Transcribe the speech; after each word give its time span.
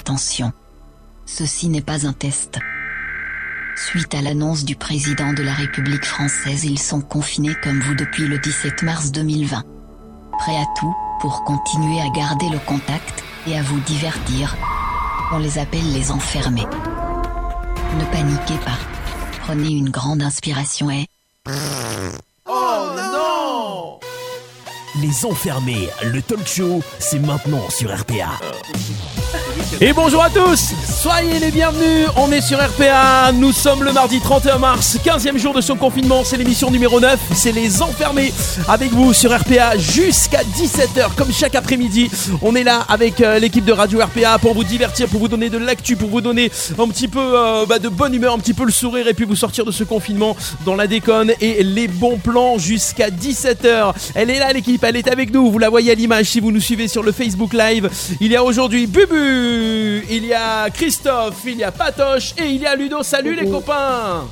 attention. 0.00 0.52
Ceci 1.26 1.68
n'est 1.68 1.82
pas 1.82 2.06
un 2.06 2.12
test. 2.12 2.58
Suite 3.76 4.14
à 4.14 4.22
l'annonce 4.22 4.64
du 4.64 4.74
président 4.74 5.32
de 5.32 5.42
la 5.42 5.52
République 5.52 6.04
française, 6.04 6.64
ils 6.64 6.78
sont 6.78 7.00
confinés 7.02 7.54
comme 7.62 7.80
vous 7.80 7.94
depuis 7.94 8.26
le 8.26 8.38
17 8.38 8.82
mars 8.82 9.12
2020. 9.12 9.62
Prêts 10.38 10.56
à 10.56 10.64
tout 10.78 10.94
pour 11.20 11.44
continuer 11.44 12.00
à 12.00 12.08
garder 12.10 12.48
le 12.48 12.58
contact 12.58 13.22
et 13.46 13.58
à 13.58 13.62
vous 13.62 13.78
divertir. 13.80 14.56
On 15.32 15.38
les 15.38 15.58
appelle 15.58 15.92
les 15.92 16.10
enfermés. 16.10 16.66
Ne 17.98 18.04
paniquez 18.10 18.58
pas. 18.64 18.78
Prenez 19.42 19.70
une 19.70 19.90
grande 19.90 20.22
inspiration 20.22 20.90
et... 20.90 21.06
Oh 21.46 22.94
non 22.96 24.00
Les 25.00 25.26
enfermés, 25.26 25.88
le 26.02 26.22
talk 26.22 26.46
show, 26.46 26.82
c'est 26.98 27.18
maintenant 27.18 27.68
sur 27.68 27.94
RPA. 27.94 28.30
Et 29.80 29.92
bonjour 29.94 30.22
à 30.22 30.28
tous, 30.28 30.74
soyez 31.00 31.38
les 31.38 31.50
bienvenus, 31.50 32.06
on 32.16 32.30
est 32.30 32.42
sur 32.42 32.58
RPA, 32.58 33.32
nous 33.32 33.50
sommes 33.50 33.82
le 33.82 33.92
mardi 33.92 34.20
31 34.20 34.58
mars, 34.58 34.98
15e 35.02 35.38
jour 35.38 35.54
de 35.54 35.62
son 35.62 35.76
confinement, 35.76 36.22
c'est 36.22 36.36
l'émission 36.36 36.70
numéro 36.70 37.00
9, 37.00 37.18
c'est 37.34 37.52
les 37.52 37.80
enfermés. 37.80 38.32
Avec 38.68 38.90
vous 38.90 39.14
sur 39.14 39.34
RPA 39.34 39.78
jusqu'à 39.78 40.42
17h 40.42 41.14
comme 41.16 41.32
chaque 41.32 41.54
après-midi. 41.54 42.10
On 42.42 42.54
est 42.54 42.62
là 42.62 42.84
avec 42.88 43.22
euh, 43.22 43.38
l'équipe 43.38 43.64
de 43.64 43.72
Radio 43.72 44.00
RPA 44.00 44.38
pour 44.38 44.52
vous 44.52 44.64
divertir, 44.64 45.08
pour 45.08 45.20
vous 45.20 45.28
donner 45.28 45.48
de 45.48 45.56
l'actu, 45.56 45.96
pour 45.96 46.10
vous 46.10 46.20
donner 46.20 46.52
un 46.78 46.88
petit 46.88 47.08
peu 47.08 47.18
euh, 47.18 47.64
bah, 47.66 47.78
de 47.78 47.88
bonne 47.88 48.14
humeur, 48.14 48.34
un 48.34 48.38
petit 48.38 48.54
peu 48.54 48.64
le 48.64 48.72
sourire 48.72 49.08
et 49.08 49.14
puis 49.14 49.24
vous 49.24 49.36
sortir 49.36 49.64
de 49.64 49.72
ce 49.72 49.84
confinement 49.84 50.36
dans 50.66 50.74
la 50.74 50.86
déconne 50.86 51.32
et 51.40 51.62
les 51.62 51.88
bons 51.88 52.18
plans 52.18 52.58
jusqu'à 52.58 53.08
17h. 53.08 53.94
Elle 54.14 54.28
est 54.28 54.38
là 54.38 54.52
l'équipe, 54.52 54.84
elle 54.84 54.96
est 54.96 55.08
avec 55.08 55.32
nous, 55.32 55.50
vous 55.50 55.58
la 55.58 55.70
voyez 55.70 55.92
à 55.92 55.94
l'image 55.94 56.26
si 56.26 56.40
vous 56.40 56.52
nous 56.52 56.60
suivez 56.60 56.88
sur 56.88 57.02
le 57.02 57.12
Facebook 57.12 57.54
Live. 57.54 57.88
Il 58.20 58.30
y 58.30 58.36
a 58.36 58.44
aujourd'hui 58.44 58.86
Bubu 58.86 59.39
il 60.10 60.26
y 60.26 60.34
a 60.34 60.70
Christophe, 60.70 61.42
il 61.46 61.58
y 61.58 61.64
a 61.64 61.72
Patoche 61.72 62.34
et 62.38 62.44
il 62.46 62.60
y 62.60 62.66
a 62.66 62.74
Ludo. 62.74 63.02
Salut 63.02 63.34
les 63.34 63.48
copains. 63.48 64.24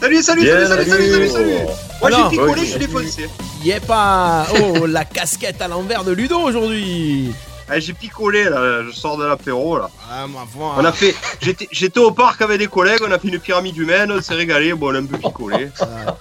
Salut, 0.00 0.22
salut, 0.22 0.46
salut, 0.46 0.66
salut, 0.66 0.90
salut, 0.90 1.10
salut, 1.10 1.28
salut 1.28 1.52
Moi 2.00 2.10
j'ai 2.10 2.36
picolé, 2.36 2.60
je 2.62 2.70
suis 2.70 2.78
défoncé. 2.80 3.28
Y'a 3.64 3.80
pas 3.80 4.46
Oh, 4.60 4.86
la 4.86 5.04
casquette 5.04 5.62
à 5.62 5.68
l'envers 5.68 6.02
de 6.02 6.10
Ludo 6.12 6.40
aujourd'hui 6.40 7.32
ah, 7.74 7.80
j'ai 7.80 7.92
picolé 7.92 8.44
là, 8.44 8.82
je 8.84 8.90
sors 8.94 9.16
de 9.16 9.24
l'apéro 9.24 9.78
là. 9.78 9.88
Ah, 10.10 10.26
ma. 10.26 10.40
On 10.76 10.84
a 10.84 10.92
fait. 10.92 11.14
J'étais, 11.40 11.68
j'étais 11.72 12.00
au 12.00 12.10
parc 12.10 12.40
avec 12.42 12.58
des 12.58 12.66
collègues, 12.66 13.00
on 13.06 13.10
a 13.10 13.18
fait 13.18 13.28
une 13.28 13.38
pyramide 13.38 13.76
humaine, 13.76 14.12
on 14.16 14.20
s'est 14.20 14.34
régalé, 14.34 14.72
bon 14.74 14.90
on 14.92 14.94
a 14.94 14.98
un 14.98 15.04
peu 15.06 15.18
picolé. 15.18 15.68
Ah, 15.80 16.16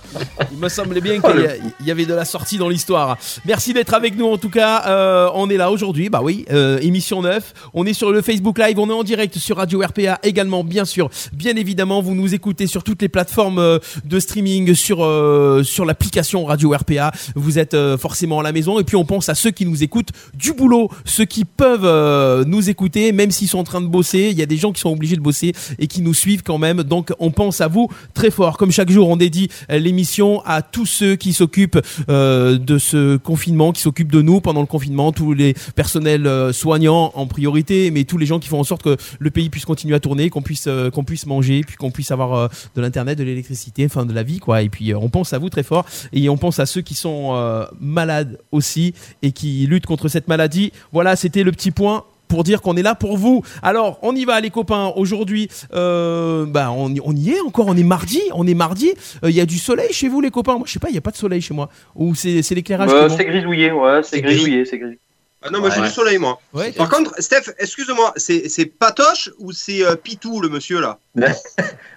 il 0.52 0.58
me 0.58 0.70
semblait 0.70 1.02
bien 1.02 1.20
qu'il 1.20 1.42
y 1.42 1.46
a- 1.46 1.56
il 1.80 1.86
y 1.86 1.92
avait 1.92 2.06
de 2.06 2.14
la 2.14 2.26
sortie 2.26 2.58
dans 2.58 2.70
l'histoire. 2.70 3.18
Merci 3.46 3.74
d'être 3.74 3.94
avec 3.94 4.16
nous 4.18 4.28
en 4.28 4.38
tout 4.38 4.50
cas. 4.50 4.84
Euh, 4.88 5.30
on 5.34 5.50
est 5.50 5.58
là 5.58 5.72
aujourd'hui, 5.72 6.10
bah 6.10 6.22
oui, 6.24 6.46
euh, 6.52 6.80
émission 6.82 7.22
9. 7.22 7.54
On 7.74 7.86
est 7.86 7.94
sur 7.94 8.12
le 8.12 8.22
Facebook 8.22 8.58
Live, 8.58 8.80
on 8.80 8.90
est 8.90 8.94
en 8.94 9.04
direct 9.04 9.38
sur 9.38 9.58
Radio 9.58 9.82
RPA 9.82 10.20
également, 10.24 10.64
bien 10.64 10.86
sûr. 10.86 11.10
Bien 11.34 11.56
évidemment, 11.56 12.02
vous 12.02 12.16
nous 12.16 12.34
écoutez 12.34 12.68
sur 12.68 12.84
toutes 12.84 13.02
les 13.02 13.10
plateformes 13.10 13.60
euh, 13.60 13.80
de 14.06 14.20
streaming, 14.20 14.74
sur, 14.76 15.04
euh, 15.04 15.64
sur 15.64 15.86
l'application 15.86 16.46
Radio 16.46 16.72
RPA. 16.72 17.12
Vous 17.36 17.60
êtes 17.60 17.74
euh, 17.74 17.98
forcément 17.98 18.40
à 18.40 18.44
la 18.44 18.52
maison. 18.52 18.80
Et 18.80 18.84
puis 18.84 18.96
on 18.96 19.06
pense 19.06 19.30
à 19.30 19.36
ceux 19.36 19.52
qui 19.52 19.66
nous 19.66 19.84
écoutent 19.84 20.10
du 20.34 20.54
boulot, 20.54 20.90
ceux 21.06 21.26
qui 21.26 21.41
peuvent 21.46 21.86
euh, 21.86 22.44
nous 22.46 22.70
écouter, 22.70 23.12
même 23.12 23.32
s'ils 23.32 23.48
sont 23.48 23.60
en 23.60 23.64
train 23.64 23.82
de 23.82 23.88
bosser. 23.88 24.30
Il 24.32 24.38
y 24.38 24.42
a 24.42 24.46
des 24.46 24.58
gens 24.58 24.72
qui 24.72 24.82
sont 24.82 24.92
obligés 24.92 25.16
de 25.16 25.22
bosser 25.22 25.54
et 25.80 25.88
qui 25.88 26.02
nous 26.02 26.14
suivent 26.14 26.44
quand 26.44 26.58
même. 26.58 26.84
Donc 26.84 27.14
on 27.20 27.32
pense 27.32 27.62
à 27.62 27.68
vous 27.68 27.90
très 28.14 28.32
fort. 28.32 28.58
Comme 28.58 28.72
chaque 28.72 28.90
jour, 28.90 29.10
on 29.10 29.18
dédie 29.18 29.50
euh, 29.70 29.78
l'émission 29.78 30.42
à 30.46 30.62
tous 30.62 30.86
ceux 30.86 31.16
qui 31.16 31.34
s'occupent 31.34 31.80
euh, 32.10 32.58
de 32.58 32.78
ce 32.78 33.18
confinement, 33.18 33.72
qui 33.72 33.82
s'occupent 33.82 34.12
de 34.12 34.22
nous 34.22 34.42
pendant 34.42 34.62
le 34.62 34.68
confinement, 34.68 35.12
tous 35.12 35.34
les 35.34 35.54
personnels 35.76 36.54
soignants 36.54 37.12
en 37.16 37.28
priorité, 37.28 37.92
mais 37.92 38.04
tous 38.04 38.18
les 38.18 38.26
gens 38.26 38.40
qui 38.40 38.48
font 38.48 38.60
en 38.60 38.64
sorte 38.64 38.84
que 38.84 38.98
le 39.20 39.32
pays 39.32 39.50
puisse 39.50 39.66
continuer 39.66 39.96
à 39.96 40.00
tourner, 40.00 40.30
qu'on 40.30 40.42
puisse 40.42 40.68
qu'on 40.94 41.04
puisse 41.04 41.26
manger, 41.26 41.62
puis 41.66 41.76
qu'on 41.76 41.92
puisse 41.92 42.12
avoir 42.12 42.50
de 42.76 42.82
l'internet, 42.82 43.18
de 43.18 43.24
l'électricité, 43.24 43.86
enfin 43.86 44.06
de 44.06 44.14
la 44.14 44.24
vie 44.24 44.40
quoi. 44.40 44.62
Et 44.62 44.70
puis 44.70 44.94
on 44.94 45.10
pense 45.10 45.34
à 45.34 45.38
vous 45.38 45.50
très 45.50 45.64
fort 45.64 45.86
et 46.14 46.30
on 46.30 46.38
pense 46.38 46.60
à 46.60 46.66
ceux 46.66 46.82
qui 46.82 46.94
sont 46.94 47.66
malades 47.80 48.40
aussi 48.52 48.94
et 49.22 49.32
qui 49.32 49.66
luttent 49.68 49.86
contre 49.86 50.08
cette 50.08 50.28
maladie. 50.28 50.72
Voilà, 50.92 51.16
c'était 51.22 51.44
le 51.44 51.52
petit 51.52 51.70
point 51.72 52.04
pour 52.28 52.44
dire 52.44 52.62
qu'on 52.62 52.78
est 52.78 52.82
là 52.82 52.96
pour 52.96 53.18
vous. 53.18 53.44
Alors, 53.62 54.00
on 54.04 54.16
y 54.16 54.24
va 54.26 54.40
les 54.40 54.50
copains. 54.50 54.94
Aujourd'hui, 54.96 55.50
euh, 55.74 56.46
bah, 56.48 56.72
on, 56.72 56.90
y- 56.90 57.02
on 57.04 57.14
y 57.14 57.32
est 57.32 57.42
encore, 57.42 57.68
on 57.68 57.76
est 57.76 57.84
mardi, 57.84 58.22
on 58.34 58.48
est 58.48 58.54
mardi. 58.54 58.92
Euh, 59.24 59.30
Il 59.30 59.36
y 59.36 59.42
a 59.42 59.46
du 59.46 59.58
soleil 59.60 59.92
chez 59.92 60.08
vous 60.08 60.22
les 60.22 60.32
copains 60.32 60.54
Moi, 60.58 60.64
je 60.66 60.72
sais 60.72 60.80
pas, 60.80 60.88
il 60.90 60.96
y 60.96 60.98
a 60.98 61.02
pas 61.02 61.12
de 61.12 61.18
soleil 61.18 61.42
chez 61.42 61.54
moi. 61.54 61.70
Ou 61.96 62.16
c'est 62.16 62.42
c'est 62.42 62.56
l'éclairage 62.56 62.90
Euh, 62.92 63.08
bon 63.10 63.16
c'est 63.18 63.26
grisouillé, 63.26 63.72
ouais, 63.72 64.02
C'est 64.04 64.16
c'est 64.16 64.22
grisouillé, 64.22 64.66
c'est 64.66 64.78
grisouillé. 64.78 65.00
Ah 65.44 65.50
non, 65.52 65.60
moi 65.60 65.72
j'ai 65.76 65.82
du 65.82 65.90
soleil 65.90 66.20
moi. 66.20 66.40
Ouais, 66.54 66.72
Par 66.72 66.88
contre, 66.90 67.12
Steph, 67.20 67.52
excuse-moi, 67.60 68.14
c'est, 68.16 68.48
c'est 68.48 68.66
Patoche 68.68 69.30
ou 69.40 69.52
c'est 69.52 69.84
euh, 69.84 69.96
Pitou 69.96 70.40
le 70.40 70.50
monsieur 70.50 70.80
là? 70.82 71.00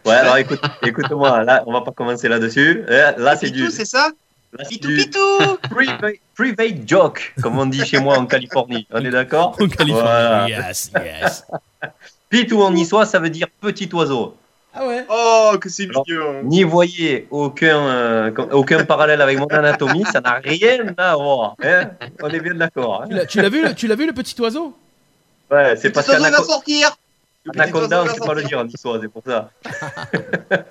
Ouais, 0.06 0.12
alors 0.12 0.36
écoute, 0.38 0.60
écoute-moi, 0.84 1.44
là, 1.44 1.62
on 1.66 1.72
va 1.72 1.80
pas 1.82 1.92
commencer 1.92 2.28
là-dessus. 2.28 2.82
Euh, 2.90 3.12
Là, 3.18 3.36
c'est 3.36 3.46
Pitou, 3.52 3.66
du, 3.66 3.70
c'est 3.70 3.84
ça? 3.86 4.10
Pitou, 4.68 4.88
Pitou 4.88 5.58
private, 5.70 6.16
private 6.34 6.86
joke, 6.88 7.34
comme 7.42 7.58
on 7.58 7.66
dit 7.66 7.84
chez 7.84 7.98
moi 7.98 8.18
en 8.18 8.26
Californie. 8.26 8.86
On 8.92 9.04
est 9.04 9.10
d'accord 9.10 9.56
En 9.60 9.68
Californie. 9.68 9.92
Voilà. 9.92 10.48
Yes, 10.48 10.90
yes. 10.94 11.44
Pitou 12.30 12.62
en 12.62 12.70
niçois, 12.70 13.04
ça 13.06 13.18
veut 13.18 13.30
dire 13.30 13.46
petit 13.60 13.88
oiseau. 13.92 14.36
Ah 14.76 14.86
ouais 14.88 15.04
Oh, 15.08 15.52
que 15.60 15.68
c'est 15.68 15.86
mignon 15.86 16.42
N'y 16.42 16.64
voyez 16.64 17.28
aucun, 17.30 17.78
euh, 17.86 18.30
aucun 18.52 18.84
parallèle 18.84 19.20
avec 19.20 19.38
mon 19.38 19.46
anatomie, 19.46 20.04
ça 20.12 20.20
n'a 20.20 20.40
rien 20.42 20.92
à 20.96 21.14
voir. 21.14 21.54
hein. 21.62 21.90
on 22.22 22.28
est 22.28 22.40
bien 22.40 22.54
d'accord. 22.54 23.02
hein. 23.02 23.06
Tu 23.08 23.14
l'as- 23.14 23.26
Tu 23.26 23.40
l'as 23.40 23.48
vu, 23.48 23.62
le- 23.62 23.74
tu 23.74 23.86
l'as 23.86 23.94
vu 23.94 24.06
le 24.06 24.12
petit 24.12 24.40
oiseau? 24.40 24.76
Ouais, 25.50 25.76
c'est 25.76 25.90
parce 25.90 26.06
sortir 26.44 26.96
anaconda, 27.54 28.02
on 28.02 28.04
va 28.06 28.14
sait 28.14 28.20
pas 28.20 28.34
le 28.34 28.42
dire 28.44 28.58
en 28.58 28.64
niçois, 28.64 28.98
c'est 29.00 29.08
pour 29.08 29.22
ça. 29.26 29.50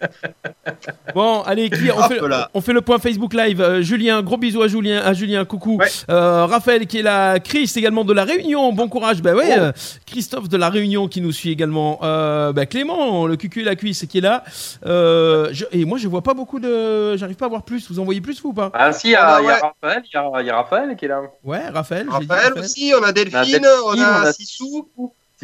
Bon, 1.15 1.41
allez, 1.43 1.69
qui 1.69 1.91
on, 1.91 2.01
fait, 2.07 2.19
on 2.53 2.61
le 2.73 2.81
point 2.81 2.97
Facebook 2.99 3.33
Live. 3.33 3.61
Euh, 3.61 3.81
Julien, 3.81 4.21
gros 4.23 4.37
bisous 4.37 4.61
à 4.63 4.67
Julien, 4.67 5.01
à 5.01 5.13
Julien, 5.13 5.45
coucou. 5.45 5.77
Ouais. 5.77 5.87
Euh, 6.09 6.45
Raphaël 6.45 6.87
qui 6.87 6.99
est 6.99 7.03
là, 7.03 7.39
Chris 7.39 7.71
également 7.75 8.03
de 8.03 8.13
la 8.13 8.23
Réunion, 8.23 8.73
bon 8.73 8.87
courage. 8.89 9.21
Bah 9.21 9.33
ouais, 9.33 9.53
Oh. 9.55 9.59
euh, 9.59 9.71
Christophe 10.05 10.49
de 10.49 10.57
la 10.57 10.69
Réunion 10.69 11.07
qui 11.07 11.21
nous 11.21 11.31
suit 11.31 11.51
également. 11.51 11.99
Euh, 12.03 12.51
bah 12.53 12.65
Clément, 12.65 13.27
le 13.27 13.35
cucu 13.35 13.61
et 13.61 13.63
la 13.63 13.75
cuisse 13.75 14.05
qui 14.07 14.17
est 14.17 14.21
là. 14.21 14.43
Euh, 14.85 15.49
je- 15.51 15.65
et 15.71 15.85
moi 15.85 15.97
je 15.97 16.07
vois 16.07 16.21
pas 16.23 16.33
beaucoup 16.33 16.59
de, 16.59 17.15
j'arrive 17.17 17.35
pas 17.35 17.45
à 17.45 17.49
voir 17.49 17.63
plus. 17.63 17.89
Vous 17.91 17.99
en 17.99 18.05
voyez 18.05 18.21
plus 18.21 18.41
vous 18.41 18.49
ou 18.49 18.53
pas? 18.53 18.71
Ah 18.73 18.91
si, 18.93 19.09
il 19.09 19.11
y 19.11 19.15
Ah 19.15 19.39
y 19.41 19.43
a 19.43 19.47
ouais. 19.47 19.53
Raphaël, 19.53 20.03
il 20.05 20.15
y 20.15 20.17
a, 20.17 20.41
il 20.41 20.47
y 20.47 20.49
a 20.49 20.55
Raphaël 20.55 20.95
qui 20.95 21.05
est 21.05 21.09
là. 21.09 21.21
Ouais, 21.43 21.67
Raphaël. 21.69 22.07
dit 22.07 22.27
Raphaël 22.27 22.53
aussi, 22.57 22.93
on 22.99 23.03
a 23.03 23.11
Delphine, 23.11 23.39
Delphine, 23.41 23.67
on 23.85 23.97
on 23.97 24.01
a 24.01 24.05
a- 24.27 24.33
Sissou, 24.33 24.87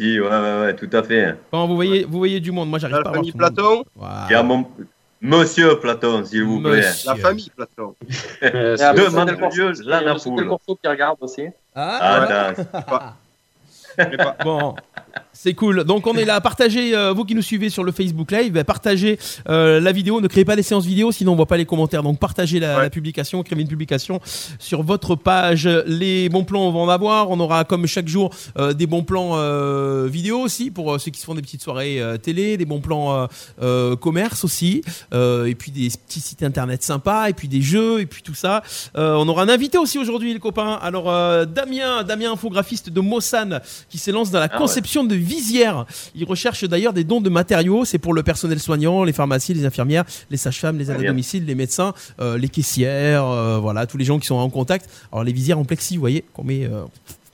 Si, 0.00 0.18
ouais, 0.18 0.26
ouais, 0.28 0.60
ouais, 0.62 0.74
tout 0.76 0.88
à 0.94 1.02
fait. 1.02 1.34
Bon, 1.52 1.66
vous 1.66 1.74
voyez, 1.74 2.04
vous 2.04 2.16
voyez 2.16 2.40
du 2.40 2.50
monde. 2.52 2.70
Moi 2.70 2.78
j'arrive 2.78 2.96
a 2.96 3.02
pas 3.02 3.10
la 3.10 3.10
à 3.10 3.12
voir. 3.12 3.16
famille 3.16 3.32
tout 3.32 3.38
le 3.38 3.44
monde. 3.44 3.54
Platon, 3.54 3.84
Voilà. 3.96 4.26
Il 4.30 4.32
y 4.32 4.34
a 4.34 4.42
mon 4.42 4.66
Monsieur 5.20 5.78
Platon, 5.78 6.24
s'il 6.24 6.44
vous 6.44 6.60
plaît. 6.62 6.78
Monsieur. 6.78 7.10
la 7.10 7.16
famille 7.16 7.50
Platon. 7.54 7.94
Euh, 8.42 8.76
Ah, 8.80 8.92
c'est- 8.92 8.94
Deux 8.94 9.10
man 9.10 9.28
c'est- 9.28 9.34
de 9.34 9.40
Dieu, 9.50 9.72
la 9.84 9.98
c'est 9.98 10.04
napoule. 10.30 10.44
le 10.44 10.48
qui 10.82 10.88
regarde 10.88 11.18
aussi. 11.20 11.48
Ah, 11.74 12.54
Ah. 12.74 13.14
Bon, 14.44 14.74
c'est 15.32 15.54
cool. 15.54 15.84
Donc 15.84 16.06
on 16.06 16.14
est 16.14 16.24
là. 16.24 16.40
Partagez, 16.40 16.94
euh, 16.94 17.12
vous 17.12 17.24
qui 17.24 17.34
nous 17.34 17.42
suivez 17.42 17.70
sur 17.70 17.84
le 17.84 17.92
Facebook 17.92 18.30
Live, 18.30 18.52
bah, 18.52 18.64
partagez 18.64 19.18
euh, 19.48 19.80
la 19.80 19.92
vidéo. 19.92 20.20
Ne 20.20 20.26
créez 20.28 20.44
pas 20.44 20.56
des 20.56 20.62
séances 20.62 20.84
vidéo, 20.84 21.12
sinon 21.12 21.32
on 21.32 21.36
voit 21.36 21.46
pas 21.46 21.56
les 21.56 21.64
commentaires. 21.66 22.02
Donc 22.02 22.18
partagez 22.18 22.60
la, 22.60 22.76
Ouais. 22.76 22.82
la 22.82 22.90
publication, 22.90 23.42
créez 23.42 23.60
une 23.60 23.68
publication 23.68 24.20
sur 24.58 24.82
votre 24.82 25.16
page. 25.16 25.66
Les 25.86 26.28
bons 26.28 26.44
plans, 26.44 26.62
on 26.62 26.72
va 26.72 26.78
en 26.78 26.88
avoir. 26.88 27.30
On 27.30 27.40
aura 27.40 27.64
comme 27.64 27.86
chaque 27.86 28.08
jour 28.08 28.30
euh, 28.58 28.72
des 28.72 28.86
bons 28.86 29.02
plans 29.02 29.20
vidéo 30.06 30.40
aussi 30.40 30.70
pour 30.70 31.00
ceux 31.00 31.10
qui 31.10 31.20
se 31.20 31.24
font 31.24 31.34
des 31.34 31.42
petites 31.42 31.62
soirées 31.62 32.00
télé, 32.22 32.56
des 32.56 32.64
bons 32.64 32.80
plans 32.80 33.26
commerce 34.00 34.44
aussi, 34.44 34.82
et 35.12 35.54
puis 35.54 35.70
des 35.70 35.88
petits 36.06 36.20
sites 36.20 36.42
internet 36.42 36.82
sympas, 36.82 37.28
et 37.28 37.32
puis 37.32 37.48
des 37.48 37.62
jeux, 37.62 38.00
et 38.00 38.06
puis 38.06 38.22
tout 38.22 38.34
ça. 38.34 38.62
On 38.94 39.28
aura 39.28 39.42
un 39.42 39.48
invité 39.48 39.78
aussi 39.78 39.98
aujourd'hui, 39.98 40.32
les 40.32 40.38
copains. 40.38 40.78
Alors 40.82 41.04
Damien, 41.46 42.02
Damien 42.04 42.32
infographiste 42.32 42.90
de 42.90 43.00
Mossane 43.00 43.60
qui 43.88 43.98
s'élance 43.98 44.30
dans 44.30 44.40
la 44.40 44.48
Ah 44.52 44.58
conception 44.58 44.99
de 45.04 45.14
visières. 45.14 45.86
Il 46.14 46.24
recherche 46.24 46.64
d'ailleurs 46.64 46.92
des 46.92 47.04
dons 47.04 47.20
de 47.20 47.30
matériaux. 47.30 47.84
C'est 47.84 47.98
pour 47.98 48.14
le 48.14 48.22
personnel 48.22 48.58
soignant, 48.58 49.04
les 49.04 49.12
pharmacies, 49.12 49.54
les 49.54 49.64
infirmières, 49.66 50.04
les 50.30 50.36
sages-femmes, 50.36 50.78
les 50.78 50.90
aides 50.90 51.00
à 51.00 51.06
domicile, 51.06 51.44
les 51.46 51.54
médecins, 51.54 51.94
euh, 52.20 52.38
les 52.38 52.48
caissières, 52.48 53.24
euh, 53.26 53.58
voilà, 53.58 53.86
tous 53.86 53.96
les 53.96 54.04
gens 54.04 54.18
qui 54.18 54.26
sont 54.26 54.36
en 54.36 54.50
contact. 54.50 54.88
Alors 55.12 55.24
les 55.24 55.32
visières 55.32 55.58
en 55.58 55.64
plexi, 55.64 55.94
vous 55.96 56.00
voyez, 56.00 56.24
qu'on 56.32 56.44
met, 56.44 56.64
euh, 56.64 56.84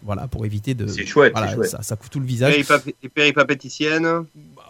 voilà, 0.04 0.28
pour 0.28 0.46
éviter 0.46 0.74
de. 0.74 0.86
C'est 0.86 1.04
chouette, 1.06 1.32
Voilà, 1.34 1.52
chouette. 1.52 1.68
ça, 1.70 1.82
ça 1.82 1.96
couvre 1.96 2.10
tout 2.10 2.20
le 2.20 2.26
visage. 2.26 2.54
Péripapéticienne. 3.14 4.24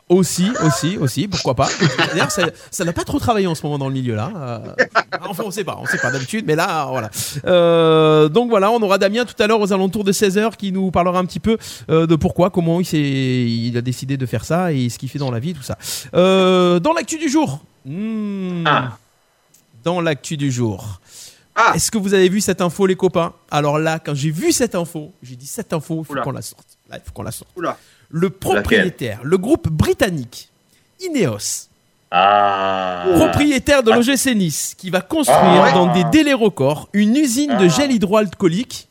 Aussi, 0.08 0.52
aussi, 0.64 0.98
aussi, 0.98 1.26
pourquoi 1.26 1.56
pas. 1.56 1.68
D'ailleurs, 2.12 2.30
ça 2.30 2.84
n'a 2.84 2.92
pas 2.92 3.02
trop 3.02 3.18
travaillé 3.18 3.48
en 3.48 3.56
ce 3.56 3.62
moment 3.64 3.76
dans 3.76 3.88
le 3.88 3.94
milieu 3.94 4.14
là. 4.14 4.30
Euh, 4.36 4.58
enfin, 5.28 5.42
on 5.44 5.50
sait 5.50 5.64
pas, 5.64 5.76
on 5.80 5.86
sait 5.86 5.98
pas 5.98 6.12
d'habitude, 6.12 6.44
mais 6.46 6.54
là, 6.54 6.86
voilà. 6.88 7.10
Euh, 7.44 8.28
donc 8.28 8.48
voilà, 8.48 8.70
on 8.70 8.80
aura 8.82 8.98
Damien 8.98 9.24
tout 9.24 9.34
à 9.42 9.48
l'heure 9.48 9.60
aux 9.60 9.72
alentours 9.72 10.04
de 10.04 10.12
16h 10.12 10.54
qui 10.54 10.70
nous 10.70 10.92
parlera 10.92 11.18
un 11.18 11.24
petit 11.24 11.40
peu 11.40 11.58
euh, 11.90 12.06
de 12.06 12.14
pourquoi, 12.14 12.50
comment 12.50 12.80
il, 12.80 12.94
il 12.94 13.76
a 13.76 13.80
décidé 13.80 14.16
de 14.16 14.26
faire 14.26 14.44
ça 14.44 14.72
et 14.72 14.88
ce 14.90 14.98
qu'il 14.98 15.08
fait 15.08 15.18
dans 15.18 15.32
la 15.32 15.40
vie, 15.40 15.54
tout 15.54 15.64
ça. 15.64 15.76
Dans 16.12 16.92
l'actu 16.94 17.18
du 17.18 17.28
jour. 17.28 17.64
Hmm. 17.84 18.64
Ah. 18.64 18.98
Dans 19.82 20.00
l'actu 20.00 20.36
du 20.36 20.52
jour. 20.52 21.00
Ah. 21.56 21.72
Est-ce 21.74 21.90
que 21.90 21.98
vous 21.98 22.14
avez 22.14 22.28
vu 22.28 22.40
cette 22.40 22.60
info, 22.60 22.86
les 22.86 22.96
copains? 22.96 23.32
Alors 23.50 23.80
là, 23.80 23.98
quand 23.98 24.14
j'ai 24.14 24.30
vu 24.30 24.52
cette 24.52 24.76
info, 24.76 25.12
j'ai 25.20 25.34
dit 25.34 25.46
cette 25.46 25.72
info, 25.72 26.04
il 26.08 26.14
faut 26.14 26.22
qu'on 26.22 26.30
la 26.30 26.42
sorte. 26.42 26.78
Là, 26.88 26.98
il 26.98 27.04
faut 27.04 27.12
qu'on 27.12 27.22
la 27.22 27.32
sorte. 27.32 27.50
Oula. 27.56 27.76
Le 28.10 28.30
propriétaire, 28.30 29.20
le 29.22 29.36
groupe 29.38 29.68
britannique 29.68 30.48
Ineos, 31.00 31.68
Ah. 32.10 33.04
propriétaire 33.16 33.82
de 33.82 33.90
l'OGC 33.92 34.34
Nice, 34.34 34.74
qui 34.78 34.90
va 34.90 35.00
construire 35.00 35.64
Ah 35.64 35.72
dans 35.72 35.92
des 35.92 36.04
délais 36.04 36.32
records 36.32 36.88
une 36.92 37.16
usine 37.16 37.56
de 37.58 37.64
Ah. 37.66 37.68
gel 37.68 37.92
hydroalcoolique. 37.92 38.88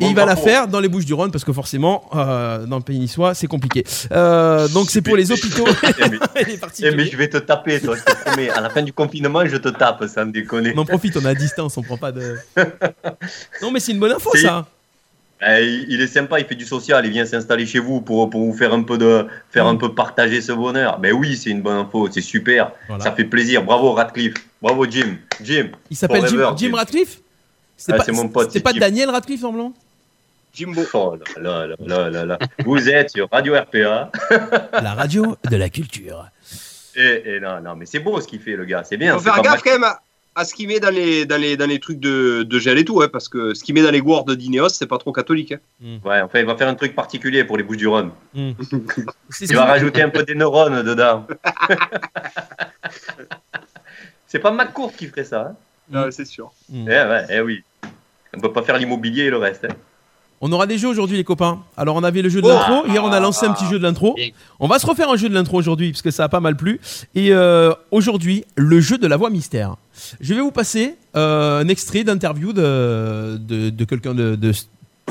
Et 0.00 0.04
Bon 0.04 0.10
il 0.10 0.14
va 0.14 0.26
la 0.26 0.36
faire 0.36 0.68
dans 0.68 0.78
les 0.78 0.86
Bouches 0.88 1.06
du 1.06 1.14
Rhône 1.14 1.32
parce 1.32 1.42
que 1.42 1.52
forcément, 1.52 2.04
euh, 2.14 2.66
dans 2.66 2.76
le 2.76 2.84
pays 2.84 3.00
niçois, 3.00 3.34
c'est 3.34 3.48
compliqué. 3.48 3.82
Euh, 4.12 4.68
donc 4.68 4.90
c'est 4.90 5.02
pour 5.02 5.16
les 5.16 5.32
hôpitaux 5.32 5.64
Eh, 5.82 6.08
mais- 6.08 6.18
et 6.40 6.44
les 6.44 6.60
Eh, 6.84 6.90
mais 6.92 7.06
je 7.06 7.16
vais 7.16 7.28
te 7.28 7.38
taper, 7.38 7.80
toi, 7.80 7.96
je 7.96 8.04
te 8.04 8.24
promets. 8.24 8.48
À 8.50 8.60
la 8.60 8.70
fin 8.70 8.82
du 8.82 8.92
confinement, 8.92 9.44
je 9.44 9.56
te 9.56 9.68
tape, 9.70 10.04
sans 10.06 10.26
déconner. 10.26 10.72
On 10.76 10.80
en 10.82 10.84
profite, 10.84 11.16
on 11.16 11.22
est 11.22 11.28
à 11.28 11.34
distance, 11.34 11.76
on 11.78 11.82
prend 11.82 11.96
pas 11.96 12.12
de. 12.12 12.36
Non, 13.62 13.72
mais 13.72 13.80
c'est 13.80 13.90
une 13.90 13.98
bonne 13.98 14.12
info 14.12 14.30
ça. 14.36 14.66
Eh, 15.46 15.64
il 15.66 15.92
il 15.92 16.00
est 16.00 16.06
sympa, 16.08 16.40
il 16.40 16.46
fait 16.46 16.54
du 16.56 16.64
social, 16.64 17.04
il 17.06 17.12
vient 17.12 17.24
s'installer 17.24 17.64
chez 17.64 17.78
vous 17.78 18.00
pour, 18.00 18.28
pour 18.28 18.42
vous 18.44 18.52
faire 18.56 18.72
un 18.72 18.82
peu 18.82 18.98
de 18.98 19.26
faire 19.50 19.66
un 19.66 19.76
peu 19.76 19.94
partager 19.94 20.40
ce 20.40 20.52
bonheur. 20.52 20.98
Ben 20.98 21.12
oui, 21.12 21.36
c'est 21.36 21.50
une 21.50 21.62
bonne 21.62 21.76
info, 21.76 22.08
c'est 22.10 22.20
super, 22.20 22.72
Voilà. 22.88 23.04
ça 23.04 23.12
fait 23.12 23.24
plaisir. 23.24 23.62
Bravo 23.62 23.92
Radcliffe, 23.92 24.34
bravo 24.60 24.84
Jim, 24.90 25.16
Jim. 25.42 25.68
Il 25.90 25.96
s'appelle 25.96 26.26
Jim, 26.26 26.54
Jim. 26.56 26.74
Radcliffe 26.74 27.20
Ah, 27.88 27.92
pas, 27.98 28.04
c'est 28.04 28.12
mon 28.12 28.28
pote, 28.28 28.50
c'est 28.50 28.60
pas 28.60 28.72
Jim. 28.72 28.80
Daniel 28.80 29.10
Radcliffe 29.10 29.44
en 29.44 29.52
blanc 29.52 29.72
Jimbo. 30.52 30.82
Oh 30.94 31.16
là 31.40 31.66
là 31.66 31.76
là 31.78 32.10
là 32.10 32.24
là. 32.24 32.38
Vous 32.64 32.88
êtes 32.88 33.10
sur 33.10 33.28
Radio 33.30 33.54
RPA. 33.54 34.10
La 34.82 34.94
radio 34.94 35.36
de 35.48 35.56
la 35.56 35.68
culture. 35.68 36.26
Et, 36.96 37.22
et 37.36 37.40
non, 37.40 37.60
non, 37.60 37.76
mais 37.76 37.86
c'est 37.86 38.00
beau 38.00 38.20
ce 38.20 38.26
qu'il 38.26 38.40
fait 38.40 38.56
le 38.56 38.64
gars, 38.64 38.82
c'est 38.82 38.96
bien. 38.96 39.14
Faut 39.14 39.20
faire 39.20 39.40
gaffe 39.42 39.52
mal. 39.52 39.60
quand 39.62 39.70
même 39.72 39.84
à, 39.84 40.00
à 40.38 40.44
ce 40.44 40.54
qu'il 40.54 40.68
met 40.68 40.78
dans 40.78 40.90
les, 40.94 41.26
dans, 41.26 41.40
les, 41.40 41.56
dans 41.56 41.66
les 41.66 41.80
trucs 41.80 41.98
de, 41.98 42.44
de 42.44 42.58
gel 42.60 42.78
et 42.78 42.84
tout, 42.84 43.02
hein, 43.02 43.08
parce 43.12 43.28
que 43.28 43.54
ce 43.54 43.64
qu'il 43.64 43.74
met 43.74 43.82
dans 43.82 43.90
les 43.90 44.00
gourdes 44.00 44.30
d'Ineos, 44.36 44.68
c'est 44.68 44.86
pas 44.86 44.98
trop 44.98 45.10
catholique. 45.12 45.50
hein. 45.52 45.98
Ouais, 46.04 46.20
enfin, 46.20 46.38
il 46.38 46.46
va 46.46 46.56
faire 46.56 46.68
un 46.68 46.76
truc 46.76 46.94
particulier 46.94 47.42
pour 47.42 47.56
les 47.56 47.64
Bouches 47.64 47.78
du 47.78 47.88
Rhône. 47.88 48.12
Ce 49.30 49.44
Il 49.44 49.56
va 49.56 49.64
rajouter 49.64 50.00
un 50.02 50.10
peu 50.10 50.22
des 50.22 50.36
neurones 50.36 50.82
dedans. 50.84 51.26
c'est 54.28 54.38
pas 54.38 54.52
McCourt 54.52 54.92
qui 54.94 55.08
ferait 55.08 55.24
ça. 55.24 55.56
Hein 55.90 56.04
Ouais, 56.04 56.12
c'est 56.12 56.26
sûr. 56.26 56.52
Hmm. 56.68 56.86
eh, 56.86 56.90
ouais, 56.90 57.24
eh 57.30 57.40
oui. 57.40 57.64
On 58.36 58.40
peut 58.40 58.52
pas 58.52 58.62
faire 58.62 58.76
l'immobilier 58.78 59.24
et 59.24 59.30
le 59.30 59.38
reste. 59.38 59.66
On 60.40 60.52
aura 60.52 60.66
des 60.66 60.78
jeux 60.78 60.88
aujourd'hui, 60.88 61.16
les 61.16 61.24
copains. 61.24 61.60
Alors, 61.76 61.96
on 61.96 62.04
avait 62.04 62.22
le 62.22 62.28
jeu 62.28 62.40
de 62.40 62.46
Oh. 62.46 62.50
l'intro. 62.50 62.86
Hier, 62.86 63.02
on 63.04 63.10
a 63.10 63.18
lancé 63.20 63.44
un 63.46 63.52
petit 63.52 63.66
jeu 63.66 63.78
de 63.78 63.82
l'intro. 63.82 64.14
On 64.60 64.68
va 64.68 64.78
se 64.78 64.86
refaire 64.86 65.10
un 65.10 65.16
jeu 65.16 65.28
de 65.28 65.34
l'intro 65.34 65.58
aujourd'hui, 65.58 65.90
parce 65.90 66.02
que 66.02 66.10
ça 66.12 66.24
a 66.24 66.28
pas 66.28 66.40
mal 66.40 66.56
plu. 66.56 66.80
Et 67.14 67.32
euh, 67.32 67.72
aujourd'hui, 67.90 68.44
le 68.56 68.80
jeu 68.80 68.98
de 68.98 69.06
la 69.06 69.16
voix 69.16 69.30
mystère. 69.30 69.76
Je 70.20 70.34
vais 70.34 70.40
vous 70.40 70.52
passer 70.52 70.94
euh, 71.16 71.60
un 71.60 71.68
extrait 71.68 72.04
d'interview 72.04 72.52
de, 72.52 73.36
de, 73.40 73.70
de 73.70 73.84
quelqu'un 73.84 74.14
de, 74.14 74.36
de 74.36 74.52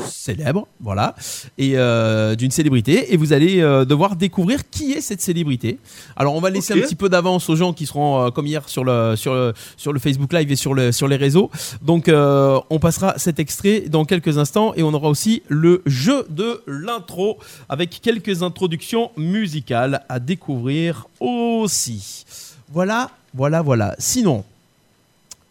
célèbre, 0.00 0.66
voilà, 0.80 1.14
et 1.56 1.72
euh, 1.74 2.34
d'une 2.34 2.50
célébrité. 2.50 3.12
Et 3.12 3.16
vous 3.16 3.32
allez 3.32 3.60
euh, 3.60 3.84
devoir 3.84 4.16
découvrir 4.16 4.68
qui 4.70 4.92
est 4.92 5.00
cette 5.00 5.20
célébrité. 5.20 5.78
Alors, 6.16 6.34
on 6.34 6.40
va 6.40 6.50
laisser 6.50 6.74
un 6.74 6.76
petit 6.76 6.94
peu 6.94 7.08
d'avance 7.08 7.48
aux 7.48 7.56
gens 7.56 7.72
qui 7.72 7.86
seront, 7.86 8.26
euh, 8.26 8.30
comme 8.30 8.46
hier, 8.46 8.68
sur 8.68 8.84
le, 8.84 9.16
sur, 9.16 9.34
le, 9.34 9.54
sur 9.76 9.92
le 9.92 9.98
Facebook 9.98 10.32
Live 10.32 10.50
et 10.50 10.56
sur, 10.56 10.74
le, 10.74 10.92
sur 10.92 11.08
les 11.08 11.16
réseaux. 11.16 11.50
Donc, 11.82 12.08
on 12.10 12.78
passera 12.80 13.18
cet 13.18 13.38
extrait 13.38 13.80
dans 13.88 14.04
quelques 14.04 14.38
instants 14.38 14.72
et 14.74 14.82
on 14.82 14.92
aura 14.94 15.08
aussi 15.08 15.42
le 15.48 15.82
jeu 15.86 16.26
de 16.28 16.62
l'intro 16.66 17.38
avec 17.68 18.00
quelques 18.00 18.42
introductions 18.42 19.10
musicales 19.16 20.04
à 20.08 20.18
découvrir 20.20 21.06
aussi. 21.20 22.24
Voilà, 22.70 23.10
voilà, 23.34 23.62
voilà. 23.62 23.94
Sinon, 23.98 24.44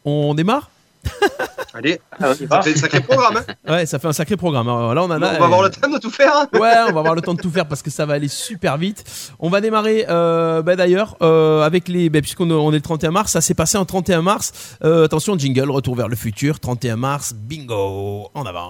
on 0.05 0.33
démarre? 0.33 0.69
Allez, 1.74 2.01
Ah, 2.19 2.33
ça 2.33 2.36
fait 2.36 2.71
un 2.71 2.75
sacré 2.75 3.01
programme. 3.01 3.38
hein. 3.68 3.71
Ouais, 3.71 3.86
ça 3.86 4.00
fait 4.00 4.07
un 4.07 4.13
sacré 4.13 4.36
programme. 4.38 4.68
Alors 4.68 4.95
là, 4.95 5.04
on 5.04 5.06
en 5.06 5.12
a. 5.12 5.15
on 5.18 5.19
va 5.39 5.45
avoir 5.45 5.62
le 5.62 5.69
temps 5.69 5.89
de 5.89 5.98
tout 6.00 6.09
faire. 6.09 6.31
hein. 6.36 6.48
Ouais, 6.54 6.74
on 6.89 6.94
va 6.94 7.00
avoir 7.00 7.13
le 7.13 7.21
temps 7.21 7.33
de 7.36 7.42
tout 7.42 7.51
faire 7.51 7.68
parce 7.68 7.81
que 7.83 7.92
ça 7.92 8.06
va 8.06 8.13
aller 8.15 8.27
super 8.30 8.77
vite. 8.77 9.04
On 9.39 9.50
va 9.50 9.62
démarrer, 9.62 10.06
euh, 10.09 10.62
bah, 10.63 10.75
d'ailleurs, 10.75 11.18
euh, 11.21 11.62
avec 11.63 11.88
les. 11.88 12.09
bah, 12.09 12.21
Puisqu'on 12.21 12.50
on 12.50 12.71
est 12.71 12.75
le 12.77 12.81
31 12.81 13.12
mars, 13.12 13.31
ça 13.33 13.42
s'est 13.42 13.54
passé 13.54 13.77
en 13.77 13.86
31 13.86 14.21
mars. 14.24 14.77
Euh, 14.83 15.06
attention, 15.06 15.38
jingle, 15.38 15.69
retour 15.69 15.95
vers 15.95 16.07
le 16.07 16.15
futur, 16.15 16.59
31 16.59 16.95
mars, 16.95 17.33
bingo, 17.36 18.30
en 18.33 18.45
avant. 18.45 18.69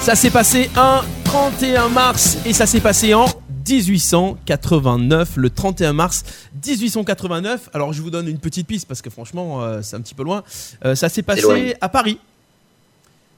Ça 0.00 0.14
s'est 0.14 0.30
passé 0.30 0.70
un 0.76 1.02
31 1.24 1.88
mars 1.88 2.38
et 2.46 2.52
ça 2.52 2.66
s'est 2.66 2.80
passé 2.80 3.12
en 3.14 3.26
1889, 3.68 5.36
le 5.36 5.50
31 5.50 5.92
mars 5.92 6.24
1889. 6.64 7.70
Alors 7.72 7.92
je 7.92 8.02
vous 8.02 8.10
donne 8.10 8.28
une 8.28 8.38
petite 8.38 8.66
piste 8.66 8.86
parce 8.86 9.02
que 9.02 9.10
franchement 9.10 9.62
euh, 9.62 9.80
c'est 9.82 9.96
un 9.96 10.00
petit 10.00 10.14
peu 10.14 10.22
loin. 10.22 10.42
Euh, 10.84 10.94
ça 10.94 11.08
s'est 11.08 11.22
passé 11.22 11.42
loin. 11.42 11.72
à 11.80 11.88
Paris. 11.88 12.18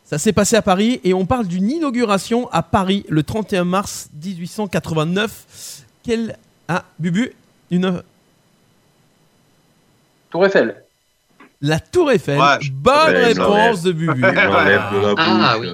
Ça 0.04 0.18
s'est 0.18 0.32
passé 0.32 0.56
à 0.56 0.62
Paris 0.62 1.00
et 1.04 1.12
on 1.12 1.26
parle 1.26 1.46
d'une 1.46 1.70
inauguration 1.70 2.48
à 2.50 2.62
Paris 2.62 3.04
le 3.08 3.22
31 3.22 3.64
mars 3.64 4.08
1889. 4.22 5.84
Quel 6.02 6.36
ah 6.68 6.84
Bubu 6.98 7.32
une 7.70 8.02
Tour 10.30 10.46
Eiffel. 10.46 10.82
la 11.60 11.80
Tour 11.80 12.10
Eiffel. 12.12 12.38
Ouais, 12.38 12.58
Bonne 12.70 13.16
réponse 13.16 13.82
de 13.82 13.92
Bubu. 13.92 14.22
Ah, 14.24 15.58
oui. 15.58 15.68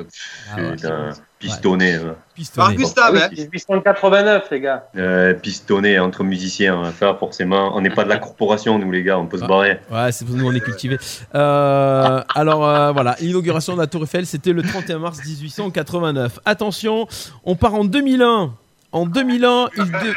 Ah 0.52 0.64
ouais. 0.64 1.10
Pistonné. 1.48 1.94
hein. 1.94 2.14
Pistonné. 2.34 2.66
Par 2.66 2.74
Gustave, 2.74 3.16
hein. 3.16 3.28
1889, 3.30 4.44
les 4.50 4.60
gars. 4.60 4.88
Euh, 4.96 5.34
pistonné 5.34 5.98
entre 5.98 6.24
musiciens. 6.24 6.82
hein. 6.82 6.92
Ça, 6.98 7.14
forcément, 7.18 7.76
on 7.76 7.80
n'est 7.80 7.90
pas 7.90 8.04
de 8.04 8.08
la 8.08 8.18
corporation, 8.18 8.78
nous, 8.78 8.90
les 8.90 9.02
gars, 9.02 9.18
on 9.18 9.26
peut 9.26 9.38
se 9.38 9.44
Ah. 9.44 9.48
barrer. 9.48 9.80
Ouais, 9.90 10.10
c'est 10.12 10.24
pour 10.24 10.34
nous, 10.36 10.46
on 10.46 10.52
est 10.52 10.60
cultivés. 10.60 10.98
Euh, 11.34 12.22
alors 12.34 12.66
euh, 12.68 12.92
voilà, 12.92 13.16
l'inauguration 13.20 13.74
de 13.74 13.80
la 13.80 13.86
Tour 13.86 14.02
Eiffel, 14.04 14.26
c'était 14.26 14.52
le 14.52 14.62
31 14.62 14.98
mars 14.98 15.18
1889. 15.24 16.40
Attention, 16.44 17.06
on 17.44 17.54
part 17.56 17.74
en 17.74 17.84
2001. 17.84 18.52
En 18.92 19.06
2001, 19.06 19.68
il, 19.76 19.84
de- 19.90 20.14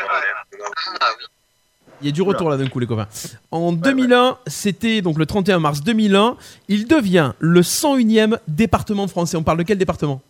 il 2.01 2.06
y 2.06 2.09
a 2.09 2.12
du 2.12 2.21
retour 2.21 2.50
là 2.51 2.57
d'un 2.57 2.68
coup, 2.68 2.77
les 2.80 2.85
copains. 2.85 3.07
En 3.50 3.71
2001, 3.71 4.38
c'était 4.45 5.01
donc 5.01 5.18
le 5.18 5.25
31 5.25 5.57
mars 5.59 5.81
2001, 5.81 6.35
il 6.68 6.88
devient 6.88 7.31
le 7.39 7.62
101e 7.63 8.38
département 8.47 9.07
français. 9.07 9.35
On 9.35 9.41
parle 9.44 9.57
de 9.57 9.63
quel 9.63 9.80
département? 9.80 10.21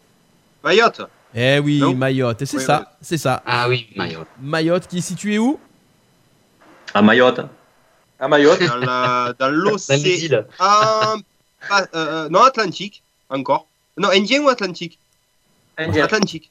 Mayotte. 0.64 1.02
Eh 1.36 1.60
oui, 1.60 1.80
Non. 1.80 1.94
Mayotte. 1.94 2.42
Et 2.42 2.46
c'est 2.46 2.58
Oui, 2.58 2.64
ça, 2.64 2.80
oui. 2.80 2.96
c'est 3.02 3.18
ça. 3.18 3.44
Ah 3.46 3.68
oui, 3.70 3.88
Mayotte. 3.96 4.28
Mayotte 4.42 4.88
qui 4.88 5.00
est 5.00 5.02
situé 5.02 5.38
où? 5.38 5.60
À 6.94 7.02
Mayotte. 7.02 7.42
À 8.20 8.28
Mayotte. 8.28 8.64
Dans 8.66 8.78
la- 8.78 9.34
dans 9.38 9.46
Dans 9.46 9.50
les 9.52 9.58
l'océan. 9.58 9.98
îles. 9.98 10.46
Pas- 10.58 11.16
euh, 11.96 12.30
non, 12.30 12.42
Atlantique, 12.44 13.04
encore. 13.30 13.68
Non, 13.98 14.10
Indien 14.10 14.42
ou 14.42 14.50
Atlantique? 14.50 14.98
Indien. 15.78 16.06
Atlantique. 16.06 16.50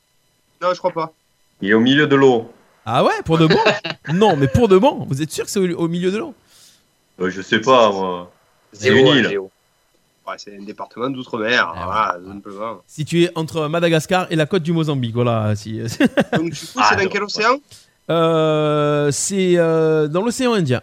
Non, 0.61 0.73
je 0.73 0.79
crois 0.79 0.93
pas. 0.93 1.13
Il 1.61 1.71
est 1.71 1.75
au 1.75 1.81
milieu 1.81 2.07
de 2.07 2.17
l'eau. 2.17 2.53
Ah 2.85 3.03
ouais, 3.05 3.23
pour 3.25 3.39
de 3.39 3.47
bon? 3.47 3.59
Non, 4.13 4.37
mais 4.37 4.47
pour 4.49 4.69
de 4.69 4.79
bon. 4.79 5.05
Vous 5.09 5.23
êtes 5.23 5.33
sûr 5.33 5.45
que 5.45 5.51
c'est 5.51 5.59
au, 5.59 5.77
au 5.79 5.89
milieu 5.89 6.11
de 6.13 6.19
l'eau? 6.19 6.35
Euh, 7.21 7.31
je 7.31 7.41
sais 7.43 7.61
pas, 7.61 7.91
moi. 7.91 8.31
C'est 8.73 8.89
une 8.91 9.07
île. 9.07 9.39
C'est 10.39 10.57
un 10.57 10.63
département 10.63 11.09
d'outre-mer. 11.11 11.73
Ah, 11.75 12.17
voilà, 12.25 12.79
situé 12.87 13.31
entre 13.35 13.69
Madagascar 13.69 14.27
et 14.31 14.37
la 14.37 14.47
côte 14.47 14.63
du 14.63 14.73
Mozambique. 14.73 15.15
Voilà. 15.15 15.55
Si, 15.57 15.79
Donc, 16.33 16.51
du 16.51 16.61
coup, 16.61 16.67
Ah, 16.79 16.87
c'est 16.91 16.97
dans 16.97 17.03
donc, 17.05 17.13
quel 17.13 17.23
océan? 17.23 17.57
Euh, 18.11 19.11
c'est 19.13 19.55
euh, 19.57 20.07
dans 20.09 20.23
l'océan 20.23 20.53
Indien. 20.55 20.81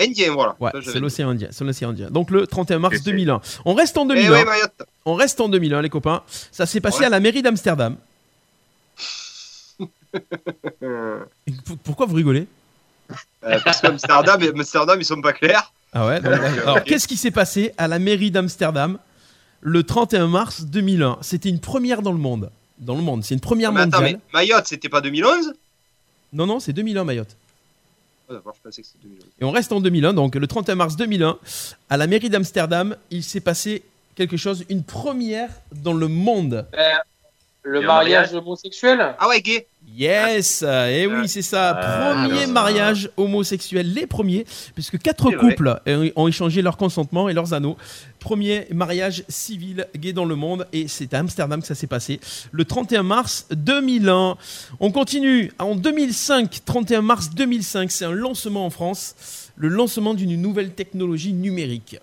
Indien, 0.00 0.32
voilà. 0.32 0.54
Ouais, 0.60 0.70
c'est 0.84 1.00
l'océan 1.00 1.30
Indien. 1.30 1.48
C'est 1.50 1.64
l'océan 1.64 1.90
Indien. 1.90 2.08
Donc 2.10 2.30
le 2.30 2.46
31 2.46 2.78
mars 2.78 2.94
Ok, 2.94 3.00
c'est- 3.04 3.10
2001. 3.10 3.40
On 3.64 3.74
reste 3.74 3.98
en 3.98 4.04
Eh 4.04 4.08
2001. 4.14 4.30
ouais, 4.30 4.44
Mayotte. 4.44 4.82
On 5.04 5.14
reste 5.14 5.40
en 5.40 5.48
2001, 5.48 5.82
les 5.82 5.88
copains. 5.90 6.22
Ça 6.52 6.66
s'est 6.66 6.80
passé 6.80 7.00
Ouais. 7.00 7.06
à 7.06 7.08
la 7.08 7.20
mairie 7.20 7.42
d'Amsterdam. 7.42 7.96
Pourquoi 11.84 12.06
vous 12.06 12.14
rigolez? 12.14 12.46
Euh, 13.44 13.58
parce 13.64 13.80
qu'Amsterdam, 13.80 14.40
Amsterdam, 14.54 14.98
ils 15.00 15.04
sont 15.04 15.20
pas 15.20 15.32
clairs. 15.32 15.72
Ah 15.98 16.06
ouais. 16.06 16.20
donc, 16.20 16.32
alors, 16.62 16.84
qu'est-ce 16.84 17.08
qui 17.08 17.16
s'est 17.16 17.30
passé 17.30 17.72
à 17.76 17.88
la 17.88 17.98
mairie 17.98 18.30
d'Amsterdam 18.30 18.98
le 19.60 19.82
31 19.82 20.28
mars 20.28 20.62
2001 20.62 21.18
C'était 21.22 21.48
une 21.48 21.58
première 21.58 22.02
dans 22.02 22.12
le 22.12 22.18
monde. 22.18 22.50
Dans 22.78 22.94
le 22.94 23.02
monde, 23.02 23.24
c'est 23.24 23.34
une 23.34 23.40
première 23.40 23.72
Mais 23.72 23.80
attends, 23.80 24.00
mondiale. 24.00 24.20
mais 24.32 24.40
Mayotte, 24.40 24.66
c'était 24.66 24.88
pas 24.88 25.00
2011 25.00 25.52
Non, 26.32 26.46
non, 26.46 26.60
c'est 26.60 26.72
2001 26.72 27.02
Mayotte. 27.04 27.36
Ah, 28.30 28.34
D'accord, 28.34 28.54
je 28.56 28.62
pensais 28.62 28.82
que 28.82 28.86
c'était 28.86 29.02
2011. 29.08 29.26
Et 29.40 29.44
on 29.44 29.50
reste 29.50 29.72
en 29.72 29.80
2001, 29.80 30.12
donc 30.14 30.36
le 30.36 30.46
31 30.46 30.76
mars 30.76 30.94
2001, 30.96 31.38
à 31.90 31.96
la 31.96 32.06
mairie 32.06 32.30
d'Amsterdam, 32.30 32.96
il 33.10 33.24
s'est 33.24 33.40
passé 33.40 33.82
quelque 34.14 34.36
chose, 34.36 34.64
une 34.68 34.84
première 34.84 35.50
dans 35.72 35.94
le 35.94 36.06
monde. 36.06 36.66
Euh, 36.74 36.90
le 37.62 37.80
mariage? 37.80 38.32
homosexuel. 38.34 39.14
Ah 39.18 39.28
ouais, 39.28 39.40
gay. 39.40 39.66
Yes, 39.96 40.62
et 40.62 41.06
oui, 41.06 41.28
c'est 41.28 41.42
ça. 41.42 41.76
Ah, 41.76 42.26
Premier 42.28 42.46
mariage 42.46 43.10
homosexuel, 43.16 43.92
les 43.92 44.06
premiers, 44.06 44.44
puisque 44.74 44.98
quatre 44.98 45.30
couples 45.32 45.80
ont- 46.14 46.28
échangé 46.28 46.62
leur 46.62 46.76
consentement 46.76 47.28
et 47.28 47.32
leurs 47.34 47.52
anneaux. 47.54 47.76
Premier 48.20 48.66
mariage 48.72 49.24
civil 49.28 49.86
gay 49.96 50.12
dans 50.12 50.24
le 50.24 50.34
monde, 50.36 50.66
et 50.72 50.86
c'est 50.88 51.14
à 51.14 51.18
Amsterdam 51.20 51.60
que 51.60 51.66
ça 51.66 51.74
s'est 51.74 51.86
passé 51.86 52.20
le 52.52 52.64
31 52.64 53.02
mars 53.02 53.46
2001. 53.50 54.36
On 54.80 54.90
continue 54.92 55.52
en 55.58 55.74
2005, 55.74 56.60
31 56.64 57.02
mars 57.02 57.30
2005, 57.30 57.90
c'est 57.90 58.04
un 58.04 58.12
lancement 58.12 58.66
en 58.66 58.70
France, 58.70 59.14
le 59.56 59.68
lancement 59.68 60.14
d'une 60.14 60.40
nouvelle 60.40 60.70
technologie 60.72 61.32
numérique. 61.32 61.96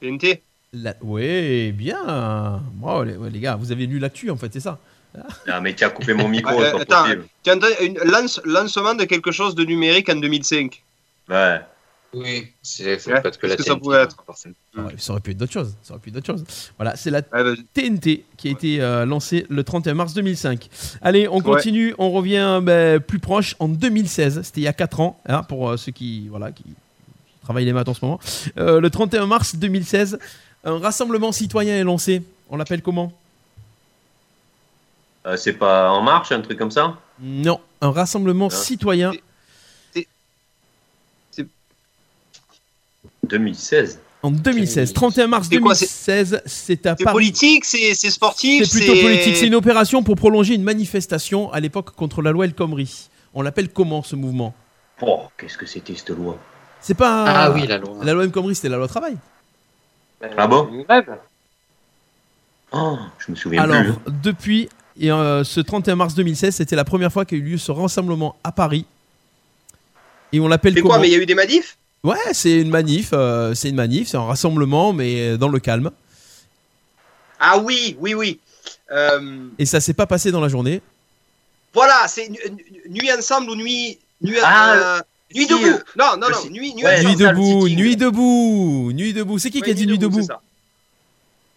TNT. 0.00 0.42
La- 0.72 0.94
Ouais, 1.02 1.72
bien. 1.72 2.62
Les, 3.04 3.30
les 3.30 3.40
gars, 3.40 3.56
vous 3.56 3.72
avez 3.72 3.86
lu 3.86 3.98
l'actu 3.98 4.30
en 4.30 4.36
fait, 4.36 4.52
c'est 4.52 4.60
ça 4.60 4.78
Ah, 5.48 5.60
mais 5.60 5.74
tu 5.74 5.84
as 5.84 5.90
coupé 5.90 6.12
mon 6.14 6.28
micro, 6.28 6.60
c'est 6.62 6.86
pas 6.86 7.06
attends. 7.06 7.20
une 7.80 7.98
lance- 8.04 8.40
lancement 8.44 8.94
de 8.94 9.04
quelque 9.04 9.30
chose 9.32 9.54
de 9.54 9.64
numérique 9.64 10.08
en 10.08 10.16
2005. 10.16 10.82
Ouais. 11.28 11.60
Oui, 12.16 12.46
c'est 12.62 12.84
Ouais, 13.08 13.20
peut-être 13.20 13.38
que 13.38 13.46
qu'est-ce 13.48 13.50
la 13.50 13.56
que 13.56 13.62
ça 13.64 13.72
TNT, 13.72 13.80
pouvait 13.82 13.98
être 14.02 14.16
forcément. 14.24 14.54
Ça 14.98 15.12
aurait- 15.12 15.20
pu 15.20 15.32
être 15.32 15.36
d'autres 15.36 15.52
choses. 15.52 15.74
Ça 15.82 15.94
aurait 15.94 16.00
pu 16.00 16.10
être 16.10 16.14
d'autres 16.14 16.26
choses. 16.28 16.44
Voilà, 16.78 16.94
c'est 16.94 17.10
la. 17.10 17.22
TNT 17.22 18.24
qui 18.36 18.48
a 18.48 18.50
été 18.52 18.80
euh, 18.80 19.04
lancée 19.04 19.46
le 19.48 19.64
31 19.64 19.94
mars 19.94 20.14
2005. 20.14 20.68
Allez, 21.02 21.26
on 21.26 21.40
continue, 21.40 21.92
on 21.98 22.12
revient 22.12 22.60
ben, 22.62 23.00
plus 23.00 23.18
proche 23.18 23.56
en 23.58 23.66
2016. 23.68 24.42
C'était 24.44 24.60
il 24.60 24.64
y 24.64 24.68
a 24.68 24.72
4 24.72 25.00
ans, 25.00 25.20
hein, 25.26 25.42
pour 25.42 25.70
euh, 25.70 25.76
ceux 25.76 25.90
qui, 25.90 26.28
voilà, 26.28 26.52
qui, 26.52 26.62
qui 26.62 26.70
travaillent 27.42 27.64
les 27.64 27.72
maths 27.72 27.88
en 27.88 27.94
ce 27.94 28.04
moment. 28.04 28.20
Euh, 28.58 28.80
le 28.80 28.90
31 28.90 29.26
mars 29.26 29.56
2016, 29.56 30.18
un 30.64 30.78
rassemblement 30.78 31.32
citoyen 31.32 31.74
est 31.76 31.84
lancé. 31.84 32.22
On 32.48 32.56
l'appelle 32.56 32.82
comment? 32.82 33.12
Euh, 35.26 35.36
c'est 35.36 35.54
pas 35.54 35.90
En 35.90 36.02
Marche, 36.02 36.32
un 36.32 36.40
truc 36.42 36.58
comme 36.58 36.70
ça 36.70 36.98
Non, 37.20 37.60
un 37.80 37.90
rassemblement 37.90 38.48
Ah. 38.50 38.54
citoyen. 38.54 39.12
2016. 43.28 44.00
En 44.22 44.30
2016, 44.30 44.92
31 44.94 45.26
mars 45.26 45.48
C'est 45.50 45.58
quoi, 45.58 45.74
2016, 45.74 46.42
c'est 46.46 46.86
à 46.86 46.94
C'est 46.96 47.04
Paris. 47.04 47.14
politique, 47.14 47.64
c'est 47.66 47.94
c'est 47.94 48.10
sportif, 48.10 48.64
C'est 48.64 48.78
plutôt 48.78 48.94
politique. 49.02 49.36
C'est 49.36 49.46
une 49.46 49.54
opération 49.54 50.02
pour 50.02 50.16
prolonger 50.16 50.54
une 50.54 50.62
manifestation 50.62 51.52
à 51.52 51.60
l'époque 51.60 51.90
contre 51.94 52.22
la 52.22 52.32
loi 52.32 52.46
El 52.46 52.54
Khomri. 52.54 53.08
On 53.34 53.42
l'appelle 53.42 53.68
comment 53.68 54.02
ce 54.02 54.16
mouvement? 54.16 54.54
Oh, 55.02 55.24
qu'est-ce 55.36 55.58
que 55.58 55.66
c'était 55.66 55.94
cette 55.94 56.10
loi? 56.10 56.38
C'est 56.80 56.94
pas 56.94 57.24
Ah 57.26 57.50
oui, 57.50 57.66
la 57.66 57.76
loi. 57.78 57.96
la 58.02 58.12
loi 58.14 58.24
El 58.24 58.30
Khomri, 58.30 58.54
c'était 58.54 58.70
la 58.70 58.78
loi 58.78 58.88
travail. 58.88 59.16
Ah 60.38 60.46
bon? 60.46 60.68
Une 60.72 60.84
grève. 60.84 61.18
Oh, 62.72 62.98
je 63.18 63.30
me 63.30 63.36
souviens 63.36 63.62
Alors, 63.62 63.82
plus. 63.82 64.12
depuis 64.22 64.68
et, 65.00 65.10
euh, 65.10 65.44
ce 65.44 65.60
31 65.60 65.96
mars 65.96 66.14
2016, 66.14 66.54
c'était 66.56 66.76
la 66.76 66.84
première 66.84 67.12
fois 67.12 67.24
qu'a 67.24 67.36
eu 67.36 67.40
lieu 67.42 67.58
ce 67.58 67.72
rassemblement 67.72 68.36
à 68.44 68.52
Paris. 68.52 68.86
Et 70.32 70.40
on 70.40 70.48
l'appelle 70.48 70.74
C'est 70.74 70.80
quoi, 70.82 70.98
mais 70.98 71.08
il 71.08 71.12
y 71.12 71.16
a 71.16 71.18
eu 71.18 71.26
des 71.26 71.34
manifs? 71.34 71.76
Ouais, 72.02 72.16
c'est 72.32 72.60
une 72.60 72.70
manif, 72.70 73.10
euh, 73.12 73.54
c'est 73.54 73.70
une 73.70 73.76
manif, 73.76 74.08
c'est 74.08 74.16
un 74.16 74.24
rassemblement, 74.24 74.92
mais 74.92 75.38
dans 75.38 75.48
le 75.48 75.58
calme. 75.58 75.90
Ah 77.40 77.58
oui, 77.58 77.96
oui, 78.00 78.14
oui. 78.14 78.40
Euh, 78.92 79.46
Et 79.58 79.66
ça 79.66 79.80
s'est 79.80 79.94
pas 79.94 80.06
passé 80.06 80.30
dans 80.30 80.40
la 80.40 80.48
journée. 80.48 80.80
voilà, 81.72 82.06
c'est 82.08 82.28
nu- 82.28 82.38
nu- 82.50 82.82
nuit 83.00 83.12
ensemble 83.12 83.50
ou 83.50 83.56
nuit. 83.56 83.98
Nuit, 84.20 84.36
Ah, 84.42 84.74
euh, 84.74 85.00
nuit 85.34 85.46
debout. 85.46 85.64
euh, 85.66 85.78
Non, 85.98 86.16
non, 86.18 86.28
non, 86.30 86.50
nuit, 86.50 86.74
nuit 86.74 86.84
Ouais, 86.84 87.04
nuit 87.04 87.16
debout, 87.16 87.68
nuit 87.68 87.96
debout, 87.96 88.92
nuit 88.92 89.12
debout. 89.12 89.38
C'est 89.38 89.50
qui 89.50 89.60
qui 89.60 89.70
a 89.70 89.74
dit 89.74 89.86
nuit 89.86 89.98
debout 89.98 90.26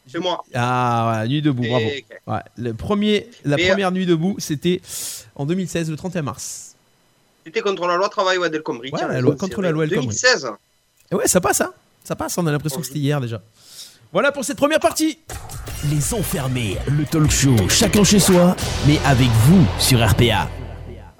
C'est 0.08 0.20
moi. 0.20 0.44
Ah, 0.54 1.02
voilà, 1.06 1.28
nuit 1.28 1.42
debout, 1.42 1.64
bravo. 1.64 1.86
Et- 1.86 2.06
Ouais, 2.28 2.40
le 2.58 2.74
premier, 2.74 3.28
la 3.46 3.56
Mais, 3.58 3.66
euh, 3.66 3.70
première 3.70 3.92
nuit 3.92 4.06
debout, 4.06 4.36
c'était 4.40 4.82
en 5.36 5.46
2016, 5.46 5.90
le 5.90 5.98
31 5.98 6.22
mars. 6.24 6.76
C'était 7.46 7.62
contre 7.62 7.86
la 7.88 7.96
loi 7.96 8.10
travail 8.10 8.38
ouais, 8.38 8.50
d'El 8.50 8.62
Khomri. 8.64 8.90
Ouais, 8.92 9.02
la 9.08 9.22
loi- 9.22 9.36
contre 9.36 9.62
la 9.62 9.72
loi 9.72 9.84
El 9.86 9.90
Khomri. 9.90 10.08
2016. 10.08 10.50
Et 11.12 11.16
ouais, 11.16 11.28
ça 11.28 11.40
passe, 11.42 11.62
hein 11.62 11.74
Ça 12.04 12.16
passe, 12.16 12.38
on 12.38 12.46
a 12.48 12.52
l'impression 12.52 12.80
que 12.80 12.88
c'était 12.88 13.00
hier 13.00 13.20
déjà. 13.22 13.42
Voilà 14.14 14.32
pour 14.32 14.44
cette 14.46 14.58
première 14.58 14.80
partie. 14.80 15.20
Les 15.92 16.14
enfermés, 16.14 16.78
le 16.88 17.06
talk 17.06 17.30
show, 17.30 17.56
chacun 17.70 18.04
chez 18.04 18.20
soi, 18.20 18.56
mais 18.88 19.00
avec 19.06 19.28
vous 19.48 19.66
sur 19.80 20.00
RPA. 20.06 20.50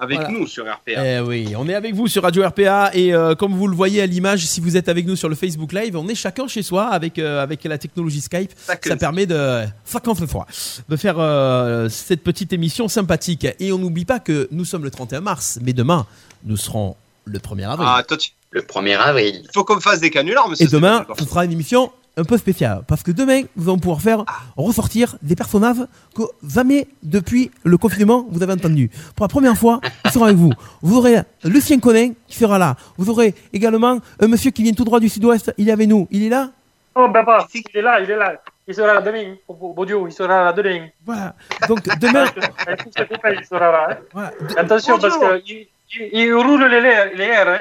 Avec 0.00 0.18
Voilà. 0.18 0.32
nous 0.32 0.46
sur 0.46 0.64
RPA. 0.64 0.92
Eh 1.04 1.20
oui, 1.20 1.54
on 1.56 1.68
est 1.68 1.74
avec 1.74 1.92
vous 1.94 2.06
sur 2.06 2.22
Radio 2.22 2.46
RPA 2.46 2.90
et 2.94 3.12
euh, 3.12 3.34
comme 3.34 3.52
vous 3.54 3.66
le 3.66 3.74
voyez 3.74 4.00
à 4.00 4.06
l'image, 4.06 4.46
si 4.46 4.60
vous 4.60 4.76
êtes 4.76 4.88
avec 4.88 5.06
nous 5.06 5.16
sur 5.16 5.28
le 5.28 5.34
Facebook 5.34 5.72
Live, 5.72 5.96
on 5.96 6.06
est 6.08 6.14
chacun 6.14 6.46
chez 6.46 6.62
soi 6.62 6.86
avec, 6.86 7.18
euh, 7.18 7.42
avec 7.42 7.64
la 7.64 7.78
technologie 7.78 8.20
Skype. 8.20 8.52
Ça 8.58 8.96
permet 8.96 9.26
de, 9.26 9.64
50 9.84 10.26
fois, 10.26 10.46
de 10.88 10.96
faire 10.96 11.16
euh, 11.18 11.88
cette 11.88 12.22
petite 12.22 12.52
émission 12.52 12.86
sympathique. 12.86 13.46
Et 13.58 13.72
on 13.72 13.78
n'oublie 13.78 14.04
pas 14.04 14.20
que 14.20 14.48
nous 14.52 14.64
sommes 14.64 14.84
le 14.84 14.90
31 14.90 15.20
mars, 15.20 15.58
mais 15.62 15.72
demain, 15.72 16.06
nous 16.44 16.56
serons 16.56 16.94
le 17.24 17.38
1er 17.40 17.68
avril. 17.68 17.88
Ah, 17.90 18.02
toi, 18.06 18.16
tu- 18.16 18.30
Le 18.50 18.62
1er 18.62 18.96
avril. 18.96 19.42
il 19.44 19.50
faut 19.52 19.64
qu'on 19.64 19.80
fasse 19.80 20.00
des 20.00 20.10
canulars, 20.10 20.48
monsieur. 20.48 20.66
Et 20.66 20.70
demain, 20.70 21.04
ce 21.18 21.24
sera 21.24 21.44
une 21.44 21.52
émission 21.52 21.90
un 22.18 22.24
peu 22.24 22.36
spéciale. 22.36 22.82
Parce 22.86 23.02
que 23.02 23.12
demain, 23.12 23.42
nous 23.56 23.64
allons 23.68 23.78
pouvoir 23.78 24.00
faire 24.02 24.24
ressortir 24.56 25.16
des 25.22 25.36
personnages 25.36 25.76
que 26.14 26.22
jamais 26.46 26.86
depuis 27.02 27.50
le 27.64 27.78
confinement 27.78 28.26
vous 28.30 28.42
avez 28.42 28.52
entendu. 28.52 28.90
Pour 29.16 29.24
la 29.24 29.28
première 29.28 29.56
fois, 29.56 29.80
ils 30.04 30.10
seront 30.10 30.24
avec 30.26 30.36
vous. 30.36 30.52
Vous 30.82 30.98
aurez 30.98 31.16
Lucien 31.44 31.78
Conin 31.78 32.10
qui 32.26 32.36
sera 32.36 32.58
là. 32.58 32.76
Vous 32.96 33.08
aurez 33.08 33.34
également 33.52 34.00
un 34.20 34.26
monsieur 34.28 34.50
qui 34.50 34.62
vient 34.64 34.72
tout 34.72 34.84
droit 34.84 35.00
du 35.00 35.08
sud-ouest. 35.08 35.52
Il 35.56 35.68
est 35.68 35.72
avec 35.72 35.88
nous. 35.88 36.06
Il 36.10 36.24
est 36.24 36.28
là 36.28 36.50
Oh, 36.94 37.08
papa, 37.12 37.46
il 37.54 37.62
est 37.74 37.82
là, 37.82 38.00
il 38.00 38.10
est 38.10 38.16
là. 38.16 38.34
Il 38.66 38.74
sera 38.74 38.92
là 38.94 39.00
demain. 39.00 39.36
Il 39.48 40.12
sera 40.12 40.44
là 40.44 40.52
demain. 40.52 40.88
Voilà. 41.06 41.34
Donc 41.68 41.82
demain, 42.00 42.24
il 43.38 43.44
sera 43.46 43.60
là. 43.72 43.88
hein. 43.90 43.96
voilà. 44.12 44.30
De- 44.40 44.58
Attention, 44.58 44.98
parce 44.98 45.16
que 45.16 45.40
il, 45.46 45.66
il, 45.94 46.08
il 46.12 46.34
roule 46.34 46.64
les 46.64 46.76
airs. 46.88 47.10
Les 47.14 47.24
airs 47.24 47.48
hein. 47.48 47.58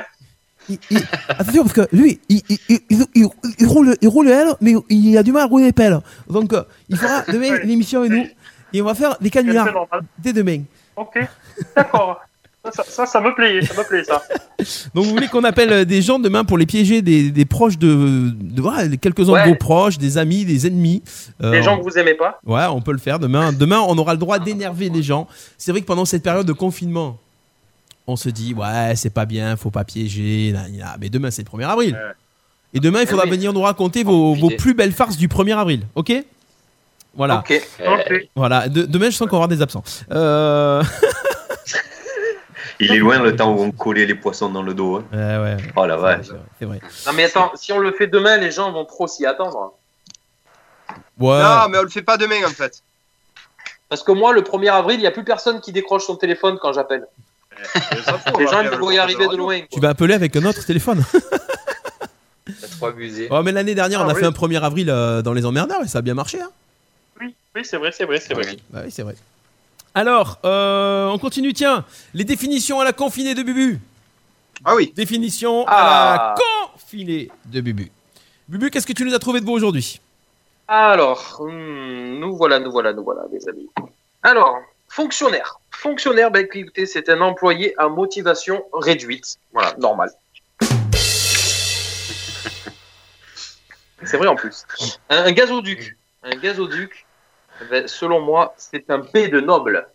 Il- 0.69 0.79
il- 0.91 0.97
attention 1.29 1.63
parce 1.63 1.74
que 1.74 1.95
lui, 1.95 2.19
il, 2.29 3.65
roule, 3.67 3.95
il 4.01 4.07
roule 4.07 4.29
elle, 4.29 4.50
mais 4.62 4.74
il 4.89 5.17
a 5.17 5.24
du 5.24 5.31
mal 5.31 5.43
à 5.43 5.45
rouler 5.45 5.65
les 5.65 5.71
pelles. 5.74 6.00
Donc 6.29 6.53
euh, 6.53 6.63
il 6.89 6.97
fera 6.97 7.21
demain 7.31 7.59
une 7.63 7.69
émission 7.69 8.00
avec 8.01 8.12
nous 8.12 8.25
et 8.74 8.81
on 8.81 8.86
va 8.86 8.95
faire 8.95 9.17
des 9.21 9.29
canulars 9.29 9.67
dès 10.19 10.33
demain. 10.33 10.63
Ok, 10.95 11.19
d'accord. 11.75 12.21
Ça, 12.74 12.83
ça, 12.86 13.05
ça 13.05 13.21
me 13.21 13.33
plaît, 13.33 13.62
ça 13.65 13.74
me 13.81 13.88
plaît, 13.88 14.03
ça. 14.03 14.21
Donc 14.93 15.05
vous 15.05 15.12
voulez 15.12 15.27
qu'on 15.29 15.45
appelle 15.45 15.71
euh, 15.71 15.86
des 15.86 16.01
gens 16.01 16.19
demain 16.19 16.43
pour 16.43 16.57
les 16.57 16.65
piéger 16.65 17.01
des, 17.01 17.31
des 17.31 17.45
proches 17.45 17.77
de, 17.77 18.29
de 18.33 18.62
voilà, 18.62 18.89
quelques-uns 18.97 19.31
Ouais. 19.31 19.43
de 19.45 19.50
vos 19.50 19.55
proches, 19.55 19.97
des 19.97 20.17
amis, 20.17 20.43
des 20.43 20.67
ennemis. 20.67 21.01
Euh, 21.41 21.51
Les 21.53 21.63
gens 21.63 21.77
que 21.77 21.83
vous 21.83 21.97
aimez 21.97 22.15
pas. 22.15 22.41
Ouais, 22.45 22.65
on 22.69 22.81
peut 22.81 22.91
le 22.91 22.97
faire 22.97 23.19
demain. 23.19 23.53
Demain, 23.53 23.79
on 23.88 23.97
aura 23.97 24.12
le 24.13 24.19
droit 24.19 24.38
d'énerver 24.39 24.89
les 24.89 25.01
gens. 25.01 25.27
C'est 25.57 25.71
vrai 25.71 25.79
que 25.79 25.86
pendant 25.86 26.03
cette 26.03 26.24
période 26.24 26.45
de 26.45 26.51
confinement, 26.51 27.17
on 28.07 28.15
se 28.15 28.29
dit 28.29 28.53
ouais, 28.53 28.93
c'est 28.95 29.09
pas 29.09 29.25
bien, 29.25 29.55
faut 29.57 29.69
pas 29.71 29.83
piéger. 29.83 30.53
Mais 30.99 31.09
demain, 31.09 31.29
c'est 31.31 31.43
le 31.49 31.57
1er 31.57 31.67
avril. 31.69 31.93
Ouais. 31.93 32.13
Et 32.73 32.79
demain, 32.79 33.01
il 33.01 33.07
faudra 33.07 33.25
oui. 33.25 33.31
venir 33.31 33.53
nous 33.53 33.61
raconter 33.61 34.03
vos, 34.03 34.33
vos 34.33 34.49
plus 34.49 34.73
belles 34.73 34.91
farces 34.91 35.17
du 35.17 35.27
1er 35.27 35.57
avril. 35.57 35.81
Ok? 35.95 36.11
Voilà. 37.15 37.39
Ok, 37.39 37.61
ok. 37.85 38.13
Voilà. 38.35 38.69
De- 38.69 38.85
demain, 38.85 39.09
je 39.09 39.15
sens 39.15 39.27
qu'on 39.27 39.37
aura 39.37 39.47
des 39.47 39.61
absents. 39.61 39.83
Euh... 40.11 40.83
Il 42.79 42.91
est 42.91 42.97
loin 42.99 43.17
le 43.19 43.35
temps 43.35 43.55
où 43.55 43.59
on 43.59 43.71
collait 43.71 44.05
les 44.05 44.13
poissons 44.13 44.49
dans 44.49 44.61
le 44.61 44.75
dos. 44.75 44.97
hein. 44.97 45.03
ouais, 45.11 45.55
ouais. 45.55 45.57
Oh 45.75 45.85
la 45.87 45.97
vache. 45.97 46.27
C'est 46.27 46.31
vrai, 46.33 46.41
C'est 46.59 46.65
vrai. 46.65 46.79
Non, 47.07 47.13
mais 47.13 47.23
attends, 47.23 47.51
si 47.55 47.73
on 47.73 47.79
le 47.79 47.91
fait 47.91 48.05
demain, 48.05 48.37
les 48.37 48.51
gens 48.51 48.71
vont 48.71 48.85
trop 48.85 49.07
s'y 49.07 49.25
attendre. 49.25 49.73
Ouais. 51.17 51.41
Non, 51.41 51.69
mais 51.69 51.79
on 51.79 51.83
le 51.83 51.89
fait 51.89 52.03
pas 52.03 52.17
demain 52.17 52.45
en 52.45 52.49
fait. 52.51 52.83
Parce 53.89 54.03
que 54.03 54.11
moi, 54.11 54.31
le 54.33 54.41
1er 54.41 54.69
avril, 54.71 54.97
il 54.99 55.01
n'y 55.01 55.07
a 55.07 55.11
plus 55.11 55.23
personne 55.23 55.59
qui 55.59 55.71
décroche 55.71 56.05
son 56.05 56.17
téléphone 56.17 56.59
quand 56.61 56.71
j'appelle. 56.73 57.07
Les 58.37 58.47
gens, 58.47 58.61
ils 58.63 58.77
vont 58.77 58.91
y 58.91 58.97
arriver 58.97 59.27
de 59.27 59.35
loin. 59.35 59.61
Tu 59.71 59.79
vas 59.79 59.89
appeler 59.89 60.13
avec 60.13 60.35
un 60.35 60.45
autre 60.45 60.65
téléphone. 60.65 61.03
T'as 62.45 62.67
trop 62.77 62.85
abusé. 62.87 63.27
Oh, 63.29 63.41
mais 63.43 63.51
l'année 63.51 63.75
dernière, 63.75 63.99
on 64.01 64.07
Ah 64.07 64.11
a 64.11 64.13
oui. 64.13 64.19
fait 64.21 64.25
un 64.25 64.31
1er 64.31 64.61
avril 64.61 64.89
euh, 64.89 65.21
dans 65.21 65.33
les 65.33 65.45
emmerdeurs 65.45 65.83
et 65.83 65.87
ça 65.87 65.99
a 65.99 66.01
bien 66.01 66.13
marché. 66.13 66.39
Hein 66.41 66.49
Oui, 67.19 67.35
oui, 67.55 67.61
c'est 67.65 67.77
vrai, 67.77 67.91
c'est 67.91 68.05
vrai, 68.05 68.19
c'est 68.21 68.33
vrai. 68.33 68.45
Oui. 68.47 68.59
bah 68.69 68.81
oui, 68.85 68.91
c'est 68.91 69.03
vrai. 69.03 69.15
Alors, 69.93 70.39
euh, 70.45 71.07
on 71.07 71.17
continue. 71.17 71.53
Tiens, 71.53 71.83
les 72.13 72.23
définitions 72.23 72.79
à 72.79 72.85
la 72.85 72.93
confinée 72.93 73.35
de 73.35 73.43
Bubu. 73.43 73.79
Ah 74.63 74.75
oui. 74.75 74.93
Définition 74.95 75.65
Ah. 75.67 75.75
à 75.75 76.15
la 76.15 76.35
confinée 76.73 77.29
de 77.45 77.61
Bubu. 77.61 77.91
Bubu, 78.47 78.69
qu'est-ce 78.69 78.87
que 78.87 78.93
tu 78.93 79.03
nous 79.03 79.13
as 79.13 79.19
trouvé 79.19 79.41
de 79.41 79.45
beau 79.45 79.53
aujourd'hui? 79.53 79.99
Alors, 80.69 81.37
hmm, 81.41 82.19
nous 82.19 82.35
voilà, 82.37 82.59
nous 82.59 82.71
voilà, 82.71 82.93
nous 82.93 83.03
voilà, 83.03 83.23
les 83.31 83.47
amis. 83.49 83.67
Alors, 84.23 84.57
fonctionnaire. 84.89 85.60
Fonctionnaire, 85.72 86.32
ben, 86.32 86.48
écoutez, 86.51 86.86
c'est 86.86 87.08
un 87.10 87.22
employé 87.22 87.74
à 87.77 87.88
motivation 87.88 88.65
réduite. 88.74 89.38
Voilà, 89.53 89.75
normal. 89.77 90.10
C'est 94.03 94.17
vrai 94.17 94.27
en 94.27 94.36
plus. 94.36 94.65
Un, 95.10 95.25
un 95.25 95.32
gazoduc. 95.32 95.96
Un 96.24 96.36
gazoduc, 96.38 97.06
ben, 97.70 97.88
selon 97.88 98.22
moi, 98.22 98.53
c'est 98.58 98.89
un 98.89 99.00
P 99.01 99.27
de 99.27 99.39
noble. 99.39 99.88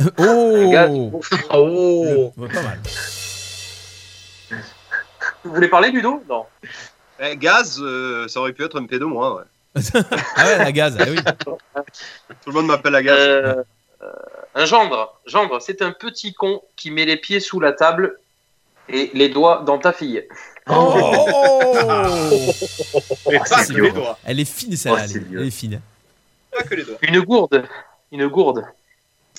Un 0.00 0.06
Oh 0.18 0.70
gaz- 0.70 0.90
Oh 1.52 2.32
Pas 2.52 2.62
mal. 2.62 2.80
Vous 5.44 5.54
voulez 5.54 5.68
parler, 5.68 5.90
Ludo? 5.90 6.22
Non. 6.28 6.44
Eh, 7.20 7.36
gaz, 7.36 7.80
euh, 7.80 8.28
ça 8.28 8.40
aurait 8.40 8.52
pu 8.52 8.64
être 8.64 8.78
un 8.78 8.86
P 8.86 8.98
de 8.98 9.04
moi. 9.04 9.36
Ouais. 9.36 9.42
Ah 10.36 10.44
ouais, 10.46 10.58
la 10.58 10.72
gaz, 10.72 10.96
ah 10.98 11.04
oui. 11.08 11.18
Tout 12.42 12.50
le 12.50 12.52
monde 12.52 12.66
m'appelle 12.66 12.92
la 12.92 13.02
gaz. 13.02 13.16
Euh, 13.18 13.62
un 14.56 14.64
gendre. 14.64 15.20
Gendre, 15.26 15.60
c'est 15.60 15.82
un 15.82 15.92
petit 15.92 16.32
con 16.34 16.62
qui 16.74 16.90
met 16.90 17.04
les 17.04 17.16
pieds 17.18 17.38
sous 17.40 17.60
la 17.60 17.72
table 17.72 18.18
et 18.88 19.10
les 19.14 19.28
doigts 19.28 19.62
dans 19.66 19.78
ta 19.78 19.92
fille. 19.92 20.26
Oh 20.68 20.92
pas 21.88 22.08
c'est 23.62 23.74
que 23.74 23.80
les 23.80 23.92
doigts. 23.92 24.18
Elle 24.24 24.40
est 24.40 24.44
fine, 24.50 24.76
celle-là. 24.76 24.98
Oh, 24.98 25.02
elle, 25.04 25.08
c'est 25.10 25.16
est- 25.18 25.20
vieux. 25.20 25.40
elle 25.40 25.46
est 25.46 25.50
fine. 25.50 25.80
Pas 26.50 26.62
que 26.64 26.74
les 26.74 26.84
doigts. 26.84 26.96
Une 27.02 27.20
gourde. 27.20 27.64
Une 28.10 28.26
gourde. 28.28 28.64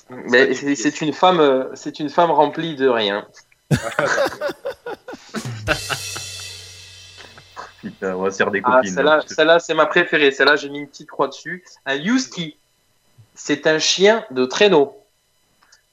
Mais 0.09 0.53
c'est 0.53 1.01
une 1.01 1.11
femme, 1.13 1.39
euh, 1.41 1.65
c'est 1.73 1.99
une 1.99 2.09
femme 2.09 2.31
remplie 2.31 2.75
de 2.75 2.87
rien. 2.87 3.27
Putain, 7.81 8.15
on 8.15 8.21
va 8.23 8.31
se 8.31 8.37
faire 8.37 8.51
des 8.51 8.61
Ah, 8.63 8.77
copines. 8.77 8.93
celle-là, 8.93 9.17
là. 9.17 9.23
celle-là, 9.27 9.59
c'est 9.59 9.73
ma 9.73 9.85
préférée. 9.85 10.31
Celle-là, 10.31 10.55
j'ai 10.55 10.69
mis 10.69 10.79
une 10.79 10.87
petite 10.87 11.09
croix 11.09 11.27
dessus. 11.27 11.63
Un 11.85 11.97
Husky, 11.97 12.57
c'est 13.35 13.67
un 13.67 13.79
chien 13.79 14.25
de 14.31 14.45
traîneau. 14.45 14.95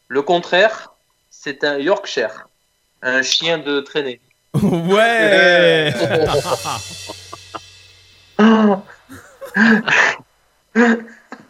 Le 0.08 0.22
contraire, 0.22 0.92
c'est 1.30 1.64
un 1.64 1.78
Yorkshire, 1.78 2.48
un 3.02 3.22
chien 3.22 3.58
de 3.58 3.80
traînée. 3.80 4.20
Ouais 4.62 5.92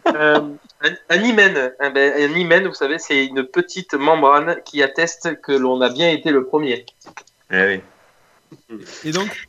Euh, 0.07 0.39
un, 0.81 0.93
un 1.09 1.15
hymen, 1.15 1.71
un, 1.79 1.89
ben, 1.89 2.13
un 2.15 2.37
hymen, 2.37 2.67
vous 2.67 2.75
savez, 2.75 2.99
c'est 2.99 3.25
une 3.25 3.43
petite 3.43 3.95
membrane 3.95 4.57
qui 4.63 4.83
atteste 4.83 5.41
que 5.41 5.51
l'on 5.51 5.81
a 5.81 5.89
bien 5.89 6.11
été 6.11 6.29
le 6.29 6.45
premier. 6.45 6.85
Eh 7.51 7.81
oui. 8.69 8.77
Et 9.03 9.11
donc 9.11 9.47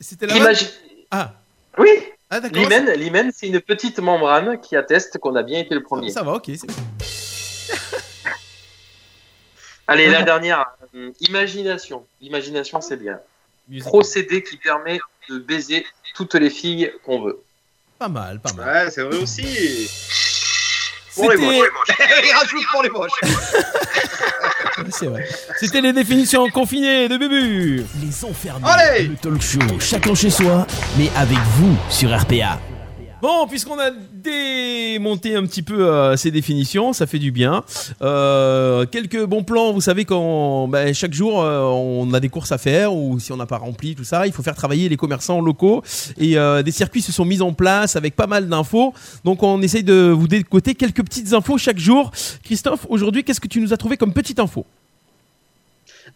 C'était 0.00 0.26
la 0.26 0.34
Imagine- 0.36 0.68
Ah, 1.12 1.34
Oui, 1.78 1.88
ah 2.30 2.40
d'accord. 2.40 2.58
l'hymen, 2.58 2.90
l'hymen, 2.96 3.30
c'est 3.32 3.46
une 3.46 3.60
petite 3.60 4.00
membrane 4.00 4.60
qui 4.60 4.74
atteste 4.74 5.18
qu'on 5.18 5.36
a 5.36 5.44
bien 5.44 5.60
été 5.60 5.72
le 5.72 5.84
premier. 5.84 6.10
Ça 6.10 6.24
va, 6.24 6.32
ok. 6.32 6.50
Allez, 9.86 10.08
la 10.08 10.22
dernière, 10.30 10.64
euh, 10.94 11.10
imagination. 11.20 12.04
L'imagination, 12.20 12.80
c'est 12.80 12.96
bien. 12.96 13.18
Musique. 13.68 13.84
Procédé 13.86 14.42
qui 14.42 14.56
permet 14.56 14.98
de 15.28 15.38
baiser 15.38 15.86
toutes 16.14 16.34
les 16.34 16.50
filles 16.50 16.92
qu'on 17.04 17.22
veut. 17.22 17.40
Pas 17.98 18.08
mal, 18.08 18.40
pas 18.40 18.52
mal. 18.52 18.84
Ouais, 18.84 18.90
c'est 18.90 19.02
vrai 19.02 19.16
aussi. 19.16 19.88
Pour 21.14 21.30
les 21.30 21.36
moches. 21.36 21.68
Il 22.24 22.32
rajoute 22.34 22.64
pour 22.70 22.82
les 22.82 22.90
moches. 22.90 23.12
C'est 24.90 25.06
vrai. 25.06 25.26
C'était 25.56 25.80
les 25.80 25.92
définitions 25.92 26.48
confinées 26.50 27.08
de 27.08 27.16
Bubu. 27.16 27.84
Les 28.02 28.24
enfermés, 28.24 28.66
Allez 28.68 29.06
le 29.08 29.16
talk 29.16 29.40
show, 29.40 29.60
chacun 29.80 30.14
chez 30.14 30.30
soi, 30.30 30.66
mais 30.98 31.08
avec 31.16 31.38
vous 31.38 31.76
sur 31.88 32.10
RPA. 32.14 32.58
Bon, 33.24 33.46
puisqu'on 33.46 33.78
a 33.78 33.90
démonté 33.90 35.34
un 35.34 35.46
petit 35.46 35.62
peu 35.62 35.88
euh, 35.88 36.14
ces 36.14 36.30
définitions, 36.30 36.92
ça 36.92 37.06
fait 37.06 37.18
du 37.18 37.32
bien. 37.32 37.64
Euh, 38.02 38.84
quelques 38.84 39.24
bons 39.24 39.42
plans, 39.42 39.72
vous 39.72 39.80
savez, 39.80 40.04
quand 40.04 40.68
ben, 40.68 40.92
chaque 40.92 41.14
jour 41.14 41.40
euh, 41.40 41.62
on 41.62 42.12
a 42.12 42.20
des 42.20 42.28
courses 42.28 42.52
à 42.52 42.58
faire 42.58 42.92
ou 42.92 43.18
si 43.18 43.32
on 43.32 43.38
n'a 43.38 43.46
pas 43.46 43.56
rempli 43.56 43.94
tout 43.94 44.04
ça, 44.04 44.26
il 44.26 44.32
faut 44.34 44.42
faire 44.42 44.54
travailler 44.54 44.90
les 44.90 44.98
commerçants 44.98 45.40
locaux 45.40 45.82
et 46.18 46.36
des 46.64 46.70
circuits 46.70 47.00
se 47.00 47.12
sont 47.12 47.24
mis 47.24 47.40
en 47.40 47.54
place 47.54 47.96
avec 47.96 48.14
pas 48.14 48.26
mal 48.26 48.46
d'infos. 48.46 48.92
Donc 49.24 49.42
on 49.42 49.62
essaye 49.62 49.84
de 49.84 50.10
vous 50.10 50.28
décoter 50.28 50.74
quelques 50.74 51.02
petites 51.02 51.32
infos 51.32 51.56
chaque 51.56 51.78
jour. 51.78 52.10
Christophe, 52.42 52.86
aujourd'hui, 52.90 53.24
qu'est-ce 53.24 53.40
que 53.40 53.48
tu 53.48 53.62
nous 53.62 53.72
as 53.72 53.78
trouvé 53.78 53.96
comme 53.96 54.12
petite 54.12 54.38
info? 54.38 54.66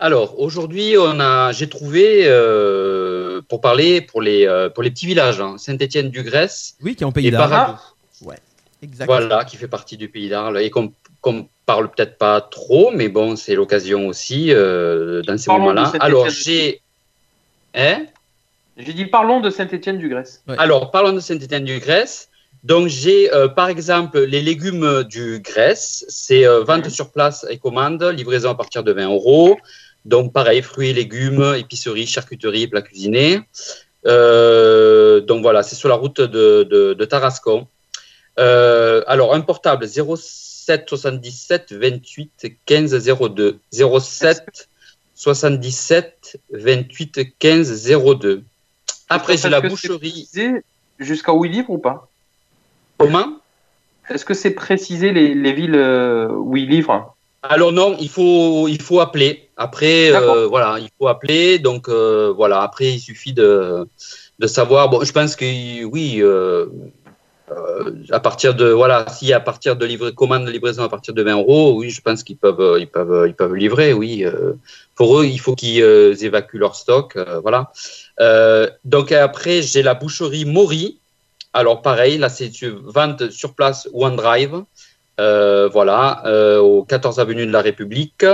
Alors, 0.00 0.38
aujourd'hui, 0.38 0.96
on 0.98 1.18
a, 1.18 1.50
j'ai 1.52 1.68
trouvé, 1.68 2.22
euh, 2.26 3.42
pour 3.48 3.60
parler 3.60 4.00
pour 4.00 4.22
les, 4.22 4.46
euh, 4.46 4.68
pour 4.68 4.82
les 4.84 4.90
petits 4.90 5.06
villages, 5.06 5.40
hein, 5.40 5.56
Saint-Étienne-du-Grèce 5.58 6.76
Oui, 6.82 6.94
qui 6.94 7.02
est 7.02 7.06
en 7.06 7.12
pays 7.12 7.30
d'Arles. 7.30 7.76
Exact. 8.80 9.06
Voilà, 9.06 9.44
qui 9.44 9.56
fait 9.56 9.66
partie 9.66 9.96
du 9.96 10.08
pays 10.08 10.28
d'Arles 10.28 10.60
et 10.60 10.70
qu'on 10.70 10.92
qu'on 11.20 11.48
parle 11.66 11.90
peut-être 11.90 12.16
pas 12.16 12.40
trop, 12.40 12.92
mais 12.92 13.08
bon, 13.08 13.34
c'est 13.34 13.56
l'occasion 13.56 14.06
aussi 14.06 14.52
euh, 14.52 15.20
dans 15.22 15.36
ces 15.36 15.50
moments-là. 15.50 15.86
Saint-Étienne 15.86 16.02
Alors, 16.02 16.26
du- 16.26 16.30
j'ai. 16.30 16.80
Hein? 17.74 18.06
J'ai 18.76 18.92
dit 18.92 19.06
parlons 19.06 19.40
de 19.40 19.50
Saint-Étienne-du-Grèce. 19.50 20.44
Ouais. 20.46 20.54
Alors, 20.58 20.92
parlons 20.92 21.12
de 21.12 21.18
Saint-Étienne-du-Grèce. 21.18 22.28
Donc, 22.62 22.86
j'ai 22.86 23.32
euh, 23.34 23.48
par 23.48 23.68
exemple 23.68 24.20
les 24.20 24.40
légumes 24.40 25.02
du 25.04 25.40
Grèce. 25.40 26.04
C'est 26.08 26.46
euh, 26.46 26.62
vente 26.62 26.88
sur 26.88 27.10
place 27.10 27.44
et 27.50 27.58
commande, 27.58 28.02
livraison 28.16 28.50
à 28.50 28.54
partir 28.54 28.84
de 28.84 28.92
20 28.92 29.06
euros. 29.06 29.58
Donc, 30.08 30.32
pareil, 30.32 30.62
fruits, 30.62 30.94
légumes, 30.94 31.54
épicerie, 31.58 32.06
charcuterie, 32.06 32.66
plats 32.66 32.80
cuisinés. 32.80 33.42
Euh, 34.06 35.20
donc, 35.20 35.42
voilà, 35.42 35.62
c'est 35.62 35.76
sur 35.76 35.90
la 35.90 35.96
route 35.96 36.22
de, 36.22 36.62
de, 36.62 36.94
de 36.94 37.04
Tarascon. 37.04 37.66
Euh, 38.38 39.02
alors, 39.06 39.34
un 39.34 39.42
portable 39.42 39.86
07 39.86 40.88
77 40.88 41.72
28 41.72 42.46
15 42.64 43.06
02. 43.28 43.58
07 43.70 44.68
77 45.14 46.40
28 46.52 47.38
15 47.38 47.92
02. 48.18 48.42
Après, 49.10 49.36
j'ai 49.36 49.50
la 49.50 49.58
Est-ce 49.58 49.68
que 49.68 49.76
c'est 49.76 49.88
boucherie. 49.88 50.28
Jusqu'à 50.98 51.34
où 51.34 51.44
il 51.44 51.52
livre 51.52 51.68
ou 51.68 51.78
pas? 51.78 52.08
Comment? 52.96 53.40
Est-ce 54.08 54.24
que 54.24 54.32
c'est 54.32 54.52
précisé 54.52 55.12
les, 55.12 55.34
les 55.34 55.52
villes 55.52 55.74
euh, 55.74 56.28
où 56.28 56.56
il 56.56 56.70
livre 56.70 57.14
Alors 57.42 57.72
non, 57.72 57.94
il 58.00 58.08
faut, 58.08 58.68
il 58.68 58.80
faut 58.80 59.00
appeler. 59.00 59.47
Après, 59.58 60.14
euh, 60.14 60.46
voilà, 60.46 60.78
il 60.78 60.88
faut 60.96 61.08
appeler. 61.08 61.58
Donc 61.58 61.88
euh, 61.88 62.32
voilà, 62.34 62.62
après, 62.62 62.92
il 62.92 63.00
suffit 63.00 63.32
de, 63.32 63.88
de 64.38 64.46
savoir. 64.46 64.88
Bon, 64.88 65.02
je 65.02 65.10
pense 65.10 65.34
que 65.34 65.84
oui, 65.84 66.18
euh, 66.22 66.66
à 68.12 68.20
partir 68.20 68.54
de 68.54 68.66
voilà, 68.66 69.06
si 69.10 69.32
à 69.32 69.40
partir 69.40 69.74
de 69.74 69.84
livrer 69.84 70.14
commande 70.14 70.44
de 70.46 70.52
livraison 70.52 70.84
à 70.84 70.88
partir 70.88 71.12
de 71.12 71.22
20 71.24 71.38
euros, 71.38 71.74
oui, 71.76 71.90
je 71.90 72.00
pense 72.00 72.22
qu'ils 72.22 72.36
peuvent, 72.36 72.76
ils 72.78 72.86
peuvent, 72.86 73.26
ils 73.26 73.34
peuvent 73.34 73.56
livrer. 73.56 73.92
Oui, 73.92 74.24
pour 74.94 75.18
eux, 75.18 75.26
il 75.26 75.40
faut 75.40 75.56
qu'ils 75.56 75.82
évacuent 76.24 76.58
leur 76.58 76.76
stock. 76.76 77.18
voilà. 77.42 77.72
Donc 78.84 79.10
après, 79.10 79.62
j'ai 79.62 79.82
la 79.82 79.94
boucherie 79.94 80.44
Mori. 80.44 80.98
Alors 81.52 81.82
pareil, 81.82 82.16
là, 82.18 82.28
c'est 82.28 82.52
vente 82.62 83.30
sur 83.30 83.54
place 83.54 83.88
ou 83.92 84.06
en 84.06 84.12
drive. 84.12 84.62
Voilà, 85.18 86.22
au 86.62 86.84
14 86.84 87.18
avenue 87.18 87.44
de 87.44 87.50
la 87.50 87.60
République. 87.62 88.24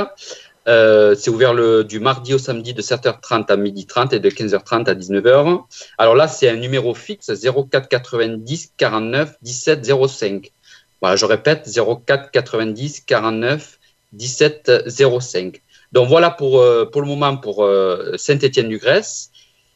Euh, 0.67 1.15
c'est 1.15 1.31
ouvert 1.31 1.55
du 1.85 2.01
mardi 2.01 2.35
au 2.35 2.39
samedi 2.39 2.73
de 2.73 2.81
7h30 2.81 3.47
à 3.49 3.57
12h30 3.57 4.15
et 4.15 4.21
de 4.21 4.31
15h30 4.31 4.89
à 4.89 4.95
19h. 4.95 5.65
Alors 5.99 6.15
là, 6.15 6.29
c'est 6.29 6.49
un 6.49 6.57
numéro 6.57 6.95
fixe 6.95 7.31
04 7.31 7.89
90 7.89 8.73
49 8.77 9.37
17 9.43 9.93
05. 10.09 10.53
Voilà, 11.01 11.17
je 11.17 11.27
répète 11.27 11.69
04 11.69 12.31
90 12.31 13.01
49 13.01 13.79
17 14.13 14.89
05. 14.89 15.61
Donc 15.93 16.09
voilà 16.09 16.31
pour, 16.31 16.61
euh, 16.61 16.87
pour 16.91 17.03
le 17.03 17.09
moment 17.09 17.37
pour 17.37 17.65
euh, 17.65 18.15
Saint-Étienne-du-Grèce. 18.17 19.31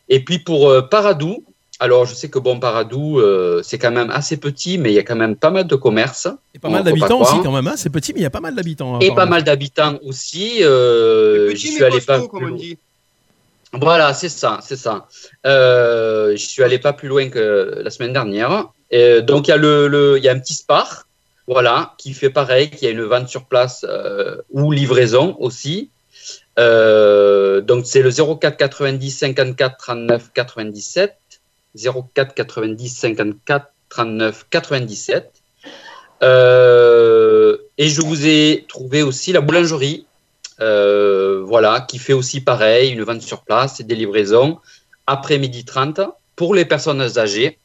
Et 0.09 0.25
puis 0.25 0.39
pour 0.39 0.73
Paradou, 0.89 1.45
alors 1.81 2.05
je 2.07 2.15
sais 2.15 2.29
que 2.29 2.39
bon, 2.39 2.59
Paradou, 2.59 3.21
euh, 3.21 3.63
c'est 3.63 3.79
quand 3.79 3.91
même 3.93 4.11
assez 4.11 4.37
petit, 4.37 4.79
mais 4.79 4.91
il 4.91 4.95
y 4.95 4.99
a 4.99 5.03
quand 5.05 5.17
même 5.17 5.37
pas 5.37 5.51
mal 5.51 5.67
de 5.67 5.77
commerces. 5.77 6.29
Et 6.55 6.59
pas 6.59 6.69
mal 6.69 6.83
d'habitants 6.85 7.21
aussi 7.21 7.43
quand 7.43 7.53
même. 7.53 7.67
hein. 7.69 7.75
C'est 7.77 7.91
petit, 7.91 8.13
mais 8.13 8.21
il 8.21 8.25
y 8.25 8.27
a 8.27 8.31
pas 8.31 8.41
mal 8.41 8.55
d'habitants. 8.55 8.97
hein, 8.97 8.99
Et 9.01 9.15
pas 9.15 9.27
mal 9.27 9.45
d'habitants 9.45 9.99
aussi. 10.05 10.59
Euh, 10.63 11.49
Petit 11.51 11.57
j'y 11.59 11.69
mais 11.69 11.75
suis 11.77 11.85
allé 11.85 12.01
pas 12.01 12.19
comme 12.21 12.29
plus 12.41 12.53
on 12.53 12.57
dit. 12.57 12.79
Voilà, 13.73 14.15
c'est 14.15 14.29
ça, 14.31 14.61
c'est 14.63 14.77
ça. 14.77 15.07
Euh, 15.47 16.33
je 16.33 16.45
suis 16.47 16.63
allé 16.63 16.79
pas 16.79 16.93
plus 16.95 17.09
loin 17.09 17.29
que 17.29 17.81
la 17.85 17.91
semaine 17.91 18.13
dernière. 18.15 18.65
Euh, 18.95 19.21
donc 19.21 19.47
il 19.47 19.51
y 19.51 19.55
a 19.55 19.59
le, 19.59 19.89
le- 19.89 20.17
il 20.19 20.25
y 20.25 20.29
a 20.29 20.33
un 20.33 20.39
petit 20.39 20.55
spar, 20.55 21.07
voilà, 21.47 21.95
qui 21.99 22.15
fait 22.15 22.31
pareil, 22.31 22.71
qui 22.71 22.87
a 22.87 22.91
une 22.91 23.03
vente 23.03 23.29
sur 23.29 23.45
place 23.45 23.85
euh, 23.89 24.37
ou 24.51 24.73
livraison 24.73 25.37
aussi. 25.39 25.91
Euh, 26.59 27.61
donc 27.61 27.87
c'est 27.87 28.03
le 28.03 28.11
04 28.11 28.57
90 28.57 29.11
54 29.11 29.77
39 29.77 30.31
97, 30.35 31.15
04 31.77 32.35
90 32.35 32.89
54 32.89 33.73
39 33.89 34.47
97. 34.51 35.33
Euh, 36.23 37.57
et 37.77 37.89
je 37.89 38.03
vous 38.03 38.27
ai 38.27 38.67
trouvé 38.69 39.03
aussi 39.03 39.33
la 39.33 39.41
boulangerie, 39.41 40.07
euh, 40.61 41.43
voilà, 41.45 41.81
qui 41.81 41.99
fait 41.99 42.13
aussi 42.13 42.41
pareil, 42.41 42.91
une 42.91 43.03
vente 43.03 43.23
sur 43.23 43.43
place 43.43 43.81
et 43.81 43.85
des 43.85 43.95
livraisons 43.95 44.59
après 45.07 45.39
midi 45.39 45.65
30 45.65 46.01
pour 46.37 46.55
les 46.55 46.65
personnes 46.65 47.19
âgées. 47.19 47.59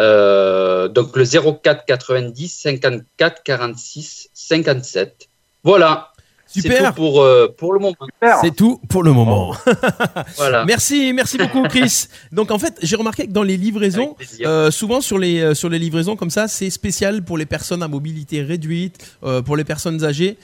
Euh, 0.00 0.86
donc 0.88 1.16
le 1.16 1.24
04 1.24 1.84
90 1.86 2.48
54 2.48 3.42
46 3.42 4.30
57. 4.32 5.28
Voilà. 5.64 6.12
C'est 6.50 6.62
Super. 6.62 6.88
tout 6.94 6.94
pour, 7.02 7.20
euh, 7.20 7.54
pour 7.58 7.74
le 7.74 7.78
moment. 7.78 7.96
C'est 8.40 8.56
tout 8.56 8.80
pour 8.88 9.02
le 9.02 9.12
moment. 9.12 9.54
Voilà. 10.38 10.64
Merci, 10.64 11.12
merci 11.12 11.36
beaucoup, 11.36 11.62
Chris. 11.64 12.06
Donc 12.32 12.50
en 12.50 12.58
fait, 12.58 12.74
j'ai 12.82 12.96
remarqué 12.96 13.26
que 13.26 13.32
dans 13.32 13.42
les 13.42 13.58
livraisons, 13.58 14.16
euh, 14.40 14.70
souvent 14.70 15.00
sur 15.02 15.18
les 15.18 15.40
euh, 15.40 15.54
sur 15.54 15.68
les 15.68 15.78
livraisons 15.78 16.16
comme 16.16 16.30
ça, 16.30 16.48
c'est 16.48 16.70
spécial 16.70 17.22
pour 17.22 17.36
les 17.36 17.44
personnes 17.46 17.82
à 17.82 17.88
mobilité 17.88 18.40
réduite, 18.42 18.96
euh, 19.24 19.42
pour 19.42 19.56
les 19.56 19.64
personnes 19.64 20.02
âgées. 20.04 20.38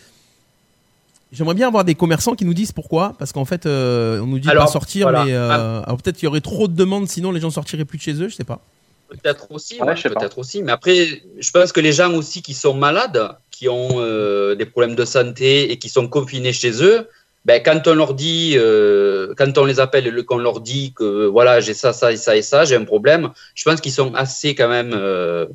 J'aimerais 1.32 1.54
bien 1.54 1.66
avoir 1.66 1.84
des 1.84 1.94
commerçants 1.96 2.34
qui 2.34 2.44
nous 2.44 2.54
disent 2.54 2.70
pourquoi, 2.72 3.14
parce 3.18 3.32
qu'en 3.32 3.44
fait, 3.44 3.66
euh, 3.66 4.20
on 4.20 4.26
nous 4.26 4.38
dit 4.38 4.48
Alors, 4.48 4.66
pas 4.66 4.70
sortir, 4.72 5.06
voilà. 5.06 5.24
mais 5.24 5.32
euh, 5.32 5.82
alors 5.82 5.96
peut-être 6.00 6.16
qu'il 6.16 6.24
y 6.24 6.28
aurait 6.28 6.40
trop 6.40 6.68
de 6.68 6.74
demandes, 6.76 7.08
sinon 7.08 7.32
les 7.32 7.40
gens 7.40 7.50
sortiraient 7.50 7.84
plus 7.84 7.98
de 7.98 8.02
chez 8.02 8.12
eux, 8.22 8.28
je 8.28 8.34
sais 8.36 8.44
pas. 8.44 8.60
Peut-être 9.08 9.50
aussi, 9.50 9.80
Ouais, 9.80 9.88
ouais, 9.88 9.96
je 9.96 10.02
sais 10.02 10.10
pas. 10.10 10.20
peut-être 10.20 10.38
aussi. 10.38 10.62
Mais 10.62 10.72
après, 10.72 11.22
je 11.38 11.50
pense 11.50 11.72
que 11.72 11.80
les 11.80 11.92
gens 11.92 12.12
aussi 12.14 12.40
qui 12.40 12.54
sont 12.54 12.74
malades, 12.74 13.36
qui 13.54 13.68
ont 13.68 14.00
euh, 14.00 14.54
des 14.54 14.66
problèmes 14.66 14.94
de 14.94 15.04
santé 15.04 15.70
et 15.70 15.78
qui 15.78 15.88
sont 15.88 16.08
confinés 16.08 16.52
chez 16.52 16.82
eux, 16.82 17.08
ben, 17.44 17.62
quand 17.62 17.86
on 17.88 17.94
leur 17.94 18.14
dit, 18.14 18.54
euh, 18.56 19.34
quand 19.36 19.58
on 19.58 19.64
les 19.64 19.78
appelle 19.80 20.24
qu'on 20.24 20.38
leur 20.38 20.60
dit 20.60 20.92
que 20.94 21.26
voilà, 21.26 21.60
j'ai 21.60 21.74
ça, 21.74 21.92
ça 21.92 22.12
et 22.12 22.16
ça 22.16 22.36
et 22.36 22.42
ça, 22.42 22.64
j'ai 22.64 22.76
un 22.76 22.84
problème, 22.84 23.30
je 23.54 23.64
pense 23.64 23.80
qu'ils 23.80 23.92
sont 23.92 24.14
assez 24.14 24.54
quand 24.54 24.68
même, 24.68 24.92
euh, 24.94 25.46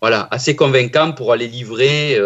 voilà, 0.00 0.26
assez 0.30 0.56
convaincants 0.56 1.12
pour 1.12 1.32
aller 1.32 1.46
livrer 1.46 2.18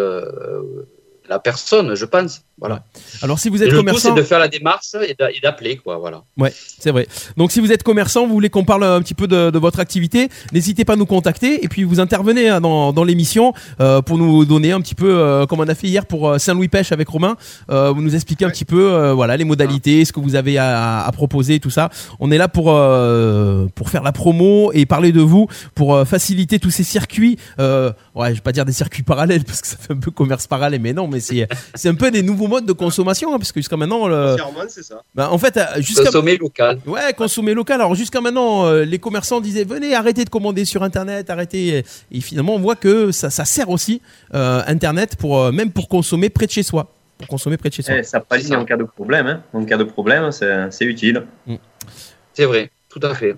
la 1.29 1.39
personne, 1.39 1.95
je 1.95 2.05
pense. 2.05 2.41
Voilà. 2.59 2.83
Alors 3.21 3.37
si 3.37 3.49
vous 3.49 3.61
Et 3.61 3.65
êtes 3.65 3.71
le 3.71 3.77
tout, 3.77 3.83
commerçant, 3.83 4.15
c'est 4.15 4.19
de 4.19 4.25
faire 4.25 4.39
la 4.39 4.47
démarche 4.47 4.95
et 5.07 5.13
d'a- 5.13 5.29
et 5.31 5.39
d'appeler, 5.43 5.77
quoi. 5.77 5.97
Voilà. 5.97 6.23
Ouais, 6.37 6.51
c'est 6.79 6.89
vrai. 6.89 7.07
Donc 7.37 7.51
si 7.51 7.59
vous 7.59 7.71
êtes 7.71 7.83
commerçant, 7.83 8.25
vous 8.25 8.33
voulez 8.33 8.49
qu'on 8.49 8.65
parle 8.65 8.83
un 8.83 8.99
petit 9.01 9.13
peu 9.13 9.27
de, 9.27 9.51
de 9.51 9.59
votre 9.59 9.79
activité, 9.79 10.29
n'hésitez 10.53 10.83
pas 10.83 10.93
à 10.93 10.95
nous 10.95 11.05
contacter 11.05 11.63
et 11.63 11.67
puis 11.67 11.83
vous 11.83 11.99
intervenez 11.99 12.49
hein, 12.49 12.59
dans, 12.59 12.93
dans 12.93 13.03
l'émission 13.03 13.53
euh, 13.79 14.01
pour 14.01 14.17
nous 14.17 14.43
donner 14.45 14.71
un 14.71 14.81
petit 14.81 14.95
peu, 14.95 15.07
euh, 15.19 15.45
comme 15.45 15.59
on 15.59 15.67
a 15.67 15.75
fait 15.75 15.85
hier 15.87 16.07
pour 16.07 16.29
euh, 16.29 16.37
Saint-Louis 16.39 16.67
Pêche 16.67 16.91
avec 16.91 17.07
Romain, 17.09 17.37
euh, 17.69 17.91
vous 17.91 18.01
nous 18.01 18.15
expliquez 18.15 18.45
un 18.45 18.49
petit 18.49 18.65
peu 18.65 18.91
euh, 18.91 19.13
voilà 19.13 19.37
les 19.37 19.45
modalités, 19.45 20.03
ce 20.03 20.11
que 20.11 20.19
vous 20.19 20.33
avez 20.33 20.57
à, 20.57 21.05
à 21.05 21.11
proposer, 21.11 21.59
tout 21.59 21.69
ça. 21.69 21.89
On 22.19 22.31
est 22.31 22.39
là 22.39 22.47
pour 22.47 22.71
euh, 22.71 23.67
pour 23.75 23.91
faire 23.91 24.01
la 24.01 24.11
promo 24.11 24.71
et 24.73 24.87
parler 24.87 25.11
de 25.11 25.21
vous, 25.21 25.47
pour 25.75 25.93
euh, 25.95 26.05
faciliter 26.05 26.57
tous 26.59 26.71
ces 26.71 26.83
circuits. 26.83 27.37
Euh, 27.59 27.91
ouais, 28.15 28.29
je 28.29 28.35
vais 28.35 28.41
pas 28.41 28.51
dire 28.51 28.65
des 28.65 28.73
circuits 28.73 29.03
parallèles 29.03 29.43
parce 29.43 29.61
que 29.61 29.67
ça 29.67 29.77
fait 29.77 29.93
un 29.93 29.97
peu 29.97 30.09
commerce 30.11 30.47
parallèle, 30.47 30.81
mais 30.81 30.93
non, 30.93 31.07
mais 31.07 31.16
c'est 31.19 31.47
c'est 31.75 31.89
un 31.89 31.95
peu 31.95 32.11
des 32.11 32.21
nouveaux 32.23 32.47
modes 32.47 32.65
de 32.65 32.73
consommation 32.73 33.33
hein, 33.33 33.37
parce 33.37 33.51
que 33.51 33.59
jusqu'à 33.59 33.77
maintenant, 33.77 34.07
le, 34.07 34.35
c'est 34.69 34.83
ça. 34.83 35.01
bah, 35.15 35.29
en 35.31 35.37
fait, 35.37 35.57
euh, 35.57 35.63
jusqu'à 35.77 36.05
Consommer 36.05 36.37
local. 36.37 36.79
Ouais, 36.85 37.13
consommer 37.13 37.53
local. 37.53 37.81
Alors 37.81 37.95
jusqu'à 37.95 38.21
maintenant, 38.21 38.65
euh, 38.65 38.83
les 38.85 38.99
commerçants 38.99 39.41
disaient 39.41 39.63
venez, 39.63 39.93
arrêtez 39.95 40.25
de 40.25 40.29
commander 40.29 40.65
sur 40.65 40.83
Internet, 40.83 41.29
arrêtez. 41.29 41.83
Et 42.11 42.21
finalement, 42.21 42.55
on 42.55 42.59
voit 42.59 42.75
que 42.75 43.11
ça, 43.11 43.29
ça 43.29 43.45
sert 43.45 43.69
aussi 43.69 44.01
euh, 44.33 44.61
Internet 44.67 45.15
pour 45.17 45.39
euh, 45.39 45.51
même 45.51 45.71
pour 45.71 45.87
consommer 45.87 46.29
près 46.29 46.45
de 46.45 46.51
chez 46.51 46.63
soi, 46.63 46.91
pour 47.17 47.27
consommer 47.27 47.57
près 47.57 47.69
de 47.69 47.73
chez 47.73 47.81
soi. 47.83 47.95
Eh, 47.97 48.03
ça 48.03 48.19
pallie 48.19 48.53
en 48.55 48.65
cas 48.65 48.77
de 48.77 48.83
problème. 48.83 49.27
Hein. 49.27 49.41
En 49.53 49.63
cas 49.65 49.77
de 49.77 49.83
problème, 49.83 50.31
c'est 50.31 50.71
c'est 50.71 50.85
utile. 50.85 51.23
C'est 52.33 52.45
vrai, 52.45 52.69
tout 52.89 52.99
à 53.03 53.13
fait. 53.15 53.35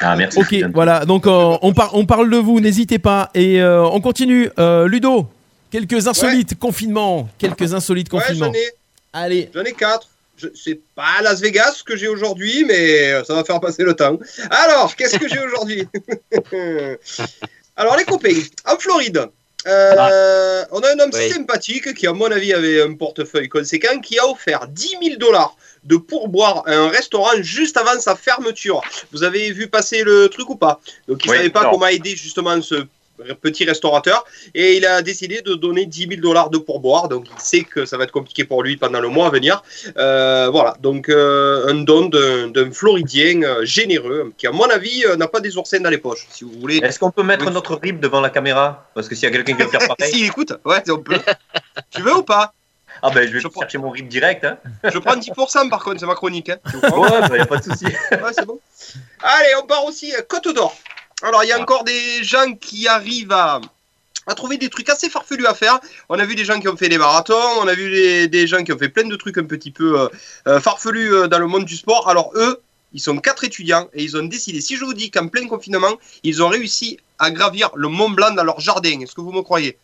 Ah, 0.00 0.14
merci. 0.14 0.38
Ok, 0.38 0.54
voilà. 0.72 1.04
Donc 1.04 1.26
euh, 1.26 1.56
on, 1.60 1.72
par- 1.72 1.92
on 1.96 2.06
parle 2.06 2.30
de 2.30 2.36
vous, 2.36 2.60
n'hésitez 2.60 3.00
pas. 3.00 3.30
Et 3.34 3.60
euh, 3.60 3.82
on 3.84 4.00
continue. 4.00 4.48
Euh, 4.60 4.86
Ludo, 4.86 5.26
quelques 5.70 6.06
insolites 6.08 6.58
confinements, 6.58 7.28
quelques 7.38 7.74
insolites 7.74 8.12
Ouais, 8.12 8.20
confinements. 8.20 8.46
j'en 8.46 8.54
ai, 8.54 8.72
Allez. 9.12 9.50
j'en 9.54 9.62
ai 9.64 9.72
quatre. 9.72 10.08
Je- 10.36 10.48
C'est 10.54 10.78
pas 10.94 11.20
Las 11.22 11.40
Vegas 11.40 11.82
que 11.84 11.96
j'ai 11.96 12.06
aujourd'hui, 12.08 12.64
mais 12.64 13.24
ça 13.24 13.34
va 13.34 13.42
faire 13.44 13.60
passer 13.60 13.82
le 13.82 13.94
temps. 13.94 14.18
Alors, 14.50 14.94
qu'est-ce 14.94 15.18
que 15.18 15.28
j'ai 15.28 15.40
aujourd'hui? 15.40 15.86
Alors, 17.76 17.96
les 17.96 18.04
copains, 18.04 18.40
en 18.64 18.76
Floride, 18.78 19.26
euh, 19.66 20.64
on 20.70 20.80
a 20.80 20.92
un 20.94 20.98
homme 21.00 21.10
Oui. 21.12 21.30
sympathique 21.30 21.92
qui, 21.94 22.06
à 22.06 22.12
mon 22.12 22.30
avis, 22.30 22.52
avait 22.52 22.82
un 22.82 22.94
portefeuille 22.94 23.48
conséquent, 23.48 24.00
qui 24.00 24.18
a 24.18 24.26
offert 24.28 24.66
10 24.68 24.96
000 25.02 25.16
dollars 25.16 25.56
de 25.84 25.96
pourboire 25.96 26.62
à 26.66 26.72
un 26.72 26.88
restaurant 26.88 27.30
juste 27.40 27.76
avant 27.76 27.98
sa 28.00 28.14
fermeture. 28.16 28.80
Vous 29.12 29.22
avez 29.22 29.50
vu 29.52 29.68
passer 29.68 30.02
le 30.02 30.28
truc 30.28 30.50
ou 30.50 30.56
pas? 30.56 30.80
Donc, 31.08 31.24
il 31.24 31.28
ne 31.28 31.32
Oui, 31.32 31.36
savait 31.38 31.50
pas 31.50 31.64
non. 31.64 31.70
comment 31.72 31.86
aider 31.86 32.14
justement 32.16 32.60
ce 32.62 32.86
petit 33.40 33.64
restaurateur 33.64 34.24
et 34.54 34.76
il 34.76 34.86
a 34.86 35.02
décidé 35.02 35.42
de 35.42 35.54
donner 35.54 35.86
10 35.86 36.08
000 36.08 36.20
dollars 36.20 36.50
de 36.50 36.58
pourboire. 36.58 37.08
Donc, 37.08 37.26
il 37.34 37.40
sait 37.40 37.62
que 37.62 37.84
ça 37.86 37.96
va 37.96 38.04
être 38.04 38.12
compliqué 38.12 38.44
pour 38.44 38.62
lui 38.62 38.76
pendant 38.76 39.00
le 39.00 39.08
mois 39.08 39.26
à 39.26 39.30
venir. 39.30 39.62
Euh, 39.96 40.48
voilà, 40.50 40.76
donc 40.80 41.08
euh, 41.08 41.68
un 41.68 41.74
don 41.82 42.06
d'un 42.08 42.70
Floridien 42.70 43.42
euh, 43.42 43.64
généreux 43.64 44.32
qui, 44.36 44.46
à 44.46 44.52
mon 44.52 44.64
avis, 44.70 45.04
euh, 45.06 45.16
n'a 45.16 45.28
pas 45.28 45.40
des 45.40 45.56
oursins 45.56 45.80
dans 45.80 45.90
les 45.90 45.98
poches, 45.98 46.26
si 46.30 46.44
vous 46.44 46.52
voulez. 46.60 46.78
Est-ce 46.78 46.98
qu'on 46.98 47.10
peut 47.10 47.22
mettre 47.22 47.46
Oui. 47.46 47.52
notre 47.52 47.74
RIP 47.76 48.00
devant 48.00 48.20
la 48.20 48.30
caméra? 48.30 48.88
Parce 48.94 49.08
que 49.08 49.14
s'il 49.14 49.24
y 49.24 49.26
a 49.26 49.30
quelqu'un 49.30 49.54
qui 49.56 49.62
veut 49.62 49.68
faire 49.68 49.86
pareil. 49.96 50.12
S'il 50.12 50.24
écoute, 50.26 50.52
ouais, 50.64 50.82
on 50.90 50.98
peut. 50.98 51.18
tu 51.90 52.02
veux 52.02 52.16
ou 52.16 52.22
pas? 52.22 52.52
Ah 53.00 53.10
ben 53.10 53.26
je 53.28 53.32
vais 53.32 53.38
Je 53.40 53.46
prends- 53.46 53.60
chercher 53.60 53.78
mon 53.78 53.90
RIP 53.90 54.08
direct. 54.08 54.44
Hein. 54.44 54.58
Je 54.92 54.98
prends 54.98 55.14
10% 55.16 55.68
par 55.68 55.84
contre, 55.84 56.00
c'est 56.00 56.06
ma 56.06 56.14
chronique. 56.16 56.48
Hein. 56.50 56.56
Ouais, 56.74 57.28
bah, 57.28 57.36
y 57.36 57.40
a 57.40 57.46
pas 57.46 57.58
de 57.58 57.62
souci. 57.62 57.84
Ouais, 57.84 58.32
c'est 58.32 58.44
bon. 58.44 58.58
Allez, 59.22 59.50
on 59.62 59.66
part 59.66 59.84
aussi 59.84 60.12
à 60.16 60.22
Côte 60.22 60.48
d'Or. 60.52 60.74
Alors, 61.22 61.42
il 61.42 61.48
y 61.48 61.52
a 61.52 61.60
encore 61.60 61.84
des 61.84 62.22
gens 62.22 62.54
qui 62.54 62.86
arrivent 62.86 63.32
à, 63.32 63.60
à 64.28 64.34
trouver 64.34 64.56
des 64.56 64.68
trucs 64.68 64.88
assez 64.88 65.10
farfelus 65.10 65.46
à 65.46 65.54
faire. 65.54 65.80
On 66.08 66.18
a 66.18 66.24
vu 66.24 66.36
des 66.36 66.44
gens 66.44 66.60
qui 66.60 66.68
ont 66.68 66.76
fait 66.76 66.88
des 66.88 66.98
marathons, 66.98 67.34
on 67.60 67.66
a 67.66 67.74
vu 67.74 67.90
des, 67.90 68.28
des 68.28 68.46
gens 68.46 68.62
qui 68.62 68.72
ont 68.72 68.78
fait 68.78 68.88
plein 68.88 69.04
de 69.08 69.16
trucs 69.16 69.38
un 69.38 69.44
petit 69.44 69.72
peu 69.72 70.00
euh, 70.00 70.08
euh, 70.46 70.60
farfelus 70.60 71.12
euh, 71.12 71.26
dans 71.26 71.40
le 71.40 71.46
monde 71.46 71.64
du 71.64 71.76
sport. 71.76 72.08
Alors, 72.08 72.30
eux, 72.36 72.60
ils 72.92 73.00
sont 73.00 73.18
quatre 73.18 73.42
étudiants 73.44 73.88
et 73.94 74.04
ils 74.04 74.16
ont 74.16 74.22
décidé, 74.22 74.60
si 74.60 74.76
je 74.76 74.84
vous 74.84 74.94
dis 74.94 75.10
qu'en 75.10 75.28
plein 75.28 75.46
confinement, 75.48 75.98
ils 76.22 76.42
ont 76.42 76.48
réussi 76.48 76.98
à 77.18 77.30
gravir 77.30 77.70
le 77.74 77.88
Mont 77.88 78.10
Blanc 78.10 78.30
dans 78.30 78.44
leur 78.44 78.60
jardin. 78.60 79.00
Est-ce 79.00 79.14
que 79.14 79.20
vous 79.20 79.32
me 79.32 79.42
croyez? 79.42 79.76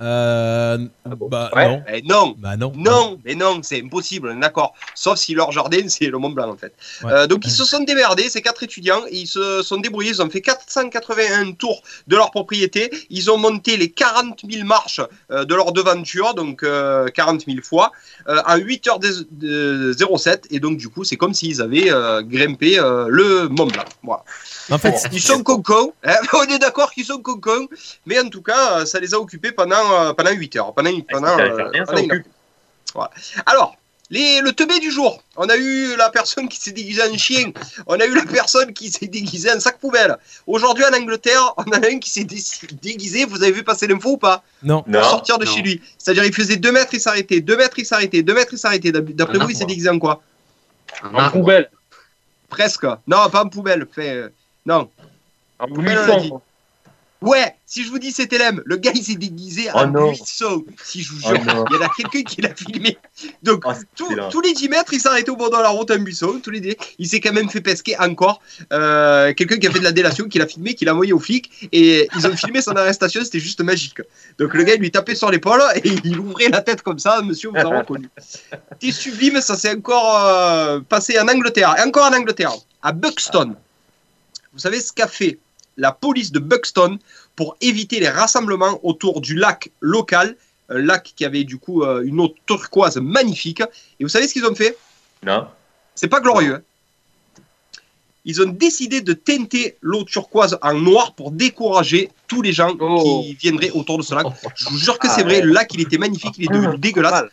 Euh, 0.00 0.78
bon 1.04 1.28
bah 1.28 1.50
Ouais. 1.54 1.68
non. 1.68 1.82
Eh 1.92 2.02
non 2.02 2.34
Bah 2.38 2.56
non. 2.56 2.72
Non, 2.76 3.18
mais 3.24 3.34
non, 3.34 3.60
c'est 3.62 3.82
impossible, 3.82 4.38
d'accord. 4.38 4.74
Sauf 4.94 5.18
si 5.18 5.34
leur 5.34 5.50
jardin, 5.52 5.82
c'est 5.88 6.06
le 6.06 6.18
Mont 6.18 6.30
Blanc, 6.30 6.50
en 6.50 6.56
fait. 6.56 6.72
Ouais. 7.02 7.12
Euh, 7.12 7.26
donc, 7.26 7.44
ils 7.46 7.50
se 7.50 7.64
sont 7.64 7.82
démerdés, 7.82 8.28
ces 8.28 8.42
quatre 8.42 8.62
étudiants, 8.62 9.02
et 9.08 9.16
ils 9.18 9.26
se 9.26 9.62
sont 9.62 9.78
débrouillés. 9.78 10.10
Ils 10.10 10.22
ont 10.22 10.30
fait 10.30 10.40
481 10.40 11.52
tours 11.52 11.82
de 12.06 12.16
leur 12.16 12.30
propriété. 12.30 12.90
Ils 13.10 13.30
ont 13.30 13.38
monté 13.38 13.76
les 13.76 13.90
40 13.90 14.40
000 14.48 14.64
marches 14.64 15.00
euh, 15.30 15.44
de 15.44 15.54
leur 15.54 15.72
devanture, 15.72 16.34
donc 16.34 16.62
euh, 16.62 17.08
40 17.08 17.44
000 17.46 17.58
fois, 17.62 17.92
euh, 18.28 18.40
en 18.46 18.56
8 18.56 18.86
heures 18.88 18.98
de, 19.00 19.26
de 19.32 19.96
07. 20.16 20.46
Et 20.50 20.60
donc, 20.60 20.76
du 20.78 20.88
coup, 20.88 21.04
c'est 21.04 21.16
comme 21.16 21.34
s'ils 21.34 21.60
avaient 21.60 21.90
euh, 21.90 22.22
grimpé 22.22 22.78
euh, 22.78 23.06
le 23.08 23.48
Mont 23.48 23.66
Blanc. 23.66 23.84
Voilà. 24.02 24.22
En 24.70 24.78
fait, 24.78 24.94
Ils 25.12 25.20
sont 25.22 25.42
concons, 25.42 25.92
hein, 26.04 26.14
on 26.34 26.42
est 26.44 26.58
d'accord 26.58 26.92
qu'ils 26.92 27.06
sont 27.06 27.18
concons, 27.22 27.66
mais 28.06 28.18
en 28.20 28.28
tout 28.28 28.42
cas, 28.42 28.84
ça 28.84 29.00
les 29.00 29.14
a 29.14 29.18
occupés 29.18 29.50
pendant, 29.50 29.76
euh, 29.92 30.12
pendant 30.14 30.30
8 30.30 30.56
heures. 30.56 30.72
Pendant, 30.74 30.90
pendant, 31.10 31.38
euh, 31.38 31.56
ça 31.74 31.84
pendant 31.86 31.98
une 32.02 32.12
occupe. 32.12 32.26
heure. 32.26 32.32
Voilà. 32.94 33.10
Alors, 33.46 33.76
les, 34.10 34.40
le 34.40 34.52
teubé 34.52 34.78
du 34.78 34.90
jour, 34.90 35.22
on 35.36 35.46
a 35.50 35.56
eu 35.56 35.94
la 35.96 36.08
personne 36.08 36.48
qui 36.48 36.58
s'est 36.58 36.72
déguisée 36.72 37.02
en 37.02 37.16
chien, 37.18 37.52
on 37.86 38.00
a 38.00 38.06
eu 38.06 38.14
la 38.14 38.24
personne 38.24 38.72
qui 38.72 38.90
s'est 38.90 39.06
déguisée 39.06 39.52
en 39.52 39.60
sac 39.60 39.78
poubelle. 39.78 40.16
Aujourd'hui 40.46 40.84
en 40.90 40.94
Angleterre, 40.96 41.52
on 41.58 41.62
en 41.64 41.82
a 41.82 41.86
un 41.88 41.98
qui 41.98 42.08
s'est 42.08 42.24
dé- 42.24 42.42
déguisé, 42.80 43.26
vous 43.26 43.42
avez 43.42 43.52
vu 43.52 43.62
passer 43.64 43.86
l'info 43.86 44.12
ou 44.12 44.16
pas? 44.16 44.42
Non. 44.62 44.82
Pour 44.82 44.92
Non. 44.92 45.02
sortir 45.04 45.36
de 45.38 45.44
Non. 45.44 45.52
chez 45.52 45.60
lui. 45.60 45.82
C'est-à-dire 45.98 46.24
il 46.24 46.32
faisait 46.34 46.56
2 46.56 46.72
mètres, 46.72 46.94
il 46.94 47.00
s'arrêtait, 47.00 47.40
2 47.42 47.56
mètres, 47.58 47.78
il 47.78 47.84
s'arrêtait, 47.84 48.22
2 48.22 48.32
mètres, 48.32 48.52
il 48.54 48.58
s'arrêtait. 48.58 48.92
D'après 48.92 49.36
Ah, 49.40 49.44
vous, 49.44 49.50
il 49.50 49.56
s'est 49.56 49.66
déguisé 49.66 49.90
en 49.90 49.98
quoi? 49.98 50.22
Un 51.02 51.26
En 51.26 51.30
poubelle. 51.30 51.70
Presque. 52.48 52.84
Non, 53.06 53.28
pas 53.30 53.44
en 53.44 53.48
poubelle. 53.50 53.86
Fait, 53.94 54.08
euh, 54.14 54.28
non. 54.64 54.88
En 55.58 55.66
Poubelle, 55.66 55.98
on 56.08 56.12
a 56.16 56.20
dit. 56.20 56.32
Ouais, 57.20 57.52
si 57.66 57.82
je 57.82 57.90
vous 57.90 57.98
dis 57.98 58.12
c'était 58.12 58.38
l'aime, 58.38 58.62
le 58.64 58.76
gars 58.76 58.92
il 58.94 59.02
s'est 59.02 59.16
déguisé 59.16 59.68
Oh 59.74 59.78
en 59.78 59.86
non. 59.88 60.10
buisson. 60.12 60.64
Si 60.84 61.02
je 61.02 61.12
vous 61.12 61.20
Oh 61.24 61.34
jure, 61.34 61.44
non. 61.46 61.64
il 61.68 61.74
y 61.74 61.78
en 61.78 61.86
a 61.86 61.88
quelqu'un 61.96 62.22
qui 62.22 62.40
l'a 62.40 62.54
filmé. 62.54 62.96
Donc, 63.42 63.64
Oh, 63.66 63.72
tout- 63.96 64.06
c'est 64.08 64.28
tous 64.30 64.40
les 64.40 64.52
10 64.52 64.68
mètres, 64.68 64.92
il 64.92 65.00
s'arrêtait 65.00 65.30
au 65.30 65.36
bord 65.36 65.50
de 65.50 65.56
la 65.56 65.68
route 65.70 65.90
un 65.90 65.98
buisson. 65.98 66.38
Tous 66.40 66.50
les 66.50 66.60
10. 66.60 66.76
Il 67.00 67.08
s'est 67.08 67.18
quand 67.18 67.32
même 67.32 67.50
fait 67.50 67.60
pesquer 67.60 67.98
encore. 67.98 68.40
Euh, 68.72 69.34
quelqu'un 69.34 69.56
qui 69.58 69.66
a 69.66 69.70
fait 69.72 69.80
de 69.80 69.84
la 69.84 69.90
délation, 69.90 70.28
qui 70.28 70.38
l'a 70.38 70.46
filmé, 70.46 70.74
qui 70.74 70.84
l'a 70.84 70.92
envoyé 70.94 71.12
aux 71.12 71.18
flics. 71.18 71.68
Et 71.72 72.08
ils 72.16 72.24
ont 72.28 72.36
filmé 72.36 72.62
son 72.62 72.76
arrestation, 72.76 73.24
c'était 73.24 73.40
juste 73.40 73.62
magique. 73.62 74.00
Donc 74.38 74.54
le 74.54 74.62
gars 74.62 74.74
il 74.74 74.80
lui 74.80 74.92
tapait 74.92 75.16
sur 75.16 75.28
l'épaule 75.32 75.60
et 75.82 75.88
il 76.04 76.20
ouvrait 76.20 76.50
la 76.50 76.60
tête 76.62 76.82
comme 76.82 77.00
ça. 77.00 77.20
Monsieur, 77.22 77.50
vous 77.50 77.56
avez 77.56 77.78
reconnu. 77.78 78.08
C'était 78.80 78.92
sublime, 78.92 79.40
ça 79.40 79.56
s'est 79.56 79.74
encore 79.74 80.24
euh, 80.24 80.80
passé 80.88 81.18
en 81.18 81.26
Angleterre. 81.26 81.74
Et 81.78 81.82
encore 81.82 82.06
en 82.08 82.14
Angleterre, 82.16 82.52
à 82.80 82.92
Buxton. 82.92 83.56
Vous 84.52 84.60
savez 84.60 84.80
ce 84.80 84.92
qu'a 84.92 85.08
fait 85.08 85.38
la 85.78 85.92
police 85.92 86.30
de 86.32 86.38
Buxton 86.40 86.98
pour 87.36 87.56
éviter 87.62 88.00
les 88.00 88.08
rassemblements 88.10 88.78
autour 88.82 89.20
du 89.22 89.34
lac 89.34 89.70
local, 89.80 90.36
un 90.68 90.78
lac 90.78 91.12
qui 91.16 91.24
avait 91.24 91.44
du 91.44 91.56
coup 91.56 91.82
euh, 91.82 92.02
une 92.04 92.20
eau 92.20 92.34
turquoise 92.46 92.98
magnifique. 92.98 93.62
Et 93.98 94.04
vous 94.04 94.08
savez 94.10 94.28
ce 94.28 94.34
qu'ils 94.34 94.44
ont 94.44 94.54
fait? 94.54 94.76
Non. 95.24 95.46
C'est 95.94 96.08
pas 96.08 96.20
glorieux. 96.20 96.56
hein. 96.56 96.62
Ils 98.24 98.42
ont 98.42 98.48
décidé 98.48 99.00
de 99.00 99.14
teinter 99.14 99.78
l'eau 99.80 100.04
turquoise 100.04 100.58
en 100.60 100.74
noir 100.74 101.14
pour 101.14 101.30
décourager 101.30 102.10
tous 102.26 102.42
les 102.42 102.52
gens 102.52 102.74
Oh. 102.80 103.22
qui 103.24 103.34
viendraient 103.34 103.70
autour 103.70 103.96
de 103.96 104.02
ce 104.02 104.14
lac. 104.14 104.26
Je 104.56 104.68
vous 104.68 104.76
jure 104.76 104.98
que 104.98 105.06
Ah 105.08 105.14
c'est 105.14 105.22
vrai, 105.22 105.36
ouais. 105.36 105.42
le 105.42 105.52
lac 105.52 105.72
il 105.72 105.80
était 105.80 105.96
magnifique, 105.96 106.34
il 106.36 106.44
est 106.44 106.52
devenu 106.52 106.76
dégueulasse. 106.76 107.24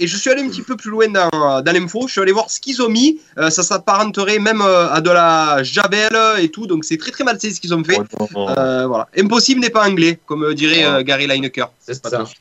Et 0.00 0.06
je 0.06 0.16
suis 0.16 0.30
allé 0.30 0.42
un 0.42 0.48
petit 0.48 0.62
peu 0.62 0.76
plus 0.76 0.90
loin 0.90 1.08
dans, 1.08 1.28
dans 1.62 1.72
l'info, 1.72 2.04
je 2.06 2.12
suis 2.12 2.20
allé 2.20 2.32
voir 2.32 2.48
ce 2.50 2.60
qu'ils 2.60 2.80
ont 2.82 2.88
mis. 2.88 3.18
Euh, 3.36 3.50
ça 3.50 3.62
s'apparenterait 3.62 4.38
même 4.38 4.60
euh, 4.62 4.88
à 4.90 5.00
de 5.00 5.10
la 5.10 5.62
javel 5.64 6.16
et 6.38 6.50
tout, 6.50 6.66
donc 6.66 6.84
c'est 6.84 6.96
très 6.98 7.10
très 7.10 7.24
malsain 7.24 7.50
ce 7.50 7.60
qu'ils 7.60 7.74
ont 7.74 7.82
fait. 7.82 7.98
Oh. 8.34 8.48
Euh, 8.56 8.86
voilà. 8.86 9.08
Impossible 9.18 9.60
n'est 9.60 9.70
pas 9.70 9.86
anglais, 9.88 10.20
comme 10.26 10.44
euh, 10.44 10.54
dirait 10.54 10.84
euh, 10.84 11.02
Gary 11.02 11.26
Lineker. 11.26 11.70
C'est 11.80 11.94
ça. 11.94 12.24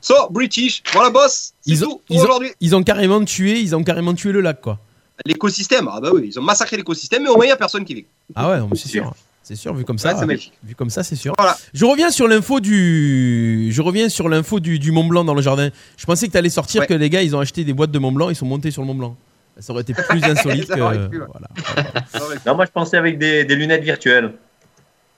So, 0.00 0.14
British. 0.30 0.82
Voilà, 0.92 1.10
boss. 1.10 1.52
Ils 1.66 1.84
ont- 1.84 1.88
tout 1.88 2.00
ils 2.10 2.16
pour 2.16 2.16
ont- 2.16 2.24
aujourd'hui. 2.24 2.50
Ils 2.60 2.76
ont 2.76 2.82
carrément 2.82 3.24
tué, 3.24 3.58
ils 3.60 3.74
ont 3.74 3.82
carrément 3.82 4.14
tué 4.14 4.32
le 4.32 4.40
lac 4.40 4.60
quoi. 4.60 4.78
L'écosystème, 5.24 5.88
ah 5.90 6.00
bah 6.00 6.10
oui, 6.12 6.22
ils 6.26 6.38
ont 6.38 6.42
massacré 6.42 6.76
l'écosystème, 6.76 7.22
mais 7.22 7.28
au 7.28 7.36
moins 7.36 7.44
il 7.44 7.48
n'y 7.48 7.52
a 7.52 7.56
personne 7.56 7.84
qui 7.84 7.94
vit. 7.94 8.04
Ah 8.34 8.50
ouais, 8.50 8.58
non, 8.58 8.68
mais 8.70 8.76
c'est 8.76 8.88
sûr. 8.88 9.14
C'est 9.44 9.56
sûr, 9.56 9.74
vu 9.74 9.84
comme 9.84 9.98
ça. 9.98 10.16
Ouais, 10.16 10.38
vu 10.64 10.74
comme 10.74 10.88
ça, 10.90 11.02
c'est 11.02 11.16
sûr. 11.16 11.34
Voilà. 11.38 11.54
Je 11.74 11.84
reviens 11.84 12.10
sur 12.10 12.26
l'info 12.26 12.60
du, 12.60 13.68
je 13.70 13.82
reviens 13.82 14.08
sur 14.08 14.28
l'info 14.30 14.58
du, 14.58 14.78
du 14.78 14.90
Mont 14.90 15.04
Blanc 15.04 15.22
dans 15.22 15.34
le 15.34 15.42
jardin. 15.42 15.68
Je 15.98 16.06
pensais 16.06 16.26
que 16.26 16.32
tu 16.32 16.38
allais 16.38 16.48
sortir 16.48 16.80
Ouais. 16.80 16.86
que 16.86 16.94
les 16.94 17.10
gars, 17.10 17.20
ils 17.22 17.36
ont 17.36 17.40
acheté 17.40 17.62
des 17.62 17.74
boîtes 17.74 17.90
de 17.90 17.98
Mont 17.98 18.10
Blanc, 18.10 18.30
ils 18.30 18.34
sont 18.36 18.46
montés 18.46 18.70
sur 18.70 18.80
le 18.82 18.86
Mont 18.88 18.94
Blanc. 18.94 19.16
Ça 19.60 19.72
aurait 19.74 19.82
été 19.82 19.92
plus 19.92 20.24
insolite 20.24 20.66
que. 20.68 20.80
ouais. 20.80 21.08
voilà. 21.10 22.40
Non, 22.46 22.54
moi 22.56 22.64
je 22.64 22.70
pensais 22.70 22.96
avec 22.96 23.18
des, 23.18 23.44
des 23.44 23.54
lunettes 23.54 23.84
virtuelles. 23.84 24.32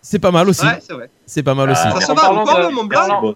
C'est 0.02 0.18
pas 0.18 0.32
mal 0.32 0.48
aussi. 0.48 0.66
Ouais, 0.66 0.78
c'est 0.80 0.92
vrai. 0.92 1.08
C'est 1.24 1.42
pas 1.44 1.54
mal 1.54 1.70
aussi. 1.70 1.80
Ça 1.82 2.00
se 2.00 2.10
En 2.12 2.14
parlant 2.16 2.44
de- 2.68 2.74
Mont 2.74 2.84
Blanc 2.84 3.34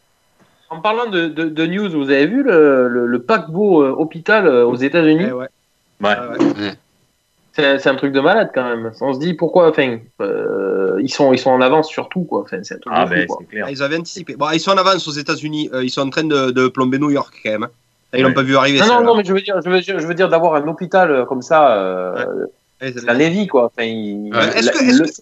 En 0.70 0.80
parlant 0.80 1.08
de, 1.08 1.28
de- 1.28 1.48
de 1.48 1.66
news, 1.66 1.88
vous 1.90 2.10
avez 2.10 2.26
vu 2.26 2.42
le, 2.42 2.88
le- 2.88 3.06
le 3.06 3.22
paquebot 3.22 3.82
euh, 3.82 3.90
hôpital 3.96 4.46
euh, 4.46 4.66
aux 4.66 4.76
États-Unis 4.76 5.26
Eh 5.28 5.32
ouais. 5.32 5.46
Ouais. 6.00 6.14
C'est 7.52 7.78
c'est 7.80 7.88
un 7.88 7.96
truc 7.96 8.12
de 8.12 8.20
malade 8.20 8.50
quand 8.54 8.62
même. 8.64 8.92
On 9.00 9.12
se 9.12 9.18
dit 9.18 9.34
pourquoi. 9.34 9.68
Enfin, 9.70 9.98
euh, 10.20 10.98
ils 11.02 11.08
sont 11.12 11.32
ils 11.32 11.38
sont 11.38 11.50
en 11.50 11.60
avance 11.60 11.88
sur 11.88 12.08
tout 12.08 12.22
quoi. 12.22 12.42
Enfin, 12.42 12.58
c'est 12.62 12.74
un 12.76 12.78
truc 12.78 12.92
Ah, 12.94 13.04
de 13.04 13.08
fou, 13.08 13.14
ben, 13.16 13.26
quoi. 13.26 13.36
c'est 13.40 13.46
clair. 13.48 13.64
Ah, 13.66 13.70
ils 13.72 13.82
avaient 13.82 13.96
anticipé. 13.98 14.36
Bon, 14.36 14.48
ils 14.52 14.60
sont 14.60 14.70
en 14.70 14.76
avance 14.78 15.06
aux 15.08 15.12
États-Unis. 15.12 15.68
Euh, 15.72 15.82
ils 15.84 15.90
sont 15.90 16.02
en 16.02 16.10
train 16.10 16.22
de, 16.24 16.50
de 16.52 16.68
plomber 16.68 16.98
New 16.98 17.10
York 17.10 17.34
quand 17.44 17.50
même. 17.50 17.64
hein. 17.64 17.70
Ils 18.14 18.22
l'ont 18.22 18.28
Ouais. 18.28 18.34
pas 18.34 18.42
vu 18.42 18.56
arriver. 18.56 18.78
Non, 18.80 18.86
non, 18.86 19.02
non, 19.02 19.16
mais 19.16 19.24
je 19.24 19.32
veux 19.32 19.40
dire, 19.40 19.60
je 19.64 19.70
veux 19.70 19.80
dire, 19.80 19.98
je 20.00 20.06
veux 20.06 20.14
dire 20.14 20.28
d'avoir 20.28 20.54
un 20.56 20.66
hôpital 20.68 21.10
euh, 21.10 21.24
comme 21.24 21.42
ça, 21.42 21.76
euh, 21.76 22.46
Ouais, 22.82 22.92
la. 23.04 23.14
Lévis, 23.14 23.46
quoi. 23.46 23.66
Enfin, 23.66 23.84
il- 23.86 24.32
Ouais. 24.34 24.48
Est-ce 24.58 24.66
la- 24.66 24.72
que- 24.72 24.78
est-ce 24.84 25.02
le, 25.02 25.06
que- 25.08 25.12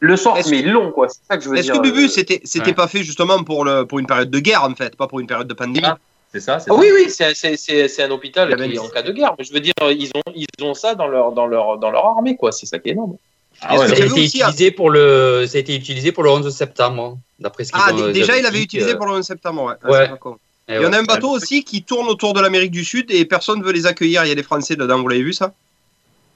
le 0.00 0.16
sort, 0.16 0.36
est-ce 0.38 0.50
mais 0.50 0.62
long, 0.62 0.92
quoi. 0.92 1.08
C'est 1.08 1.20
ça 1.28 1.36
que 1.36 1.42
je 1.44 1.48
veux 1.48 1.56
Est-ce 1.56 1.72
dire. 1.72 1.80
que 1.82 1.88
Bubu, 1.88 2.08
c'était 2.08 2.40
c'était 2.44 2.66
ouais. 2.68 2.74
pas 2.74 2.86
fait 2.86 3.02
justement 3.02 3.42
pour, 3.42 3.64
le, 3.64 3.84
pour 3.84 3.98
une 3.98 4.06
période 4.06 4.30
de 4.30 4.38
guerre 4.40 4.62
en 4.64 4.74
fait, 4.74 4.94
pas 4.96 5.06
pour 5.08 5.18
une 5.20 5.26
période 5.26 5.48
de 5.48 5.54
pandémie? 5.54 5.86
Ah. 5.88 5.98
C'est 6.32 6.40
ça, 6.40 6.54
Ah 6.56 6.60
ça. 6.60 6.74
oui, 6.74 6.88
oui, 6.94 7.06
c'est 7.10 8.02
un 8.02 8.10
hôpital 8.10 8.54
qui, 8.54 8.70
une- 8.72 8.78
en 8.80 8.88
cas 8.88 9.02
de 9.02 9.12
guerre. 9.12 9.34
Mais 9.38 9.44
je 9.44 9.52
veux 9.52 9.60
dire, 9.60 9.72
ils 9.90 10.10
ont, 10.14 10.32
ils 10.34 10.46
ont 10.62 10.74
ça 10.74 10.94
dans 10.94 11.06
leur, 11.06 11.32
dans 11.32 11.46
leur, 11.46 11.78
dans 11.78 11.90
leur 11.90 12.04
armée, 12.04 12.36
quoi. 12.36 12.52
C'est 12.52 12.66
ça 12.66 12.78
qui 12.78 12.90
est 12.90 12.92
énorme. 12.92 13.16
Ah 13.62 13.78
ouais, 13.78 13.88
Ça 13.88 13.94
a 13.94 13.98
été 13.98 14.24
utilisé 14.24 14.70
pour 14.70 14.90
le, 14.90 15.46
ça 15.48 15.56
a 15.56 15.60
été 15.60 15.74
utilisé 15.74 16.12
pour 16.12 16.22
le 16.22 16.30
11 16.30 16.54
septembre, 16.54 17.02
hein, 17.02 17.18
d'après 17.40 17.64
ce 17.64 17.72
qu'ils 17.72 17.80
Ah, 17.82 17.92
ont. 17.92 18.08
ils 18.08 18.12
déjà, 18.12 18.38
il 18.38 18.46
avait 18.46 18.58
dit, 18.58 18.64
utilisé 18.64 18.92
euh, 18.92 18.96
pour 18.96 19.06
le 19.06 19.12
11 19.14 19.24
septembre. 19.24 19.64
Ouais. 19.64 19.74
Ah, 19.82 19.90
Ouais. 19.90 20.10
eh 20.68 20.74
Il 20.74 20.82
y 20.82 20.86
en 20.86 20.92
a 20.92 20.98
un 20.98 21.02
bateau 21.04 21.30
aussi 21.30 21.64
qui 21.64 21.82
tourne 21.82 22.06
autour 22.08 22.34
de 22.34 22.40
l'Amérique 22.40 22.70
du 22.70 22.84
Sud 22.84 23.10
et 23.10 23.24
personne 23.24 23.58
ne 23.60 23.64
veut 23.64 23.72
les 23.72 23.86
accueillir. 23.86 24.24
Il 24.24 24.28
y 24.28 24.32
a 24.32 24.34
des 24.36 24.42
Français 24.42 24.76
dedans, 24.76 25.00
vous 25.00 25.08
l'avez 25.08 25.22
vu 25.22 25.32
ça? 25.32 25.54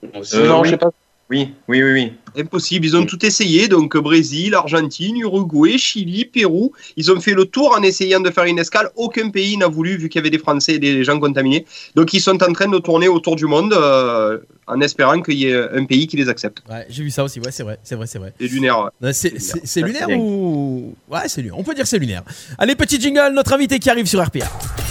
Euh, 0.04 0.46
non, 0.48 0.62
oui. 0.62 0.68
je 0.68 0.70
sais 0.72 0.78
pas. 0.78 0.90
Oui, 1.30 1.54
oui, 1.68 1.82
oui, 1.82 1.92
oui. 1.92 2.12
Impossible, 2.36 2.86
ils 2.86 2.96
ont 2.96 3.04
tout 3.04 3.24
essayé, 3.24 3.68
donc 3.68 3.96
Brésil, 3.96 4.54
Argentine, 4.54 5.16
Uruguay, 5.18 5.76
Chili, 5.76 6.24
Pérou. 6.24 6.72
Ils 6.96 7.12
ont 7.12 7.20
fait 7.20 7.34
le 7.34 7.44
tour 7.44 7.74
en 7.76 7.82
essayant 7.82 8.20
de 8.20 8.30
faire 8.30 8.44
une 8.44 8.58
escale. 8.58 8.90
Aucun 8.96 9.30
pays 9.30 9.56
n'a 9.56 9.68
voulu, 9.68 9.96
vu 9.96 10.08
qu'il 10.08 10.18
y 10.18 10.22
avait 10.22 10.30
des 10.30 10.38
Français 10.38 10.74
et 10.74 10.78
des 10.78 11.04
gens 11.04 11.18
contaminés. 11.20 11.66
Donc 11.94 12.14
ils 12.14 12.20
sont 12.20 12.42
en 12.42 12.52
train 12.52 12.68
de 12.68 12.78
tourner 12.78 13.08
autour 13.08 13.36
du 13.36 13.46
monde 13.46 13.74
euh, 13.74 14.38
en 14.66 14.80
espérant 14.80 15.20
qu'il 15.20 15.34
y 15.38 15.46
ait 15.48 15.68
un 15.76 15.84
pays 15.84 16.06
qui 16.06 16.16
les 16.16 16.28
accepte. 16.28 16.58
Ouais, 16.70 16.86
j'ai 16.88 17.02
vu 17.02 17.10
ça 17.10 17.24
aussi. 17.24 17.40
Ouais, 17.40 17.50
c'est 17.50 17.62
vrai, 17.62 17.78
c'est 17.82 17.94
vrai, 17.96 18.06
c'est 18.06 18.18
vrai. 18.18 18.32
C'est 18.38 18.46
lunaire. 18.46 18.90
ouais. 19.00 19.12
C'est 19.12 19.80
lunaire 19.80 20.08
ou 20.10 20.94
Ouais, 21.10 21.20
c'est 21.26 21.42
lunaire. 21.42 21.58
On 21.58 21.62
peut 21.64 21.74
dire 21.74 21.86
c'est 21.86 21.98
lunaire. 21.98 22.22
Allez, 22.58 22.74
petit 22.76 23.00
jingle, 23.00 23.32
notre 23.34 23.52
invité 23.52 23.78
qui 23.78 23.90
arrive 23.90 24.06
sur 24.06 24.24
RPA. 24.24 24.46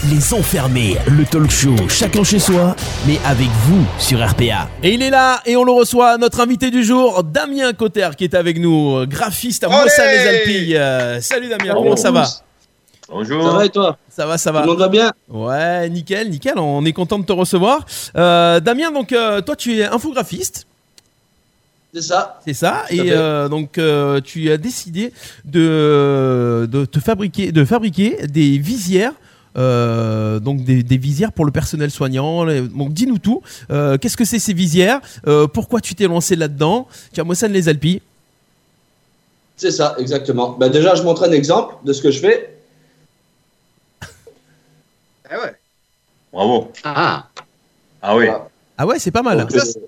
Les 0.10 0.34
enfermés, 0.34 0.98
le 1.08 1.26
talk 1.26 1.50
show, 1.52 1.76
chacun 1.88 2.24
chez 2.24 2.40
soi, 2.40 2.76
mais 3.08 3.18
avec 3.26 3.48
vous 3.66 3.86
sur 4.00 4.20
RPA. 4.28 4.70
Et 4.84 4.94
il 4.94 5.02
est 5.02 5.10
là 5.10 5.42
et 5.46 5.56
on 5.56 5.64
le 5.64 5.72
reçoit, 5.72 6.18
notre 6.18 6.42
invité 6.42 6.72
du 6.72 6.84
jour, 6.84 7.24
Damien 7.24 7.72
Cotter, 7.74 8.10
qui 8.18 8.24
est 8.26 8.34
avec 8.36 8.58
nous, 8.60 8.98
euh, 8.98 9.06
graphiste 9.06 9.64
à 9.64 9.70
Mossa 9.70 10.12
les 10.12 10.28
Alpilles. 10.28 10.76
Euh, 10.78 11.22
salut 11.22 11.48
Damien, 11.50 11.74
comment 11.74 11.96
ça 11.96 12.12
va? 12.12 12.28
Bonjour. 13.12 13.44
Ça 13.44 13.52
va 13.58 13.66
et 13.66 13.70
toi 13.70 13.98
Ça 14.10 14.26
va, 14.26 14.38
ça 14.38 14.52
Tout 14.52 14.56
le 14.58 14.62
va. 14.62 14.68
monde 14.68 14.80
va 14.80 14.88
bien 14.88 15.12
Ouais, 15.30 15.90
nickel, 15.90 16.30
nickel. 16.30 16.58
On 16.58 16.86
est 16.86 16.94
content 16.94 17.20
de 17.20 17.26
te 17.26 17.34
recevoir. 17.34 17.86
Euh, 18.16 18.60
Damien, 18.60 18.92
donc 18.92 19.12
euh, 19.12 19.42
toi, 19.42 19.56
tu 19.56 19.80
es 19.80 19.84
infographiste. 19.86 20.66
C'est 21.94 22.02
ça. 22.02 22.40
C'est 22.46 22.54
ça, 22.54 22.84
et 22.90 23.12
euh, 23.12 23.50
donc 23.50 23.78
euh, 23.78 24.22
tu 24.22 24.50
as 24.50 24.56
décidé 24.56 25.12
de, 25.44 26.66
de 26.72 26.86
te 26.86 27.00
fabriquer, 27.02 27.52
de 27.52 27.66
fabriquer 27.66 28.28
des 28.28 28.58
visières, 28.58 29.12
euh, 29.58 30.40
donc 30.40 30.64
des, 30.64 30.84
des 30.84 30.96
visières 30.96 31.34
pour 31.34 31.44
le 31.44 31.52
personnel 31.52 31.92
soignant. 31.92 32.46
Donc 32.46 32.94
dis-nous 32.94 33.18
tout. 33.18 33.42
Euh, 33.72 33.98
Qu'est-ce 33.98 34.16
que 34.16 34.24
c'est 34.24 34.40
ces 34.40 34.54
visières? 34.54 35.02
Euh, 35.28 35.48
Pourquoi 35.48 35.82
tu 35.82 35.94
t'es 35.94 36.08
lancé 36.08 36.38
là-dedans? 36.38 36.88
Tu 37.14 37.20
as 37.20 37.26
Mossane 37.26 37.52
les 37.52 37.68
Alpilles. 37.68 38.02
C'est 39.58 39.72
ça, 39.72 39.96
exactement. 40.00 40.56
Bah, 40.58 40.70
déjà, 40.70 40.96
je 40.96 41.04
montre 41.04 41.24
un 41.24 41.32
exemple 41.34 41.76
de 41.84 41.92
ce 41.92 42.02
que 42.02 42.10
je 42.10 42.20
fais. 42.22 42.56
Ah 45.32 45.38
ouais. 45.40 45.54
Bravo. 46.34 46.72
Ah, 46.84 47.28
Ah 48.02 48.16
oui. 48.18 48.26
Ah 48.78 48.86
ouais, 48.86 49.00
c'est 49.00 49.12
pas 49.12 49.22
mal. 49.22 49.40
Donc, 49.40 49.52
Ça, 49.52 49.64
c'est- 49.66 49.80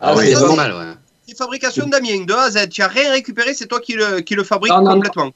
ah, 0.00 0.10
Ah 0.12 0.14
oui, 0.16 0.26
c'est 0.28 0.34
pas 0.34 0.54
mal, 0.54 0.72
ouais. 0.72 0.92
C'est 1.26 1.36
fabrication 1.36 1.86
Damien, 1.88 2.24
de 2.24 2.32
A 2.32 2.42
à 2.44 2.50
Z. 2.50 2.68
Tu 2.70 2.82
as 2.82 2.88
rien 2.88 3.10
récupéré, 3.12 3.52
c'est 3.54 3.66
toi 3.66 3.80
qui 3.80 3.94
le, 3.94 4.20
qui 4.20 4.34
le 4.34 4.44
fabrique 4.44 4.72
Non, 4.72 4.78
non, 4.80 4.84
non. 4.90 4.94
complètement. 4.96 5.30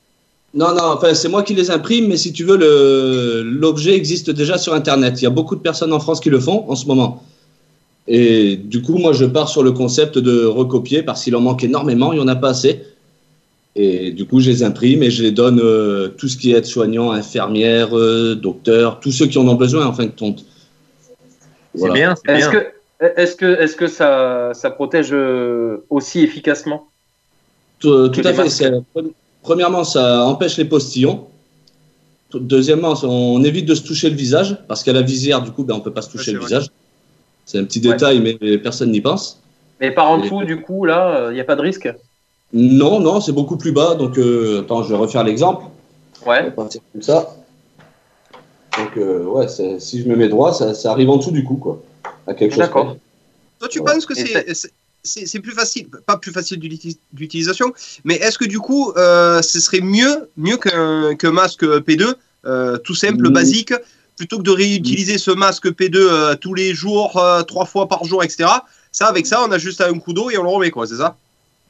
Non, 0.54 0.74
non, 0.74 0.84
enfin, 0.96 1.14
c'est 1.14 1.28
moi 1.28 1.42
qui 1.42 1.54
les 1.54 1.70
imprime, 1.70 2.08
mais 2.08 2.16
si 2.16 2.32
tu 2.32 2.44
veux, 2.44 2.56
le- 2.56 3.42
l'objet 3.42 3.94
existe 3.94 4.30
déjà 4.30 4.58
sur 4.58 4.74
Internet. 4.74 5.20
Il 5.20 5.24
y 5.24 5.26
a 5.26 5.30
beaucoup 5.30 5.56
de 5.56 5.60
personnes 5.60 5.92
en 5.92 6.00
France 6.00 6.20
qui 6.20 6.30
le 6.30 6.40
font 6.40 6.64
en 6.70 6.76
ce 6.76 6.86
moment. 6.86 7.22
Et 8.08 8.56
du 8.56 8.82
coup, 8.82 8.96
moi, 8.98 9.12
je 9.12 9.24
pars 9.24 9.48
sur 9.48 9.62
le 9.62 9.72
concept 9.72 10.18
de 10.18 10.44
recopier 10.44 11.02
parce 11.02 11.24
qu'il 11.24 11.34
en 11.36 11.40
manque 11.40 11.64
énormément, 11.64 12.12
il 12.12 12.18
n'y 12.18 12.24
en 12.24 12.28
a 12.28 12.36
pas 12.36 12.50
assez. 12.50 12.84
Et 13.74 14.10
du 14.10 14.26
coup, 14.26 14.40
je 14.40 14.50
les 14.50 14.62
imprime 14.62 15.02
et 15.02 15.10
je 15.10 15.22
les 15.22 15.32
donne 15.32 15.58
euh, 15.62 16.08
tout 16.08 16.28
ce 16.28 16.36
qui 16.36 16.52
est 16.52 16.58
aide-soignant, 16.58 17.10
infirmière, 17.10 17.96
euh, 17.96 18.34
docteur, 18.34 19.00
tous 19.00 19.12
ceux 19.12 19.26
qui 19.26 19.38
en 19.38 19.48
ont 19.48 19.54
besoin 19.54 19.86
en 19.86 19.94
fin 19.94 20.04
de 20.04 20.10
compte. 20.10 20.44
C'est 21.74 21.90
bien, 21.90 22.14
c'est 22.14 22.30
Est-ce 22.30 22.50
bien. 22.50 22.60
que, 22.60 22.66
est-ce 23.20 23.34
que, 23.36 23.46
est-ce 23.46 23.76
que 23.76 23.86
ça, 23.86 24.52
ça 24.52 24.70
protège 24.70 25.08
euh, 25.12 25.86
aussi 25.88 26.20
efficacement? 26.20 26.88
Tout, 27.78 28.08
tout 28.10 28.20
Que 28.20 28.28
à 28.28 28.34
fait. 28.34 28.48
c'est- 28.50 28.70
Premièrement, 29.42 29.84
ça 29.84 30.22
empêche 30.24 30.58
les 30.58 30.66
postillons. 30.66 31.26
Deuxièmement, 32.34 32.94
on 33.02 33.42
évite 33.42 33.66
de 33.66 33.74
se 33.74 33.82
toucher 33.82 34.08
le 34.10 34.16
visage 34.16 34.56
parce 34.68 34.84
qu'à 34.84 34.92
la 34.92 35.02
visière, 35.02 35.42
du 35.42 35.50
coup, 35.50 35.64
ben, 35.64 35.74
on 35.74 35.80
peut 35.80 35.92
pas 35.92 36.02
se 36.02 36.10
toucher 36.10 36.32
le 36.32 36.38
vrai. 36.38 36.46
visage. 36.46 36.66
C'est 37.46 37.58
un 37.58 37.64
petit 37.64 37.80
Ouais. 37.86 37.94
détail, 37.94 38.20
mais 38.20 38.58
personne 38.58 38.90
n'y 38.92 39.00
pense. 39.00 39.40
Mais 39.80 39.90
par 39.90 40.10
en 40.10 40.18
Et- 40.20 40.24
dessous, 40.24 40.44
du 40.44 40.60
coup, 40.60 40.84
là, 40.84 41.28
il 41.30 41.34
n'y 41.34 41.40
a 41.40 41.44
pas 41.44 41.56
de 41.56 41.62
risque? 41.62 41.92
Non, 42.52 43.00
non, 43.00 43.20
c'est 43.20 43.32
beaucoup 43.32 43.56
plus 43.56 43.72
bas. 43.72 43.94
Donc, 43.94 44.18
euh, 44.18 44.60
attends, 44.62 44.82
je 44.82 44.90
vais 44.90 44.96
refaire 44.96 45.24
l'exemple. 45.24 45.64
On 46.22 46.26
va 46.30 46.42
Ouais. 46.42 46.50
partir 46.50 46.80
comme 46.92 47.02
ça. 47.02 47.36
Donc, 48.78 48.96
euh, 48.96 49.24
ouais, 49.24 49.46
si 49.80 50.02
je 50.02 50.08
me 50.08 50.16
mets 50.16 50.28
droit, 50.28 50.52
ça, 50.52 50.74
ça 50.74 50.90
arrive 50.90 51.10
en 51.10 51.16
dessous 51.16 51.30
du 51.30 51.44
cou, 51.44 51.56
quoi. 51.56 51.80
À 52.26 52.34
quelque 52.34 52.52
chose. 52.52 52.60
D'accord. 52.60 52.96
Toi, 53.58 53.68
tu 53.68 53.80
Ouais. 53.80 53.92
penses 53.92 54.06
que 54.06 54.14
c'est- 54.14 55.40
plus 55.40 55.52
facile, 55.52 55.88
pas 56.06 56.16
plus 56.16 56.30
facile 56.32 56.58
d'uti- 56.60 56.98
d'utilisation, 57.12 57.72
mais 58.04 58.14
est-ce 58.16 58.38
que 58.38 58.44
du 58.44 58.60
coup, 58.60 58.92
euh, 58.96 59.42
ce 59.42 59.58
serait 59.60 59.80
mieux, 59.80 60.28
mieux 60.36 60.56
qu'un 60.56 61.14
qu'un 61.16 61.32
masque 61.32 61.64
P2, 61.80 62.14
euh, 62.46 62.76
tout 62.78 62.94
simple, 62.94 63.28
Mm. 63.28 63.32
basique, 63.32 63.74
plutôt 64.16 64.38
que 64.38 64.42
de 64.44 64.50
réutiliser 64.52 65.18
ce 65.18 65.30
masque 65.32 65.70
P2 65.72 66.08
euh, 66.10 66.34
tous 66.36 66.54
les 66.54 66.72
jours, 66.74 67.16
euh, 67.16 67.42
trois 67.42 67.64
fois 67.66 67.88
par 67.88 68.04
jour, 68.04 68.22
etc. 68.22 68.48
Ça, 68.92 69.06
avec 69.08 69.26
ça, 69.26 69.42
on 69.46 69.50
a 69.50 69.58
juste 69.58 69.80
un 69.80 69.98
coup 69.98 70.12
d'eau 70.12 70.30
et 70.30 70.38
on 70.38 70.42
le 70.44 70.48
remet, 70.50 70.70
quoi, 70.70 70.86
c'est 70.86 70.96
Ça, 70.96 71.16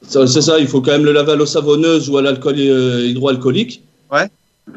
C'est 0.02 0.26
ça, 0.42 0.58
il 0.58 0.66
faut 0.66 0.80
quand 0.80 0.92
même 0.92 1.04
le 1.04 1.12
laver 1.12 1.32
à 1.32 1.36
l'eau 1.36 1.46
savonneuse 1.46 2.08
ou 2.10 2.18
à 2.18 2.22
l'alcool 2.22 2.56
euh, 2.58 3.06
hydroalcoolique. 3.06 3.82
Ouais. 4.10 4.28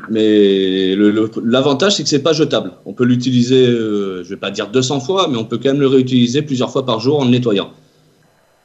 Mais 0.10 0.96
l'avantage, 1.44 1.96
c'est 1.96 2.04
que 2.04 2.10
c'est 2.10 2.24
pas 2.24 2.34
jetable. 2.34 2.72
On 2.86 2.94
peut 2.94 3.06
l'utiliser, 3.06 3.68
euh, 3.68 4.24
je 4.24 4.30
vais 4.30 4.38
pas 4.38 4.52
dire 4.52 4.68
200 4.68 5.00
fois, 5.00 5.28
mais 5.30 5.38
on 5.38 5.46
peut 5.46 5.58
quand 5.58 5.70
même 5.70 5.80
le 5.80 5.88
réutiliser 5.88 6.42
plusieurs 6.42 6.72
fois 6.72 6.86
par 6.86 7.00
jour 7.00 7.20
en 7.20 7.26
le 7.26 7.32
nettoyant. 7.32 7.72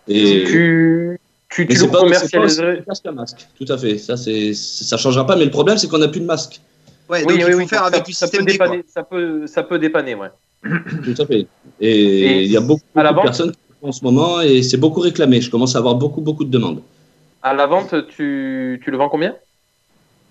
Et 0.08 0.44
Tu, 0.46 1.18
tu, 1.50 1.62
mais 1.62 1.66
tu 1.68 1.76
c'est 1.76 1.84
le 1.86 1.90
pas, 1.90 1.98
pas 1.98 2.04
commercialiserais 2.04 2.84
qu'un 3.02 3.12
masque. 3.12 3.46
Tout 3.58 3.70
à 3.72 3.78
fait. 3.78 3.98
Ça, 3.98 4.16
c'est, 4.16 4.54
ça 4.54 4.96
changera 4.96 5.26
pas. 5.26 5.36
Mais 5.36 5.44
le 5.44 5.50
problème, 5.50 5.78
c'est 5.78 5.88
qu'on 5.88 5.98
n'a 5.98 6.08
plus 6.08 6.20
de 6.20 6.26
masque. 6.26 6.60
Ouais, 7.08 7.24
Oui, 7.26 7.38
donc 7.38 7.42
oui, 7.42 7.44
il 7.48 7.52
faut 7.52 7.58
oui. 7.58 7.68
faire 7.68 7.80
ça- 7.80 7.86
avec 7.86 8.04
du 8.06 8.12
ça, 8.12 8.26
peut 8.26 8.30
système 8.38 8.46
D, 8.46 8.56
quoi. 8.56 8.66
dépanner, 8.68 8.84
ça, 8.92 9.02
peut, 9.02 9.46
ça 9.46 9.62
peut 9.62 9.78
dépanner, 9.78 10.14
ouais. 10.14 10.28
Tout 11.04 11.20
à 11.22 11.26
fait. 11.26 11.46
Et 11.80 11.90
Et 11.90 12.42
il 12.44 12.50
y 12.52 12.56
a 12.56 12.60
beaucoup, 12.60 12.82
de 12.94 13.22
personnes 13.22 13.52
qui 13.52 13.58
en 13.82 13.92
ce 13.92 14.04
moment 14.04 14.40
et 14.40 14.62
c'est 14.62 14.76
beaucoup 14.76 15.00
réclamé. 15.00 15.40
Je 15.40 15.50
commence 15.50 15.74
à 15.74 15.78
avoir 15.78 15.94
beaucoup, 15.94 16.20
beaucoup 16.20 16.44
de 16.44 16.50
demandes. 16.50 16.82
À 17.42 17.54
la 17.54 17.66
vente, 17.66 17.94
tu, 18.08 18.80
tu 18.84 18.90
le 18.90 18.96
vends 18.96 19.08
combien? 19.08 19.34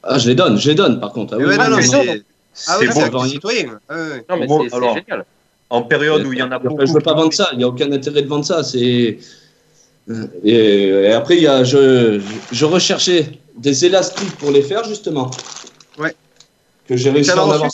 Ah, 0.04 0.18
je 0.18 0.30
les 0.30 0.36
donne, 0.36 0.58
je 0.58 0.70
les 0.70 0.76
donne 0.76 1.00
par 1.00 1.12
contre. 1.12 1.34
Ah, 1.34 1.38
oui, 1.38 1.46
ouais, 1.46 1.58
non, 1.58 1.64
non, 1.64 1.70
non, 1.70 1.76
non, 1.78 1.82
c'est 1.82 2.24
ah, 2.68 2.78
C'est 2.80 2.88
ouais, 2.88 3.10
bon. 3.10 3.24
Ouais, 3.24 3.70
ouais. 3.90 4.26
Non, 4.30 4.38
mais 4.38 4.48
Bon, 4.48 4.64
c'est 4.70 5.02
génial. 5.02 5.26
En 5.70 5.84
période 5.84 6.26
où 6.26 6.34
il 6.34 6.40
y 6.40 6.42
en 6.42 6.52
a 6.52 6.60
beaucoup. 6.60 6.86
je 6.86 6.94
veux 6.94 7.00
pas 7.00 7.14
vendre 7.14 7.34
ça. 7.34 7.50
Il 7.52 7.60
n'y 7.60 7.64
a 7.64 7.68
aucun 7.68 7.92
intérêt 7.92 8.22
de 8.22 8.28
vendre 8.28 8.46
ça. 8.46 8.64
C'est 8.64 9.20
et, 10.44 10.88
et 10.88 11.12
après 11.12 11.38
il 11.38 11.44
y 11.44 11.48
a 11.48 11.64
je, 11.64 12.20
je 12.52 12.66
recherchais 12.66 13.40
des 13.56 13.86
élastiques 13.86 14.36
pour 14.38 14.52
les 14.52 14.64
faire 14.64 14.84
justement. 14.84 15.30
Ouais. 16.00 16.16
Que 16.88 16.98
j'ai 16.98 17.12
réussi 17.12 17.30
à 17.32 17.46
en 17.46 17.52
avoir. 17.52 17.70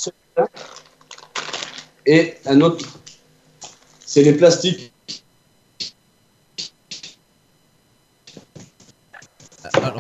Et 2.06 2.34
un 2.46 2.60
autre, 2.62 2.86
c'est 4.06 4.24
les 4.24 4.34
plastiques. 4.34 4.92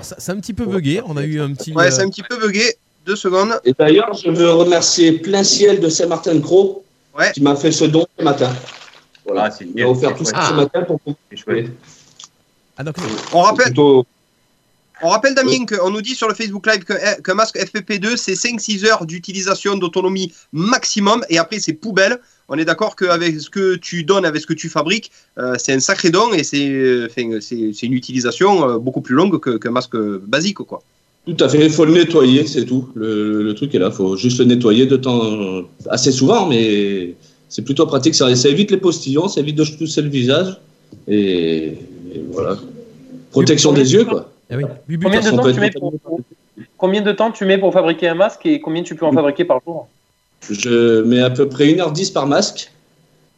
Alors 0.05 0.09
ça, 0.09 0.15
c'est 0.19 0.31
un 0.31 0.39
petit 0.39 0.53
peu 0.53 0.65
bugué. 0.65 1.01
On 1.07 1.17
a 1.17 1.23
eu 1.23 1.41
un 1.41 1.51
petit. 1.53 1.73
Ouais, 1.73 1.87
euh, 1.87 1.91
c'est 1.91 2.01
un 2.03 2.09
petit 2.09 2.21
peu 2.21 2.37
bugué. 2.37 2.75
Deux 3.07 3.15
secondes. 3.15 3.59
Et 3.65 3.73
d'ailleurs, 3.77 4.13
je 4.13 4.29
veux 4.29 4.51
remercier 4.51 5.13
Plein 5.13 5.43
Ciel 5.43 5.79
de 5.79 5.89
Saint-Martin-de-Croix 5.89 6.81
Ouais. 7.17 7.31
qui 7.31 7.41
m'a 7.41 7.55
fait 7.55 7.71
ce 7.71 7.85
don 7.85 8.05
ce 8.19 8.23
matin. 8.23 8.51
Voilà. 9.25 9.45
Ah, 9.45 9.51
c'est 9.51 9.65
Il 9.73 9.83
m'a 9.83 9.89
offert 9.89 10.13
tout 10.15 10.25
ça 10.25 10.49
ce 10.49 10.53
matin 10.53 10.81
pour. 10.83 10.99
Ah 12.77 12.83
d'accord. 12.83 13.03
On 13.33 13.41
rappelle, 13.41 13.65
Plutôt- 13.67 14.05
On 15.03 15.09
rappelle 15.09 15.35
Damien 15.35 15.65
qu'on 15.65 15.89
nous 15.91 16.01
dit 16.01 16.15
sur 16.15 16.27
le 16.27 16.33
Facebook 16.33 16.65
Live 16.67 16.83
que- 16.85 17.21
qu'un 17.21 17.33
masque 17.33 17.57
FPP2 17.57 18.15
c'est 18.15 18.33
5-6 18.35 18.85
heures 18.85 19.05
d'utilisation 19.05 19.77
d'autonomie 19.77 20.31
maximum 20.53 21.23
et 21.29 21.37
après 21.37 21.59
c'est 21.59 21.73
poubelle. 21.73 22.19
On 22.47 22.57
est 22.57 22.65
d'accord 22.65 22.95
qu'avec 22.95 23.39
ce 23.41 23.49
que 23.49 23.75
tu 23.75 24.03
donnes, 24.03 24.23
avec 24.25 24.41
ce 24.41 24.47
que 24.47 24.53
tu 24.53 24.69
fabriques, 24.69 25.11
euh, 25.39 25.55
c'est 25.57 25.73
un 25.73 25.79
sacré 25.79 26.11
don 26.11 26.31
et 26.33 26.43
c'est 26.43 26.67
euh, 26.69 27.07
une 27.17 27.93
utilisation 27.93 28.69
euh, 28.69 28.77
beaucoup 28.77 29.01
plus 29.01 29.15
longue 29.15 29.39
que- 29.39 29.57
qu'un 29.57 29.71
masque 29.71 29.97
basique. 29.97 30.57
quoi. 30.59 30.81
Tout 31.25 31.35
à 31.43 31.49
fait, 31.49 31.65
il 31.65 31.71
faut 31.71 31.85
le 31.85 31.93
nettoyer, 31.93 32.45
c'est 32.45 32.65
tout. 32.65 32.87
Le, 32.93 33.41
le 33.41 33.55
truc 33.55 33.73
est 33.73 33.79
là, 33.79 33.87
il 33.91 33.95
faut 33.95 34.15
juste 34.15 34.37
le 34.37 34.45
nettoyer 34.45 34.85
de 34.85 34.95
temps 34.95 35.63
assez 35.89 36.11
souvent, 36.11 36.45
mais 36.45 37.15
c'est 37.49 37.63
plutôt 37.63 37.87
pratique. 37.87 38.13
Ça, 38.13 38.33
ça 38.35 38.47
évite 38.47 38.69
les 38.69 38.77
postillons, 38.77 39.27
ça 39.27 39.39
évite 39.41 39.55
de 39.55 39.63
se 39.63 39.71
tousser 39.73 40.03
le 40.03 40.09
visage. 40.09 40.55
Et, 41.07 41.69
et 42.13 42.23
voilà. 42.31 42.57
Protection 43.31 43.73
des 43.73 43.91
yeux, 43.93 44.05
quoi. 44.05 44.31
Eh 44.49 44.55
oui. 44.55 44.63
Bubu, 44.87 45.05
Combien 45.05 45.21
de, 45.21 45.29
temps 45.31 45.51
tu 45.51 45.59
mets 45.59 45.71
pour, 45.71 45.93
combien 46.77 47.01
de 47.01 47.11
temps 47.11 47.31
tu 47.31 47.45
mets 47.45 47.57
pour 47.57 47.73
fabriquer 47.73 48.09
un 48.09 48.15
masque 48.15 48.45
et 48.45 48.61
combien 48.61 48.83
tu 48.83 48.95
peux 48.95 49.05
en 49.05 49.11
fabriquer 49.11 49.45
par 49.45 49.61
jour? 49.65 49.87
Je 50.49 51.01
mets 51.01 51.21
à 51.21 51.29
peu 51.29 51.49
près 51.49 51.65
1h10 51.65 52.13
par 52.13 52.27
masque. 52.27 52.71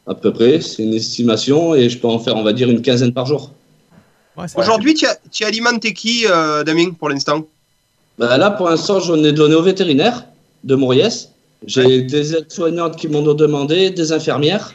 À 0.06 0.14
peu 0.14 0.32
près, 0.32 0.60
c'est 0.60 0.82
une 0.82 0.94
estimation 0.94 1.74
et 1.74 1.88
je 1.88 1.98
peux 1.98 2.08
en 2.08 2.18
faire, 2.18 2.36
on 2.36 2.42
va 2.42 2.52
dire, 2.52 2.70
une 2.70 2.82
quinzaine 2.82 3.12
par 3.12 3.26
jour. 3.26 3.52
Ouais, 4.36 4.46
Aujourd'hui, 4.56 4.94
tu 4.94 5.44
alimentes 5.44 5.80
qui, 5.92 6.26
euh, 6.28 6.64
Damien, 6.64 6.92
pour 6.98 7.08
l'instant? 7.08 7.46
Bah 8.18 8.36
là, 8.36 8.50
pour 8.50 8.68
l'instant, 8.68 9.00
j'en 9.00 9.22
ai 9.22 9.32
donné 9.32 9.54
au 9.54 9.62
vétérinaire 9.62 10.24
de 10.64 10.74
Mauriès. 10.74 11.32
J'ai 11.66 12.02
des 12.02 12.34
aides-soignantes 12.34 12.96
qui 12.96 13.08
m'en 13.08 13.20
ont 13.20 13.34
demandé, 13.34 13.90
des 13.90 14.12
infirmières. 14.12 14.74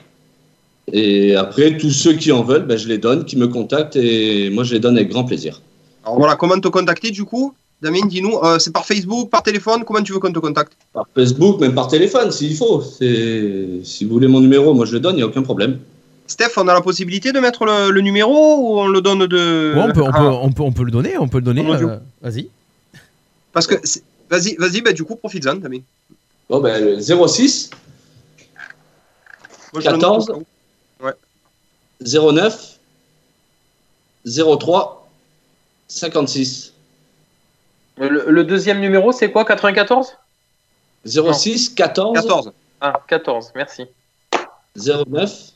Et 0.92 1.36
après, 1.36 1.78
tous 1.78 1.92
ceux 1.92 2.14
qui 2.14 2.32
en 2.32 2.44
veulent, 2.44 2.66
bah, 2.66 2.78
je 2.78 2.88
les 2.88 2.98
donne, 2.98 3.24
qui 3.26 3.38
me 3.38 3.48
contactent 3.48 3.96
et 3.96 4.50
moi, 4.50 4.64
je 4.64 4.74
les 4.74 4.80
donne 4.80 4.98
avec 4.98 5.10
grand 5.10 5.24
plaisir. 5.24 5.62
Alors 6.04 6.18
voilà, 6.18 6.36
comment 6.36 6.60
te 6.60 6.68
contacter 6.68 7.12
du 7.12 7.24
coup? 7.24 7.54
Damien, 7.82 8.06
dis-nous, 8.06 8.38
euh, 8.44 8.60
c'est 8.60 8.72
par 8.72 8.86
Facebook, 8.86 9.30
par 9.30 9.44
téléphone, 9.44 9.84
comment 9.86 10.02
tu 10.02 10.14
veux 10.14 10.20
qu'on 10.20 10.32
te 10.32 10.40
contacte? 10.40 10.74
Par 10.94 11.06
Facebook, 11.14 11.60
même 11.60 11.76
par 11.76 11.90
téléphone, 11.90 12.32
s'il 12.32 12.56
faut. 12.56 12.82
Si 12.82 14.06
vous 14.06 14.14
voulez 14.14 14.28
mon 14.28 14.40
numéro, 14.40 14.74
moi, 14.74 14.86
je 14.86 14.94
le 14.94 15.00
donne, 15.02 15.16
il 15.16 15.18
n'y 15.18 15.24
a 15.24 15.28
aucun 15.28 15.44
problème. 15.44 15.80
Steph, 16.28 16.52
on 16.58 16.68
a 16.70 16.74
la 16.74 16.82
possibilité 16.82 17.34
de 17.34 17.40
mettre 17.40 17.66
le, 17.66 17.92
le 17.92 18.02
numéro 18.02 18.32
ou 18.32 18.80
on 18.80 18.88
le 18.88 19.02
donne 19.02 19.28
de. 19.28 19.74
Ouais, 19.76 19.84
on, 19.84 19.92
peut, 19.92 20.02
on, 20.02 20.10
Ah, 20.14 20.20
peut, 20.20 20.26
on, 20.26 20.52
peut, 20.52 20.64
on 20.64 20.72
peut 20.72 20.84
le 20.84 20.92
donner, 20.92 21.18
on 21.18 21.28
peut 21.28 21.40
le 21.40 21.44
donner. 21.44 21.66
Euh, 21.70 21.98
Vas-y. 22.22 22.48
Parce 23.52 23.68
que. 23.68 23.76
Vas-y, 24.30 24.56
vas-y, 24.56 24.82
bah, 24.82 24.94
du 24.94 25.04
coup, 25.04 25.16
profites-en, 25.18 25.56
Damien. 25.56 25.80
Bon, 26.50 26.60
ben, 26.62 27.00
06 27.02 27.70
Moi, 29.74 29.82
je 29.82 29.90
le 29.90 29.98
note 29.98 30.02
14. 30.02 30.30
au 30.30 30.34
cas 30.34 30.40
où. 30.40 30.44
09 32.06 32.80
03 34.26 35.03
56. 35.94 36.74
le, 37.98 38.26
le 38.30 38.44
deuxième 38.44 38.80
numéro, 38.80 39.12
c'est 39.12 39.32
quoi 39.32 39.46
94 39.46 40.18
06 41.06 41.70
14 41.76 42.14
14. 42.14 42.52
Ah, 42.82 43.02
14, 43.08 43.52
merci. 43.56 43.86
09 44.76 45.52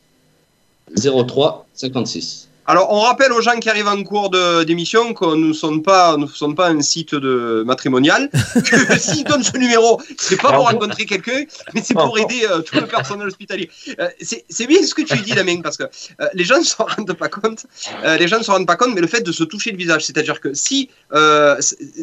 03 0.95 1.65
56. 1.73 2.47
Alors, 2.69 2.91
on 2.91 2.99
rappelle 2.99 3.32
aux 3.32 3.39
gens 3.39 3.58
qui 3.60 3.69
arrivent 3.69 3.88
en 3.88 4.03
cours 4.03 4.30
d'émission 4.65 5.13
que 5.13 5.23
nous 5.23 5.47
ne 5.47 5.53
sommes 5.53 5.84
pas, 5.84 6.17
nous 6.17 6.27
sommes 6.27 6.53
pas 6.53 6.67
un 6.67 6.82
site 6.82 7.15
de 7.15 7.63
matrimonial. 7.65 8.30
Que 8.67 8.99
s'ils 8.99 9.23
donnent 9.23 9.43
ce 9.43 9.58
numéro, 9.58 10.01
c'est 10.17 10.36
pas 10.41 10.51
pour 10.51 10.67
rencontrer 10.67 11.06
quelqu'un, 11.06 11.45
mais 11.73 11.82
c'est 11.82 11.93
pour 11.93 12.17
aider 12.19 12.45
euh, 12.49 12.62
tout 12.62 12.75
le 12.75 12.86
personnel 12.86 13.27
hospitalier. 13.27 13.69
Euh, 13.99 14.10
c'est 14.19 14.67
bien 14.67 14.84
ce 14.84 14.93
que 14.93 15.03
tu 15.03 15.17
dis, 15.19 15.32
Damien, 15.32 15.62
parce 15.62 15.77
que 15.77 15.84
euh, 15.84 16.27
les 16.34 16.43
gens 16.43 16.58
ne 16.58 16.63
s'en 16.63 16.86
rendent 16.86 17.13
pas 17.13 17.30
compte. 17.30 17.65
Euh, 18.03 18.17
les 18.17 18.27
gens 18.27 18.39
ne 18.39 18.43
s'en 18.43 18.53
rendent 18.53 18.67
pas 18.67 18.75
compte, 18.75 18.93
mais 18.93 19.01
le 19.01 19.08
fait 19.08 19.21
de 19.21 19.32
se 19.32 19.45
toucher 19.45 19.71
le 19.71 19.77
visage, 19.77 20.06
c'est-à-dire 20.06 20.41
que 20.41 20.53
si, 20.53 20.89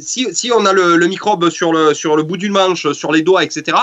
si, 0.00 0.34
si 0.34 0.52
on 0.52 0.64
a 0.64 0.72
le, 0.72 0.96
le 0.96 1.06
microbe 1.06 1.50
sur 1.50 1.72
le, 1.72 1.92
sur 1.92 2.16
le 2.16 2.22
bout 2.22 2.38
d'une 2.38 2.52
manche, 2.52 2.90
sur 2.92 3.12
les 3.12 3.20
doigts, 3.20 3.44
etc., 3.44 3.76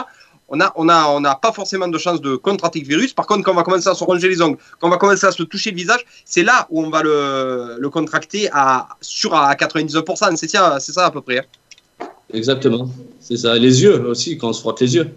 on 0.54 0.58
n'a 0.58 0.72
on 0.76 0.88
a, 0.90 1.08
on 1.10 1.24
a 1.24 1.36
pas 1.36 1.52
forcément 1.52 1.88
de 1.88 1.98
chance 1.98 2.20
de 2.22 2.36
contracter 2.36 2.80
le 2.82 2.88
virus. 2.88 3.14
Par 3.14 3.26
contre, 3.26 3.44
quand 3.44 3.52
on 3.54 3.56
va 3.56 3.64
commencer 3.64 3.88
à 3.90 3.96
se 3.96 4.04
ronger 4.04 4.28
les 4.30 4.42
ongles, 4.42 4.58
quand 4.80 4.88
on 4.88 4.92
va 4.92 4.98
commencer 4.98 5.26
à 5.26 5.32
se 5.32 5.44
toucher 5.44 5.72
le 5.72 5.78
visage, 5.78 6.02
c'est 6.26 6.44
là 6.44 6.68
où 6.70 6.84
on 6.86 6.90
va 6.90 7.02
le, 7.02 7.78
le 7.80 7.90
contracter 7.90 8.50
à, 8.52 8.88
sur 9.02 9.34
à 9.34 9.54
99%. 9.56 10.36
C'est 10.36 10.48
ça, 10.50 10.78
c'est 10.80 10.92
ça 10.92 11.06
à 11.08 11.12
peu 11.12 11.22
près. 11.22 11.40
hein. 11.40 12.06
Exactement. 12.34 12.90
C'est 13.20 13.38
ça. 13.38 13.56
Les 13.58 13.82
yeux 13.84 14.06
aussi, 14.06 14.38
quand 14.38 14.50
on 14.50 14.54
se 14.54 14.62
frotte 14.62 14.80
les 14.82 14.94
yeux. 14.96 15.10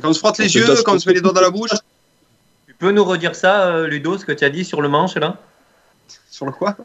Quand 0.00 0.08
on 0.10 0.12
se 0.12 0.18
frotte 0.18 0.36
On 0.38 0.42
les 0.42 0.48
se 0.48 0.58
yeux, 0.58 0.82
quand 0.84 0.94
on 0.94 0.98
se 0.98 1.08
met 1.08 1.14
les 1.14 1.20
doigts 1.20 1.32
dans 1.32 1.40
la 1.40 1.50
bouche, 1.50 1.70
Tu 2.66 2.74
peux 2.74 2.90
nous 2.90 3.04
redire 3.04 3.34
ça, 3.34 3.66
euh, 3.66 3.86
Ludo, 3.86 4.18
ce 4.18 4.24
que 4.24 4.32
tu 4.32 4.44
as 4.44 4.50
dit 4.50 4.64
sur 4.64 4.80
le 4.82 4.88
manche 4.88 5.14
là? 5.16 5.36
Sur 6.30 6.46
le 6.46 6.52
quoi? 6.52 6.76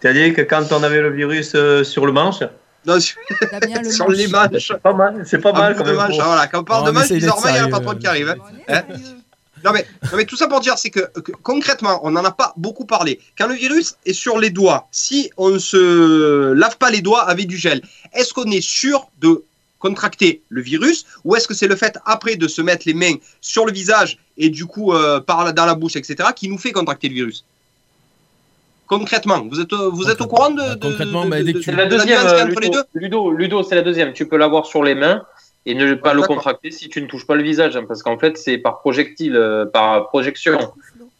Tu 0.00 0.08
as 0.08 0.12
dit 0.12 0.32
que 0.34 0.42
quand 0.42 0.72
on 0.72 0.82
avait 0.82 1.00
le 1.00 1.10
virus 1.10 1.52
euh, 1.54 1.84
sur 1.84 2.04
le 2.06 2.12
manche, 2.12 2.42
Non, 2.86 3.00
sur, 3.00 3.16
manches. 4.28 4.68
c'est 4.68 4.82
pas 4.82 4.92
mal, 4.92 5.22
c'est 5.24 5.38
pas 5.38 5.52
mal 5.52 5.74
quand 5.76 5.84
même. 5.84 5.94
voilà. 5.94 6.46
Quand 6.46 6.60
on 6.60 6.64
parle 6.64 6.92
de 6.92 6.98
d'être 6.98 7.12
bizarrement, 7.14 7.48
il 7.48 7.54
y 7.54 7.58
a 7.58 7.64
un 7.64 7.70
patron 7.70 7.94
qui 7.94 8.06
arrive. 8.06 8.28
hein. 8.28 8.36
Hein. 8.68 8.82
Non 9.64 9.72
mais, 9.72 9.86
non 10.10 10.18
mais 10.18 10.26
tout 10.26 10.36
ça 10.36 10.46
pour 10.46 10.60
dire, 10.60 10.76
c'est 10.76 10.90
que, 10.90 11.00
que 11.20 11.32
concrètement, 11.42 12.00
on 12.02 12.10
n'en 12.10 12.24
a 12.24 12.30
pas 12.30 12.52
beaucoup 12.58 12.84
parlé. 12.84 13.18
Quand 13.38 13.46
le 13.46 13.54
virus 13.54 13.94
est 14.04 14.12
sur 14.12 14.38
les 14.38 14.50
doigts, 14.50 14.86
si 14.92 15.30
on 15.38 15.48
ne 15.50 15.58
se 15.58 16.52
lave 16.52 16.76
pas 16.76 16.90
les 16.90 17.00
doigts 17.00 17.22
avec 17.22 17.46
du 17.46 17.56
gel, 17.56 17.80
est-ce 18.12 18.34
qu'on 18.34 18.50
est 18.50 18.60
sûr 18.60 19.08
de 19.22 19.42
contracter 19.78 20.42
le 20.50 20.60
virus 20.60 21.06
ou 21.24 21.34
est-ce 21.34 21.48
que 21.48 21.54
c'est 21.54 21.66
le 21.66 21.76
fait 21.76 21.98
après 22.04 22.36
de 22.36 22.46
se 22.46 22.60
mettre 22.60 22.82
les 22.86 22.94
mains 22.94 23.14
sur 23.40 23.64
le 23.64 23.72
visage 23.72 24.18
et 24.36 24.50
du 24.50 24.66
coup 24.66 24.92
euh, 24.92 25.20
par 25.20 25.52
dans 25.54 25.66
la 25.66 25.74
bouche, 25.74 25.96
etc., 25.96 26.28
qui 26.36 26.48
nous 26.50 26.58
fait 26.58 26.72
contracter 26.72 27.08
le 27.08 27.14
virus? 27.14 27.44
Concrètement, 28.86 29.42
vous 29.50 29.60
êtes, 29.60 29.72
vous 29.72 30.10
êtes 30.10 30.20
au 30.20 30.26
courant 30.26 30.50
de, 30.50 30.74
de- 30.74 30.80
Concrètement, 30.88 31.24
de- 31.24 31.30
bah, 31.30 31.42
dès 31.42 31.44
de- 31.44 31.52
que 31.52 31.58
tu- 31.58 31.64
C'est 31.64 31.72
la 31.76 31.86
de 31.86 31.90
deuxième, 31.96 32.18
euh, 32.26 32.44
Ludo. 32.44 32.70
deux 32.70 32.82
Ludo, 32.94 33.30
Ludo, 33.30 33.62
c'est 33.62 33.74
la 33.74 33.82
deuxième. 33.82 34.12
Tu 34.12 34.26
peux 34.28 34.36
l'avoir 34.36 34.66
sur 34.66 34.82
les 34.84 34.94
mains 34.94 35.22
et 35.66 35.74
ne 35.74 35.94
pas 35.94 36.12
le 36.12 36.22
contracter 36.22 36.70
si 36.70 36.88
tu 36.90 37.00
ne 37.00 37.06
touches 37.06 37.26
pas 37.26 37.34
le 37.34 37.42
visage, 37.42 37.76
hein, 37.76 37.84
parce 37.88 38.02
qu'en 38.02 38.18
fait, 38.18 38.36
c'est 38.36 38.58
par 38.58 38.80
projectile, 38.80 39.36
euh, 39.36 39.64
par 39.64 40.08
projection. 40.08 40.58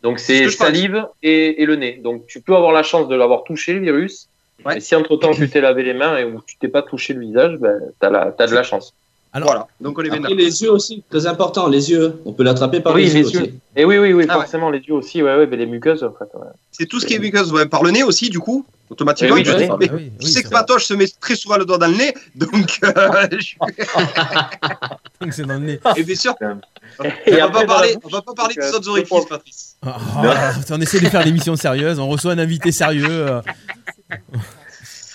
Donc 0.02 0.18
C'est 0.18 0.50
salive 0.50 1.06
et, 1.22 1.62
et 1.62 1.66
le 1.66 1.76
nez. 1.76 1.98
Donc 2.04 2.26
tu 2.26 2.40
peux 2.42 2.54
avoir 2.54 2.72
la 2.72 2.82
chance 2.82 3.08
de 3.08 3.14
l'avoir 3.14 3.44
touché 3.44 3.72
le 3.72 3.80
virus. 3.80 4.28
Ouais. 4.66 4.74
Mais 4.74 4.80
si 4.80 4.94
entre 4.94 5.16
temps 5.16 5.32
tu 5.32 5.48
t'es 5.48 5.60
lavé 5.62 5.82
les 5.82 5.94
mains 5.94 6.18
et 6.18 6.24
ou 6.24 6.42
tu 6.46 6.56
t'es 6.58 6.68
pas 6.68 6.82
touché 6.82 7.14
le 7.14 7.20
visage, 7.20 7.56
ben, 7.56 7.80
t'as 8.00 8.10
la, 8.10 8.32
t'as 8.36 8.46
de 8.46 8.54
la 8.54 8.62
chance. 8.62 8.92
Alors, 9.36 9.48
Voilà, 9.48 9.66
donc 9.80 9.98
on 9.98 10.02
est 10.02 10.04
bien 10.04 10.12
Après, 10.18 10.22
d'accord. 10.30 10.36
les 10.38 10.62
yeux 10.62 10.70
aussi, 10.70 11.02
très 11.10 11.26
important, 11.26 11.66
les 11.66 11.90
yeux. 11.90 12.20
On 12.24 12.32
peut 12.32 12.44
l'attraper 12.44 12.78
par 12.80 12.94
Oui, 12.94 13.06
les, 13.06 13.08
les 13.14 13.14
yeux 13.14 13.30
yeux. 13.30 13.40
aussi. 13.42 13.54
Et 13.74 13.84
oui, 13.84 13.98
oui, 13.98 14.12
oui, 14.12 14.26
Ah 14.28 14.34
ouais. 14.36 14.42
forcément 14.44 14.70
les 14.70 14.78
yeux 14.78 14.94
aussi. 14.94 15.22
Ouais, 15.24 15.36
ouais, 15.36 15.46
mais 15.48 15.56
les 15.56 15.66
muqueuses 15.66 16.04
en 16.04 16.12
fait. 16.12 16.26
ouais. 16.38 16.46
C'est 16.70 16.86
tout 16.86 17.00
ce 17.00 17.06
qui 17.06 17.14
est 17.14 17.18
muqueuse, 17.18 17.52
ouais, 17.52 17.66
par 17.66 17.82
le 17.82 17.90
nez 17.90 18.04
aussi, 18.04 18.30
du 18.30 18.38
coup, 18.38 18.64
automatiquement. 18.90 19.34
Eh 19.36 19.40
oui, 19.40 19.44
tu 19.44 19.50
je 19.50 19.58
sais. 19.58 19.68
Mais 19.80 19.88
Ah 19.90 19.94
oui, 19.96 20.12
sais 20.32 20.44
que. 20.44 20.48
Patoche 20.50 20.84
se 20.84 20.94
met 20.94 21.06
très 21.20 21.34
souvent 21.34 21.56
le 21.56 21.64
doigt 21.64 21.78
dans 21.78 21.88
le 21.88 21.96
nez, 21.96 22.14
donc 22.36 22.78
euh, 22.84 23.26
je- 23.40 23.56
Donc 25.20 25.32
c'est 25.32 25.42
dans 25.44 25.54
le 25.54 25.60
nez. 25.66 25.80
et 25.96 26.02
bien 26.04 26.14
sûr, 26.14 26.34
Et 27.26 27.42
on 27.42 27.50
va 27.50 27.64
parler, 27.64 27.94
bouche, 27.94 28.02
on 28.04 28.08
va 28.10 28.22
pas 28.22 28.34
parler 28.34 28.54
de 28.54 28.60
donc, 28.60 28.70
tes 28.70 28.74
euh, 28.74 28.78
autres 28.78 28.88
orifices, 28.90 29.24
Patrice. 29.28 29.76
Ah, 29.84 30.52
on 30.70 30.80
essaie 30.80 31.00
de 31.00 31.08
faire 31.08 31.24
l'émission 31.24 31.56
sérieuse, 31.56 31.98
on 31.98 32.08
reçoit 32.08 32.32
un 32.32 32.38
invité 32.38 32.70
sérieux. 32.70 33.06
euh. 33.10 33.40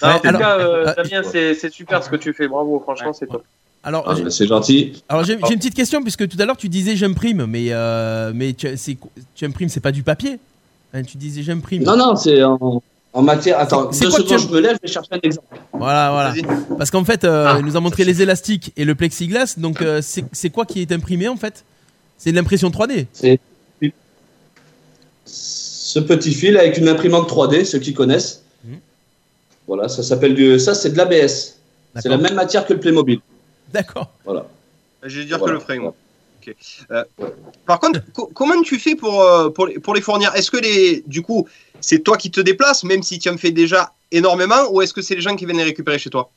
En 0.02 0.08
Ouais, 0.14 0.20
tout 0.22 0.28
alors, 0.28 0.40
cas, 0.42 0.94
Damien, 1.04 1.22
c'est 1.30 1.54
c'est 1.56 1.70
super 1.72 2.02
ce 2.04 2.10
que 2.10 2.16
tu 2.16 2.34
fais. 2.34 2.48
Bravo, 2.48 2.80
franchement, 2.80 3.12
c'est 3.14 3.28
top. 3.28 3.44
Alors, 3.84 4.04
Ah, 4.08 4.16
j'ai- 4.16 4.24
bah, 4.24 4.30
c'est 4.30 4.48
gentil. 4.48 5.02
alors 5.08 5.24
j'ai 5.24 5.38
j'ai 5.48 5.54
une 5.54 5.60
petite 5.60 5.74
question 5.76 6.02
puisque 6.02 6.28
tout 6.28 6.38
à 6.40 6.46
l'heure 6.46 6.58
tu 6.58 6.68
disais 6.70 6.96
j'imprime, 6.96 7.46
mais 7.46 7.68
euh, 7.72 8.32
mais 8.36 8.54
tu, 8.54 8.68
c'est- 8.78 8.98
c'est 9.36 9.80
pas 9.80 9.92
du 9.92 10.04
papier. 10.04 10.38
Hein, 10.94 11.04
tu 11.04 11.18
disais 11.18 11.44
j'imprime. 11.44 11.84
Non, 11.84 11.96
non, 11.96 12.16
c'est 12.16 12.44
en, 12.44 12.82
en 13.14 13.22
matière. 13.22 13.60
Attends, 13.60 13.92
C'est 13.92 14.06
deux 14.06 14.10
quoi 14.10 14.20
que 14.20 14.26
secondes, 14.26 14.40
tu- 14.42 14.48
je 14.48 14.54
me 14.54 14.60
lève, 14.60 14.78
je 14.82 14.88
vais 14.88 14.92
chercher 14.94 15.10
un 15.14 15.20
exemple. 15.24 15.48
Voilà, 15.74 16.12
voilà. 16.12 16.34
Parce 16.78 16.92
qu'en 16.92 17.06
fait, 17.06 17.24
euh, 17.24 17.46
Ah. 17.48 17.56
il 17.60 17.66
nous 17.66 17.78
a 17.78 17.80
montré 17.80 18.04
les 18.06 18.22
élastiques 18.22 18.74
et 18.76 18.84
le 18.86 18.96
plexiglas. 18.96 19.56
Donc 19.58 19.82
euh, 19.82 20.02
c'est 20.02 20.26
c'est 20.34 20.50
quoi 20.50 20.66
qui 20.66 20.82
est 20.82 20.92
imprimé 20.92 21.28
en 21.28 21.38
fait? 21.38 21.64
C'est 22.18 22.32
de 22.32 22.36
l'impression 22.36 22.70
3D. 22.70 23.06
C'est 23.14 23.40
ce 25.26 26.00
petit 26.00 26.34
fil 26.34 26.58
avec 26.58 26.78
une 26.78 26.88
imprimante 26.88 27.30
3D, 27.30 27.64
ceux 27.66 27.80
qui 27.80 27.94
connaissent. 27.94 28.44
Mhm. 28.66 28.78
Voilà, 29.68 29.88
ça 29.90 30.04
s'appelle 30.04 30.34
du. 30.36 30.60
Ça, 30.60 30.74
c'est 30.76 30.92
de 30.92 30.98
l'ABS. 30.98 31.56
C'est 32.02 32.10
la 32.10 32.18
même 32.18 32.36
matière 32.36 32.66
que 32.66 32.74
le 32.74 32.80
Playmobil. 32.80 33.20
D'accord. 33.74 34.12
Voilà. 34.26 34.46
Je 35.04 35.20
vais 35.20 35.26
dire 35.26 35.38
Voilà. 35.40 35.54
que 35.54 35.60
le 35.60 35.64
frame. 35.64 35.86
Ok. 35.88 36.56
Euh, 36.92 37.04
par 37.66 37.80
contre, 37.80 38.00
co- 38.14 38.30
comment 38.34 38.62
tu 38.62 38.80
fais 38.80 38.96
pour, 38.96 39.22
euh, 39.22 39.50
pour, 39.50 39.68
les, 39.68 39.80
pour 39.80 39.94
les 39.94 40.02
fournir? 40.02 40.34
Est-ce 40.36 40.50
que 40.52 40.58
les, 40.58 41.04
du 41.06 41.22
coup, 41.22 41.48
c'est 41.82 42.00
toi 42.00 42.18
qui 42.18 42.32
te 42.32 42.42
déplaces, 42.42 42.84
même 42.84 43.04
si 43.04 43.20
tu 43.20 43.30
en 43.30 43.38
fais 43.38 43.52
déjà 43.52 43.94
énormément, 44.12 44.72
ou 44.72 44.82
est-ce 44.82 44.94
que 44.94 45.02
c'est 45.02 45.16
les 45.16 45.22
gens 45.22 45.36
qui 45.36 45.46
viennent 45.46 45.58
les 45.58 45.64
récupérer 45.64 46.00
chez 46.00 46.10
toi? 46.10 46.30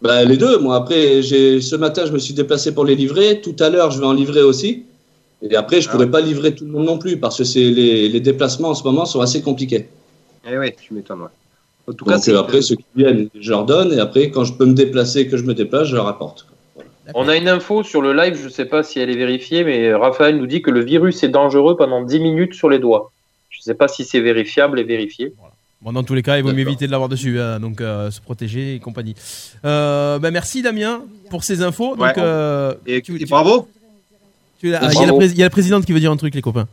Bah, 0.00 0.24
les 0.24 0.36
deux. 0.36 0.58
Moi, 0.58 0.76
après, 0.76 1.22
ce 1.22 1.74
matin, 1.76 2.06
je 2.06 2.12
me 2.12 2.18
suis 2.18 2.34
déplacé 2.34 2.72
pour 2.72 2.84
les 2.84 2.94
livrer. 2.94 3.40
Tout 3.40 3.56
à 3.58 3.68
l'heure, 3.68 3.90
je 3.90 3.98
vais 4.00 4.06
en 4.06 4.12
livrer 4.12 4.42
aussi. 4.42 4.84
Et 5.42 5.54
après, 5.56 5.80
je 5.80 5.88
Ah. 5.88 5.92
pourrais 5.92 6.10
pas 6.10 6.20
livrer 6.20 6.54
tout 6.54 6.64
le 6.64 6.70
monde 6.70 6.86
non 6.86 6.98
plus 6.98 7.16
parce 7.18 7.36
que 7.38 7.44
c'est 7.44 7.60
les, 7.70 8.08
les 8.08 8.20
déplacements 8.20 8.70
en 8.70 8.74
ce 8.74 8.82
moment 8.84 9.04
sont 9.06 9.20
assez 9.20 9.42
compliqués. 9.42 9.88
Eh 10.48 10.56
oui, 10.58 10.72
tu 10.80 10.94
m'étonnes. 10.94 11.22
ouais. 11.22 11.28
En 11.88 11.92
tout 11.92 12.04
cas, 12.04 12.12
Donc 12.14 12.22
c'est 12.24 12.32
euh, 12.32 12.40
après, 12.40 12.60
ceux 12.62 12.76
qui 12.76 12.84
viennent, 12.96 13.28
je 13.40 13.50
leur 13.50 13.64
donne. 13.64 13.92
Et 13.92 13.98
après, 14.00 14.30
quand 14.30 14.44
je 14.44 14.52
peux 14.52 14.66
me 14.66 14.74
déplacer, 14.74 15.26
que 15.28 15.36
je 15.36 15.44
me 15.44 15.54
déplace, 15.54 15.88
je 15.88 15.96
leur 15.96 16.06
apporte. 16.06 16.46
On 17.14 17.26
a 17.28 17.36
une 17.36 17.48
info 17.48 17.82
sur 17.82 18.02
le 18.02 18.12
live, 18.12 18.38
je 18.42 18.50
sais 18.50 18.66
pas 18.66 18.82
si 18.82 19.00
elle 19.00 19.08
est 19.08 19.16
vérifiée, 19.16 19.64
mais 19.64 19.94
Raphaël 19.94 20.36
nous 20.36 20.46
dit 20.46 20.60
que 20.60 20.70
le 20.70 20.84
virus 20.84 21.22
est 21.22 21.28
dangereux 21.30 21.74
pendant 21.76 22.02
10 22.04 22.20
minutes 22.20 22.52
sur 22.54 22.68
les 22.68 22.78
doigts. 22.78 23.10
Je 23.48 23.62
sais 23.62 23.72
pas 23.74 23.88
si 23.88 24.04
c'est 24.04 24.20
vérifiable 24.20 24.78
et 24.78 24.84
vérifié. 24.84 25.32
Bon, 25.80 25.92
dans 25.92 26.02
tous 26.02 26.12
les 26.14 26.22
cas, 26.22 26.36
il 26.36 26.42
vaut 26.42 26.52
mieux 26.52 26.60
éviter 26.60 26.86
de 26.86 26.90
l'avoir 26.90 27.08
dessus, 27.08 27.40
hein, 27.40 27.60
donc 27.60 27.80
euh, 27.80 28.10
se 28.10 28.20
protéger 28.20 28.74
et 28.74 28.78
compagnie. 28.80 29.14
Euh, 29.64 30.18
bah, 30.18 30.30
merci 30.30 30.60
Damien 30.60 31.02
pour 31.30 31.44
ces 31.44 31.62
infos. 31.62 31.96
Donc, 31.96 32.00
Ouais. 32.04 32.12
euh, 32.18 32.74
Et, 32.86 33.00
tu- 33.00 33.14
et 33.16 33.20
tu- 33.20 33.26
bravo. 33.26 33.68
ah, 33.70 34.60
il 34.62 34.68
y, 34.70 34.74
a 34.74 35.06
la 35.06 35.24
y 35.24 35.42
a 35.44 35.50
présidente 35.50 35.86
qui 35.86 35.92
veut 35.92 36.00
dire 36.00 36.12
un 36.12 36.16
truc, 36.16 36.34
les 36.34 36.42
copains. 36.42 36.66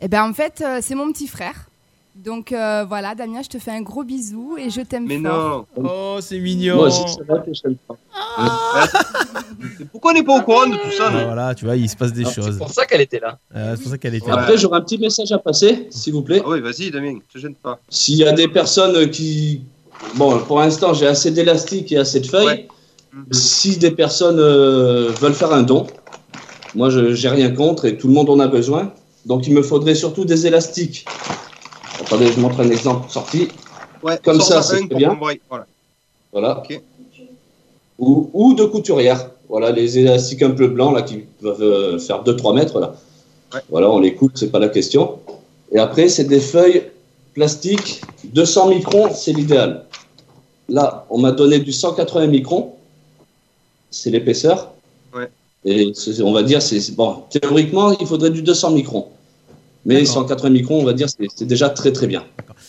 Eh 0.00 0.08
ben 0.08 0.22
en 0.22 0.34
fait, 0.34 0.62
euh, 0.64 0.78
c'est 0.82 0.94
mon 0.94 1.10
petit 1.12 1.26
frère. 1.26 1.66
Donc 2.14 2.52
euh, 2.52 2.84
voilà, 2.88 3.14
Damien, 3.16 3.42
je 3.42 3.48
te 3.48 3.58
fais 3.58 3.72
un 3.72 3.82
gros 3.82 4.04
bisou 4.04 4.56
et 4.56 4.70
je 4.70 4.80
t'aime 4.82 5.06
Mais 5.06 5.20
fort. 5.20 5.66
non. 5.76 5.84
Oh, 5.90 6.18
c'est 6.20 6.38
mignon. 6.38 6.76
Moi 6.76 6.86
aussi, 6.86 7.02
ça 7.12 7.24
va, 7.28 7.38
que 7.40 7.52
je 7.52 7.60
t'aime 7.60 7.76
pas. 7.88 7.96
Pourquoi 9.92 10.12
on 10.12 10.14
n'est 10.14 10.22
pas 10.22 10.38
au 10.38 10.42
courant 10.42 10.66
de 10.66 10.76
tout 10.76 10.90
ça 10.96 11.08
Ah, 11.12 11.24
voilà, 11.24 11.54
tu 11.54 11.64
vois, 11.64 11.76
il 11.76 11.88
se 11.88 11.96
passe 11.96 12.12
des 12.12 12.24
C'est 12.24 12.34
choses. 12.42 12.58
pour 12.58 12.70
ça 12.70 12.86
qu'elle 12.86 13.00
était 13.00 13.18
là. 13.20 13.38
Euh, 13.56 13.74
c'est 13.76 13.82
pour 13.82 13.90
ça 13.92 13.98
qu'elle 13.98 14.14
était 14.14 14.26
Ouais. 14.26 14.36
là. 14.36 14.42
Après, 14.42 14.56
j'aurai 14.56 14.78
un 14.78 14.82
petit 14.82 14.98
message 14.98 15.32
à 15.32 15.38
passer, 15.38 15.86
s'il 15.90 16.12
vous 16.12 16.22
plaît. 16.22 16.40
Ah 16.44 16.48
oui, 16.50 16.60
vas-y, 16.60 16.90
Damien, 16.90 17.18
te 17.32 17.38
gêne 17.38 17.54
pas. 17.54 17.80
S'il 17.88 18.16
y 18.16 18.24
a 18.24 18.32
des 18.32 18.48
personnes 18.48 19.10
qui, 19.10 19.62
bon, 20.14 20.38
pour 20.40 20.60
l'instant, 20.60 20.94
j'ai 20.94 21.06
assez 21.06 21.30
d'élastique 21.32 21.90
et 21.92 21.98
assez 21.98 22.20
de 22.20 22.26
feuilles. 22.26 22.68
Si 23.32 23.76
des 23.76 23.90
personnes 23.92 24.38
euh, 24.40 25.10
veulent 25.20 25.34
faire 25.34 25.52
un 25.52 25.62
don, 25.62 25.86
moi, 26.74 26.90
je 26.90 27.14
j'ai 27.14 27.28
rien 27.28 27.50
contre 27.50 27.84
et 27.86 27.96
tout 27.96 28.08
le 28.08 28.14
monde 28.14 28.28
en 28.30 28.38
a 28.40 28.46
besoin. 28.48 28.92
Donc, 29.26 29.46
il 29.46 29.54
me 29.54 29.62
faudrait 29.62 29.94
surtout 29.94 30.24
des 30.24 30.46
élastiques. 30.46 31.06
Attendez, 32.06 32.32
je 32.32 32.40
montre 32.40 32.60
un 32.60 32.70
exemple 32.70 33.10
sorti. 33.10 33.48
Ouais, 34.02 34.18
Comme 34.22 34.40
ça, 34.40 34.62
c'est 34.62 34.86
très 34.88 34.96
bien. 34.96 35.18
Voilà. 36.32 36.62
Ou, 37.98 38.30
ou 38.32 38.54
de 38.54 38.64
couturière. 38.64 39.30
Voilà, 39.48 39.70
les 39.70 39.98
élastiques 39.98 40.42
un 40.42 40.50
peu 40.50 40.68
blancs 40.68 40.94
là 40.94 41.02
qui 41.02 41.18
peuvent 41.40 41.62
euh, 41.62 41.98
faire 41.98 42.24
2-3 42.24 42.54
mètres 42.54 42.80
là. 42.80 42.94
Ouais. 43.52 43.60
Voilà, 43.70 43.90
on 43.90 44.00
les 44.00 44.14
coupe, 44.14 44.32
c'est 44.34 44.50
pas 44.50 44.58
la 44.58 44.68
question. 44.68 45.18
Et 45.70 45.78
après, 45.78 46.08
c'est 46.08 46.24
des 46.24 46.40
feuilles 46.40 46.90
plastiques 47.34 48.00
200 48.24 48.68
microns, 48.70 49.10
c'est 49.14 49.32
l'idéal. 49.32 49.84
Là, 50.68 51.06
on 51.10 51.18
m'a 51.18 51.32
donné 51.32 51.58
du 51.58 51.72
180 51.72 52.26
microns, 52.26 52.74
c'est 53.90 54.10
l'épaisseur. 54.10 54.72
Ouais. 55.14 55.28
Et 55.64 55.92
on 56.22 56.32
va 56.32 56.42
dire, 56.42 56.60
c'est- 56.62 56.94
bon, 56.94 57.22
théoriquement, 57.30 57.96
il 57.98 58.06
faudrait 58.06 58.30
du 58.30 58.42
200 58.42 58.72
microns. 58.72 59.08
Mais 59.86 59.96
D'accord. 60.00 60.14
180 60.14 60.50
microns, 60.50 60.80
on 60.80 60.84
va 60.84 60.92
dire, 60.94 61.08
c'est 61.08 61.44
déjà 61.44 61.68
très 61.70 61.92
très 61.92 62.06
bien. 62.06 62.24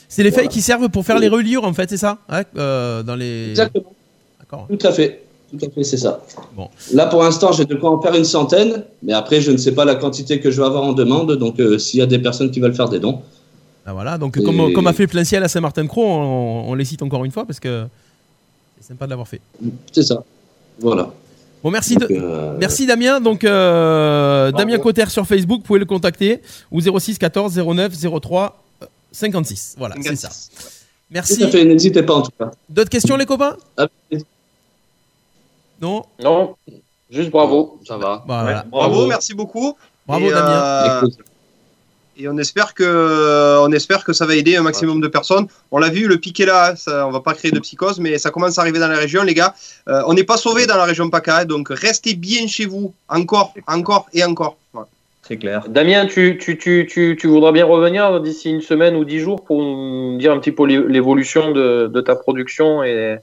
C'est 0.10 0.24
les 0.24 0.32
feuilles 0.32 0.50
qui 0.50 0.62
servent 0.62 0.90
pour 0.90 1.06
faire 1.06 1.20
les 1.20 1.30
reliures 1.30 1.64
en 1.64 1.74
fait, 1.74 1.90
c'est 1.90 1.98
ça 1.98 2.18
Ouais, 2.32 2.44
euh, 2.58 3.04
Dans 3.04 3.16
les. 3.16 3.50
Exactement. 3.52 3.94
Tout 4.70 4.88
à 4.88 4.92
fait. 4.92 5.22
Tout 5.52 5.66
à 5.66 5.70
fait, 5.70 5.84
c'est 5.84 5.98
ça. 5.98 6.22
Bon. 6.56 6.70
Là, 6.94 7.06
pour 7.06 7.22
l'instant, 7.24 7.52
j'ai 7.52 7.66
de 7.66 7.76
quoi 7.76 7.92
en 7.92 8.02
faire 8.02 8.16
une 8.16 8.26
centaine, 8.26 8.84
mais 9.04 9.14
après, 9.14 9.42
je 9.42 9.52
ne 9.52 9.58
sais 9.58 9.74
pas 9.74 9.86
la 9.86 9.96
quantité 9.96 10.40
que 10.40 10.50
je 10.52 10.60
vais 10.60 10.66
avoir 10.68 10.84
en 10.84 10.94
demande. 10.94 11.34
Donc, 11.38 11.60
euh, 11.60 11.78
s'il 11.78 12.00
y 12.00 12.04
a 12.04 12.06
des 12.08 12.20
personnes 12.20 12.52
qui 12.52 12.60
veulent 12.60 12.74
faire 12.76 12.90
des 12.90 13.00
dons, 13.00 13.22
Ah, 13.86 13.94
voilà, 13.94 14.18
donc 14.18 14.38
Et- 14.38 14.44
comme, 14.44 14.74
comme 14.74 14.88
a 14.88 14.94
fait 14.94 15.06
plein 15.08 15.24
ciel 15.24 15.44
à 15.44 15.48
Saint-Martin-de-Croix, 15.48 16.04
on, 16.06 16.70
on 16.70 16.74
les 16.74 16.86
cite 16.86 17.04
encore 17.04 17.24
une 17.24 17.32
fois 17.32 17.46
parce 17.46 17.60
que 17.60 17.86
c'est 18.82 18.88
sympa 18.88 19.06
de 19.06 19.12
l'avoir 19.12 19.28
fait. 19.28 19.40
c'est 19.92 20.02
ça. 20.04 20.24
Voilà. 20.80 21.14
Bon, 21.66 21.72
merci, 21.72 21.96
Donc, 21.96 22.12
euh, 22.12 22.56
merci 22.60 22.86
Damien. 22.86 23.20
Donc, 23.20 23.44
euh. 23.44 24.52
Damien 24.52 24.78
Cotter 24.78 25.08
sur 25.08 25.26
Facebook, 25.26 25.62
vous 25.62 25.66
pouvez 25.66 25.80
le 25.80 25.86
contacter 25.86 26.40
ou 26.72 26.80
06 26.80 27.18
14 27.18 27.58
09 27.58 27.92
03 28.22 28.64
euh, 28.84 28.86
56. 29.12 29.74
Voilà, 29.76 29.96
c'est 30.00 30.16
ça. 30.16 30.30
56. 30.30 30.50
Ouais. 30.64 30.72
Merci. 31.10 31.66
N'hésitez 31.66 32.04
pas 32.04 32.14
en 32.14 32.22
tout 32.22 32.30
cas. 32.38 32.52
D'autres 32.70 32.92
questions, 32.92 33.16
les 33.18 33.26
copains? 33.26 33.58
Ah, 33.78 33.88
Non? 35.82 36.06
Non, 36.24 36.56
juste 37.10 37.32
bravo. 37.32 37.80
Ça 37.88 37.98
va. 37.98 38.24
Bah, 38.28 38.44
voilà. 38.44 38.66
Bravo, 38.70 39.08
merci 39.08 39.34
beaucoup. 39.34 39.76
Bravo, 40.06 40.28
Et, 40.28 40.30
Damien. 40.34 40.52
euh, 40.52 40.98
Écoute, 41.02 41.18
Et 42.18 42.28
on 42.30 42.38
espère 42.38 42.74
que, 42.74 43.60
on 43.60 43.72
espère 43.74 44.04
que 44.06 44.14
ça 44.14 44.26
va 44.26 44.36
aider 44.36 44.56
un 44.56 44.62
maximum 44.62 45.02
de 45.02 45.08
personnes. 45.08 45.48
On 45.72 45.80
l'a 45.80 45.90
vu, 45.90 46.08
le 46.08 46.18
pic 46.18 46.40
est 46.40 46.46
là. 46.46 46.76
Ça, 46.76 47.06
on 47.08 47.12
va 47.12 47.20
pas 47.20 47.34
créer 47.34 47.52
de 47.52 47.60
psychose, 47.60 48.00
mais 48.00 48.18
ça 48.18 48.32
commence 48.32 48.58
à 48.58 48.62
arriver 48.62 48.80
dans 48.80 48.88
la 48.88 48.98
région, 48.98 49.24
les 49.24 49.34
gars. 49.34 49.54
Euh, 49.90 50.02
on 50.08 50.14
n'est 50.14 50.24
pas 50.24 50.38
sauvés 50.38 50.66
dans 50.66 50.78
la 50.78 50.86
région 50.86 51.10
PACA, 51.10 51.44
donc 51.46 51.68
restez 51.70 52.14
bien 52.16 52.48
chez 52.48 52.66
vous, 52.66 52.94
encore, 53.10 53.54
encore 53.68 54.08
et 54.14 54.24
encore. 54.24 54.56
Voilà. 54.72 54.88
C'est 55.28 55.38
clair. 55.38 55.66
Damien, 55.68 56.06
tu, 56.06 56.38
tu, 56.40 56.58
tu, 56.58 56.88
tu, 56.90 57.18
tu 57.20 57.28
voudras 57.28 57.52
bien 57.52 57.66
revenir 57.66 58.22
d'ici 58.22 58.50
une 58.50 58.62
semaine 58.62 58.96
ou 58.96 59.04
dix 59.04 59.20
jours 59.20 59.44
pour 59.44 59.62
nous 59.62 60.18
dire 60.18 60.32
un 60.32 60.40
petit 60.40 60.52
peu 60.52 60.66
l'é- 60.66 60.86
l'évolution 60.88 61.52
de, 61.52 61.88
de 61.94 62.02
ta 62.02 62.16
production 62.16 62.84
et 62.84 63.18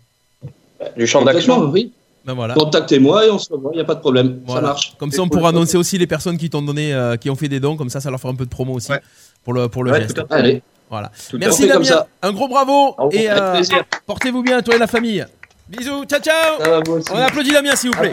du 0.97 1.07
champ 1.07 1.23
d'action? 1.25 1.71
oui. 1.71 1.93
Ben 2.25 2.35
voilà. 2.35 2.55
Contactez-moi 2.55 3.27
et 3.27 3.31
on 3.31 3.39
se 3.39 3.53
revoit, 3.53 3.71
il 3.75 3.77
n'y 3.77 3.83
a 3.83 3.85
pas 3.85 3.95
de 3.97 4.01
problème. 4.01 4.41
Voilà. 4.47 4.61
Ça 4.61 4.67
marche. 4.67 4.95
Comme 4.99 5.11
ça, 5.11 5.23
on 5.23 5.29
pourra 5.29 5.49
annoncer 5.49 5.77
aussi 5.77 5.99
les 5.99 6.07
personnes 6.07 6.39
qui 6.39 6.49
t'ont 6.51 6.63
donné, 6.63 6.95
euh, 6.95 7.17
qui 7.17 7.29
ont 7.31 7.35
fait 7.37 7.49
des 7.49 7.59
dons. 7.61 7.77
Comme 7.77 7.91
ça, 7.91 8.01
ça 8.01 8.11
leur 8.11 8.21
fera 8.21 8.33
un 8.33 8.37
peu 8.37 8.45
de 8.45 8.51
promo 8.51 8.75
aussi 8.75 8.93
Ouais. 8.93 9.01
pour 9.45 9.53
le 9.55 9.69
pour 9.69 9.83
le 9.85 9.91
Ouais, 9.91 10.03
geste. 10.03 10.15
tout 10.15 10.23
à 10.23 10.27
fait. 10.29 10.35
Allez, 10.35 10.63
Voilà. 10.89 11.11
Tout 11.31 11.39
Merci 11.39 11.63
comme 11.63 11.83
Damien. 11.83 11.85
ça. 11.85 12.07
Un 12.23 12.33
gros 12.33 12.49
bravo 12.49 12.95
et 13.11 13.29
euh, 13.31 13.61
portez-vous 14.07 14.43
bien, 14.43 14.63
toi 14.63 14.77
et 14.77 14.79
la 14.79 14.87
famille. 14.87 15.25
Bisous, 15.69 16.05
ciao 16.05 16.21
ciao. 16.21 16.61
Ça 16.63 16.71
va. 16.71 16.81
On 17.13 17.17
applaudit 17.17 17.53
Damien 17.53 17.75
s'il 17.77 17.91
vous 17.91 17.99
plaît. 18.01 18.13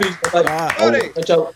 Allez. 0.78 1.12
Ciao, 1.14 1.24
ciao. 1.24 1.46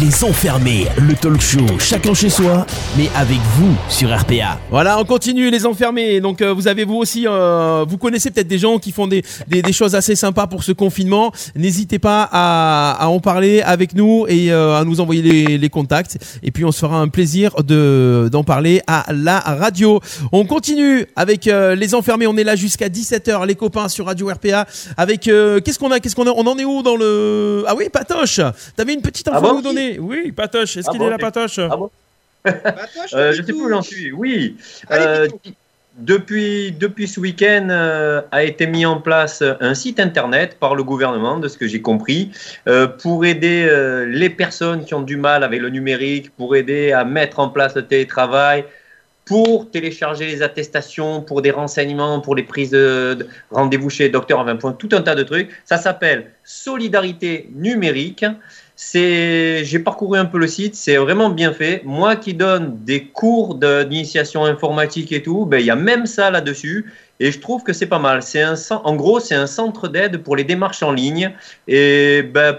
Les 0.00 0.24
enfermés, 0.24 0.86
le 0.98 1.14
talk 1.14 1.40
show, 1.40 1.64
chacun 1.78 2.12
chez 2.12 2.28
soi, 2.28 2.66
mais 2.98 3.08
avec 3.14 3.38
vous 3.56 3.74
sur 3.88 4.14
RPA. 4.14 4.58
Voilà, 4.70 4.98
on 5.00 5.04
continue 5.04 5.48
les 5.50 5.64
enfermés. 5.64 6.20
Donc 6.20 6.42
euh, 6.42 6.52
vous 6.52 6.68
avez 6.68 6.84
vous 6.84 6.96
aussi, 6.96 7.24
euh, 7.26 7.84
vous 7.88 7.96
connaissez 7.96 8.30
peut-être 8.30 8.48
des 8.48 8.58
gens 8.58 8.78
qui 8.78 8.92
font 8.92 9.06
des, 9.06 9.22
des, 9.48 9.62
des 9.62 9.72
choses 9.72 9.94
assez 9.94 10.14
sympas 10.14 10.48
pour 10.48 10.64
ce 10.64 10.72
confinement. 10.72 11.32
N'hésitez 11.54 11.98
pas 11.98 12.28
à, 12.30 12.96
à 13.00 13.06
en 13.06 13.20
parler 13.20 13.62
avec 13.62 13.94
nous 13.94 14.26
et 14.28 14.52
euh, 14.52 14.76
à 14.78 14.84
nous 14.84 15.00
envoyer 15.00 15.22
les, 15.22 15.56
les 15.56 15.68
contacts. 15.70 16.18
Et 16.42 16.50
puis 16.50 16.64
on 16.66 16.72
se 16.72 16.80
fera 16.80 16.98
un 16.98 17.08
plaisir 17.08 17.54
de 17.62 18.28
d'en 18.30 18.44
parler 18.44 18.82
à 18.86 19.06
la 19.14 19.38
radio. 19.38 20.00
On 20.32 20.44
continue 20.44 21.06
avec 21.16 21.46
euh, 21.46 21.74
les 21.74 21.94
enfermés. 21.94 22.26
On 22.26 22.36
est 22.36 22.44
là 22.44 22.56
jusqu'à 22.56 22.88
17h, 22.88 23.46
les 23.46 23.54
copains 23.54 23.88
sur 23.88 24.06
Radio 24.06 24.26
RPA. 24.28 24.66
Avec 24.98 25.26
euh, 25.28 25.60
qu'est-ce 25.60 25.78
qu'on 25.78 25.90
a, 25.90 26.00
qu'est-ce 26.00 26.16
qu'on 26.16 26.26
a 26.26 26.32
On 26.36 26.46
en 26.46 26.58
est 26.58 26.66
où 26.66 26.82
dans 26.82 26.96
le 26.96 27.64
Ah 27.66 27.74
oui, 27.74 27.88
Patoche. 27.90 28.40
T'avais 28.76 28.92
une 28.92 29.00
petite 29.02 29.28
info 29.28 29.36
Ah 29.38 29.40
bon 29.40 29.50
à 29.50 29.54
nous 29.54 29.62
donner 29.62 29.85
Oui, 29.98 30.32
Patoche. 30.32 30.76
Est-ce 30.76 30.88
Ah 30.88 30.90
qu'il 30.92 31.00
bon, 31.00 31.06
est 31.08 31.10
là, 31.10 31.18
Patoche 31.18 31.58
Ah 31.58 31.76
bon 31.76 31.90
Bah, 32.44 32.52
Euh, 33.14 33.32
je 33.32 33.42
sais 33.42 33.52
plus 33.52 33.54
où 33.64 33.68
j'en 33.68 33.82
suis. 33.82 34.12
Oui. 34.12 34.56
Allez, 34.88 35.04
Euh, 35.06 35.28
depuis, 35.98 36.72
depuis 36.72 37.08
ce 37.08 37.18
week-end 37.20 37.68
euh, 37.70 38.20
a 38.30 38.44
été 38.44 38.66
mis 38.66 38.84
en 38.84 39.00
place 39.00 39.42
un 39.60 39.74
site 39.74 39.98
internet 39.98 40.58
par 40.60 40.74
le 40.74 40.84
gouvernement, 40.84 41.38
de 41.38 41.48
ce 41.48 41.56
que 41.56 41.66
j'ai 41.66 41.80
compris, 41.80 42.30
euh, 42.68 42.86
pour 42.86 43.24
aider 43.24 43.66
euh, 43.66 44.04
les 44.06 44.28
personnes 44.28 44.84
qui 44.84 44.92
ont 44.92 45.00
du 45.00 45.16
mal 45.16 45.42
avec 45.42 45.58
le 45.60 45.70
numérique, 45.70 46.30
pour 46.36 46.54
aider 46.54 46.92
à 46.92 47.04
mettre 47.04 47.38
en 47.38 47.48
place 47.48 47.74
le 47.74 47.86
télétravail, 47.86 48.64
pour 49.24 49.70
télécharger 49.70 50.26
les 50.26 50.42
attestations, 50.42 51.22
pour 51.22 51.40
des 51.42 51.50
renseignements, 51.50 52.20
pour 52.20 52.36
les 52.36 52.42
prises 52.44 52.70
de, 52.70 53.14
de 53.18 53.26
rendez-vous 53.50 53.88
chez 53.90 54.04
les 54.04 54.10
docteurs, 54.10 54.38
enfin 54.40 54.54
pour 54.54 54.76
tout 54.76 54.90
un 54.92 55.00
tas 55.00 55.14
de 55.14 55.22
trucs. 55.22 55.48
Ça 55.64 55.78
s'appelle 55.78 56.30
Solidarité 56.44 57.48
numérique. 57.54 58.24
C'est, 58.78 59.64
j'ai 59.64 59.78
parcouru 59.78 60.18
un 60.18 60.26
peu 60.26 60.38
le 60.38 60.46
site, 60.46 60.74
c'est 60.74 60.98
vraiment 60.98 61.30
bien 61.30 61.54
fait. 61.54 61.80
Moi 61.84 62.14
qui 62.14 62.34
donne 62.34 62.76
des 62.84 63.04
cours 63.04 63.54
d'initiation 63.54 64.44
informatique 64.44 65.12
et 65.12 65.22
tout, 65.22 65.46
ben 65.46 65.58
il 65.58 65.66
y 65.66 65.70
a 65.70 65.76
même 65.76 66.04
ça 66.04 66.30
là-dessus, 66.30 66.92
et 67.18 67.32
je 67.32 67.40
trouve 67.40 67.62
que 67.62 67.72
c'est 67.72 67.86
pas 67.86 67.98
mal. 67.98 68.22
C'est 68.22 68.42
un, 68.42 68.54
en 68.84 68.94
gros, 68.94 69.18
c'est 69.18 69.34
un 69.34 69.46
centre 69.46 69.88
d'aide 69.88 70.18
pour 70.18 70.36
les 70.36 70.44
démarches 70.44 70.82
en 70.82 70.92
ligne, 70.92 71.32
et 71.66 72.22
ben 72.22 72.58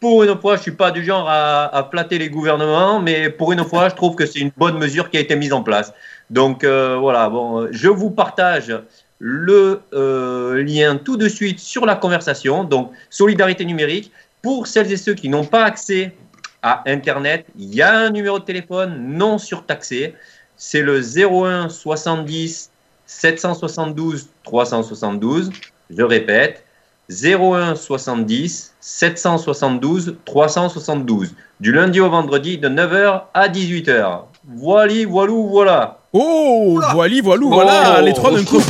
pour 0.00 0.22
une 0.22 0.38
fois, 0.40 0.56
je 0.56 0.62
suis 0.62 0.70
pas 0.72 0.90
du 0.90 1.04
genre 1.04 1.28
à, 1.28 1.76
à 1.76 1.84
flatter 1.84 2.18
les 2.18 2.30
gouvernements, 2.30 3.00
mais 3.00 3.28
pour 3.28 3.52
une 3.52 3.64
fois, 3.64 3.90
je 3.90 3.94
trouve 3.94 4.14
que 4.14 4.24
c'est 4.24 4.38
une 4.38 4.52
bonne 4.56 4.78
mesure 4.78 5.10
qui 5.10 5.18
a 5.18 5.20
été 5.20 5.36
mise 5.36 5.52
en 5.52 5.62
place. 5.62 5.92
Donc 6.30 6.64
euh, 6.64 6.96
voilà, 6.98 7.28
bon, 7.28 7.68
je 7.72 7.88
vous 7.88 8.10
partage 8.10 8.74
le 9.18 9.80
euh, 9.92 10.62
lien 10.62 10.96
tout 10.96 11.16
de 11.16 11.28
suite 11.28 11.58
sur 11.58 11.84
la 11.84 11.96
conversation. 11.96 12.64
Donc 12.64 12.92
solidarité 13.10 13.64
numérique. 13.64 14.12
Pour 14.48 14.66
celles 14.66 14.90
et 14.90 14.96
ceux 14.96 15.12
qui 15.12 15.28
n'ont 15.28 15.44
pas 15.44 15.64
accès 15.64 16.16
à 16.62 16.82
Internet, 16.86 17.44
il 17.58 17.74
y 17.74 17.82
a 17.82 17.94
un 17.94 18.08
numéro 18.08 18.38
de 18.38 18.44
téléphone 18.44 18.96
non 19.14 19.36
surtaxé. 19.36 20.14
C'est 20.56 20.80
le 20.80 21.02
01 21.02 21.68
70 21.68 22.70
772 23.04 24.30
372. 24.44 25.50
Je 25.90 26.02
répète, 26.02 26.64
01 27.10 27.74
70 27.74 28.74
772 28.80 30.16
372. 30.24 31.34
Du 31.60 31.70
lundi 31.70 32.00
au 32.00 32.08
vendredi 32.08 32.56
de 32.56 32.70
9h 32.70 33.24
à 33.34 33.48
18h. 33.48 34.22
Voilà, 34.56 35.04
voilou, 35.06 35.46
voilà. 35.48 35.98
Oh, 36.14 36.80
voili, 36.94 37.20
voilou, 37.20 37.48
Oh. 37.48 37.54
voilà, 37.54 38.00
les 38.00 38.14
trois 38.14 38.30
d'un 38.30 38.44
coup. 38.44 38.62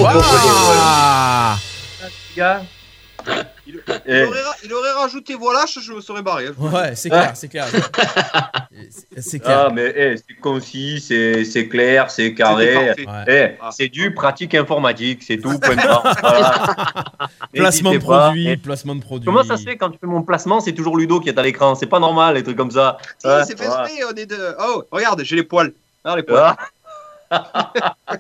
Ah. 3.89 3.95
Il, 4.07 4.12
Eh. 4.14 4.18
il 4.18 4.24
aurait, 4.26 4.43
ra- 4.43 4.55
il 4.64 4.72
aurait 4.74 4.93
rajouté 4.93 5.34
voilà, 5.34 5.64
je, 5.72 5.80
je 5.80 5.93
me 5.93 6.01
serais 6.01 6.22
barré. 6.22 6.49
Ouais, 6.59 6.95
c'est 6.95 7.09
clair, 7.11 7.32
c'est 7.34 7.49
clair. 7.49 7.66
C'est- 9.18 9.39
clair. 9.41 9.66
Ah, 9.68 9.72
mais 9.74 9.93
eh, 9.97 10.14
c'est 10.16 10.34
concis, 10.41 11.01
c'est 11.01 11.45
c'est 11.45 11.66
clair, 11.68 12.11
c'est 12.11 12.32
carré. 12.34 12.76
Ouais. 12.76 12.95
Eh, 13.26 13.64
c'est 13.72 13.89
du 13.89 14.14
pratique 14.14 14.55
informatique, 14.55 15.22
c'est 15.26 15.39
tout. 15.39 15.59
point. 15.59 15.74
Voilà. 16.20 16.64
Placement 17.55 17.93
de 17.93 17.99
produit, 17.99 18.57
placement 18.57 18.95
de 18.95 19.01
produit. 19.03 19.26
Comment 19.26 19.43
ça 19.45 19.57
se 19.57 19.64
fait 19.64 19.76
quand 19.76 19.91
tu 19.91 19.99
fais 19.99 20.07
mon 20.07 20.22
placement, 20.22 20.61
c'est 20.61 20.72
toujours 20.72 20.97
Ludo 20.97 21.20
qui 21.20 21.28
est 21.28 21.39
à 21.39 21.43
l'écran 21.43 21.74
C'est 21.74 21.86
pas 21.86 21.99
normal, 21.99 22.34
les 22.36 22.43
trucs 22.43 22.57
comme 22.57 22.70
ça. 22.70 22.99
Si, 23.18 23.26
Ouais, 23.26 23.45
c'est 23.45 23.59
fait 23.59 23.64
exprès, 23.66 23.93
on 24.11 24.14
est 24.14 24.26
de. 24.26 24.36
Oh, 24.61 24.84
regarde, 24.91 25.22
j'ai 25.24 25.36
les 25.36 25.43
poils. 25.43 25.72
Ah, 26.05 26.14
les 26.16 26.22
poils. 26.22 26.39
Ah, 26.57 26.57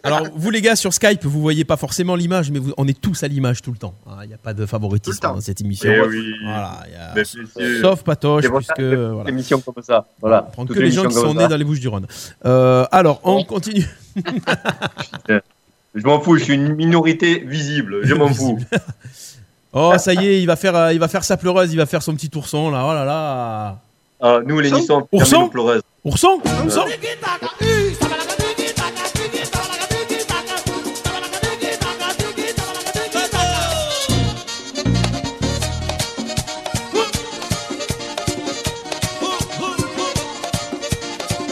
Alors, 0.02 0.26
vous 0.34 0.50
les 0.50 0.60
gars, 0.60 0.76
sur 0.76 0.92
Skype, 0.92 1.24
vous 1.24 1.40
voyez 1.40 1.64
pas 1.64 1.76
forcément 1.76 2.14
l'image, 2.14 2.50
mais 2.50 2.58
vous- 2.58 2.74
on 2.76 2.86
est 2.86 3.00
tous 3.00 3.22
à 3.22 3.28
l'image 3.28 3.62
tout 3.62 3.72
le 3.72 3.78
temps. 3.78 3.94
Il 4.22 4.28
n'y 4.28 4.34
a 4.34 4.38
pas 4.38 4.52
de 4.54 4.66
favoritisme 4.66 5.20
dans 5.22 5.40
cette 5.40 5.60
émission. 5.60 5.90
eh 5.92 6.00
oui. 6.06 6.34
Voilà, 6.44 6.80
y 6.90 7.20
a-. 7.20 7.80
Sauf 7.80 8.02
Patoche, 8.02 8.44
puisque. 8.50 8.74
que 8.74 9.10
Voilà. 9.12 9.30
Émission 9.30 9.60
comme 9.60 9.82
ça. 9.82 10.06
Voilà. 10.20 10.46
On 10.48 10.52
prend 10.52 10.66
Toute 10.66 10.76
que 10.76 10.80
les 10.82 10.90
gens 10.90 11.04
qui 11.06 11.14
sont 11.14 11.34
nés 11.34 11.48
dans 11.48 11.56
les 11.56 11.64
Bouches 11.64 11.80
du 11.80 11.88
Rhône. 11.88 12.06
Euh, 12.44 12.86
alors, 12.92 13.20
on 13.24 13.42
continue. 13.44 13.86
Je 15.94 16.04
m'en 16.04 16.20
fous, 16.20 16.36
je 16.36 16.44
suis 16.44 16.54
une 16.54 16.74
minorité 16.74 17.38
visible. 17.40 18.00
Je 18.02 18.14
m'en 18.14 18.28
fous. 18.28 18.58
Oh, 19.72 19.92
ça 19.98 20.14
y 20.14 20.26
est, 20.26 20.40
il 20.40 20.46
va 20.46 20.56
faire, 20.56 20.74
euh, 20.76 20.92
il 20.92 20.98
va 20.98 21.08
faire 21.08 21.24
sa 21.24 21.36
pleureuse, 21.36 21.72
il 21.72 21.76
va 21.76 21.86
faire 21.86 22.02
son 22.02 22.14
petit 22.14 22.30
ourson 22.34 22.70
là. 22.70 22.84
Oh 22.88 22.92
là 22.94 23.04
là. 23.04 23.78
Ah, 24.20 24.38
nous, 24.44 24.58
les 24.60 24.70
Ourson 24.72 24.80
Nissons, 24.80 25.08
Ourson 25.12 25.48
pleureuses. 25.48 25.82
Ourson 26.04 26.40
Ourson 26.64 26.84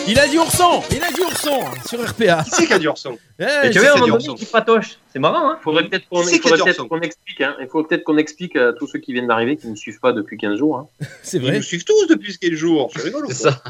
Il 0.09 0.19
a 0.19 0.27
dit 0.29 0.39
ourson 0.39 0.83
Il 0.91 1.03
a 1.03 1.11
dit 1.11 1.21
ourson 1.21 1.61
sur 1.87 1.99
RPA. 2.09 2.43
Qui 2.45 2.51
c'est 2.51 2.67
qui 2.67 2.73
a 2.73 2.79
dit 2.79 2.87
ourson 2.89 3.19
Eh, 3.39 3.45
Et 3.45 3.71
tu 3.71 3.73
c'est- 3.75 3.79
vois, 3.81 3.89
à 3.89 3.93
un 3.93 3.95
c'est 3.95 4.01
moment 4.01 4.17
donné, 4.19 4.35
il 4.41 4.47
patoche. 4.47 4.99
C'est 5.13 5.19
marrant, 5.19 5.51
hein 5.51 5.59
Faudrait 5.63 5.89
peut-être 5.89 6.09
qu'on 6.09 6.21
Qui 6.23 6.27
c'est 6.29 6.37
il 6.37 6.41
qui 6.41 6.47
a 6.47 6.51
faudrait 6.51 6.59
dit 6.59 6.65
peut-être 6.65 6.81
Orson 6.81 6.89
qu'on 6.89 7.01
explique. 7.01 7.41
Hein. 7.41 7.57
Il 7.61 7.67
faut 7.69 7.83
peut-être 7.83 8.05
qu'on 8.05 8.17
explique 8.17 8.57
à 8.57 8.73
tous 8.73 8.87
ceux 8.87 8.99
qui 9.01 9.13
viennent 9.13 9.27
d'arriver, 9.27 9.57
qui 9.57 9.67
ne 9.69 9.75
suivent 9.75 10.01
pas 10.01 10.13
depuis 10.13 10.37
15 10.39 10.59
jours. 10.59 10.77
hein. 10.79 10.87
c'est 11.23 11.39
Ils 11.39 11.43
vrai. 11.43 11.57
nous 11.57 11.63
suivent 11.63 11.85
tous 11.85 12.07
depuis 12.07 12.33
ce 12.33 12.39
quel 12.39 12.55
jour. 12.55 12.91
Je 12.95 13.03
rigole 13.03 13.25
ou 13.25 13.29
C'est 13.29 13.35
ça. 13.35 13.63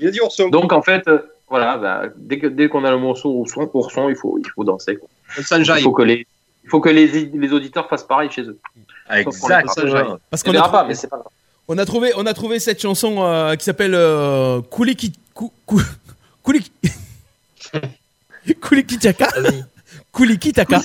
Il 0.00 0.08
a 0.08 0.10
dit 0.10 0.20
ourson. 0.20 0.48
Donc 0.48 0.72
en 0.72 0.82
fait, 0.82 1.06
euh, 1.08 1.18
voilà, 1.48 1.76
bah, 1.78 2.02
dès 2.16 2.38
que 2.38 2.46
dès 2.46 2.68
qu'on 2.68 2.84
a 2.84 2.90
le 2.90 2.98
morceau 2.98 3.30
ourson, 3.30 3.70
ourson, 3.72 4.08
il 4.08 4.16
faut 4.16 4.38
il 4.38 4.48
faut 4.50 4.64
danser. 4.64 4.96
quoi. 4.96 5.08
Il 5.38 5.42
faut 5.82 5.92
que 5.92 6.02
les 6.02 6.26
il 6.64 6.70
faut 6.70 6.80
que 6.80 6.90
les, 6.90 7.06
les 7.06 7.52
auditeurs 7.52 7.88
fassent 7.88 8.04
pareil 8.06 8.30
chez 8.30 8.42
eux. 8.42 8.58
Exactement. 9.10 10.18
Parce 10.30 10.42
On 10.42 10.44
qu'on 10.44 10.50
a, 10.50 10.52
verra 10.52 10.70
pas, 10.70 10.84
mais 10.84 10.94
c'est 10.94 11.08
pas 11.08 11.16
grave. 11.16 11.32
On 11.72 11.78
a 11.78 11.84
trouvé, 11.86 12.12
on 12.16 12.26
a 12.26 12.34
trouvé 12.34 12.58
cette 12.60 12.80
chanson 12.82 13.16
euh, 13.24 13.56
qui 13.56 13.64
s'appelle 13.64 13.94
euh, 13.94 14.60
Kuliki, 14.70 15.12
Ku- 15.34 15.50
Ku- 15.66 15.80
Kuliki, 16.44 16.70
Kulikitaka. 18.60 19.28
Kulikitaka. 20.12 20.80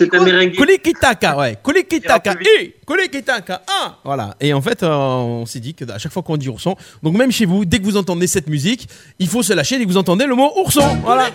Kulikitaka, 0.55 1.35
ouais. 1.37 1.57
Kulikitaka, 1.61 2.35
et 2.59 2.75
Kulikitaka, 2.85 3.61
ah 3.67 3.97
Voilà. 4.05 4.35
Et 4.39 4.53
en 4.53 4.61
fait, 4.61 4.83
euh, 4.83 4.89
on 4.95 5.45
s'est 5.45 5.59
dit 5.59 5.73
que 5.73 5.83
à 5.91 5.97
chaque 5.97 6.13
fois 6.13 6.23
qu'on 6.23 6.37
dit 6.37 6.47
ourson, 6.47 6.77
donc 7.03 7.17
même 7.17 7.31
chez 7.31 7.45
vous, 7.45 7.65
dès 7.65 7.79
que 7.79 7.83
vous 7.83 7.97
entendez 7.97 8.27
cette 8.27 8.47
musique, 8.47 8.87
il 9.19 9.27
faut 9.27 9.43
se 9.43 9.51
lâcher 9.51 9.77
dès 9.77 9.83
que 9.83 9.89
vous 9.89 9.97
entendez 9.97 10.25
le 10.25 10.35
mot 10.35 10.51
ourson. 10.57 10.97
Voilà. 11.03 11.29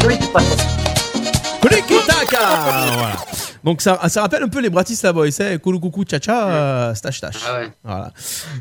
Kulikitaka 0.00 0.79
Voilà. 1.90 3.16
Donc 3.62 3.82
ça, 3.82 3.98
ça 4.08 4.22
rappelle 4.22 4.42
un 4.42 4.48
peu 4.48 4.60
les 4.60 4.70
Bratislava 4.70 5.12
Boys, 5.12 5.28
hein, 5.40 5.58
Kulukuku 5.58 6.04
Chacha, 6.10 6.48
euh, 6.48 6.94
Stache 6.94 7.20
Tache. 7.20 7.36
Ah 7.46 7.60
ouais. 7.60 7.68
Voilà. 7.84 8.12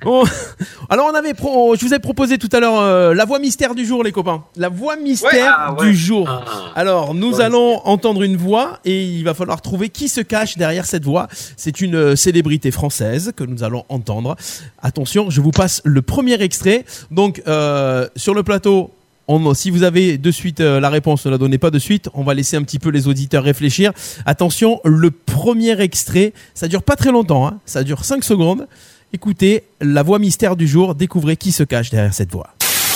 Bon, 0.03 0.23
alors 0.89 1.09
on 1.11 1.15
avait 1.15 1.33
pro, 1.33 1.75
je 1.75 1.85
vous 1.85 1.93
ai 1.93 1.99
proposé 1.99 2.37
tout 2.37 2.49
à 2.51 2.59
l'heure 2.59 2.79
euh, 2.79 3.13
la 3.13 3.23
voix 3.23 3.39
mystère 3.39 3.75
du 3.75 3.85
jour, 3.85 4.03
les 4.03 4.11
copains. 4.11 4.43
La 4.57 4.67
voix 4.67 4.97
mystère 4.97 5.31
Ouais, 5.31 5.39
ah 5.47 5.73
ouais. 5.73 5.85
du 5.87 5.95
jour. 5.95 6.27
Ah. 6.29 6.43
Alors 6.75 7.13
nous 7.13 7.35
Ouais, 7.35 7.43
allons 7.43 7.79
entendre 7.85 8.23
une 8.23 8.35
voix 8.35 8.79
et 8.83 9.03
il 9.05 9.23
va 9.23 9.33
falloir 9.33 9.61
trouver 9.61 9.87
qui 9.89 10.09
se 10.09 10.19
cache 10.21 10.57
derrière 10.57 10.85
cette 10.85 11.05
voix. 11.05 11.27
C'est 11.55 11.79
une 11.79 11.95
euh, 11.95 12.15
célébrité 12.17 12.71
française 12.71 13.31
que 13.35 13.45
nous 13.45 13.63
allons 13.63 13.85
entendre. 13.87 14.35
Attention, 14.81 15.29
je 15.29 15.39
vous 15.39 15.51
passe 15.51 15.81
le 15.85 16.01
premier 16.01 16.41
extrait. 16.41 16.83
Donc 17.11 17.41
euh, 17.47 18.07
sur 18.17 18.33
le 18.33 18.43
plateau. 18.43 18.91
On, 19.31 19.53
si 19.53 19.69
vous 19.69 19.83
avez 19.83 20.17
de 20.17 20.31
suite 20.31 20.59
euh, 20.59 20.79
la 20.79 20.89
réponse, 20.89 21.23
ne 21.27 21.29
la 21.31 21.37
donnez 21.37 21.59
pas 21.59 21.69
de 21.69 21.77
suite. 21.77 22.09
On 22.15 22.23
va 22.23 22.33
laisser 22.33 22.57
un 22.57 22.63
petit 22.63 22.79
peu 22.79 22.89
les 22.89 23.07
auditeurs 23.07 23.43
réfléchir. 23.43 23.91
Attention, 24.25 24.81
le 24.83 25.11
premier 25.11 25.79
extrait, 25.81 26.33
ça 26.55 26.67
dure 26.67 26.81
pas 26.81 26.95
très 26.95 27.11
longtemps, 27.11 27.47
hein. 27.47 27.59
ça 27.63 27.83
dure 27.83 28.03
5 28.05 28.23
secondes. 28.23 28.67
Écoutez, 29.13 29.65
la 29.81 30.01
voix 30.01 30.17
mystère 30.17 30.55
du 30.55 30.67
jour, 30.67 30.95
découvrez 30.95 31.37
qui 31.37 31.51
se 31.51 31.61
cache 31.61 31.91
derrière 31.91 32.13
cette 32.13 32.31
voix. 32.31 32.49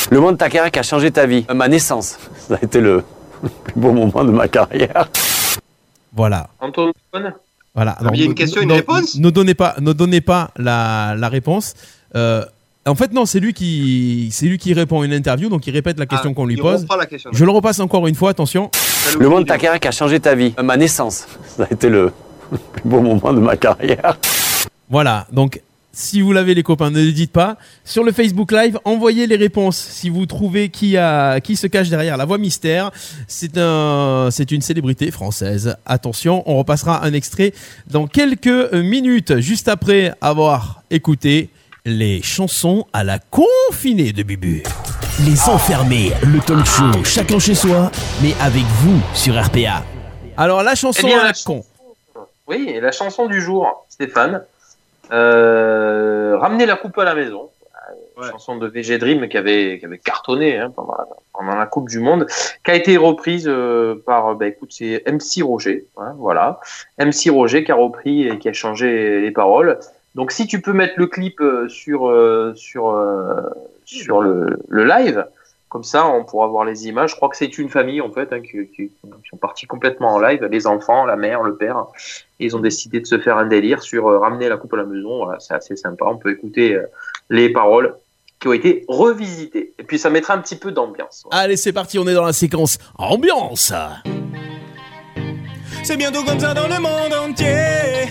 Le 0.09 0.19
monde 0.19 0.33
de 0.33 0.37
ta 0.39 0.49
carrière 0.49 0.71
qui 0.71 0.79
a 0.79 0.83
changé 0.83 1.11
ta 1.11 1.27
vie. 1.27 1.45
Ma 1.53 1.67
naissance. 1.67 2.17
Ça 2.47 2.55
a 2.55 2.65
été 2.65 2.81
le 2.81 3.03
plus 3.63 3.73
beau 3.79 3.91
moment 3.91 4.23
de 4.23 4.31
ma 4.31 4.47
carrière. 4.47 5.09
Voilà. 6.15 6.49
Antoine, 6.59 6.93
Voilà. 7.75 7.95
Ah, 7.99 8.09
il 8.11 8.19
y 8.19 8.23
a 8.23 8.25
une 8.25 8.33
question, 8.35 8.61
une 8.63 8.69
ne- 8.69 8.73
réponse? 8.73 9.15
Ne 9.19 9.29
donnez 9.29 9.53
pas, 9.53 9.75
ne 9.79 9.93
donnez 9.93 10.21
pas 10.21 10.49
la, 10.57 11.13
la 11.15 11.29
réponse. 11.29 11.75
Euh, 12.15 12.43
en 12.85 12.95
fait, 12.95 13.13
non, 13.13 13.25
c'est 13.25 13.39
lui 13.39 13.53
qui, 13.53 14.29
c'est 14.31 14.45
lui 14.45 14.57
qui 14.57 14.73
répond 14.73 15.01
à 15.01 15.05
une 15.05 15.13
interview, 15.13 15.49
donc 15.49 15.65
il 15.67 15.71
répète 15.71 15.97
la 15.99 16.05
question 16.05 16.31
Ah, 16.31 16.35
qu'on 16.35 16.45
lui 16.45 16.57
pose. 16.57 16.81
reprend 16.81 16.97
la 16.97 17.05
question. 17.05 17.29
Je 17.33 17.45
le 17.45 17.51
repasse 17.51 17.79
encore 17.79 18.07
une 18.07 18.15
fois, 18.15 18.31
attention. 18.31 18.69
Le 19.19 19.29
monde 19.29 19.43
de 19.43 19.47
ta 19.47 19.57
carrière 19.57 19.79
qui 19.79 19.87
a 19.87 19.91
changé 19.91 20.19
ta 20.19 20.35
vie. 20.35 20.53
Ma 20.61 20.75
naissance. 20.77 21.25
Ça 21.57 21.63
a 21.63 21.73
été 21.73 21.89
le 21.89 22.11
plus 22.51 22.81
beau 22.83 22.99
moment 23.01 23.31
de 23.33 23.39
ma 23.39 23.55
carrière. 23.55 24.17
Voilà. 24.89 25.27
Donc, 25.31 25.61
si 25.95 26.21
vous 26.21 26.33
l'avez, 26.33 26.55
les 26.55 26.63
copains, 26.63 26.89
ne 26.89 26.99
le 27.03 27.11
dites 27.11 27.31
pas. 27.31 27.57
Sur 27.85 28.03
le 28.03 28.11
Facebook 28.11 28.51
Live, 28.51 28.79
envoyez 28.83 29.27
les 29.27 29.35
réponses. 29.35 29.77
Si 29.77 30.09
vous 30.09 30.25
trouvez 30.25 30.69
qui 30.69 30.97
a, 30.97 31.39
qui 31.39 31.55
se 31.55 31.67
cache 31.67 31.89
derrière 31.89 32.17
la 32.17 32.25
voix 32.25 32.37
mystère, 32.39 32.91
c'est 33.27 33.57
un, 33.57 34.29
c'est 34.31 34.51
une 34.51 34.61
célébrité 34.61 35.11
française. 35.11 35.77
Attention, 35.85 36.43
on 36.47 36.57
repassera 36.57 37.05
un 37.05 37.13
extrait 37.13 37.53
dans 37.91 38.07
quelques 38.07 38.73
minutes, 38.73 39.39
juste 39.39 39.67
après 39.67 40.13
avoir 40.19 40.81
écouté 40.89 41.49
les 41.85 42.21
chansons 42.21 42.85
à 42.93 43.03
la 43.03 43.19
confinée 43.19 44.13
de 44.13 44.23
Bubu. 44.23 44.63
Les 45.25 45.49
enfermés, 45.49 46.11
le 46.23 46.39
talk 46.39 46.65
show, 46.65 47.03
chacun 47.03 47.39
chez 47.39 47.55
soi, 47.55 47.91
mais 48.21 48.33
avec 48.41 48.63
vous 48.63 48.99
sur 49.13 49.35
RPA. 49.35 49.83
Alors, 50.37 50.63
la 50.63 50.75
chanson 50.75 51.01
Eh 51.03 51.07
bien, 51.07 51.19
à 51.19 51.23
la 51.23 51.27
la 51.29 51.33
con. 51.45 51.63
Oui, 52.47 52.77
la 52.81 52.91
chanson 52.93 53.27
du 53.27 53.41
jour, 53.41 53.85
Stéphane. 53.89 54.43
Euh, 55.11 56.37
ramener 56.39 56.65
la 56.65 56.77
coupe 56.77 56.97
à 56.99 57.03
la 57.03 57.15
maison. 57.15 57.49
Ouais. 58.15 58.29
chanson 58.29 58.57
de 58.57 58.67
VG 58.67 58.99
Dream 58.99 59.27
qui 59.27 59.37
avait, 59.37 59.79
qui 59.79 59.85
avait 59.85 59.97
cartonné 59.97 60.59
hein, 60.59 60.71
pendant, 60.73 60.93
la, 60.95 61.07
pendant 61.33 61.55
la 61.55 61.65
Coupe 61.65 61.89
du 61.89 61.99
Monde, 61.99 62.27
qui 62.63 62.69
a 62.69 62.75
été 62.75 62.95
reprise 62.95 63.45
euh, 63.47 64.01
par, 64.05 64.35
bah, 64.35 64.45
écoute, 64.47 64.71
c'est 64.71 65.03
MC 65.11 65.41
Roger. 65.43 65.85
hein, 65.97 66.13
voilà. 66.17 66.59
MC 66.99 67.29
Roger 67.31 67.63
qui 67.63 67.71
a 67.71 67.75
repris 67.75 68.27
et 68.27 68.37
qui 68.37 68.47
a 68.49 68.53
changé 68.53 69.19
les 69.19 69.31
paroles. 69.31 69.79
Donc, 70.15 70.31
si 70.31 70.45
tu 70.45 70.61
peux 70.61 70.73
mettre 70.73 70.93
le 70.97 71.07
clip 71.07 71.39
euh, 71.41 71.67
sur, 71.69 72.07
euh, 72.07 72.53
euh, 72.75 74.57
le, 74.69 74.85
live, 74.85 75.25
comme 75.69 75.83
ça, 75.83 76.05
on 76.07 76.23
pourra 76.23 76.47
voir 76.47 76.65
les 76.65 76.87
images. 76.87 77.11
Je 77.11 77.15
crois 77.15 77.29
que 77.29 77.37
c'est 77.37 77.57
une 77.57 77.69
famille, 77.69 77.99
en 77.99 78.11
fait, 78.11 78.31
hein, 78.31 78.41
qui, 78.41 78.67
qui, 78.67 78.89
qui 78.89 79.29
sont 79.29 79.37
partis 79.37 79.65
complètement 79.65 80.13
en 80.13 80.19
live. 80.19 80.47
Les 80.51 80.67
enfants, 80.67 81.05
la 81.05 81.15
mère, 81.15 81.41
le 81.41 81.55
père. 81.55 81.85
Ils 82.39 82.55
ont 82.55 82.59
décidé 82.59 82.99
de 82.99 83.07
se 83.07 83.17
faire 83.17 83.37
un 83.37 83.47
délire 83.47 83.81
sur 83.81 84.05
ramener 84.21 84.49
la 84.49 84.57
coupe 84.57 84.73
à 84.73 84.77
la 84.77 84.85
maison. 84.85 85.25
Voilà, 85.25 85.39
c'est 85.39 85.55
assez 85.55 85.75
sympa. 85.75 86.05
On 86.05 86.17
peut 86.17 86.31
écouter 86.31 86.79
les 87.29 87.49
paroles 87.49 87.95
qui 88.39 88.47
ont 88.49 88.53
été 88.53 88.85
revisitées. 88.87 89.73
Et 89.79 89.83
puis, 89.83 89.97
ça 89.97 90.11
mettra 90.11 90.35
un 90.35 90.39
petit 90.39 90.57
peu 90.57 90.71
d'ambiance. 90.71 91.25
Allez, 91.31 91.57
c'est 91.57 91.73
parti, 91.73 91.97
on 91.97 92.07
est 92.07 92.13
dans 92.13 92.25
la 92.25 92.33
séquence 92.33 92.77
ambiance. 92.99 93.73
C'est 95.83 95.97
bientôt 95.97 96.23
comme 96.23 96.39
ça 96.39 96.53
dans 96.53 96.67
le 96.67 96.79
monde 96.79 97.13
entier. 97.13 98.09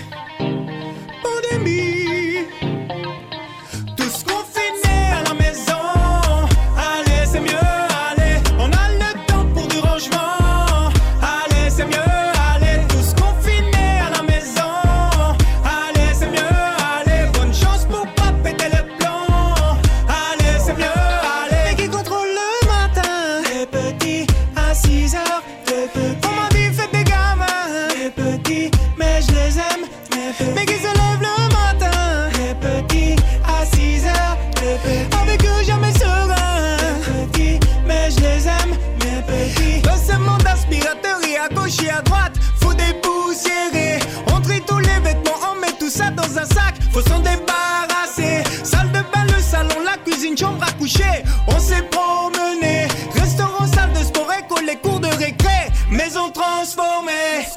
On 51.47 51.59
s'est 51.59 51.81
promené. 51.83 52.87
Restaurant, 53.13 53.65
salle 53.67 53.93
de 53.93 54.03
sport, 54.03 54.27
école, 54.37 54.65
les 54.65 54.75
cours 54.75 54.99
de 54.99 55.07
récré. 55.07 55.71
Maison 55.89 56.29
transformée. 56.29 57.47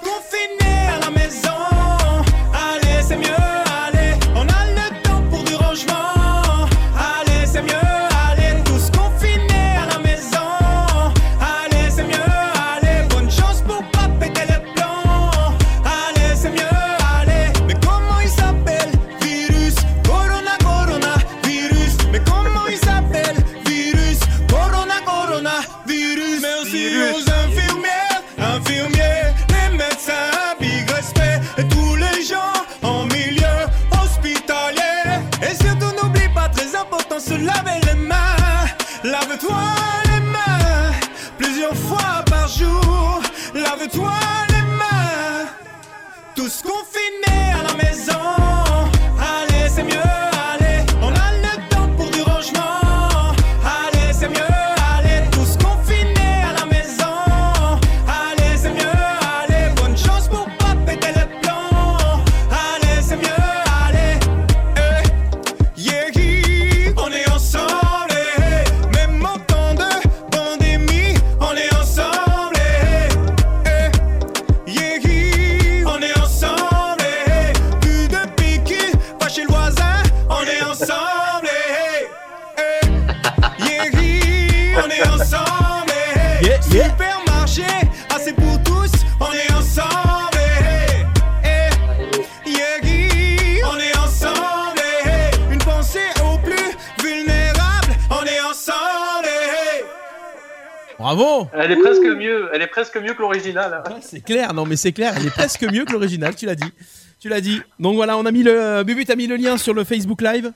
C'est 104.08 104.20
clair, 104.20 104.54
non 104.54 104.64
mais 104.64 104.76
c'est 104.76 104.92
clair, 104.92 105.14
elle 105.16 105.26
est 105.26 105.30
presque 105.30 105.62
mieux 105.64 105.84
que 105.84 105.92
l'original, 105.92 106.34
tu 106.34 106.46
l'as 106.46 106.54
dit. 106.54 106.72
Tu 107.18 107.28
l'as 107.28 107.40
dit. 107.40 107.62
Donc 107.80 107.96
voilà, 107.96 108.16
on 108.18 108.26
a 108.26 108.30
mis 108.30 108.42
le. 108.42 108.82
Bubu, 108.84 109.04
t'as 109.04 109.16
mis 109.16 109.26
le 109.26 109.36
lien 109.36 109.56
sur 109.56 109.72
le 109.72 109.84
Facebook 109.84 110.20
Live 110.20 110.52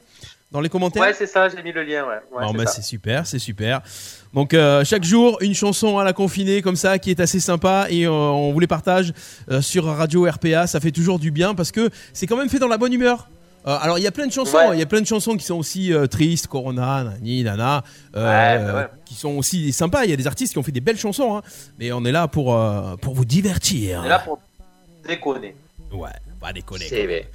dans 0.51 0.61
les 0.61 0.69
commentaires? 0.69 1.03
Ouais, 1.03 1.15
c'est 1.15 1.27
ça, 1.27 1.49
j'ai 1.49 1.63
mis 1.63 1.73
le 1.73 1.83
lien, 1.83 2.05
ouais. 2.05 2.21
Ouais, 2.33 2.45
c'est 2.51 2.57
bah, 2.57 2.67
c'est 2.67 2.83
super, 2.83 3.27
c'est 3.27 3.39
super. 3.39 3.81
Donc 4.35 4.55
euh, 4.55 4.85
chaque 4.85 5.05
jour 5.05 5.39
une 5.41 5.55
chanson 5.55 5.99
à 5.99 6.05
la 6.05 6.13
confinée 6.13 6.63
comme 6.63 6.77
ça 6.77 6.99
qui 6.99 7.11
est 7.11 7.21
assez 7.21 7.41
sympa 7.41 7.87
et 7.91 8.07
euh, 8.07 8.11
on 8.11 8.53
vous 8.53 8.61
les 8.61 8.67
partage 8.67 9.13
euh, 9.51 9.61
sur 9.61 9.85
Radio 9.87 10.29
RPA. 10.29 10.67
Ça 10.67 10.81
fait 10.81 10.93
toujours 10.93 11.19
du 11.19 11.31
bien 11.31 11.55
parce 11.55 11.73
que 11.73 11.91
c'est 12.13 12.27
quand 12.27 12.37
même 12.37 12.49
fait 12.49 12.59
dans 12.59 12.69
la 12.69 12.79
bonne 12.79 12.93
humeur. 12.93 13.29
Euh, 13.67 13.77
alors 13.81 13.99
il 13.99 14.03
y 14.03 14.07
a 14.07 14.11
plein 14.11 14.27
de 14.27 14.33
chansons, 14.33 14.59
il 14.65 14.71
Ouais. 14.71 14.79
y 14.79 14.83
a 14.83 14.87
plein 14.87 15.01
de 15.03 15.07
chansons 15.07 15.37
qui 15.37 15.45
sont 15.45 15.57
aussi 15.57 15.93
euh, 15.93 16.07
tristes, 16.07 16.47
Corona, 16.47 17.05
nani, 17.05 17.45
nana, 17.45 17.85
euh, 18.17 18.25
Ouais, 18.59 18.65
bah 18.65 18.75
ouais. 18.75 18.87
qui 19.05 19.15
sont 19.15 19.31
aussi 19.37 19.73
sympas. 19.73 20.05
Il 20.05 20.11
y 20.11 20.15
a 20.15 20.17
des 20.17 20.27
artistes 20.27 20.53
qui 20.55 20.59
ont 20.59 20.63
fait 20.63 20.73
des 20.73 20.81
belles 20.81 20.99
chansons, 20.99 21.37
hein. 21.37 21.43
mais 21.79 21.93
on 21.93 22.05
est 22.05 22.13
là 22.13 22.27
pour 22.29 22.59
pour 23.03 23.15
vous 23.15 23.25
divertir. 23.27 24.01
On 24.03 24.05
est 24.07 24.09
là 24.09 24.19
pour 24.21 24.39
déconner. 25.07 25.55
Ouais, 25.93 26.09
pas 26.41 26.53
déconner. 26.53 26.87
Vrai. 26.89 27.29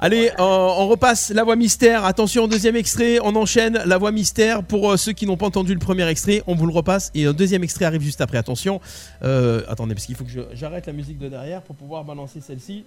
Allez, 0.00 0.30
on 0.38 0.86
repasse 0.88 1.30
la 1.30 1.42
voix 1.42 1.56
mystère. 1.56 2.04
Attention, 2.04 2.46
deuxième 2.46 2.76
extrait. 2.76 3.18
On 3.22 3.34
enchaîne 3.34 3.82
la 3.84 3.98
voix 3.98 4.12
mystère. 4.12 4.62
Pour 4.62 4.96
ceux 4.98 5.12
qui 5.12 5.26
n'ont 5.26 5.36
pas 5.36 5.46
entendu 5.46 5.74
le 5.74 5.80
premier 5.80 6.06
extrait, 6.08 6.42
on 6.46 6.54
vous 6.54 6.66
le 6.66 6.72
repasse. 6.72 7.10
Et 7.14 7.24
un 7.26 7.32
deuxième 7.32 7.64
extrait 7.64 7.84
arrive 7.84 8.02
juste 8.02 8.20
après. 8.20 8.38
Attention. 8.38 8.80
Attendez, 9.22 9.94
parce 9.94 10.06
qu'il 10.06 10.14
faut 10.16 10.24
que 10.24 10.30
j'arrête 10.54 10.86
la 10.86 10.92
musique 10.92 11.18
de 11.18 11.28
derrière 11.28 11.62
pour 11.62 11.74
pouvoir 11.76 12.04
balancer 12.04 12.40
celle-ci. 12.40 12.84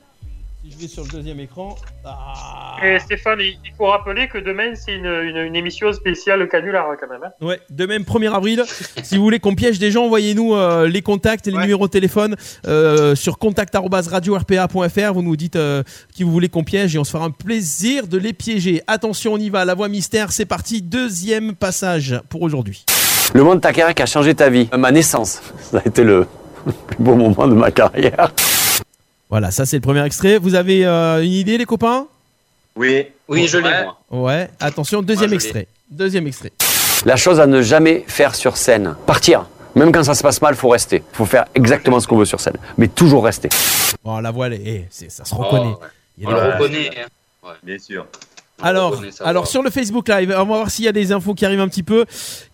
Si 0.64 0.70
je 0.72 0.78
vais 0.78 0.88
sur 0.88 1.04
le 1.04 1.10
deuxième 1.10 1.40
écran. 1.40 1.76
Ah. 2.06 2.76
Et 2.84 3.00
Stéphane, 3.00 3.40
il 3.42 3.58
faut 3.76 3.88
rappeler 3.88 4.28
que 4.28 4.38
demain, 4.38 4.76
c'est 4.76 4.94
une, 4.94 5.08
une, 5.08 5.38
une 5.38 5.56
émission 5.56 5.92
spéciale 5.92 6.48
canular 6.48 6.86
quand 7.00 7.08
même. 7.10 7.22
hein. 7.24 7.32
Ouais, 7.46 7.60
de 7.72 7.86
même 7.88 8.04
1er 8.04 8.32
avril. 8.32 8.64
si 9.04 9.18
vous 9.18 9.24
voulez 9.24 9.40
qu'on 9.40 9.56
piège 9.56 9.80
des 9.80 9.90
gens, 9.90 10.04
envoyez-nous 10.06 10.54
euh, 10.54 10.88
les 10.88 11.02
contacts 11.02 11.48
et 11.48 11.52
les 11.52 11.58
numéros 11.58 11.88
de 11.88 11.92
téléphone 11.92 12.36
euh, 12.68 13.16
sur 13.16 13.40
contact@radio-rpa.fr. 13.40 15.14
Vous 15.14 15.24
nous 15.24 15.36
dites 15.36 15.56
euh, 15.56 15.82
qui 16.14 16.24
vous 16.24 16.32
voulez 16.32 16.50
qu'on 16.50 16.64
piège 16.64 16.96
et 16.96 17.00
on 17.00 17.04
se 17.04 17.12
fera 17.12 17.26
un 17.26 17.32
plaisir 17.32 18.06
de 18.06 18.20
les 18.20 18.34
piéger. 18.34 18.84
Attention, 18.86 19.34
on 19.34 19.38
y 19.38 19.50
va. 19.50 19.66
La 19.66 19.74
voix 19.74 19.88
mystère, 19.88 20.32
c'est 20.32 20.46
parti. 20.46 20.84
Deuxième 20.84 21.56
passage 21.56 22.20
pour 22.30 22.44
aujourd'hui. 22.44 22.86
Le 23.34 23.44
monde 23.44 23.62
Takara 23.62 23.96
qui 23.96 24.04
a 24.04 24.06
changé 24.06 24.36
ta 24.36 24.50
vie. 24.52 24.70
Ma 24.78 24.92
naissance. 24.92 25.42
Ça 25.60 25.80
a 25.80 25.88
été 25.88 26.04
le 26.04 26.28
plus 26.88 26.98
beau 27.00 27.16
moment 27.16 27.48
de 27.48 27.56
ma 27.56 27.72
carrière. 27.72 28.32
Voilà, 29.32 29.50
ça 29.50 29.66
c'est 29.66 29.78
le 29.78 29.82
premier 29.82 30.06
extrait. 30.06 30.38
Vous 30.38 30.54
avez 30.56 30.86
euh, 30.86 31.24
une 31.24 31.32
idée, 31.32 31.58
les 31.58 31.66
copains? 31.66 32.06
Oui. 32.76 33.08
Oui, 33.28 33.48
je 33.48 33.58
l'ai, 33.58 33.64
Ouais. 33.70 33.84
moi. 33.86 33.98
Ouais. 34.28 34.50
Attention, 34.60 35.02
deuxième 35.02 35.30
Moi, 35.32 35.36
extrait. 35.36 35.68
Deuxième 35.90 36.28
extrait. 36.28 36.52
La 37.06 37.16
chose 37.16 37.40
à 37.40 37.48
ne 37.48 37.62
jamais 37.62 38.04
faire 38.08 38.36
sur 38.36 38.58
scène. 38.58 38.96
Partir. 39.06 39.46
Même 39.74 39.92
quand 39.94 40.04
ça 40.04 40.14
se 40.16 40.22
passe 40.22 40.42
mal, 40.42 40.54
faut 40.56 40.68
rester. 40.70 41.02
Faut 41.14 41.26
faire 41.26 41.46
exactement 41.56 42.00
ce 42.02 42.08
qu'on 42.08 42.18
veut 42.18 42.26
sur 42.26 42.42
scène. 42.42 42.58
Mais 42.78 42.90
toujours 42.90 43.24
rester. 43.24 43.48
Bon, 44.04 44.20
la 44.20 44.32
voix, 44.32 44.48
elle 44.48 44.54
est- 44.54 44.62
eh, 44.66 44.88
c'est- 44.90 45.10
ça 45.10 45.24
se 45.24 45.34
reconnaît. 45.34 45.74
Oh, 45.78 45.82
ouais. 45.82 45.88
Il 46.18 46.24
y 46.24 46.28
a 46.28 46.30
On 46.30 46.34
des- 46.34 46.42
le 46.48 46.54
reconnaît. 46.54 46.90
hein. 47.02 47.50
Bien 47.64 47.80
sûr. 47.80 48.06
On 48.62 48.66
Alors, 48.66 49.02
alors 49.22 49.48
sur 49.48 49.62
le 49.64 49.70
Facebook 49.70 50.08
Live, 50.08 50.32
on 50.34 50.38
va 50.40 50.44
voir 50.44 50.70
s'il 50.70 50.86
y 50.86 50.88
a 50.88 50.92
des 50.92 51.12
infos 51.12 51.34
qui 51.34 51.46
arrivent 51.46 51.60
un 51.62 51.68
petit 51.68 51.84
peu. 51.84 52.06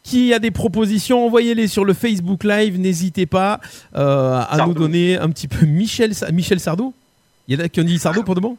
Qui 0.04 0.34
a 0.34 0.40
des 0.40 0.52
propositions, 0.52 1.26
envoyez-les 1.26 1.68
sur 1.68 1.84
le 1.86 1.94
Facebook 1.94 2.44
Live. 2.44 2.80
N'hésitez 2.80 3.26
pas 3.26 3.60
euh, 3.96 4.40
à 4.40 4.58
Sardou. 4.58 4.74
nous 4.74 4.80
donner 4.80 5.18
un 5.18 5.30
petit 5.30 5.48
peu 5.48 5.66
Michel, 5.66 6.12
Michel 6.32 6.60
Sardou. 6.60 6.94
Il 7.48 7.58
y 7.58 7.62
en 7.62 7.66
a 7.66 7.70
qui 7.70 7.80
ont 7.82 7.84
dit 7.84 8.00
Sardou 8.00 8.24
pour 8.24 8.36
de 8.36 8.40
bon? 8.40 8.58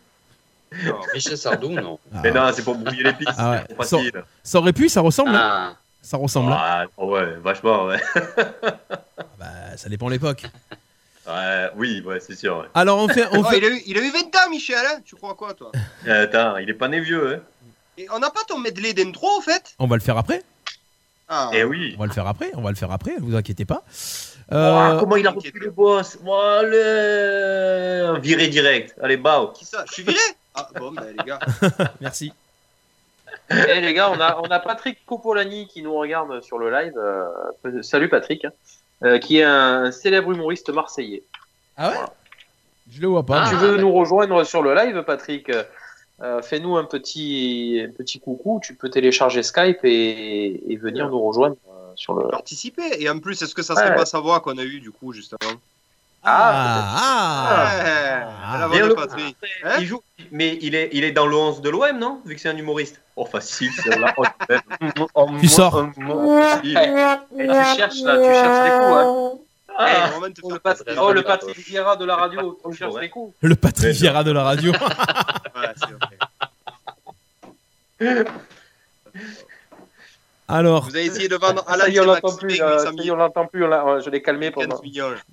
Non, 0.85 0.95
Michel 1.15 1.37
Sardou, 1.39 1.71
non. 1.71 1.99
Ah, 2.15 2.21
Mais 2.23 2.31
non, 2.31 2.51
c'est 2.53 2.63
pour 2.63 2.75
brouiller 2.77 3.03
les 3.03 3.13
pistes. 3.15 3.33
Ah 3.39 3.51
ouais. 3.53 3.59
c'est 3.69 3.75
trop 3.75 3.83
facile. 3.83 4.25
Ça 4.43 4.59
aurait 4.59 4.73
pu, 4.75 4.89
ça 4.91 5.01
ressemble. 5.01 5.31
hein 5.31 5.73
Ah, 5.73 5.77
Ça 6.03 6.17
ressemble. 6.19 6.53
hein 6.53 6.59
Ah, 6.61 6.85
ouais, 7.05 7.37
vachement, 7.43 7.87
ouais. 7.87 8.01
Bah, 9.39 9.47
ça 9.77 9.89
dépend 9.89 10.09
l'époque. 10.09 10.45
Ouais, 11.29 11.71
oui, 11.77 12.03
ouais, 12.07 12.21
c'est 12.21 12.35
sûr. 12.37 12.59
ouais. 12.59 12.67
Alors 12.75 12.99
on 12.99 13.09
fait, 13.09 13.27
on 13.33 13.41
Oh, 13.41 13.45
fait- 13.45 13.59
il, 13.59 13.65
a 13.65 13.69
eu, 13.69 13.83
il 13.87 13.99
a 13.99 14.01
eu 14.01 14.11
20 14.11 14.19
ans, 14.37 14.51
Michel, 14.51 14.79
hein 14.87 15.01
Tu 15.05 15.15
crois 15.17 15.35
quoi, 15.35 15.53
toi? 15.55 15.71
Euh, 16.07 16.25
Attends, 16.25 16.57
il 16.57 16.69
est 16.71 16.75
pas 16.75 16.89
né 16.89 17.01
vieux, 17.01 17.35
hein 17.37 17.41
Et 17.99 18.07
on 18.11 18.19
n'a 18.19 18.31
pas 18.31 18.41
ton 18.49 18.59
medley 18.59 18.95
d'intro, 18.95 19.29
en 19.37 19.41
fait? 19.43 19.75
On 19.79 19.87
va 19.87 19.97
le 19.97 20.03
faire 20.03 20.17
après. 20.17 20.43
Ah, 21.29 21.51
Eh 21.53 21.63
oui. 21.65 21.95
On 21.97 22.01
va 22.01 22.07
le 22.07 22.13
faire 22.13 22.27
après. 22.27 22.51
On 22.55 22.63
va 22.63 22.71
le 22.71 22.77
faire 22.77 22.91
après. 22.91 23.17
Ne 23.17 23.21
vous 23.21 23.37
inquiétez 23.37 23.67
pas. 23.67 23.83
Oh, 24.51 24.55
Euh, 24.55 24.99
comment 24.99 25.17
il 25.17 25.27
a 25.27 25.31
repris 25.33 25.53
le 25.55 25.71
boss 25.71 26.17
Voilà 26.23 28.19
Viré 28.21 28.49
direct. 28.49 28.95
Allez, 29.03 29.19
bao. 29.19 29.49
qui 29.49 29.67
ça? 29.67 29.85
Je 29.87 29.93
suis 29.93 30.03
viré? 30.03 30.19
Ah, 30.55 30.69
bon, 30.79 30.93
bah, 30.93 31.03
les 31.11 31.23
gars. 31.25 31.39
merci. 32.01 32.33
Eh 33.51 33.81
les 33.81 33.93
gars, 33.95 34.11
on 34.11 34.21
a, 34.21 34.39
on 34.43 34.51
a 34.51 34.59
Patrick 34.59 35.05
Copolani 35.07 35.69
qui 35.69 35.83
nous 35.83 35.95
regarde 35.95 36.41
sur 36.43 36.59
le 36.59 36.71
live. 36.71 36.95
Euh, 36.97 37.83
salut 37.83 38.09
Patrick, 38.09 38.45
hein, 38.47 38.53
euh, 39.05 39.19
qui 39.19 39.39
est 39.39 39.45
un 39.45 39.91
célèbre 39.93 40.33
humoriste 40.33 40.71
marseillais. 40.71 41.23
Ah 41.77 41.91
ouais 41.91 41.97
Je 42.91 43.01
le 43.01 43.09
vois 43.09 43.25
pas. 43.25 43.49
tu 43.49 43.55
veux 43.57 43.77
nous 43.77 43.93
rejoindre 43.93 44.43
sur 44.45 44.63
le 44.63 44.75
live, 44.75 45.03
Patrick 45.07 45.51
euh, 46.21 46.43
Fais-nous 46.43 46.77
un 46.77 46.85
petit, 46.85 47.81
un 47.89 47.93
petit 47.93 48.19
coucou. 48.19 48.61
Tu 48.63 48.75
peux 48.75 48.91
télécharger 48.91 49.43
Skype 49.45 49.85
et, 49.85 50.73
et 50.73 50.77
venir 50.77 51.09
nous 51.09 51.21
rejoindre 51.21 51.57
euh, 51.71 51.93
sur 51.95 52.15
le. 52.15 52.29
Participer. 52.29 53.01
Et 53.01 53.09
en 53.09 53.21
plus, 53.21 53.41
est-ce 53.41 53.55
que 53.55 53.63
ça 53.63 53.75
serait 53.77 53.91
Ouais. 53.91 53.97
pas 53.97 54.07
sa 54.07 54.19
voix 54.19 54.41
qu'on 54.41 54.59
a 54.59 54.65
eu, 54.65 54.81
du 54.81 54.91
coup, 54.91 55.13
justement? 55.13 55.39
Ah, 56.31 58.29
ah, 58.51 58.67
voix 58.67 58.77
Bien 58.77 58.85
de 58.85 58.89
le- 58.91 58.95
Patrick. 58.95 59.37
Hein 59.65 59.77
il 59.81 59.87
joue, 59.87 60.03
mais 60.31 60.59
il 60.61 60.75
est, 60.75 60.91
il 60.93 61.05
est 61.05 61.13
dans 61.13 61.27
le 61.27 61.35
11 61.37 61.61
de 61.63 61.71
l'OM, 61.71 61.99
non? 61.99 62.21
Vu 62.25 62.35
que 62.35 62.41
c'est 62.41 62.49
un 62.49 62.57
humoriste. 62.57 63.01
Oh, 63.17 63.25
facile, 63.25 63.71
celle-là. 63.73 64.15
Oh, 65.01 65.09
oh, 65.15 65.29
Tu 65.41 65.49
sors. 65.49 65.75
oh. 66.09 66.41
Et 66.65 66.75
tu 66.75 67.47
cherches 67.77 68.01
là, 68.03 68.17
tu 68.17 68.25
cherches 68.25 68.65
les 68.65 68.71
coups. 68.79 68.97
Hein. 68.97 69.31
Ah, 69.81 69.87
Eh, 70.17 70.21
va 70.21 70.29
te 70.31 70.41
Oh, 70.43 70.51
le, 70.51 70.59
Pat- 70.59 70.79
Patrick. 70.79 70.99
oh, 71.01 71.13
le 71.13 71.23
Patrick 71.23 71.57
Vieira 71.59 71.95
de 71.97 72.05
la 72.05 72.17
radio, 72.17 72.59
tu 72.69 72.75
cherches 72.77 72.95
Ouais. 72.95 73.03
les 73.03 73.11
coups. 73.11 73.33
Le 73.41 73.55
Patrick. 73.55 73.93
Vieira 73.93 74.25
de 74.25 74.33
la 74.33 74.43
radio. 74.43 74.73
Ouais, 75.57 75.73
c'est 75.77 75.95
ok. 75.95 76.01
Alors, 80.51 80.85
Vous 80.85 80.97
avez 80.97 81.05
essayé 81.05 81.29
de 81.29 81.37
vendre 81.37 81.63
à 81.69 81.77
Ça 81.77 81.89
y 81.89 81.97
est, 81.97 82.01
on 82.01 82.07
la 82.07 82.15
l'entend 82.15 82.35
plus. 82.37 82.61
euh, 82.63 82.91
on 83.11 83.15
l'entend 83.17 83.47
plus. 83.47 83.61
je 83.63 84.11
l'ai 84.11 84.23
calmé 84.23 84.51
pendant. 84.51 84.81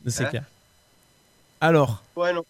c'est 0.08 0.26
Hein 0.26 0.30
clair. 0.30 0.44
Alors, 1.62 2.04
Ouais, 2.16 2.34
non. 2.34 2.44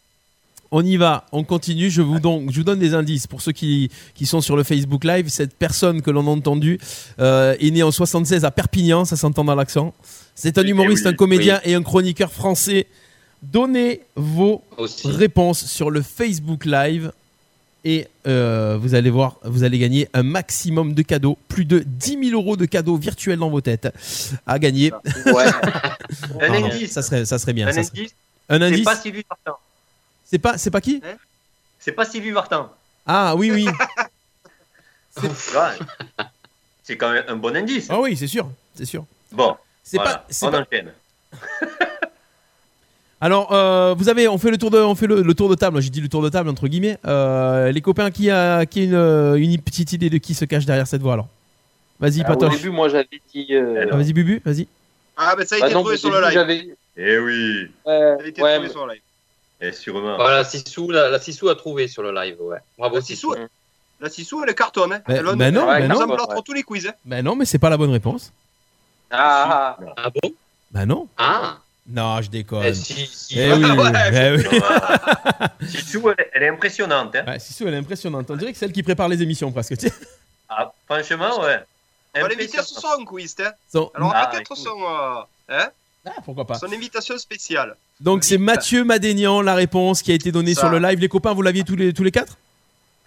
on 0.71 0.83
y 0.83 0.97
va, 0.97 1.25
on 1.31 1.43
continue. 1.43 1.89
Je 1.89 2.01
vous, 2.01 2.19
don- 2.19 2.45
je 2.49 2.57
vous 2.57 2.63
donne 2.63 2.79
des 2.79 2.93
indices 2.93 3.27
pour 3.27 3.41
ceux 3.41 3.51
qui, 3.51 3.89
qui 4.15 4.25
sont 4.25 4.41
sur 4.41 4.55
le 4.57 4.63
Facebook 4.63 5.03
Live. 5.03 5.29
Cette 5.29 5.55
personne 5.55 6.01
que 6.01 6.11
l'on 6.11 6.27
a 6.27 6.31
entendue 6.31 6.79
euh, 7.19 7.55
est 7.59 7.71
née 7.71 7.83
en 7.83 7.91
76 7.91 8.45
à 8.45 8.51
Perpignan, 8.51 9.05
ça 9.05 9.15
s'entend 9.15 9.43
dans 9.43 9.55
l'accent. 9.55 9.93
C'est 10.33 10.57
un 10.57 10.63
Eh 10.65 10.69
humoriste, 10.69 11.05
un 11.05 11.13
comédien 11.13 11.61
et 11.63 11.75
un 11.75 11.83
chroniqueur 11.83 12.31
français. 12.31 12.87
Donnez 13.43 14.01
vos 14.15 14.63
aussi. 14.77 15.07
réponses 15.07 15.65
sur 15.65 15.91
le 15.91 16.01
Facebook 16.01 16.65
Live 16.65 17.11
et 17.87 18.07
euh, 18.25 18.79
vous 18.81 18.95
allez 18.95 19.11
voir, 19.11 19.37
vous 19.43 19.63
allez 19.63 19.77
gagner 19.77 20.09
un 20.15 20.23
maximum 20.23 20.93
de 20.95 21.03
cadeaux, 21.03 21.37
plus 21.47 21.65
de 21.65 21.83
10 21.85 22.29
000 22.31 22.41
euros 22.41 22.57
de 22.57 22.65
cadeaux 22.65 22.97
virtuels 22.97 23.37
dans 23.37 23.51
vos 23.51 23.61
têtes 23.61 23.87
à 24.47 24.57
gagner. 24.57 24.91
Ouais. 25.27 25.45
Un 26.41 26.47
Pardon, 26.47 26.65
indice. 26.65 26.91
ça 26.93 27.03
serait, 27.03 27.25
ça 27.25 27.37
serait 27.37 27.53
bien. 27.53 27.67
Un 27.67 27.71
ça 27.73 27.83
serait- 27.83 27.99
indice. 27.99 28.15
Un 28.49 28.59
C'est 28.59 28.65
indice. 28.65 28.83
pas 28.85 28.95
Sylvie 28.95 29.25
Martin. 29.29 29.57
C'est 30.23 30.39
pas, 30.39 30.57
c'est 30.57 30.71
pas 30.71 30.81
qui 30.81 31.01
C'est 31.79 31.91
pas 31.91 32.05
Sylvie 32.05 32.31
Martin. 32.31 32.69
Ah 33.05 33.35
oui, 33.35 33.51
oui. 33.51 33.67
Ouais. 35.23 35.77
C'est 36.83 36.97
quand 36.97 37.11
même 37.11 37.23
un 37.29 37.37
bon 37.37 37.55
indice. 37.55 37.87
Ah 37.89 37.99
oui, 38.01 38.17
c'est 38.17 38.27
sûr, 38.27 38.49
c'est 38.75 38.83
sûr. 38.85 39.05
Bon, 39.31 39.55
C'est 39.81 39.95
voilà, 39.97 40.15
pas, 40.17 40.25
c'est 40.29 40.45
on 40.45 40.51
pas- 40.51 40.61
enchaîne. 40.61 40.91
Alors, 43.21 43.51
euh, 43.53 43.95
vous 43.97 44.09
avez, 44.09 44.27
on 44.27 44.37
fait 44.37 44.51
le 44.51 44.57
tour 44.57 44.69
de, 44.71 44.77
on 44.77 44.93
fait 44.93 45.07
le, 45.07 45.21
le 45.21 45.33
tour 45.33 45.49
de 45.49 45.55
table. 45.55 45.81
J'ai 45.81 45.89
dit 45.89 46.01
le 46.01 46.09
tour 46.09 46.21
de 46.21 46.29
table 46.29 46.49
entre 46.49 46.67
guillemets. 46.67 46.97
Euh, 47.07 47.71
les 47.71 47.81
copains, 47.81 48.11
qui 48.11 48.29
a, 48.29 48.65
qui 48.65 48.81
a 48.81 48.83
une, 48.83 49.41
une 49.41 49.61
petite 49.61 49.93
idée 49.93 50.09
de 50.09 50.17
qui 50.17 50.33
se 50.33 50.43
cache 50.45 50.65
derrière 50.65 50.85
cette 50.85 51.01
voix 51.01 51.13
alors? 51.13 51.27
Vas-y, 51.99 52.21
Ah, 52.21 52.33
au 52.33 52.35
Patoche. 52.35 52.57
début, 52.57 52.69
moi, 52.71 52.89
j'avais 52.89 53.07
dit. 53.33 53.47
euh, 53.51 53.87
Ah, 53.89 53.95
vas-y, 53.95 54.11
Bubu, 54.13 54.41
vas-y. 54.45 54.67
Ah, 55.15 55.33
ben 55.37 55.45
ça 55.47 55.55
a 55.55 55.59
bah 55.59 55.65
été 55.67 55.75
non, 55.75 55.81
trouvé 55.81 55.95
sur 55.97 56.11
le 56.11 56.19
live. 56.21 56.75
Eh 56.97 57.17
oui. 57.17 57.71
Euh, 57.87 58.17
a 58.17 58.25
été 58.25 58.41
ouais, 58.41 58.53
trouvé 58.53 58.67
mais- 58.67 58.71
sur 58.73 58.85
le 58.87 58.93
live. 58.93 59.01
Et 59.61 59.71
sûrement. 59.71 60.15
Voilà, 60.17 60.43
Sissou, 60.43 60.89
la, 60.91 61.09
la 61.09 61.19
Sissou 61.19 61.47
a 61.49 61.55
trouvé 61.55 61.87
sur 61.87 62.03
le 62.03 62.11
live, 62.13 62.35
ouais. 62.41 62.57
Bravo, 62.77 62.95
La 62.95 63.01
Sissou. 63.01 63.33
Sissou, 63.33 63.47
la 64.01 64.09
Sissou, 64.09 64.43
elle 64.45 64.53
cartonne. 64.53 64.93
Hein. 64.93 65.01
Ben- 65.07 65.15
elle 65.27 65.35
ben 65.37 65.53
non, 65.53 65.71
elle 65.71 65.87
ben 65.87 65.93
non. 65.95 66.13
entre 66.13 66.43
tous 66.43 66.53
les 66.53 66.63
quiz. 66.63 66.87
Hein. 66.87 66.93
Ben 67.05 67.23
non, 67.23 67.35
mais 67.35 67.45
c'est 67.45 67.57
pas 67.59 67.69
la 67.69 67.77
bonne 67.77 67.91
réponse. 67.91 68.31
Ah, 69.11 69.77
Ah 69.97 70.09
bon? 70.09 70.33
Ben 70.71 70.85
non. 70.85 71.07
Ah 71.17 71.57
Non, 71.87 72.21
je 72.21 72.29
déconne. 72.29 72.63
Eh, 72.65 72.73
si, 72.73 73.05
si. 73.05 73.39
Eh 73.39 73.53
oui, 73.53 73.63
Ouais, 73.71 73.91
eh 74.11 74.35
oui. 74.49 74.59
Sissou, 75.69 76.09
elle, 76.09 76.27
elle 76.33 76.43
est 76.43 76.49
impressionnante. 76.49 77.15
Hein. 77.15 77.23
Ouais, 77.25 77.39
Sissou, 77.39 77.67
elle 77.67 77.75
est 77.75 77.77
impressionnante. 77.77 78.29
On 78.29 78.35
dirait 78.35 78.51
que 78.51 78.57
c'est 78.57 78.65
elle 78.65 78.71
qui 78.73 78.83
prépare 78.83 79.07
les 79.07 79.21
émissions 79.21 79.51
presque. 79.51 79.75
Ah, 80.47 80.71
franchement, 80.85 81.41
ouais. 81.41 81.59
On 82.15 82.21
va 82.21 82.27
l'inviter 82.29 82.59
à 82.59 82.63
ce 82.63 82.75
soir 82.79 82.99
en 82.99 83.03
quiz. 83.03 83.35
Hein. 83.39 83.51
Son- 83.67 83.89
Alors, 83.95 84.09
on 84.09 84.11
Ah, 84.11 84.27
a 84.29 84.31
quatre 84.31 84.55
sons. 84.55 84.77
euh, 84.79 85.21
Hein 85.49 85.69
Ah, 86.05 86.11
pourquoi 86.23 86.45
pas 86.45 86.55
Son 86.55 86.71
invitation 86.71 87.17
spéciale. 87.17 87.75
Donc 87.99 88.23
c'est 88.23 88.37
Mathieu 88.37 88.83
Madénian, 88.83 89.41
la 89.41 89.55
réponse 89.55 90.01
qui 90.01 90.11
a 90.11 90.15
été 90.15 90.31
donnée 90.31 90.53
Ça. 90.53 90.61
sur 90.61 90.69
le 90.69 90.79
live. 90.79 90.99
Les 90.99 91.07
copains, 91.09 91.33
vous 91.33 91.41
l'aviez 91.41 91.63
tous 91.63 91.75
les, 91.75 91.93
tous 91.93 92.03
les 92.03 92.11
quatre? 92.11 92.37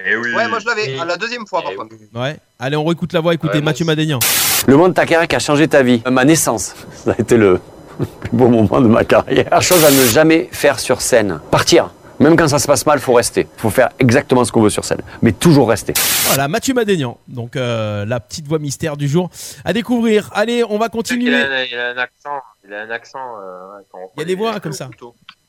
Eh 0.04 0.16
oui. 0.16 0.32
Ouais, 0.34 0.48
moi 0.48 0.58
je 0.60 0.66
l'avais, 0.66 0.92
Et- 0.94 0.98
à 1.00 1.04
la 1.04 1.16
deuxième 1.16 1.46
fois 1.46 1.62
par 1.62 1.74
contre. 1.74 1.94
Ouais. 2.14 2.36
Allez, 2.58 2.76
on 2.76 2.84
réécoute 2.84 3.12
la 3.12 3.20
voix. 3.20 3.34
Écoutez, 3.34 3.58
Ouais, 3.58 3.60
Mathieu. 3.64 3.84
Madénian. 3.84 4.18
Le 4.66 4.74
moment 4.76 4.88
de 4.88 4.94
ta 4.94 5.06
carrière 5.06 5.26
qui 5.28 5.36
a 5.36 5.40
changé 5.40 5.66
ta 5.68 5.82
vie. 5.82 6.02
Ma 6.10 6.24
naissance, 6.24 6.74
ça 7.04 7.12
a 7.12 7.20
été 7.20 7.36
le 7.36 7.60
plus 8.20 8.30
beau 8.32 8.48
moment 8.48 8.80
de 8.80 8.88
ma 8.88 9.04
carrière. 9.04 9.46
La 9.50 9.60
chose 9.60 9.84
à 9.84 9.90
ne 9.90 10.04
jamais 10.06 10.48
faire 10.52 10.78
sur 10.78 11.00
scène. 11.00 11.40
Partir. 11.50 11.90
Même 12.20 12.36
quand 12.36 12.48
ça 12.48 12.58
se 12.58 12.66
passe 12.66 12.84
mal, 12.84 12.98
faut 12.98 13.12
rester. 13.12 13.46
Faut 13.58 13.70
faire 13.70 13.90
exactement 14.00 14.44
ce 14.44 14.50
qu'on 14.50 14.60
veut 14.60 14.70
sur 14.70 14.84
scène. 14.84 15.02
Mais 15.22 15.30
toujours 15.30 15.68
rester. 15.68 15.94
Voilà, 16.26 16.48
Mathieu 16.48 16.74
Madénian. 16.74 17.16
Donc 17.28 17.54
euh, 17.54 18.04
la 18.06 18.18
petite 18.18 18.48
voix 18.48 18.58
mystère 18.58 18.96
du 18.96 19.06
jour 19.06 19.30
à 19.64 19.72
découvrir. 19.72 20.28
Allez, 20.34 20.64
on 20.68 20.78
va 20.78 20.86
Il 20.86 20.90
continuer. 20.90 21.32
a, 21.34 21.64
il 21.64 21.76
a 21.76 21.90
un 21.90 21.96
accent. 21.98 22.40
Il 22.68 22.74
a 22.74 22.82
un 22.82 22.90
accent. 22.90 23.18
euh, 23.42 23.80
Il 24.16 24.20
y 24.20 24.22
a 24.22 24.24
des 24.26 24.34
voix 24.34 24.60
comme 24.60 24.72
ça. 24.74 24.90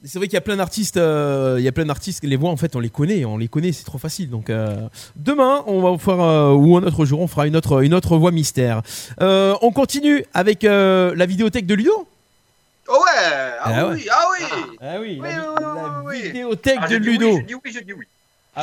C'est 0.06 0.18
vrai 0.18 0.28
qu'il 0.28 0.36
y 0.36 0.38
a 0.38 0.42
plein 0.42 0.56
d'artistes, 0.56 0.96
euh, 0.96 1.56
il 1.60 1.64
y 1.66 1.68
a 1.68 1.74
plein 1.74 1.84
d'artistes, 1.84 2.24
les 2.24 2.38
voix 2.38 2.50
en 2.52 2.56
fait 2.56 2.78
on 2.78 2.80
les 2.80 2.90
connaît, 2.90 3.26
on 3.26 3.38
les 3.38 3.50
connaît, 3.50 3.74
c'est 3.74 3.84
trop 3.84 3.98
facile. 3.98 4.30
Donc 4.30 4.50
euh, 4.50 4.88
demain 5.18 5.62
on 5.68 5.82
va 5.82 5.98
faire 5.98 6.22
euh, 6.22 6.54
ou 6.54 6.78
un 6.78 6.84
autre 6.84 7.04
jour 7.04 7.20
on 7.20 7.28
fera 7.28 7.46
une 7.48 7.58
autre 7.58 7.84
une 7.84 7.94
autre 7.94 8.16
voix 8.18 8.32
mystère. 8.32 8.82
On 9.20 9.72
continue 9.74 10.24
avec 10.34 10.64
la 10.64 11.26
vidéothèque 11.26 11.66
de 11.66 11.74
Ludo. 11.76 12.08
Oh 12.88 12.94
ouais 12.94 13.28
Ah, 13.62 13.64
Ah 13.66 13.88
oui, 13.90 14.08
ah 14.10 14.26
oui 14.32 14.46
Ah 14.82 14.96
oui, 15.02 15.20
Oui, 15.22 15.30
la, 15.30 15.52
oui, 15.52 15.56
la 15.62 16.04
oui, 16.06 16.22
vidéothèque 16.24 16.80
Ah, 16.82 16.88
de 16.88 16.96
Ludo. 16.96 17.38
je 17.38 17.44
dis 17.44 17.54
oui, 17.56 17.72
je 17.72 17.80
dis 17.82 17.94
oui. 17.94 18.06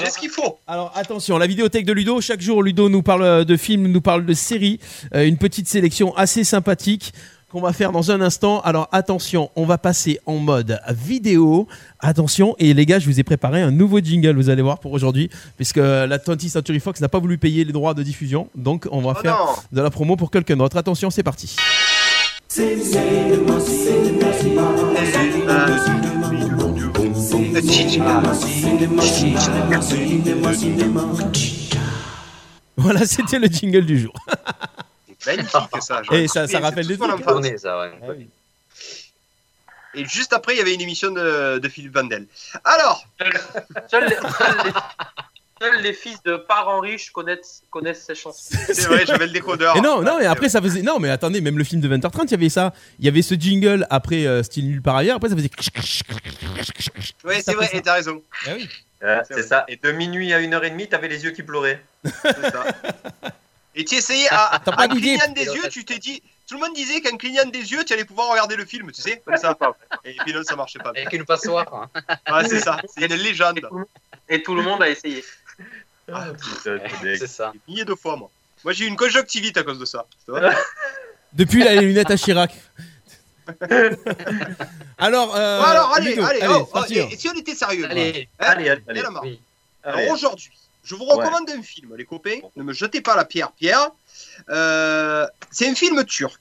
J'ai 0.00 0.10
ce 0.10 0.18
qu'il 0.18 0.30
faut 0.30 0.58
Alors 0.66 0.92
attention, 0.96 1.38
la 1.38 1.46
vidéothèque 1.46 1.86
de 1.86 1.92
Ludo, 1.92 2.20
chaque 2.20 2.40
jour 2.40 2.62
Ludo 2.62 2.88
nous 2.88 3.02
parle 3.02 3.44
de 3.44 3.56
films, 3.56 3.86
nous 3.86 4.00
parle 4.00 4.24
de 4.26 4.32
séries, 4.34 4.80
Euh, 5.14 5.26
une 5.26 5.36
petite 5.38 5.68
sélection 5.68 6.14
assez 6.16 6.44
sympathique 6.44 7.12
qu'on 7.50 7.60
va 7.60 7.72
faire 7.72 7.92
dans 7.92 8.10
un 8.10 8.20
instant. 8.20 8.60
Alors 8.60 8.88
attention, 8.92 9.50
on 9.56 9.64
va 9.64 9.78
passer 9.78 10.18
en 10.26 10.36
mode 10.36 10.80
vidéo. 10.90 11.68
Attention, 12.00 12.54
et 12.58 12.74
les 12.74 12.86
gars, 12.86 12.98
je 12.98 13.06
vous 13.06 13.20
ai 13.20 13.22
préparé 13.22 13.62
un 13.62 13.70
nouveau 13.70 14.00
jingle, 14.00 14.36
vous 14.36 14.50
allez 14.50 14.62
voir 14.62 14.78
pour 14.80 14.92
aujourd'hui, 14.92 15.30
puisque 15.56 15.76
la 15.76 16.18
20th 16.18 16.48
Century 16.48 16.80
Fox 16.80 17.00
n'a 17.00 17.08
pas 17.08 17.18
voulu 17.18 17.38
payer 17.38 17.64
les 17.64 17.72
droits 17.72 17.94
de 17.94 18.02
diffusion, 18.02 18.48
donc 18.54 18.86
on 18.90 19.00
va 19.00 19.14
Oh 19.16 19.22
faire 19.22 19.36
non 19.38 19.52
de 19.72 19.80
la 19.80 19.90
promo 19.90 20.16
pour 20.16 20.30
quelqu'un 20.30 20.56
d'autre. 20.56 20.76
Attention, 20.76 21.10
c'est 21.10 21.22
parti. 21.22 21.56
Voilà, 32.76 33.06
c'était 33.06 33.38
le 33.38 33.48
jingle 33.48 33.86
du 33.86 33.98
jour. 33.98 34.12
Magnifique 35.26 35.50
ça. 35.80 36.02
Et 36.12 36.28
ça, 36.28 36.46
ça 36.46 36.60
rappelle 36.60 36.86
des 36.86 36.96
trucs. 36.96 37.10
enfance. 37.10 37.26
Tourné, 37.26 37.58
ça, 37.58 37.80
ouais. 37.80 38.28
Et 39.94 40.04
juste 40.04 40.32
après, 40.32 40.54
il 40.54 40.58
y 40.58 40.60
avait 40.60 40.74
une 40.74 40.82
émission 40.82 41.10
de, 41.10 41.58
de 41.58 41.68
Philippe 41.68 41.94
Vandel. 41.94 42.26
Alors, 42.64 43.06
Seuls 43.90 45.80
les, 45.82 45.94
fils 45.94 46.22
de 46.22 46.36
parents 46.36 46.80
riches 46.80 47.10
connaissent, 47.10 47.62
connaissent 47.70 48.04
ces 48.04 48.14
chansons. 48.14 48.54
c'est 48.66 48.88
vrai, 48.88 49.06
j'avais 49.06 49.26
le 49.26 49.32
décodeur. 49.32 49.74
Et 49.76 49.80
non, 49.80 50.02
non, 50.02 50.16
Ouais, 50.16 50.24
et 50.24 50.26
après 50.26 50.50
ça 50.50 50.60
faisait. 50.60 50.82
Non, 50.82 50.98
mais 50.98 51.08
attendez, 51.08 51.40
même 51.40 51.56
le 51.56 51.64
film 51.64 51.80
de 51.80 51.88
20h30, 51.88 52.24
il 52.26 52.30
y 52.32 52.34
avait 52.34 52.48
ça. 52.50 52.74
Il 52.98 53.06
y 53.06 53.08
avait 53.08 53.22
ce 53.22 53.34
jingle 53.34 53.86
après 53.88 54.26
euh, 54.26 54.42
Style 54.42 54.66
Nulle 54.66 54.82
par 54.82 54.96
ailleurs. 54.96 55.16
Après, 55.16 55.30
ça 55.30 55.36
faisait. 55.36 55.50
Ouais, 57.24 57.40
c'est 57.40 57.54
vrai, 57.54 57.70
et 57.72 57.80
t'as 57.80 57.94
raison. 57.94 58.22
Ah 58.46 58.50
oui. 58.54 58.68
C'est 59.28 59.42
ça. 59.44 59.64
Et 59.68 59.76
de 59.76 59.92
minuit 59.92 60.32
à 60.34 60.40
1h30, 60.40 60.88
t'avais 60.88 61.08
les 61.08 61.24
yeux 61.24 61.30
qui 61.30 61.42
pleuraient. 61.42 61.82
c'est 62.04 62.50
ça. 62.50 62.64
Et 63.76 63.84
tu 63.84 63.94
essayais 63.94 64.26
à, 64.30 64.60
T'as 64.64 64.72
pas 64.72 64.84
en 64.84 64.88
d'idée. 64.88 65.16
clignant 65.18 65.32
des 65.32 65.44
yeux, 65.44 65.68
tu 65.70 65.84
t'es 65.84 65.98
dit. 65.98 66.22
Tout 66.48 66.54
le 66.54 66.60
monde 66.60 66.74
disait 66.74 67.00
qu'en 67.00 67.16
clignant 67.16 67.44
des 67.44 67.72
yeux, 67.72 67.84
tu 67.84 67.92
allais 67.92 68.04
pouvoir 68.04 68.28
regarder 68.30 68.56
le 68.56 68.64
film, 68.64 68.90
tu 68.92 69.02
sais, 69.02 69.20
comme 69.24 69.36
ça. 69.36 69.56
Et 70.04 70.16
puis 70.24 70.32
non, 70.32 70.42
ça 70.44 70.54
marchait 70.56 70.78
pas. 70.78 70.90
Avec 70.90 71.12
une 71.12 71.24
passoire. 71.24 71.66
hein. 71.74 71.90
Ouais, 72.32 72.48
c'est 72.48 72.60
ça, 72.60 72.80
c'est 72.96 73.04
une 73.04 73.14
légende. 73.16 73.60
Et 74.28 74.42
tout 74.42 74.54
le 74.54 74.62
monde 74.62 74.82
a 74.82 74.88
essayé. 74.88 75.24
Ah, 76.12 76.26
Putain, 76.32 76.78
c'est 77.02 77.16
C'est 77.18 77.26
ça. 77.26 77.52
des 77.52 77.60
milliers 77.68 77.84
de 77.84 77.94
fois, 77.94 78.16
moi. 78.16 78.30
Moi, 78.64 78.72
j'ai 78.72 78.84
eu 78.84 78.88
une 78.88 78.96
conjonctivite 78.96 79.56
à 79.56 79.62
cause 79.64 79.78
de 79.78 79.84
ça. 79.84 80.06
Depuis, 81.32 81.60
il 81.60 81.68
a 81.68 81.74
les 81.74 81.80
lunettes 81.82 82.10
à 82.10 82.16
Chirac. 82.16 82.52
Alors, 84.98 85.36
euh, 85.36 85.58
Bon, 85.60 85.64
alors, 85.66 85.94
allez, 85.94 86.10
Ludo, 86.10 86.24
allez, 86.24 86.40
allez, 86.40 86.52
oh, 86.52 86.58
c'est 86.58 86.62
oh, 86.62 86.72
parti, 86.72 87.00
hein. 87.00 87.06
et, 87.10 87.14
et 87.14 87.16
si 87.16 87.28
on 87.28 87.32
était 87.34 87.54
sérieux 87.54 87.86
Allez, 87.90 88.28
Hein 88.40 88.46
Allez, 88.48 88.68
allez, 88.70 89.02
marre. 89.02 89.22
oui. 89.24 89.40
Alors 89.84 89.98
Allez. 89.98 90.10
aujourd'hui, 90.10 90.50
je 90.86 90.94
vous 90.94 91.04
recommande 91.04 91.50
un 91.50 91.62
film, 91.62 91.96
les 91.96 92.04
copains. 92.04 92.38
Ne 92.54 92.62
me 92.62 92.72
jetez 92.72 93.00
pas 93.00 93.16
la 93.16 93.24
pierre, 93.24 93.50
Pierre. 93.50 93.90
Euh, 94.48 95.26
c'est 95.50 95.68
un 95.68 95.74
film 95.74 96.04
turc. 96.04 96.40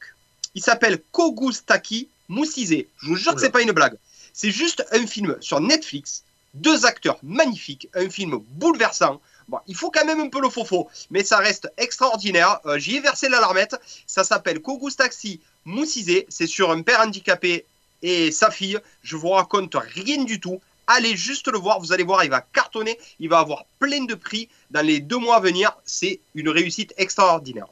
Il 0.53 0.61
s'appelle 0.61 1.01
Kogustaki 1.11 2.09
Moussizé. 2.29 2.87
Je 3.01 3.07
vous 3.07 3.15
jure 3.15 3.33
que 3.33 3.41
c'est 3.41 3.49
pas 3.49 3.63
une 3.63 3.71
blague. 3.71 3.97
C'est 4.33 4.51
juste 4.51 4.85
un 4.91 5.07
film 5.07 5.35
sur 5.39 5.59
Netflix. 5.61 6.23
Deux 6.53 6.85
acteurs 6.85 7.17
magnifiques. 7.23 7.89
Un 7.95 8.07
film 8.07 8.37
bouleversant. 8.37 9.19
Bon, 9.47 9.57
il 9.67 9.75
faut 9.75 9.89
quand 9.89 10.05
même 10.05 10.19
un 10.19 10.29
peu 10.29 10.41
le 10.41 10.49
faux 10.49 10.89
mais 11.09 11.23
ça 11.23 11.37
reste 11.37 11.67
extraordinaire. 11.77 12.59
Euh, 12.67 12.77
J'y 12.77 12.97
ai 12.97 12.99
versé 12.99 13.29
la 13.29 13.39
larmette. 13.39 13.75
Ça 14.05 14.23
s'appelle 14.23 14.61
Kogustaki 14.61 15.41
Moussizé. 15.65 16.27
C'est 16.29 16.47
sur 16.47 16.69
un 16.69 16.83
père 16.83 17.01
handicapé 17.01 17.65
et 18.03 18.31
sa 18.31 18.51
fille. 18.51 18.79
Je 19.01 19.15
vous 19.15 19.29
raconte 19.29 19.75
rien 19.75 20.23
du 20.23 20.39
tout. 20.39 20.61
Allez 20.87 21.15
juste 21.15 21.47
le 21.47 21.57
voir, 21.57 21.79
vous 21.79 21.91
allez 21.93 22.03
voir, 22.03 22.23
il 22.23 22.29
va 22.29 22.41
cartonner, 22.41 22.97
il 23.19 23.29
va 23.29 23.39
avoir 23.39 23.65
plein 23.79 24.05
de 24.05 24.13
prix 24.15 24.49
dans 24.71 24.85
les 24.85 24.99
deux 24.99 25.17
mois 25.17 25.37
à 25.37 25.39
venir. 25.39 25.75
C'est 25.85 26.19
une 26.35 26.49
réussite 26.49 26.93
extraordinaire. 26.97 27.67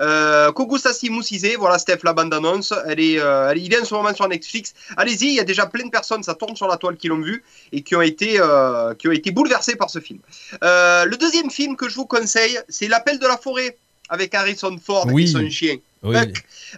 Euh, 0.00 0.52
Kogusasi 0.52 1.10
Moussizé, 1.10 1.56
voilà 1.56 1.78
Steph, 1.78 2.00
la 2.02 2.12
bande-annonce. 2.12 2.72
Elle 2.86 3.00
est, 3.00 3.20
euh, 3.20 3.54
il 3.56 3.72
est 3.72 3.80
en 3.80 3.84
ce 3.84 3.94
moment 3.94 4.14
sur 4.14 4.28
Netflix. 4.28 4.74
Allez-y, 4.96 5.26
il 5.26 5.34
y 5.34 5.40
a 5.40 5.44
déjà 5.44 5.66
plein 5.66 5.84
de 5.84 5.90
personnes, 5.90 6.22
ça 6.22 6.34
tourne 6.34 6.56
sur 6.56 6.68
la 6.68 6.76
toile 6.76 6.96
qui 6.96 7.08
l'ont 7.08 7.20
vu 7.20 7.44
et 7.72 7.82
qui 7.82 7.94
ont 7.94 8.02
été, 8.02 8.36
euh, 8.40 8.94
qui 8.94 9.08
ont 9.08 9.12
été 9.12 9.30
bouleversées 9.30 9.76
par 9.76 9.90
ce 9.90 10.00
film. 10.00 10.20
Euh, 10.62 11.04
le 11.04 11.16
deuxième 11.16 11.50
film 11.50 11.76
que 11.76 11.88
je 11.88 11.94
vous 11.94 12.06
conseille, 12.06 12.58
c'est 12.68 12.88
L'appel 12.88 13.18
de 13.18 13.26
la 13.26 13.36
forêt 13.36 13.76
avec 14.08 14.34
Harrison 14.34 14.76
Ford 14.84 15.06
Oui. 15.10 15.24
et 15.24 15.26
son 15.26 15.48
chien. 15.50 15.76
Oui. 16.02 16.16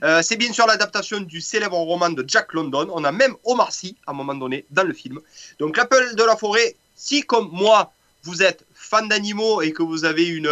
Euh, 0.02 0.20
c'est 0.22 0.36
bien 0.36 0.52
sûr 0.52 0.66
l'adaptation 0.66 1.20
du 1.20 1.40
célèbre 1.40 1.76
roman 1.76 2.10
de 2.10 2.24
Jack 2.26 2.52
London. 2.52 2.88
On 2.92 3.04
a 3.04 3.12
même 3.12 3.34
Omar 3.44 3.72
Sy 3.72 3.96
à 4.06 4.12
un 4.12 4.14
moment 4.14 4.34
donné 4.34 4.64
dans 4.70 4.84
le 4.84 4.94
film. 4.94 5.20
Donc 5.58 5.76
l'appel 5.76 6.14
de 6.14 6.22
la 6.22 6.36
forêt, 6.36 6.76
si 6.96 7.22
comme 7.22 7.48
moi 7.52 7.92
vous 8.24 8.42
êtes 8.42 8.64
fan 8.74 9.08
d'animaux 9.08 9.60
et 9.62 9.72
que 9.72 9.82
vous 9.82 10.04
avez 10.04 10.26
une 10.26 10.50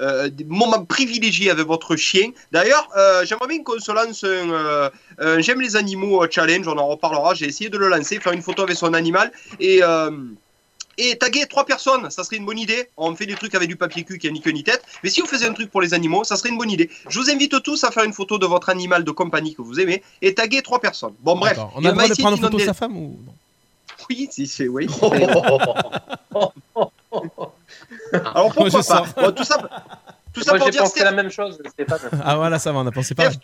euh, 0.00 0.28
des 0.28 0.44
moments 0.44 0.84
privilégiés 0.84 1.50
avec 1.50 1.66
votre 1.66 1.96
chien. 1.96 2.30
D'ailleurs, 2.50 2.88
euh, 2.96 3.24
j'aimerais 3.24 3.48
bien 3.48 3.62
qu'on 3.62 3.78
se 3.78 3.92
lance 3.92 4.24
un, 4.24 4.50
euh, 4.50 4.90
un 5.18 5.40
j'aime 5.40 5.60
les 5.60 5.76
animaux 5.76 6.24
challenge. 6.30 6.66
On 6.68 6.78
en 6.78 6.86
reparlera. 6.86 7.34
J'ai 7.34 7.46
essayé 7.46 7.70
de 7.70 7.78
le 7.78 7.88
lancer, 7.88 8.18
faire 8.20 8.32
une 8.32 8.42
photo 8.42 8.62
avec 8.62 8.76
son 8.76 8.94
animal 8.94 9.32
et 9.60 9.80
et 10.98 11.16
taguer 11.16 11.46
trois 11.46 11.64
personnes, 11.64 12.10
ça 12.10 12.24
serait 12.24 12.36
une 12.36 12.44
bonne 12.44 12.58
idée. 12.58 12.88
On 12.96 13.14
fait 13.14 13.26
des 13.26 13.34
trucs 13.34 13.54
avec 13.54 13.68
du 13.68 13.76
papier 13.76 14.04
cul 14.04 14.18
qui 14.18 14.28
a 14.28 14.30
ni 14.30 14.40
queue 14.40 14.50
ni 14.50 14.62
tête. 14.64 14.82
Mais 15.02 15.10
si 15.10 15.22
on 15.22 15.26
faisait 15.26 15.46
un 15.46 15.52
truc 15.52 15.70
pour 15.70 15.80
les 15.82 15.94
animaux, 15.94 16.24
ça 16.24 16.36
serait 16.36 16.50
une 16.50 16.58
bonne 16.58 16.70
idée. 16.70 16.90
Je 17.08 17.18
vous 17.18 17.30
invite 17.30 17.62
tous 17.62 17.82
à 17.84 17.90
faire 17.90 18.04
une 18.04 18.12
photo 18.12 18.38
de 18.38 18.46
votre 18.46 18.68
animal 18.68 19.04
de 19.04 19.10
compagnie 19.10 19.54
que 19.54 19.62
vous 19.62 19.80
aimez 19.80 20.02
et 20.20 20.34
taguer 20.34 20.62
trois 20.62 20.80
personnes. 20.80 21.14
Bon, 21.20 21.36
bref. 21.36 21.58
On 21.74 21.84
a 21.84 21.88
le 21.88 21.94
droit 21.94 22.08
de 22.08 22.14
prendre 22.14 22.36
une 22.36 22.42
photo 22.42 22.56
de 22.56 22.62
d'inonder- 22.62 22.64
sa 22.66 22.74
femme 22.74 22.96
ou 22.96 23.18
non? 23.26 23.34
Oui, 24.10 24.28
si, 24.30 24.46
c'est 24.46 24.68
oui. 24.68 24.88
Oh, 25.00 25.12
Alors 28.12 28.52
pourquoi 28.52 28.82
pas. 28.82 29.04
Bon, 29.16 29.32
Tout 29.32 29.44
ça, 29.44 29.58
tout 30.34 30.42
ça 30.42 30.52
Moi, 30.52 30.58
pour 30.58 30.66
j'ai 30.66 30.72
dire, 30.72 30.82
pensé 30.82 31.04
la 31.04 31.12
même 31.12 31.30
chose, 31.30 31.58
Stéphane. 31.70 32.00
Ah 32.24 32.36
voilà, 32.36 32.58
ça 32.58 32.72
va, 32.72 32.80
on 32.80 32.86
a 32.86 32.90
pensé 32.92 33.14
pareil. 33.14 33.36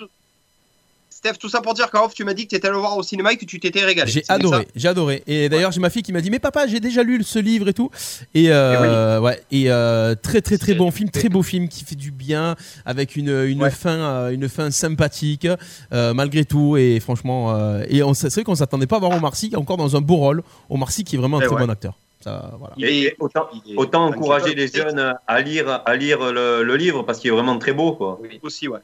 Steph, 1.19 1.33
tout- 1.41 1.49
ça 1.49 1.61
pour 1.61 1.75
dire 1.75 1.91
qu'en 1.91 2.05
off, 2.05 2.15
tu 2.15 2.23
m'as 2.23 2.33
dit 2.33 2.45
que 2.45 2.51
tu 2.51 2.55
étais 2.55 2.69
allé 2.69 2.75
le 2.77 2.81
voir 2.81 2.97
au 2.97 3.03
cinéma 3.03 3.33
et 3.33 3.37
que 3.37 3.45
tu 3.45 3.59
t'étais 3.59 3.85
régalé. 3.85 4.09
J'ai 4.09 4.23
adoré, 4.29 4.69
j'ai 4.77 4.87
adoré. 4.87 5.25
Et 5.27 5.49
d'ailleurs, 5.49 5.73
j'ai 5.73 5.81
ma 5.81 5.91
fille 5.91 6.05
qui 6.05 6.13
m'a 6.13 6.21
dit 6.21 6.31
Mais 6.31 6.39
papa, 6.39 6.69
j'ai 6.69 6.79
déjà 6.79 7.03
lu 7.03 7.25
ce 7.25 7.41
livre 7.41 7.67
et 7.69 7.73
tout. 7.75 7.91
Et, 8.35 8.53
euh, 8.53 9.19
ouais, 9.21 9.43
et 9.51 9.65
euh, 9.69 10.15
très, 10.15 10.41
très, 10.43 10.59
très 10.59 10.75
bon 10.75 10.93
film, 10.93 11.11
très 11.11 11.29
beau 11.29 11.43
film 11.43 11.69
qui 11.69 11.85
fait 11.85 11.97
du 11.97 12.13
bien, 12.13 12.55
avec 12.87 13.17
une, 13.17 13.31
une, 13.31 13.61
Ouais. 13.65 13.71
fin, 13.73 13.91
euh, 13.99 14.31
une 14.31 14.49
fin 14.49 14.71
sympathique, 14.71 15.49
euh, 15.93 16.15
malgré 16.15 16.45
tout. 16.45 16.77
Et 16.77 17.01
franchement, 17.01 17.53
euh, 17.57 17.83
et 17.89 18.01
on- 18.05 18.15
c'est 18.15 18.33
vrai 18.33 18.45
qu'on 18.45 18.55
s'attendait 18.55 18.87
pas 18.87 18.97
à 18.97 19.01
voir 19.01 19.11
Omar 19.11 19.35
Sy 19.35 19.51
encore 19.57 19.77
dans 19.77 19.97
un 19.97 20.01
beau 20.01 20.17
rôle. 20.19 20.45
Omar 20.71 20.93
Sy 20.93 21.03
qui 21.03 21.17
est 21.17 21.19
vraiment 21.19 21.39
un 21.39 21.41
très 21.41 21.49
ouais. 21.57 21.67
bon 21.67 21.69
acteur. 21.69 21.95
Ça, 22.23 22.53
voilà. 22.61 22.75
Il 22.77 22.85
Et 22.87 23.03
est- 23.07 23.17
autant, 23.19 23.49
il 23.67 23.73
est- 23.73 23.77
autant 23.77 24.05
un 24.05 24.09
encourager 24.11 24.55
les 24.55 24.69
jeunes 24.69 25.15
à 25.27 25.41
lire, 25.41 25.83
à 25.85 25.97
lire 25.97 26.33
le, 26.33 26.63
le 26.63 26.77
livre 26.77 27.03
parce 27.03 27.19
qu'il 27.19 27.29
est 27.31 27.35
vraiment 27.35 27.59
très 27.59 27.73
beau. 27.73 27.93
Quoi. 27.95 28.21
Oui. 28.23 28.39
Aussi, 28.43 28.69
ouais. 28.69 28.79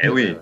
Eh 0.00 0.08
oui. 0.08 0.34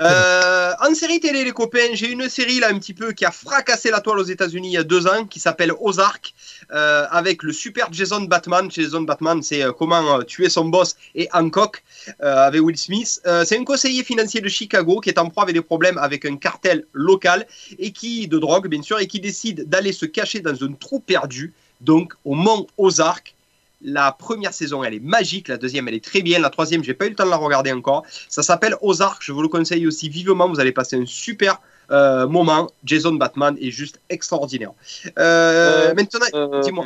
Euh, 0.00 0.72
en 0.80 0.94
série 0.94 1.20
télé, 1.20 1.44
les 1.44 1.52
copains, 1.52 1.94
j'ai 1.94 2.10
une 2.10 2.28
série 2.28 2.60
là 2.60 2.68
un 2.68 2.78
petit 2.78 2.94
peu 2.94 3.12
qui 3.12 3.24
a 3.24 3.30
fracassé 3.30 3.90
la 3.90 4.00
toile 4.00 4.18
aux 4.18 4.24
États-Unis 4.24 4.68
il 4.68 4.72
y 4.72 4.76
a 4.76 4.84
deux 4.84 5.06
ans, 5.06 5.24
qui 5.24 5.40
s'appelle 5.40 5.72
Ozark, 5.80 6.34
euh, 6.70 7.06
avec 7.10 7.42
le 7.42 7.52
super 7.52 7.92
Jason 7.92 8.22
Batman. 8.22 8.70
Jason 8.70 9.02
Batman, 9.02 9.42
c'est 9.42 9.62
euh, 9.62 9.72
comment 9.72 10.22
tuer 10.22 10.48
son 10.48 10.66
boss 10.66 10.96
et 11.14 11.28
Hancock 11.32 11.82
avec 12.20 12.62
Will 12.62 12.76
Smith. 12.76 13.20
C'est 13.44 13.58
un 13.58 13.64
conseiller 13.64 14.04
financier 14.04 14.40
de 14.40 14.48
Chicago 14.48 15.00
qui 15.00 15.08
est 15.08 15.18
en 15.18 15.28
proie 15.28 15.44
avec 15.44 15.54
des 15.54 15.62
problèmes 15.62 15.98
avec 15.98 16.24
un 16.24 16.36
cartel 16.36 16.84
local 16.92 17.46
et 17.78 17.90
qui 17.90 18.28
de 18.28 18.38
drogue 18.38 18.68
bien 18.68 18.82
sûr 18.82 18.98
et 18.98 19.06
qui 19.06 19.20
décide 19.20 19.68
d'aller 19.68 19.92
se 19.92 20.06
cacher 20.06 20.40
dans 20.40 20.62
un 20.62 20.72
trou 20.72 21.00
perdu, 21.00 21.52
donc 21.80 22.14
au 22.24 22.34
mont 22.34 22.66
Ozark. 22.78 23.35
La 23.82 24.10
première 24.12 24.54
saison, 24.54 24.82
elle 24.84 24.94
est 24.94 25.00
magique. 25.02 25.48
La 25.48 25.58
deuxième, 25.58 25.86
elle 25.88 25.94
est 25.94 26.04
très 26.04 26.22
bien. 26.22 26.38
La 26.38 26.50
troisième, 26.50 26.82
j'ai 26.82 26.94
pas 26.94 27.06
eu 27.06 27.10
le 27.10 27.14
temps 27.14 27.26
de 27.26 27.30
la 27.30 27.36
regarder 27.36 27.72
encore. 27.72 28.04
Ça 28.28 28.42
s'appelle 28.42 28.74
Ozark. 28.80 29.22
Je 29.22 29.32
vous 29.32 29.42
le 29.42 29.48
conseille 29.48 29.86
aussi 29.86 30.08
vivement. 30.08 30.48
Vous 30.48 30.60
allez 30.60 30.72
passer 30.72 30.96
un 30.96 31.04
super 31.06 31.60
euh, 31.90 32.26
moment. 32.26 32.68
Jason 32.84 33.12
Batman 33.12 33.56
est 33.60 33.70
juste 33.70 34.00
extraordinaire. 34.08 34.72
Euh, 35.18 35.90
Euh, 35.90 35.94
maintenant, 35.94 36.20
euh, 36.34 36.60
dis-moi. 36.62 36.84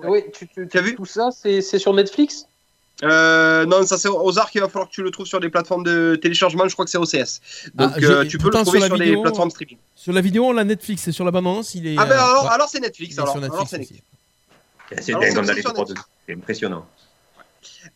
Oui, 0.00 0.24
tu, 0.32 0.48
tu, 0.48 0.66
tu 0.68 0.78
as 0.78 0.80
vu 0.80 0.94
tout 0.94 1.06
ça 1.06 1.30
C'est 1.30 1.60
c'est 1.62 1.78
sur 1.78 1.92
Netflix? 1.94 2.46
Euh, 3.02 3.66
non, 3.66 3.84
ça 3.84 3.98
c'est 3.98 4.08
Ozark, 4.08 4.54
il 4.54 4.62
va 4.62 4.68
falloir 4.68 4.88
que 4.88 4.94
tu 4.94 5.02
le 5.02 5.10
trouves 5.10 5.26
sur 5.26 5.38
des 5.38 5.50
plateformes 5.50 5.84
de 5.84 6.16
téléchargement, 6.20 6.66
je 6.66 6.72
crois 6.72 6.86
que 6.86 6.90
c'est 6.90 6.96
OCS. 6.96 7.40
Donc 7.74 7.90
Ah, 7.94 7.98
euh, 8.02 8.22
j'ai- 8.22 8.28
tu 8.28 8.38
peux 8.38 8.46
le 8.50 8.62
trouver 8.62 8.80
sur 8.80 8.96
les 8.96 9.20
plateformes 9.20 9.50
streaming. 9.50 9.76
Sur 9.94 10.14
la 10.14 10.22
vidéo, 10.22 10.46
on 10.46 10.52
l'a 10.52 10.64
Netflix, 10.64 11.02
c'est 11.02 11.12
sur 11.12 11.24
la 11.26 11.30
bande-annonce, 11.30 11.74
il 11.74 11.86
est. 11.88 11.96
Ah 11.98 12.06
ben 12.06 12.16
alors, 12.18 12.44
ouais. 12.44 12.50
alors 12.52 12.68
c'est 12.70 12.80
Netflix. 12.80 13.18
Alors, 13.18 13.34
c'est 13.38 13.50
aussi. 13.50 13.78
Netflix. 13.78 14.02
C'est 15.00 15.12
dingue 15.12 15.22
c'est 15.24 15.34
de- 15.34 16.32
impressionnant. 16.32 16.86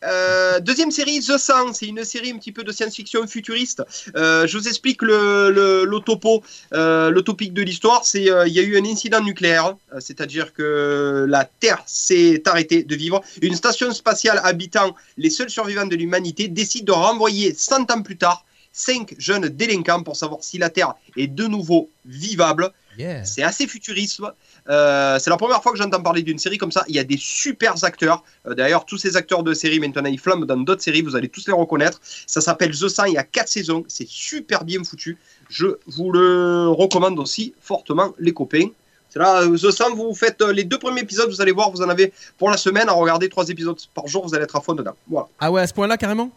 Euh, 0.03 0.59
deuxième 0.59 0.91
série, 0.91 1.19
The 1.19 1.37
Sang, 1.37 1.73
c'est 1.73 1.85
une 1.87 2.03
série 2.03 2.31
un 2.31 2.37
petit 2.37 2.51
peu 2.51 2.63
de 2.63 2.71
science-fiction 2.71 3.27
futuriste. 3.27 3.83
Euh, 4.15 4.47
je 4.47 4.57
vous 4.57 4.67
explique 4.67 5.01
le, 5.01 5.49
le, 5.51 5.85
le 5.85 5.99
topo, 5.99 6.43
euh, 6.73 7.09
le 7.09 7.21
topic 7.21 7.53
de 7.53 7.61
l'histoire. 7.61 8.03
C'est 8.03 8.23
il 8.23 8.53
y 8.53 8.59
a 8.59 8.63
eu 8.63 8.77
un 8.77 8.85
incident 8.85 9.21
nucléaire, 9.21 9.75
c'est-à-dire 9.99 10.53
que 10.53 11.25
la 11.29 11.45
Terre 11.45 11.83
s'est 11.85 12.41
arrêtée 12.47 12.83
de 12.83 12.95
vivre. 12.95 13.21
Une 13.41 13.55
station 13.55 13.91
spatiale 13.93 14.39
habitant 14.43 14.95
les 15.17 15.29
seuls 15.29 15.49
survivants 15.49 15.85
de 15.85 15.95
l'humanité 15.95 16.47
décide 16.47 16.85
de 16.85 16.91
renvoyer 16.93 17.53
100 17.53 17.91
ans 17.91 18.01
plus 18.01 18.17
tard 18.17 18.43
cinq 18.73 19.13
jeunes 19.17 19.49
délinquants 19.49 20.01
pour 20.01 20.15
savoir 20.15 20.43
si 20.43 20.57
la 20.57 20.69
Terre 20.69 20.93
est 21.17 21.27
de 21.27 21.45
nouveau 21.45 21.89
vivable. 22.05 22.71
Yeah. 22.97 23.23
C'est 23.25 23.43
assez 23.43 23.67
futuriste. 23.67 24.21
Euh, 24.69 25.17
c'est 25.19 25.29
la 25.29 25.37
première 25.37 25.61
fois 25.63 25.71
que 25.71 25.77
j'entends 25.77 26.01
parler 26.01 26.23
d'une 26.23 26.37
série 26.39 26.57
comme 26.57 26.71
ça. 26.71 26.83
Il 26.87 26.95
y 26.95 26.99
a 26.99 27.03
des 27.03 27.17
super 27.17 27.83
acteurs. 27.83 28.23
Euh, 28.45 28.53
D'ailleurs, 28.53 28.85
tous 28.85 28.97
ces 28.97 29.15
acteurs 29.15 29.43
de 29.43 29.53
série 29.53 29.79
maintenant 29.79 30.05
ils 30.05 30.19
flamment 30.19 30.45
dans 30.45 30.57
d'autres 30.57 30.81
séries. 30.83 31.01
Vous 31.01 31.15
allez 31.15 31.29
tous 31.29 31.47
les 31.47 31.53
reconnaître. 31.53 31.99
Ça 32.03 32.41
s'appelle 32.41 32.71
The 32.71 32.89
Sang. 32.89 33.05
Il 33.05 33.13
y 33.13 33.17
a 33.17 33.23
quatre 33.23 33.49
saisons. 33.49 33.83
C'est 33.87 34.07
super 34.07 34.63
bien 34.63 34.83
foutu. 34.83 35.17
Je 35.49 35.67
vous 35.87 36.11
le 36.11 36.67
recommande 36.69 37.19
aussi 37.19 37.53
fortement, 37.61 38.13
les 38.19 38.33
copains. 38.33 38.69
C'est 39.09 39.19
là, 39.19 39.41
euh, 39.41 39.57
The 39.57 39.71
Sang, 39.71 39.93
vous 39.93 40.15
faites 40.15 40.41
les 40.41 40.63
deux 40.63 40.79
premiers 40.79 41.01
épisodes, 41.01 41.29
vous 41.29 41.41
allez 41.41 41.51
voir, 41.51 41.69
vous 41.69 41.81
en 41.81 41.89
avez 41.89 42.13
pour 42.37 42.49
la 42.49 42.55
semaine 42.55 42.87
à 42.87 42.93
regarder 42.93 43.27
trois 43.27 43.49
épisodes 43.49 43.77
par 43.93 44.07
jour, 44.07 44.25
vous 44.25 44.33
allez 44.33 44.45
être 44.45 44.55
à 44.55 44.61
fond 44.61 44.73
dedans. 44.73 44.95
Voilà. 45.09 45.27
Ah 45.37 45.51
ouais, 45.51 45.61
à 45.61 45.67
ce 45.67 45.73
point-là, 45.73 45.97
carrément? 45.97 46.31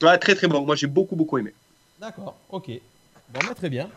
Ouais, 0.00 0.16
très 0.18 0.36
très 0.36 0.46
bon. 0.46 0.60
Moi 0.64 0.76
j'ai 0.76 0.86
beaucoup 0.86 1.16
beaucoup 1.16 1.38
aimé. 1.38 1.52
D'accord, 2.00 2.36
ok. 2.50 2.68
Bon, 3.30 3.40
bah, 3.48 3.54
très 3.56 3.68
bien. 3.68 3.88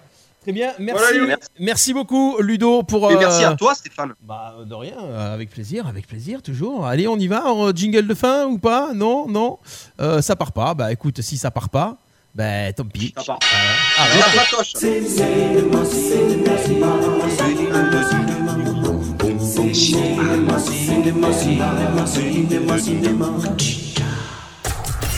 Très 0.41 0.53
bien, 0.53 0.73
merci. 0.79 1.03
Voilà, 1.19 1.37
merci. 1.59 1.93
beaucoup, 1.93 2.41
Ludo, 2.41 2.81
pour. 2.81 3.11
Et 3.11 3.15
merci 3.15 3.43
euh, 3.43 3.51
à 3.51 3.55
toi, 3.55 3.75
Stéphane. 3.75 4.13
Bah, 4.23 4.55
de 4.65 4.73
rien, 4.73 4.95
euh, 4.99 5.35
avec 5.35 5.51
plaisir, 5.51 5.85
avec 5.85 6.07
plaisir, 6.07 6.41
toujours. 6.41 6.87
Allez, 6.87 7.07
on 7.07 7.17
y 7.17 7.27
va, 7.27 7.45
en 7.45 7.71
jingle 7.71 8.07
de 8.07 8.15
fin 8.15 8.47
ou 8.47 8.57
pas? 8.57 8.91
Non, 8.95 9.27
non. 9.27 9.59
Euh, 9.99 10.19
ça 10.23 10.35
part 10.35 10.51
pas. 10.51 10.73
Bah, 10.73 10.91
écoute, 10.91 11.21
si 11.21 11.37
ça 11.37 11.51
part 11.51 11.69
pas, 11.69 11.97
bah, 12.33 12.73
tant 12.73 12.85
pis. 12.85 13.13
Ça 13.17 13.23
part. 13.23 13.39
Euh, 13.43 14.19
La. 14.19 14.25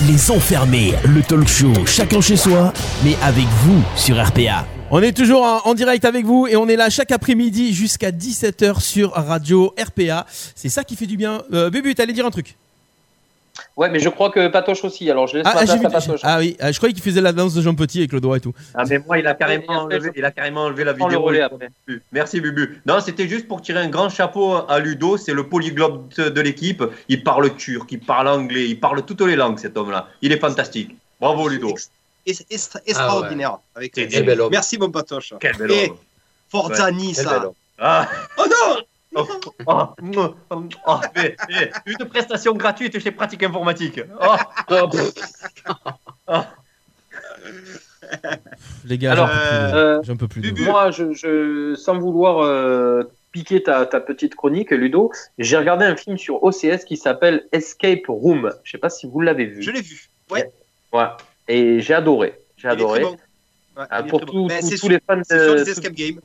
Les 0.06 0.32
enfermés, 0.32 0.94
le 1.06 1.22
talk 1.22 1.48
show, 1.48 1.72
chacun 1.86 2.20
chez 2.20 2.36
soi, 2.36 2.74
mais 3.06 3.16
avec 3.22 3.46
vous 3.64 3.82
sur 3.96 4.22
RPA. 4.22 4.66
On 4.96 5.02
est 5.02 5.18
toujours 5.18 5.42
en, 5.42 5.62
en 5.66 5.74
direct 5.74 6.06
avec 6.06 6.24
vous 6.24 6.46
et 6.46 6.56
on 6.56 6.68
est 6.68 6.76
là 6.76 6.88
chaque 6.92 7.12
après-midi 7.12 7.74
jusqu'à 7.74 8.12
17h 8.12 8.80
sur 8.80 9.10
Radio 9.14 9.74
RPA. 9.84 10.28
C'est 10.30 10.70
ça 10.70 10.84
qui 10.84 10.96
fait 10.96 11.08
du 11.08 11.18
bien. 11.18 11.42
Euh, 11.52 11.72
Bubu, 11.72 11.96
t'allais 11.96 12.14
dire 12.14 12.28
un 12.28 12.30
truc? 12.30 12.56
Ouais, 13.76 13.90
mais 13.90 14.00
je 14.00 14.10
crois 14.10 14.30
que 14.30 14.50
Patoche 14.50 14.84
aussi. 14.84 15.10
Alors 15.10 15.26
je 15.26 15.38
laisse 15.38 15.48
ah, 15.50 15.56
ma 15.56 15.62
ah, 15.62 15.66
place 15.66 15.86
à 15.86 15.90
Patoche. 15.90 16.20
ah 16.22 16.38
oui, 16.38 16.56
ah, 16.60 16.72
je 16.72 16.78
croyais 16.78 16.94
qu'il 16.94 17.02
faisait 17.02 17.22
la 17.22 17.32
danse 17.32 17.56
de 17.56 17.62
Jean 17.64 17.74
Petit 17.74 17.98
avec 17.98 18.14
le 18.14 18.22
doigt 18.22 18.38
et 18.38 18.40
tout. 18.40 18.54
Ah 18.76 18.84
mais 18.88 19.00
moi 19.00 19.18
il 19.18 19.26
a 19.26 19.34
carrément 19.34 19.82
enlevé, 19.82 20.10
je- 20.14 20.20
il 20.20 20.26
a 20.26 20.30
carrément 20.30 20.66
enlevé 20.66 20.84
la 20.84 20.94
le 20.94 21.00
vidéo. 21.00 21.28
après. 21.28 21.70
Merci 22.12 22.40
Bubu. 22.40 22.80
Non, 22.86 23.00
c'était 23.00 23.28
juste 23.28 23.48
pour 23.48 23.64
tirer 23.64 23.80
un 23.80 23.90
grand 23.90 24.10
chapeau 24.10 24.58
à 24.70 24.78
Ludo, 24.78 25.18
c'est 25.18 25.34
le 25.34 25.48
polyglotte 25.48 26.20
de 26.20 26.42
l'équipe. 26.42 26.84
Il 27.10 27.24
parle 27.24 27.56
turc, 27.56 27.92
il 27.92 28.00
parle 28.00 28.28
anglais, 28.28 28.70
il 28.70 28.80
parle 28.80 29.04
toutes 29.04 29.22
les 29.22 29.36
langues 29.36 29.58
cet 29.58 29.76
homme-là. 29.76 30.10
Il 30.22 30.32
est 30.32 30.40
fantastique. 30.40 30.96
Bravo 31.20 31.48
Ludo. 31.48 31.74
Extraordinaire. 32.26 33.58
Avec 33.76 33.92
C'est 33.96 34.06
les- 34.06 34.18
un 34.18 34.24
bel 34.24 34.42
homme. 34.42 34.52
Merci 34.52 34.78
mon 34.78 34.90
patoche. 34.92 35.34
Quel 35.40 35.56
bel 35.58 35.72
Et 35.72 35.90
homme. 35.90 35.98
Forza 36.50 36.90
Ouais. 36.92 37.50
Ah. 37.80 38.08
Oh 38.38 38.44
non 38.48 38.78
Oh, 39.16 39.28
oh, 39.68 39.86
oh, 40.88 41.00
mais, 41.16 41.36
mais, 41.48 41.72
une 41.86 42.08
prestation 42.10 42.54
gratuite 42.56 42.98
chez 43.00 43.12
Pratique 43.12 43.44
Informatique. 43.44 44.02
Oh, 44.20 44.36
oh. 46.28 46.42
Les 48.86 48.98
gars, 48.98 49.12
Alors, 49.12 49.28
j'en 49.28 49.34
peux 49.36 49.38
plus. 49.70 49.78
euh, 49.78 50.00
J'en 50.04 50.16
peux 50.16 50.28
plus. 50.28 50.42
de. 50.52 50.64
Moi, 50.64 50.92
je, 50.92 51.14
je- 51.14 51.76
sans 51.76 51.98
vouloir 52.00 52.40
euh, 52.44 53.04
piquer 53.32 53.62
ta, 53.64 53.86
ta 53.86 54.00
petite 54.00 54.36
chronique, 54.36 54.72
Ludo, 54.72 55.12
j'ai 55.38 55.58
regardé 55.58 55.86
un 55.86 55.96
film 55.96 56.18
sur 56.18 56.44
OCS 56.44 56.84
qui 56.86 56.98
s'appelle 56.98 57.48
Escape 57.52 58.06
Room. 58.08 58.52
Je 58.64 58.72
sais 58.72 58.78
pas 58.78 58.90
si 58.90 59.08
vous 59.08 59.20
l'avez 59.22 59.46
vu. 59.46 59.62
Je 59.62 59.72
l'ai 59.72 59.82
vu. 59.82 60.10
Ouais. 60.32 60.50
Ouais. 60.92 61.06
Et 61.48 61.82
j'ai 61.82 61.94
adoré. 61.94 62.34
J'ai 62.58 62.68
adoré. 62.70 63.02
bon. 63.02 63.12
Ouais, 63.12 63.86
Ah, 63.90 64.04
pour 64.04 64.22
tous- 64.26 64.48
bon. 64.48 64.50
Sur- 64.50 64.90
les 64.90 65.00
fans 65.06 65.18
de- 65.18 65.54
les 65.56 65.70
escape 65.70 65.94
games. 65.94 66.20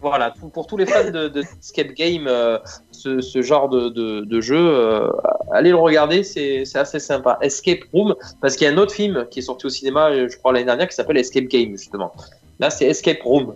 Voilà, 0.00 0.32
tout- 0.38 0.48
pour 0.48 0.66
tous 0.68 0.76
les 0.76 0.86
fans 0.86 1.10
de, 1.10 1.26
de 1.26 1.40
Escape 1.60 1.88
Game, 1.94 2.26
euh, 2.28 2.56
ce, 2.92 3.20
ce 3.20 3.42
genre 3.42 3.68
de, 3.68 3.88
de, 3.88 4.20
de 4.20 4.40
jeu, 4.40 4.56
euh, 4.56 5.10
allez 5.52 5.70
le 5.70 5.76
regarder, 5.76 6.22
c'est 6.22 6.62
assez 6.76 7.00
sympa. 7.00 7.36
Escape 7.40 7.80
Room, 7.92 8.14
parce 8.40 8.54
qu'il 8.54 8.64
y 8.66 8.70
a 8.70 8.72
un 8.72 8.78
autre 8.78 8.94
film 8.94 9.26
qui 9.30 9.40
est 9.40 9.42
sorti 9.42 9.66
au 9.66 9.70
cinéma, 9.70 10.10
euh, 10.10 10.28
je 10.30 10.36
crois 10.36 10.52
l'année 10.52 10.66
dernière, 10.66 10.88
qui 10.88 10.94
s'appelle 10.94 11.16
Escape 11.16 11.46
Game, 11.46 11.72
justement. 11.72 12.12
Là, 12.60 12.70
c'est 12.70 12.86
Escape 12.86 13.22
Room. 13.22 13.54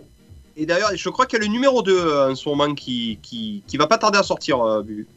Et 0.57 0.65
d'ailleurs, 0.65 0.91
je 0.93 1.09
crois 1.09 1.25
qu'il 1.25 1.39
y 1.39 1.41
a 1.43 1.45
le 1.45 1.51
numéro 1.51 1.81
2 1.81 1.97
euh, 1.97 2.31
en 2.31 2.35
ce 2.35 2.49
moment 2.49 2.73
qui, 2.75 3.19
qui, 3.23 3.63
qui 3.65 3.77
va 3.77 3.87
pas 3.87 3.97
tarder 3.97 4.17
à 4.19 4.23
sortir. 4.23 4.61
euh, 4.61 4.81
Bubu. 4.81 5.07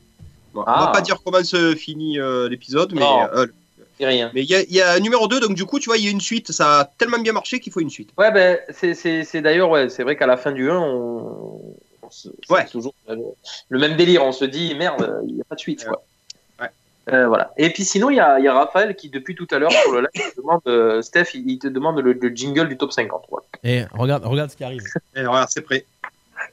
Bon, 0.55 0.61
On 0.61 0.65
Ah. 0.67 0.87
va 0.87 0.93
pas 0.93 1.01
dire 1.01 1.21
comment 1.25 1.43
se 1.43 1.75
finit 1.75 2.19
l'épisode, 2.49 2.93
mais 2.95 3.03
rien. 4.07 4.31
mais 4.35 4.43
il 4.43 4.51
y 4.51 4.55
a, 4.55 4.63
il 4.63 4.73
y 4.73 4.81
a 4.81 4.93
un 4.93 5.01
numéro 5.01 5.29
2, 5.29 5.41
donc 5.41 5.55
du 5.55 5.65
coup, 5.65 5.79
tu 5.79 5.87
vois, 5.89 5.97
il 5.99 6.05
y 6.05 6.09
a 6.09 6.11
une 6.11 6.21
suite. 6.21 6.53
Ça 6.53 6.81
a 6.81 6.85
tellement 6.85 7.19
bien 7.19 7.33
marché 7.33 7.61
qu'il 7.61 7.73
faut 7.73 7.81
une 7.81 7.91
suite. 7.91 8.11
Ouais, 8.19 8.31
ben, 8.33 8.59
c'est- 8.71 9.41
d'ailleurs, 9.41 9.71
ouais, 9.71 9.89
c'est 9.89 10.03
vrai 10.03 10.17
qu'à 10.17 10.27
la 10.27 10.37
fin 10.37 10.53
du 10.53 10.71
1, 10.71 10.77
on, 10.79 11.61
on 12.03 12.53
Ouais. 12.55 12.67
toujours 12.67 12.95
le, 13.69 13.79
même 13.79 13.97
délire. 13.97 14.25
On 14.25 14.33
se 14.33 14.45
dit, 14.45 14.75
merde, 14.75 15.21
il 15.29 15.35
n'y 15.37 15.41
a 15.41 15.45
pas 15.45 15.55
de 15.55 15.61
suite, 15.61 15.85
quoi. 15.87 16.03
Ouais. 16.61 16.69
Euh, 17.13 17.29
voilà. 17.29 17.53
Et 17.57 17.71
puis 17.71 17.85
sinon, 17.85 18.11
il 18.11 18.17
y 18.17 18.21
a, 18.21 18.39
il 18.41 18.45
y 18.45 18.49
a 18.49 18.53
Raphaël 18.55 18.97
qui, 18.97 19.09
depuis 19.11 19.35
tout 19.37 19.47
à 19.53 19.59
l'heure, 19.59 19.71
sur 19.73 19.93
le 19.93 20.01
live, 20.01 20.31
te 20.35 20.41
demande, 20.41 20.61
euh, 20.67 21.03
Steph, 21.03 21.29
il, 21.35 21.49
il 21.49 21.59
te 21.59 21.69
demande 21.69 21.99
le, 22.01 22.13
le 22.15 22.29
jingle 22.31 22.69
du 22.69 22.77
top 22.77 22.93
50. 22.93 23.23
Voilà. 23.31 23.45
Et 23.63 23.85
regarde, 23.97 24.25
regarde 24.25 24.51
ce 24.51 24.57
qui 24.57 24.65
arrive. 24.65 24.83
Et 25.17 25.21
regarde, 25.21 25.49
c'est 25.51 25.63
prêt. 25.63 25.85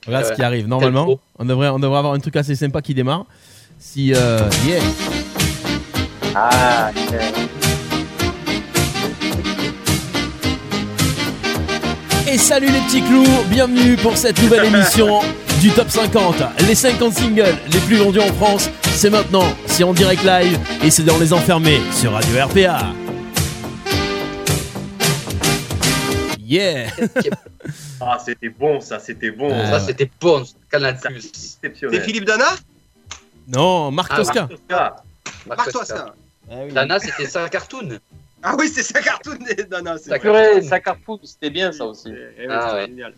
Regarde 0.06 0.26
ce 0.26 0.34
qui 0.34 0.44
arrive. 0.44 0.68
Normalement, 0.68 1.20
on 1.40 1.46
devrait, 1.46 1.70
on 1.70 1.80
devrait 1.80 1.98
avoir 2.00 2.14
un 2.14 2.20
truc 2.20 2.36
assez 2.36 2.56
sympa 2.56 2.82
qui 2.82 2.94
démarre. 2.94 3.26
Si, 3.80 4.14
euh, 4.14 4.42
yeah. 4.66 4.82
Ah, 6.40 6.92
Et 12.28 12.38
salut 12.38 12.68
les 12.68 12.80
petits 12.82 13.02
clous, 13.02 13.26
bienvenue 13.50 13.96
pour 13.96 14.16
cette 14.16 14.40
nouvelle 14.44 14.66
émission 14.72 15.22
du 15.62 15.72
Top 15.72 15.90
50. 15.90 16.36
Les 16.68 16.76
50 16.76 17.12
singles 17.12 17.58
les 17.74 17.80
plus 17.80 17.96
vendus 17.96 18.20
en 18.20 18.32
France, 18.34 18.70
c'est 18.84 19.10
maintenant, 19.10 19.46
c'est 19.66 19.84
en 19.84 19.94
direct 19.94 20.24
live 20.24 20.60
et 20.84 20.92
c'est 20.92 21.02
dans 21.02 21.18
Les 21.18 21.34
Enfermés 21.34 21.82
sur 21.92 22.12
Radio 22.14 22.46
RPA. 22.46 22.86
Yeah 26.40 26.86
Ah, 28.00 28.20
c'était 28.24 28.50
bon 28.50 28.80
ça, 28.80 29.00
c'était 29.00 29.32
bon. 29.32 29.50
Euh, 29.52 29.72
Ça, 29.72 29.80
c'était 29.80 30.12
bon, 30.22 30.44
Canal 30.70 31.00
Plus. 31.00 31.32
C'est. 31.34 32.00
Philippe 32.02 32.26
Dana? 32.26 32.46
Non, 33.48 33.90
Marc 33.90 34.12
Ah, 34.14 34.18
Tosca. 34.18 34.48
Ah, 34.70 34.96
Marc 35.48 35.72
Tosca. 35.72 36.14
Dana, 36.74 37.00
c'était 37.00 37.26
ça, 37.26 37.48
cartoon. 37.50 38.00
Ah 38.44 38.56
oui, 38.58 38.70
c'est 38.74 38.84
ça, 38.84 39.02
cartoon 39.02 39.38
purée, 40.22 40.62
ça 40.62 40.80
carfout, 40.80 41.20
c'était 41.24 41.50
bien 41.50 41.72
ça 41.72 41.86
aussi. 41.86 42.10
Eh, 42.10 42.44
eh, 42.44 42.48
Ah 42.50 42.68
c'est 42.70 42.76
ouais. 42.76 42.86
génial. 42.88 43.14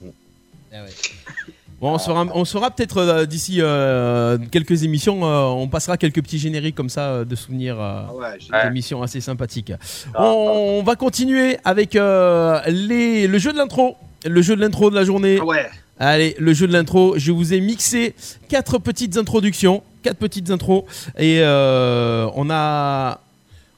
Bon, 1.81 1.93
on 1.93 1.97
sera, 1.97 2.25
on 2.33 2.43
sera 2.45 2.71
peut-être 2.71 2.97
euh, 2.97 3.25
d'ici 3.25 3.57
euh, 3.59 4.37
quelques 4.51 4.83
émissions, 4.83 5.23
euh, 5.25 5.43
on 5.45 5.67
passera 5.69 5.97
quelques 5.97 6.21
petits 6.21 6.37
génériques 6.39 6.75
comme 6.75 6.89
ça 6.89 7.09
euh, 7.09 7.25
de 7.25 7.35
souvenirs. 7.35 7.79
euh, 7.79 8.01
Ah 8.09 8.13
ouais, 8.13 8.37
j'ai- 8.39 8.51
des 8.51 8.67
émissions 8.67 9.01
assez 9.01 9.21
sympathiques. 9.21 9.71
Ah, 10.13 10.25
on, 10.25 10.83
va 10.83 10.95
continuer 10.97 11.57
avec 11.63 11.95
euh, 11.95 12.59
les, 12.67 13.27
le 13.27 13.37
jeu 13.39 13.53
de 13.53 13.57
l'intro. 13.57 13.95
Le 14.25 14.41
jeu 14.41 14.57
de 14.57 14.61
l'intro 14.61 14.89
de 14.89 14.95
la 14.95 15.05
journée. 15.05 15.37
Ah 15.41 15.45
ouais. 15.45 15.69
Allez, 15.99 16.35
le 16.37 16.53
jeu 16.53 16.67
de 16.67 16.73
l'intro. 16.73 17.13
Je 17.17 17.31
vous 17.31 17.53
ai 17.53 17.61
mixé 17.61 18.13
quatre 18.49 18.77
petites 18.77 19.15
introductions, 19.15 19.81
quatre 20.01 20.17
petites 20.17 20.49
intros, 20.49 20.83
et 21.17 21.39
euh, 21.41 22.29
on 22.35 22.49
a 22.49 23.21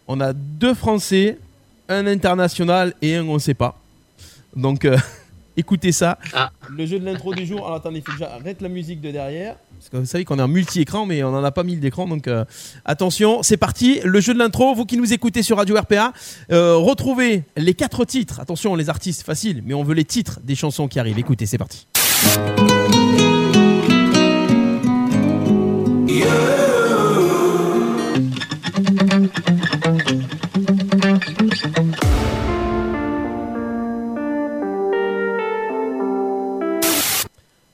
on 0.08 0.20
a 0.20 0.34
deux 0.34 0.74
Français, 0.74 1.38
un 1.90 2.08
international 2.08 2.94
et 3.02 3.16
un 3.16 3.26
on 3.28 3.40
sait 3.40 3.54
pas. 3.54 3.80
Donc 4.56 4.86
euh, 4.86 4.98
écoutez 5.58 5.92
ça. 5.92 6.18
Ah. 6.34 6.52
Le 6.70 6.86
jeu 6.86 7.00
de 7.00 7.06
l'intro 7.06 7.34
du 7.34 7.46
jour. 7.46 7.66
Alors 7.66 7.76
attendez, 7.76 8.00
il 8.00 8.04
faut 8.04 8.12
que 8.12 8.20
j'arrête 8.20 8.62
la 8.62 8.70
musique 8.70 9.02
de 9.02 9.12
derrière. 9.12 9.56
Parce 9.78 9.90
que 9.90 9.98
vous 9.98 10.06
savez 10.06 10.26
qu'on 10.26 10.38
est 10.38 10.44
en 10.44 10.48
multi-écran, 10.48 11.06
mais 11.06 11.24
on 11.24 11.32
n'en 11.32 11.44
a 11.44 11.52
pas 11.52 11.64
mis 11.64 11.76
d'écran. 11.76 12.08
Donc 12.08 12.28
euh, 12.28 12.46
attention, 12.86 13.42
c'est 13.42 13.58
parti. 13.58 14.00
Le 14.04 14.20
jeu 14.20 14.34
de 14.34 14.40
l'intro. 14.40 14.76
Vous 14.76 14.86
qui 14.86 14.98
nous 14.98 15.14
écoutez 15.14 15.44
sur 15.44 15.58
Radio 15.58 15.76
RPA, 15.76 16.14
retrouvez 16.50 17.44
les 17.58 17.74
quatre 17.74 18.06
titres. 18.06 18.40
Attention, 18.40 18.76
les 18.76 18.90
artistes, 18.90 19.24
facile, 19.24 19.64
mais 19.66 19.74
on 19.74 19.84
veut 19.84 19.96
les 19.96 20.06
titres 20.06 20.40
des 20.44 20.56
chansons 20.56 20.88
qui 20.88 21.00
arrivent. 21.00 21.20
Écoutez, 21.20 21.46
c'est 21.46 21.58
parti. 21.58 21.88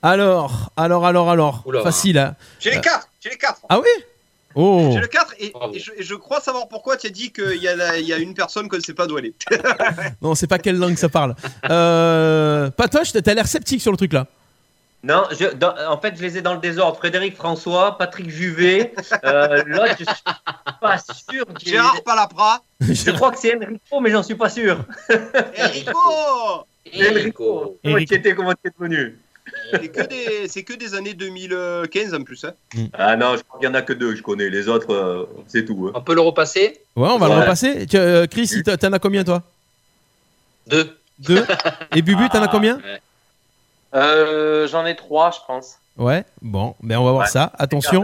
Alors, 0.03 0.69
alors, 0.77 1.05
alors, 1.05 1.29
alors. 1.29 1.63
Oula. 1.65 1.81
Facile, 1.83 2.17
hein 2.17 2.35
J'ai 2.59 2.71
les 2.71 2.77
Euh, 2.77 2.81
quatre, 2.81 3.07
j'ai 3.19 3.29
les 3.29 3.37
quatre. 3.37 3.61
Ah 3.69 3.79
oui 3.79 3.87
Oh 4.59 4.89
J'ai 4.91 4.99
le 5.01 5.07
4 5.07 5.35
et, 5.39 5.53
et 5.73 5.79
je, 5.79 5.91
et 5.97 6.01
je 6.03 6.15
crois 6.15 6.39
savoir 6.41 6.67
pourquoi 6.67 6.97
tu 6.97 7.05
as 7.05 7.09
dit 7.11 7.31
qu'il 7.31 7.61
y, 7.61 7.67
a 7.67 7.99
y 7.99 8.11
une 8.19 8.33
personne 8.33 8.67
qu'on 8.67 8.77
ne 8.77 8.81
sait 8.81 8.95
pas 8.95 9.05
d'où 9.05 9.15
elle 9.19 9.25
est. 9.27 9.35
Non, 10.21 10.33
c'est 10.33 10.47
pas 10.47 10.57
quelle 10.57 10.79
langue 10.79 10.95
ça 10.95 11.09
parle. 11.09 11.35
Euh, 11.69 12.71
Patoche, 12.71 13.11
t'as 13.11 13.33
l'air 13.35 13.45
sceptique 13.47 13.81
sur 13.81 13.91
le 13.91 13.97
truc 13.97 14.13
là. 14.13 14.25
Non, 15.03 15.25
je- 15.39 15.53
dans- 15.53 15.75
en 15.91 15.99
fait, 15.99 16.15
je 16.17 16.23
les 16.23 16.39
ai 16.39 16.41
dans 16.41 16.53
le 16.55 16.59
désordre. 16.59 16.97
Frédéric 16.97 17.35
François, 17.35 17.99
Patrick 17.99 18.31
Juvet. 18.31 18.95
euh, 19.25 19.61
L'autre, 19.67 19.95
je 19.99 20.05
suis 20.05 20.23
pas 20.81 20.97
sûr. 20.97 21.45
Gérard 21.63 22.01
Palapra. 22.03 22.61
Je 22.81 23.11
crois 23.11 23.31
que 23.31 23.37
c'est 23.37 23.55
Enrico, 23.55 23.99
mais 24.01 24.09
j'en 24.09 24.23
suis 24.23 24.35
pas 24.35 24.49
sûr. 24.49 24.79
Enrico 25.59 26.65
Enrico. 26.95 27.77
Comment 27.83 27.97
tu 27.97 28.13
étais, 28.15 28.33
comment 28.33 28.53
tu 28.53 28.69
es 28.69 28.71
devenu? 28.79 29.19
C'est 29.71 29.87
que, 29.89 30.01
des- 30.07 30.47
c'est 30.47 30.63
que 30.63 30.73
des 30.73 30.93
années 30.95 31.13
2015 31.13 32.13
en 32.13 32.23
plus. 32.23 32.45
Hein. 32.45 32.53
Ah 32.93 33.15
non, 33.15 33.35
je 33.37 33.43
crois 33.43 33.59
qu'il 33.59 33.67
y 33.67 33.71
en 33.71 33.73
a 33.75 33.81
que 33.81 33.93
deux 33.93 34.11
que 34.11 34.15
je 34.17 34.23
connais. 34.23 34.49
Les 34.49 34.67
autres, 34.67 34.93
euh, 34.93 35.25
c'est 35.47 35.65
tout. 35.65 35.91
On 35.93 36.01
peut 36.01 36.15
le 36.15 36.21
repasser? 36.21 36.79
Ouais, 36.95 37.09
on 37.09 37.17
va 37.17 37.27
le 37.27 37.35
repasser. 37.35 37.85
Tu- 37.85 37.97
euh, 37.97 38.25
Chris, 38.27 38.49
t'en 38.63 38.93
as 38.93 38.99
combien 38.99 39.23
toi? 39.23 39.43
Deux. 40.67 40.97
Deux. 41.19 41.43
Et 41.95 42.01
Bubu, 42.01 42.29
t'en 42.29 42.41
as 42.41 42.47
combien? 42.47 42.79
Euh, 43.95 44.67
J'en 44.67 44.85
ai 44.85 44.95
trois, 44.95 45.31
je 45.31 45.37
pense. 45.47 45.75
Ouais, 45.97 46.23
bon, 46.43 46.75
ben 46.83 46.99
on 46.99 47.05
va 47.05 47.11
voir 47.11 47.23
Ouais. 47.25 47.31
ça. 47.31 47.51
Attention, 47.57 48.03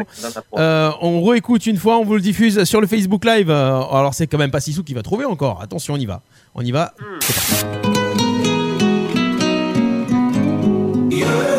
Euh, 0.58 0.90
on 1.02 1.22
réécoute 1.24 1.68
une 1.68 1.78
fois, 1.78 1.98
on 2.00 2.04
vous 2.04 2.16
le 2.16 2.22
diffuse 2.22 2.64
sur 2.64 2.82
le 2.82 2.88
Facebook 2.88 3.24
Live. 3.24 3.52
Euh, 3.52 3.82
alors 3.92 4.16
c'est 4.16 4.26
quand 4.26 4.40
même 4.40 4.50
pas 4.50 4.62
Sissou 4.62 4.84
qui 4.84 4.96
va 4.96 5.04
trouver 5.04 5.26
encore. 5.26 5.62
Attention, 5.62 5.94
on 5.94 5.98
y 5.98 6.08
va. 6.08 6.22
On 6.56 6.62
y 6.66 6.72
va. 6.72 6.94
C'est 11.12 11.53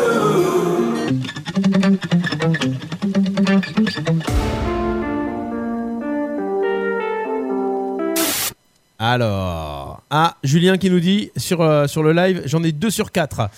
Alors, 9.07 10.01
ah, 10.09 10.35
Julien 10.43 10.79
qui 10.79 10.89
nous 10.89 10.99
dit 10.99 11.29
sur, 11.37 11.61
euh, 11.61 11.85
sur 11.85 12.01
le 12.01 12.11
live, 12.11 12.41
j'en 12.45 12.63
ai 12.63 12.71
deux 12.71 12.89
sur 12.89 13.11
quatre. 13.11 13.49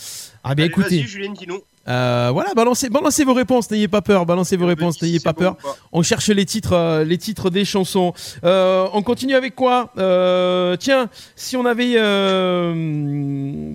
Ah 0.43 0.55
bien 0.55 0.65
Allez, 0.65 0.71
écoutez. 0.73 0.97
Vas-y, 0.97 1.07
Julien, 1.07 1.31
dis-nous. 1.31 1.61
Euh, 1.87 2.31
voilà, 2.33 2.53
balancez, 2.53 2.89
balancez 2.89 3.23
vos 3.23 3.33
réponses, 3.33 3.71
n'ayez 3.71 3.87
pas 3.87 4.01
peur, 4.01 4.25
balancez 4.25 4.57
vos 4.57 4.65
réponses, 4.65 5.01
n'ayez 5.01 5.21
pas 5.21 5.31
peur. 5.31 5.55
On 5.93 6.03
cherche 6.03 6.27
les 6.27 6.45
titres, 6.45 6.73
euh, 6.73 7.05
les 7.05 7.17
titres 7.17 7.49
des 7.49 7.63
chansons. 7.63 8.13
Euh, 8.43 8.87
on 8.91 9.01
continue 9.03 9.35
avec 9.35 9.55
quoi? 9.55 9.93
Tiens, 10.79 11.09
si 11.37 11.55
on 11.55 11.65
avait, 11.65 11.93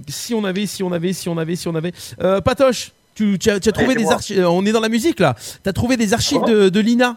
si 0.09 0.35
on 0.35 0.45
avait, 0.45 0.67
si 0.67 0.83
on 0.83 0.93
avait, 0.93 1.13
si 1.15 1.29
on 1.31 1.39
avait, 1.39 1.57
si 1.57 1.69
on 1.69 1.75
avait. 1.75 1.93
Patoche, 2.45 2.93
tu, 3.15 3.39
tu 3.39 3.49
as, 3.49 3.61
tu 3.61 3.71
as 3.71 3.73
trouvé 3.73 3.95
des 3.95 4.11
archives. 4.13 4.47
On 4.47 4.67
est 4.67 4.73
dans 4.73 4.81
la 4.81 4.91
musique 4.91 5.21
là. 5.21 5.37
T'as 5.63 5.73
trouvé 5.73 5.97
des 5.97 6.13
archives 6.13 6.45
de 6.45 6.81
Lina? 6.81 7.17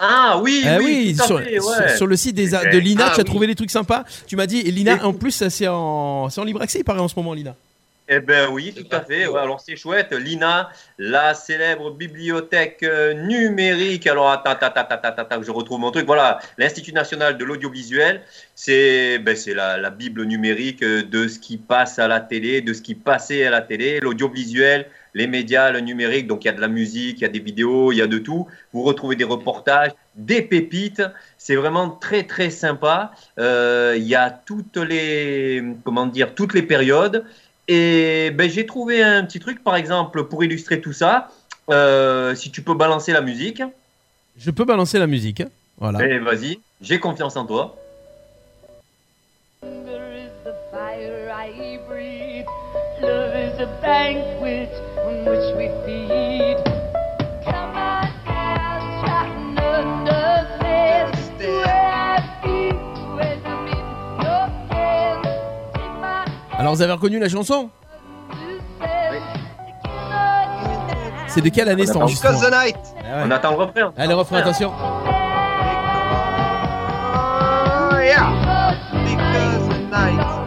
Ah 0.00 0.38
oui, 0.42 0.64
Eh 0.64 0.78
oui, 0.82 1.14
tout 1.16 1.22
à 1.22 1.26
sur, 1.26 1.40
fait, 1.40 1.58
ouais. 1.58 1.88
sur- 1.88 1.96
sur 1.96 2.06
le 2.06 2.16
site 2.16 2.34
des, 2.36 2.50
de 2.50 2.78
Lina, 2.78 3.06
Ah 3.08 3.12
tu 3.14 3.20
as 3.20 3.24
oui. 3.24 3.24
trouvé 3.24 3.46
des 3.48 3.54
trucs 3.54 3.70
sympas. 3.70 4.04
Tu 4.26 4.36
m'as 4.36 4.46
dit, 4.46 4.60
et 4.60 4.70
Lina, 4.70 5.04
en 5.04 5.12
plus, 5.12 5.48
c'est 5.48 5.66
en, 5.68 6.28
c'est 6.30 6.40
en 6.40 6.44
libre 6.44 6.62
accès, 6.62 6.78
il 6.80 6.84
paraît 6.84 7.00
en 7.00 7.08
ce 7.08 7.14
moment, 7.16 7.34
Lina. 7.34 7.56
Eh 8.10 8.20
ben 8.20 8.48
oui, 8.50 8.72
tout 8.74 8.86
à 8.96 9.02
fait. 9.02 9.26
Ouais, 9.26 9.38
alors 9.38 9.60
c'est 9.60 9.76
chouette. 9.76 10.12
L'INA, 10.14 10.70
la 10.98 11.34
célèbre 11.34 11.90
bibliothèque 11.90 12.78
euh, 12.82 13.12
numérique. 13.12 14.06
Alors 14.06 14.30
attends, 14.30 14.52
attends, 14.52 14.68
attends, 14.80 14.94
attends, 15.02 15.22
attends, 15.22 15.42
je 15.42 15.50
retrouve 15.50 15.78
mon 15.78 15.90
truc. 15.90 16.06
Voilà, 16.06 16.38
l'Institut 16.56 16.94
national 16.94 17.36
de 17.36 17.44
l'audiovisuel, 17.44 18.22
c'est 18.54 19.18
ben, 19.18 19.36
c'est 19.36 19.52
la, 19.52 19.76
la 19.76 19.90
bible 19.90 20.24
numérique 20.24 20.82
euh, 20.82 21.02
de 21.02 21.28
ce 21.28 21.38
qui 21.38 21.58
passe 21.58 21.98
à 21.98 22.08
la 22.08 22.20
télé, 22.20 22.62
de 22.62 22.72
ce 22.72 22.80
qui 22.80 22.94
passait 22.94 23.44
à 23.44 23.50
la 23.50 23.60
télé, 23.60 24.00
l'audiovisuel, 24.00 24.86
les 25.14 25.26
médias, 25.26 25.70
le 25.70 25.80
numérique. 25.80 26.26
Donc 26.26 26.44
il 26.44 26.48
y 26.48 26.50
a 26.50 26.54
de 26.54 26.60
la 26.60 26.68
musique, 26.68 27.18
il 27.18 27.22
y 27.22 27.24
a 27.24 27.28
des 27.28 27.38
vidéos, 27.38 27.92
il 27.92 27.96
y 27.96 28.02
a 28.02 28.06
de 28.06 28.18
tout. 28.18 28.46
Vous 28.72 28.82
retrouvez 28.82 29.16
des 29.16 29.24
reportages, 29.24 29.92
des 30.14 30.42
pépites. 30.42 31.02
C'est 31.36 31.56
vraiment 31.56 31.90
très 31.90 32.24
très 32.24 32.50
sympa. 32.50 33.12
Euh, 33.38 33.94
Il 33.96 34.06
y 34.06 34.14
a 34.14 34.30
toutes 34.30 34.76
les 34.76 35.62
comment 35.84 36.06
dire 36.06 36.34
toutes 36.34 36.54
les 36.54 36.62
périodes. 36.62 37.24
Et 37.68 38.30
ben, 38.34 38.48
j'ai 38.48 38.64
trouvé 38.64 39.02
un 39.02 39.24
petit 39.24 39.40
truc, 39.40 39.62
par 39.62 39.76
exemple, 39.76 40.24
pour 40.24 40.42
illustrer 40.42 40.80
tout 40.80 40.94
ça. 40.94 41.28
Euh, 41.68 42.34
si 42.34 42.50
tu 42.50 42.62
peux 42.62 42.74
balancer 42.74 43.12
la 43.12 43.20
musique. 43.20 43.62
Je 44.38 44.50
peux 44.50 44.64
balancer 44.64 44.98
la 44.98 45.06
musique. 45.06 45.42
Voilà. 45.76 45.98
Eh, 46.02 46.18
vas-y, 46.18 46.60
j'ai 46.80 46.98
confiance 46.98 47.36
en 47.36 47.44
toi. 47.44 47.76
fire 50.70 51.30
I 51.30 51.78
breathe. 51.88 52.46
Love 53.00 53.34
is 53.36 53.58
a 53.60 53.66
banquet 53.80 54.70
Alors, 66.58 66.74
vous 66.74 66.82
avez 66.82 66.92
reconnu 66.92 67.18
la 67.20 67.28
chanson? 67.28 67.70
C'est 71.28 71.40
de 71.40 71.48
quelle 71.50 71.68
année 71.68 71.86
cet 71.86 71.96
enregistrement? 71.96 72.38
Because 72.38 72.50
the 72.50 72.52
night. 72.52 72.76
Ah 72.98 73.18
ouais. 73.18 73.22
On 73.26 73.30
attend 73.30 73.50
le 73.52 73.56
refrain. 73.58 73.92
Allez, 73.96 74.12
refrain, 74.14 74.38
attention. 74.38 74.72
Oh, 77.90 77.94
yeah. 78.00 78.74
Because 79.04 79.68
the 79.68 79.78
night 79.88 80.37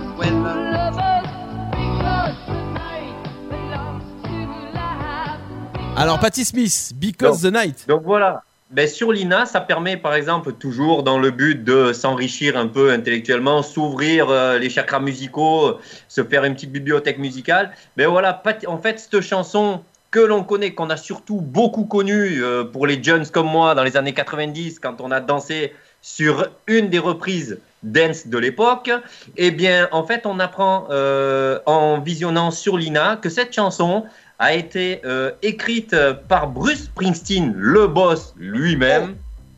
Alors, 6.01 6.19
Patti 6.19 6.43
Smith, 6.43 6.93
Because 6.95 7.43
the 7.43 7.53
Night. 7.53 7.85
Donc 7.87 8.01
voilà. 8.03 8.41
Ben, 8.71 8.87
sur 8.87 9.11
l'INA, 9.11 9.45
ça 9.45 9.61
permet 9.61 9.97
par 9.97 10.15
exemple 10.15 10.53
toujours 10.53 11.03
dans 11.03 11.19
le 11.19 11.29
but 11.29 11.63
de 11.63 11.93
s'enrichir 11.93 12.57
un 12.57 12.65
peu 12.65 12.91
intellectuellement, 12.91 13.61
s'ouvrir 13.61 14.27
euh, 14.31 14.57
les 14.57 14.71
chakras 14.71 14.99
musicaux, 14.99 15.77
se 16.07 16.23
faire 16.23 16.43
une 16.43 16.55
petite 16.55 16.71
bibliothèque 16.71 17.19
musicale. 17.19 17.69
Ben 17.97 18.07
voilà, 18.07 18.33
Pat- 18.33 18.65
en 18.67 18.79
fait, 18.79 18.97
cette 18.99 19.21
chanson 19.21 19.81
que 20.09 20.19
l'on 20.19 20.43
connaît, 20.43 20.73
qu'on 20.73 20.89
a 20.89 20.97
surtout 20.97 21.39
beaucoup 21.39 21.85
connue 21.85 22.41
euh, 22.43 22.63
pour 22.63 22.87
les 22.87 23.03
jeunes 23.03 23.27
comme 23.27 23.47
moi 23.47 23.75
dans 23.75 23.83
les 23.83 23.95
années 23.95 24.13
90, 24.13 24.79
quand 24.79 25.01
on 25.01 25.11
a 25.11 25.19
dansé 25.19 25.71
sur 26.01 26.47
une 26.65 26.89
des 26.89 26.97
reprises 26.97 27.59
dance 27.83 28.27
de 28.27 28.37
l'époque, 28.37 28.89
eh 29.37 29.51
bien, 29.51 29.87
en 29.91 30.03
fait, 30.03 30.25
on 30.25 30.39
apprend 30.39 30.87
euh, 30.89 31.59
en 31.65 31.99
visionnant 31.99 32.49
sur 32.51 32.77
l'INA 32.77 33.17
que 33.21 33.29
cette 33.29 33.53
chanson 33.53 34.05
a 34.41 34.55
été 34.55 35.01
euh, 35.05 35.31
écrite 35.43 35.95
par 36.27 36.47
Bruce 36.47 36.85
Springsteen, 36.85 37.53
le 37.55 37.85
boss 37.85 38.33
lui-même. 38.37 39.15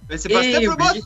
Mais 0.10 0.18
c'est 0.18 0.28
pas 0.28 0.44
Steph 0.44 0.60
le 0.60 0.70
oui. 0.72 0.76
boss? 0.78 1.00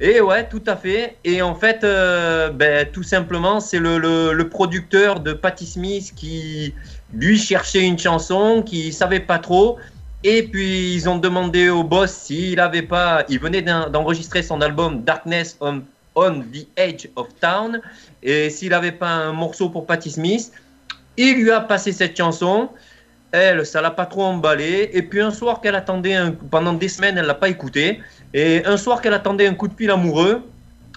Et 0.00 0.20
ouais, 0.20 0.46
tout 0.46 0.62
à 0.66 0.76
fait. 0.76 1.16
Et 1.24 1.42
en 1.42 1.54
fait, 1.56 1.82
euh, 1.82 2.50
ben, 2.50 2.86
tout 2.92 3.02
simplement, 3.02 3.58
c'est 3.58 3.80
le, 3.80 3.98
le- 3.98 4.32
le 4.32 4.48
producteur 4.48 5.18
de 5.20 5.32
Patti 5.32 5.66
Smith 5.66 6.12
qui, 6.14 6.72
lui, 7.12 7.36
cherchait 7.38 7.82
une 7.82 7.98
chanson, 7.98 8.62
qui 8.62 8.92
savait 8.92 9.20
pas 9.32 9.38
trop. 9.40 9.78
Et 10.22 10.44
puis, 10.44 10.94
ils 10.94 11.08
ont 11.08 11.18
demandé 11.18 11.68
au 11.68 11.82
boss 11.82 12.12
s'il 12.12 12.60
avait 12.60 12.82
pas. 12.82 13.24
Il 13.28 13.40
venait 13.40 13.62
d'en- 13.62 13.88
d'enregistrer 13.90 14.42
son 14.42 14.60
album 14.60 15.02
Darkness 15.02 15.56
on, 15.60 15.82
on 16.14 16.42
the 16.42 16.66
Edge 16.76 17.08
of 17.16 17.26
Town. 17.40 17.80
Et 18.22 18.50
s'il 18.50 18.72
avait 18.72 18.92
pas 18.92 19.10
un 19.10 19.32
morceau 19.32 19.68
pour 19.68 19.84
Patti 19.86 20.10
Smith, 20.10 20.52
il 21.16 21.34
lui 21.42 21.50
a 21.50 21.60
passé 21.60 21.90
cette 21.92 22.16
chanson. 22.16 22.68
Elle, 23.32 23.66
ça 23.66 23.80
l'a 23.80 23.90
pas 23.90 24.06
trop 24.06 24.22
emballé. 24.22 24.90
Et 24.92 25.02
puis 25.02 25.20
un 25.20 25.30
soir 25.30 25.60
qu'elle 25.60 25.74
attendait, 25.74 26.16
pendant 26.50 26.72
des 26.72 26.88
semaines, 26.88 27.18
elle 27.18 27.26
l'a 27.26 27.34
pas 27.34 27.48
écouté. 27.48 28.00
Et 28.32 28.64
un 28.64 28.76
soir 28.76 29.00
qu'elle 29.00 29.14
attendait 29.14 29.46
un 29.46 29.54
coup 29.54 29.68
de 29.68 29.74
fil 29.74 29.90
amoureux, 29.90 30.42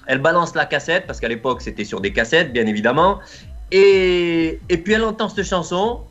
elle 0.08 0.20
balance 0.20 0.56
la 0.56 0.66
cassette, 0.66 1.06
parce 1.06 1.20
qu'à 1.20 1.28
l'époque 1.28 1.62
c'était 1.62 1.86
sur 1.86 2.02
des 2.02 2.12
cassettes, 2.14 2.52
bien 2.52 2.66
évidemment. 2.66 3.20
Et, 3.72 4.60
et 4.70 4.78
puis 4.78 4.94
elle 4.94 5.04
entend 5.04 5.30
cette 5.30 5.46
chanson, 5.46 6.02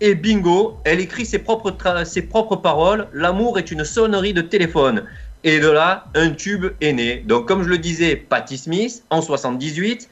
et 0.00 0.14
bingo, 0.14 0.78
elle 0.84 1.00
écrit 1.00 1.26
ses 1.26 1.38
propres, 1.38 1.70
tra- 1.70 2.04
ses 2.04 2.22
propres 2.22 2.56
paroles. 2.56 3.08
L'amour 3.12 3.58
est 3.58 3.70
une 3.70 3.84
sonnerie 3.84 4.32
de 4.32 4.40
téléphone. 4.40 5.04
Et 5.44 5.58
de 5.58 5.68
là, 5.68 6.06
un 6.14 6.30
tube 6.30 6.66
est 6.80 6.92
né. 6.92 7.22
Donc, 7.26 7.46
comme 7.46 7.62
je 7.64 7.68
le 7.68 7.78
disais, 7.78 8.16
Patti 8.16 8.58
Smith 8.58 9.02
en 9.10 9.20
78. 9.20 10.08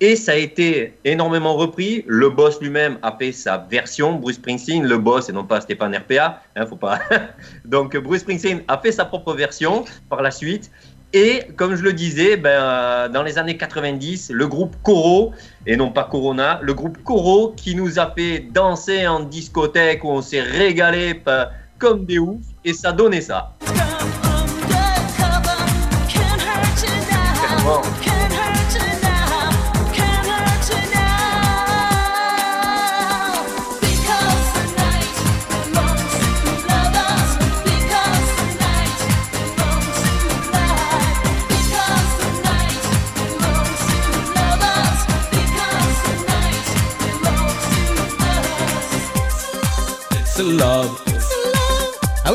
Et 0.00 0.16
ça 0.16 0.32
a 0.32 0.34
été 0.34 0.98
énormément 1.04 1.54
repris. 1.54 2.04
Le 2.06 2.28
boss 2.28 2.60
lui-même 2.60 2.98
a 3.02 3.16
fait 3.16 3.32
sa 3.32 3.58
version, 3.58 4.14
Bruce 4.16 4.36
Springsteen, 4.36 4.84
le 4.84 4.98
boss 4.98 5.28
et 5.28 5.32
non 5.32 5.44
pas 5.44 5.60
Stéphane 5.60 5.94
RPA. 5.96 6.42
Hein, 6.56 6.66
faut 6.66 6.76
pas. 6.76 6.98
Donc 7.64 7.96
Bruce 7.96 8.20
Springsteen 8.20 8.62
a 8.68 8.76
fait 8.78 8.92
sa 8.92 9.04
propre 9.04 9.32
version 9.34 9.84
par 10.10 10.20
la 10.20 10.30
suite. 10.30 10.70
Et 11.16 11.42
comme 11.56 11.76
je 11.76 11.82
le 11.82 11.92
disais, 11.92 12.36
ben, 12.36 12.50
euh, 12.50 13.08
dans 13.08 13.22
les 13.22 13.38
années 13.38 13.56
90, 13.56 14.30
le 14.34 14.48
groupe 14.48 14.74
Coro, 14.82 15.32
et 15.64 15.76
non 15.76 15.92
pas 15.92 16.02
Corona, 16.04 16.58
le 16.60 16.74
groupe 16.74 16.98
Coro 17.04 17.54
qui 17.56 17.76
nous 17.76 18.00
a 18.00 18.10
fait 18.10 18.40
danser 18.52 19.06
en 19.06 19.20
discothèque 19.20 20.02
où 20.02 20.08
on 20.08 20.20
s'est 20.22 20.40
régalé 20.42 21.14
pa- 21.14 21.52
comme 21.78 22.04
des 22.04 22.18
oufs, 22.18 22.40
et 22.64 22.72
ça 22.72 22.90
donnait 22.90 23.20
ça. 23.20 23.52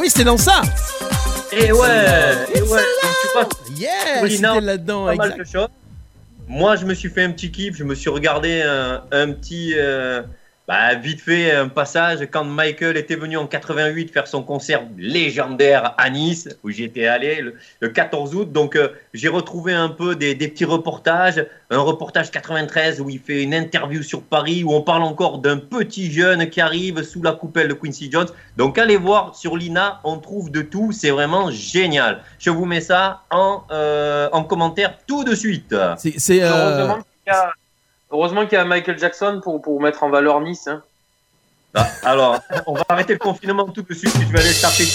Oui, 0.10 0.12
c'était 0.12 0.26
dans 0.26 0.38
ça. 0.38 0.64
Et 1.51 1.72
ouais, 1.72 2.47
et 2.55 2.62
ouais. 2.62 2.68
Donc, 2.68 3.14
tu 3.22 3.28
vois, 3.34 3.47
c'était 4.28 4.62
là-dedans. 4.62 5.05
pas 5.05 5.16
mal 5.16 5.38
de 5.38 5.43
choses. 5.43 5.68
Moi, 6.47 6.76
je 6.78 6.86
me 6.86 6.95
suis 6.95 7.10
fait 7.10 7.24
un 7.24 7.32
petit 7.32 7.51
kiff. 7.51 7.76
Je 7.78 7.84
me 7.84 7.93
suis 7.93 8.10
regardé 8.10 8.64
un, 8.64 9.03
un 9.12 9.32
petit, 9.34 9.74
euh, 9.78 10.24
bah, 10.70 10.93
vite 10.93 11.20
fait, 11.20 11.51
un 11.51 11.67
passage 11.67 12.28
quand 12.30 12.43
Michael 12.43 12.95
était 12.95 13.15
venu 13.15 13.38
en 13.38 13.47
88 13.47 14.13
faire 14.13 14.28
son 14.28 14.43
concert 14.43 14.84
légendaire 14.99 15.95
à 15.97 16.11
Nice, 16.11 16.47
où 16.63 16.70
j'y 16.70 16.84
étais 16.84 17.07
allé 17.07 17.41
le, 17.41 17.55
le 17.80 17.89
14 17.89 18.36
août. 18.36 18.51
Donc, 18.51 18.76
euh, 18.76 18.89
j'ai 19.15 19.30
retrouvé 19.30 19.74
un 19.74 19.89
peu 19.89 20.15
des, 20.15 20.36
des 20.36 20.47
petits 20.47 20.65
reportages. 20.65 21.43
Un 21.72 21.80
reportage 21.80 22.30
93 22.30 23.01
où 23.01 23.09
il 23.09 23.20
fait 23.20 23.41
une 23.41 23.55
interview 23.55 24.03
sur 24.03 24.22
Paris, 24.22 24.63
où 24.63 24.72
on 24.72 24.84
parle 24.84 25.01
encore 25.01 25.39
d'un 25.39 25.57
petit 25.57 26.11
jeune 26.11 26.47
qui 26.51 26.61
arrive 26.61 27.01
sous 27.01 27.24
la 27.24 27.32
coupelle 27.32 27.67
de 27.67 27.74
Quincy 27.74 28.11
Jones. 28.11 28.30
Donc, 28.55 28.78
allez 28.78 28.97
voir 28.97 29.36
sur 29.36 29.57
l'INA, 29.57 29.99
on 30.03 30.20
trouve 30.20 30.51
de 30.51 30.61
tout. 30.61 30.91
C'est 30.91 31.09
vraiment 31.09 31.49
génial. 31.49 32.22
Je 32.38 32.51
vous 32.51 32.65
mets 32.65 32.82
ça 32.82 33.24
en, 33.32 33.63
euh, 33.72 34.30
en 34.34 34.43
commentaire 34.43 34.99
tout 35.07 35.24
de 35.24 35.34
suite. 35.34 35.76
C'est, 35.97 36.20
c'est, 36.20 36.43
euh, 36.43 36.93
Heureusement 38.12 38.45
qu'il 38.45 38.57
y 38.57 38.62
a- 38.62 38.66
Michael 38.66 38.97
Jackson 38.99 39.39
pour, 39.43 39.62
pour 39.62 39.82
mettre 39.82 40.03
en 40.03 40.10
valeur 40.10 40.41
Nice. 40.41 40.68
hein. 40.68 40.82
Ah, 41.76 41.88
alors, 42.03 42.39
on 42.68 42.74
va 42.74 42.84
arrêter 42.89 43.14
le 43.14 43.20
confinement 43.20 43.66
tout 43.68 43.84
de 43.84 43.93
suite. 43.93 44.12
Je 44.20 44.32
vais 44.34 44.39
aller 44.39 44.53
taper. 44.60 44.86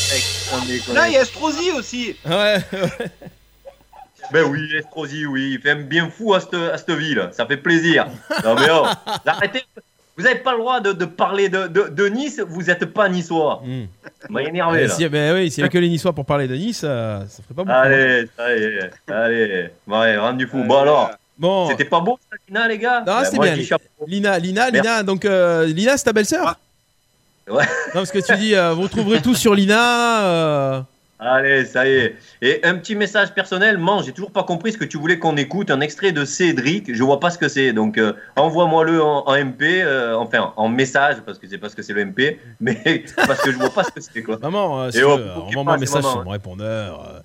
On 0.52 0.68
est 0.68 0.94
Là, 0.94 1.08
il 1.08 1.14
y 1.14 1.16
a 1.16 1.22
Estrosi 1.22 1.70
aussi. 1.72 2.16
Ouais, 2.26 2.56
Ben 4.32 4.44
oui, 4.44 4.68
Estrosi, 4.74 5.26
oui. 5.26 5.52
Il 5.54 5.60
fait 5.60 5.72
un 5.72 5.82
bien 5.82 6.08
fou 6.10 6.34
à 6.34 6.40
cette, 6.40 6.54
à 6.54 6.78
cette 6.78 6.90
ville. 6.92 7.28
Ça 7.32 7.46
fait 7.46 7.58
plaisir. 7.58 8.06
Non, 8.42 8.54
mais 8.54 8.66
oh, 8.72 8.86
arrêtez. 9.26 9.62
Vous 10.16 10.22
n'avez 10.24 10.38
pas 10.38 10.52
le 10.52 10.58
droit 10.58 10.80
de, 10.80 10.92
de 10.92 11.04
parler 11.04 11.48
de, 11.48 11.66
de, 11.66 11.88
de 11.88 12.06
Nice. 12.06 12.40
Vous 12.40 12.62
n'êtes 12.62 12.86
pas 12.86 13.08
niçois. 13.08 13.60
Hmm. 13.64 13.84
Ça 14.22 14.28
m'a 14.30 14.42
énervé, 14.42 14.78
Euh, 14.84 14.86
là. 14.88 14.94
si, 14.94 15.08
ben 15.08 15.34
oui, 15.34 15.50
s'il 15.50 15.60
y 15.60 15.62
avait 15.64 15.70
que 15.72 15.78
les 15.78 15.88
Niçois 15.88 16.12
pour 16.12 16.24
parler 16.24 16.48
de 16.48 16.54
Nice, 16.54 16.82
euh, 16.84 17.20
ça 17.28 17.42
ferait 17.42 17.54
pas 17.54 17.64
beaucoup. 17.64 17.70
Allez, 17.70 18.28
allez, 18.38 18.78
allez. 19.08 19.70
Ouais, 19.86 20.16
rendu 20.16 20.46
fou. 20.46 20.62
Bon, 20.64 20.78
alors. 20.78 21.10
Bon. 21.38 21.68
C'était 21.68 21.84
pas 21.84 22.00
beau, 22.00 22.18
ça, 22.30 22.36
Lina, 22.48 22.68
les 22.68 22.78
gars? 22.78 23.00
Non, 23.00 23.18
Ben, 23.18 23.24
c'était 23.24 23.38
bien. 23.38 23.54
Lina, 24.06 24.38
Lina, 24.38 24.70
Merci. 24.70 24.88
Lina, 24.88 25.02
donc 25.02 25.24
euh, 25.24 25.66
Lina, 25.66 25.96
c'est 25.96 26.04
ta 26.04 26.12
belle-sœur? 26.12 26.58
Ouais. 27.48 27.64
Non, 27.64 28.00
parce 28.00 28.10
que 28.12 28.20
tu 28.20 28.36
dis, 28.36 28.54
euh, 28.54 28.72
vous 28.72 28.88
trouverez 28.88 29.20
tout 29.20 29.34
sur 29.34 29.54
Lina. 29.54 30.24
euh, 30.24 30.80
Allez, 31.18 31.64
ça 31.64 31.86
y 31.86 31.92
est. 31.92 32.16
Et 32.42 32.60
un 32.64 32.74
petit 32.76 32.94
message 32.94 33.32
personnel, 33.32 33.78
man, 33.78 34.02
j'ai 34.04 34.12
toujours 34.12 34.30
pas 34.32 34.42
compris 34.42 34.72
ce 34.72 34.78
que 34.78 34.84
tu 34.84 34.98
voulais 34.98 35.18
qu'on 35.18 35.36
écoute. 35.36 35.70
Un 35.70 35.80
extrait 35.80 36.12
de 36.12 36.24
Cédric, 36.24 36.92
je 36.94 37.02
vois 37.02 37.18
pas 37.20 37.30
ce 37.30 37.38
que 37.38 37.48
c'est. 37.48 37.72
Donc, 37.72 37.98
euh, 37.98 38.12
envoie-moi-le 38.36 39.02
en, 39.02 39.26
en 39.26 39.34
MP, 39.34 39.62
euh, 39.82 40.14
enfin 40.16 40.52
en 40.56 40.68
message, 40.68 41.16
parce 41.24 41.38
que 41.38 41.46
c'est 41.48 41.56
pas 41.58 41.68
ce 41.68 41.76
que 41.76 41.82
c'est 41.82 41.92
le 41.94 42.04
MP, 42.04 42.38
mais 42.60 43.04
parce 43.26 43.40
que 43.40 43.52
je 43.52 43.56
vois 43.56 43.70
pas 43.70 43.84
ce 43.84 43.90
que 43.90 44.00
c'est 44.00 44.22
quoi. 44.22 44.38
Maman, 44.42 44.82
euh, 44.82 44.90
Et 44.90 45.02
oh, 45.02 45.18
envoie-moi 45.46 45.74
un 45.74 45.78
message 45.78 46.02
maman, 46.02 46.10
sur 46.12 46.20
hein. 46.20 46.24
mon 46.24 46.30
répondeur. 46.32 47.22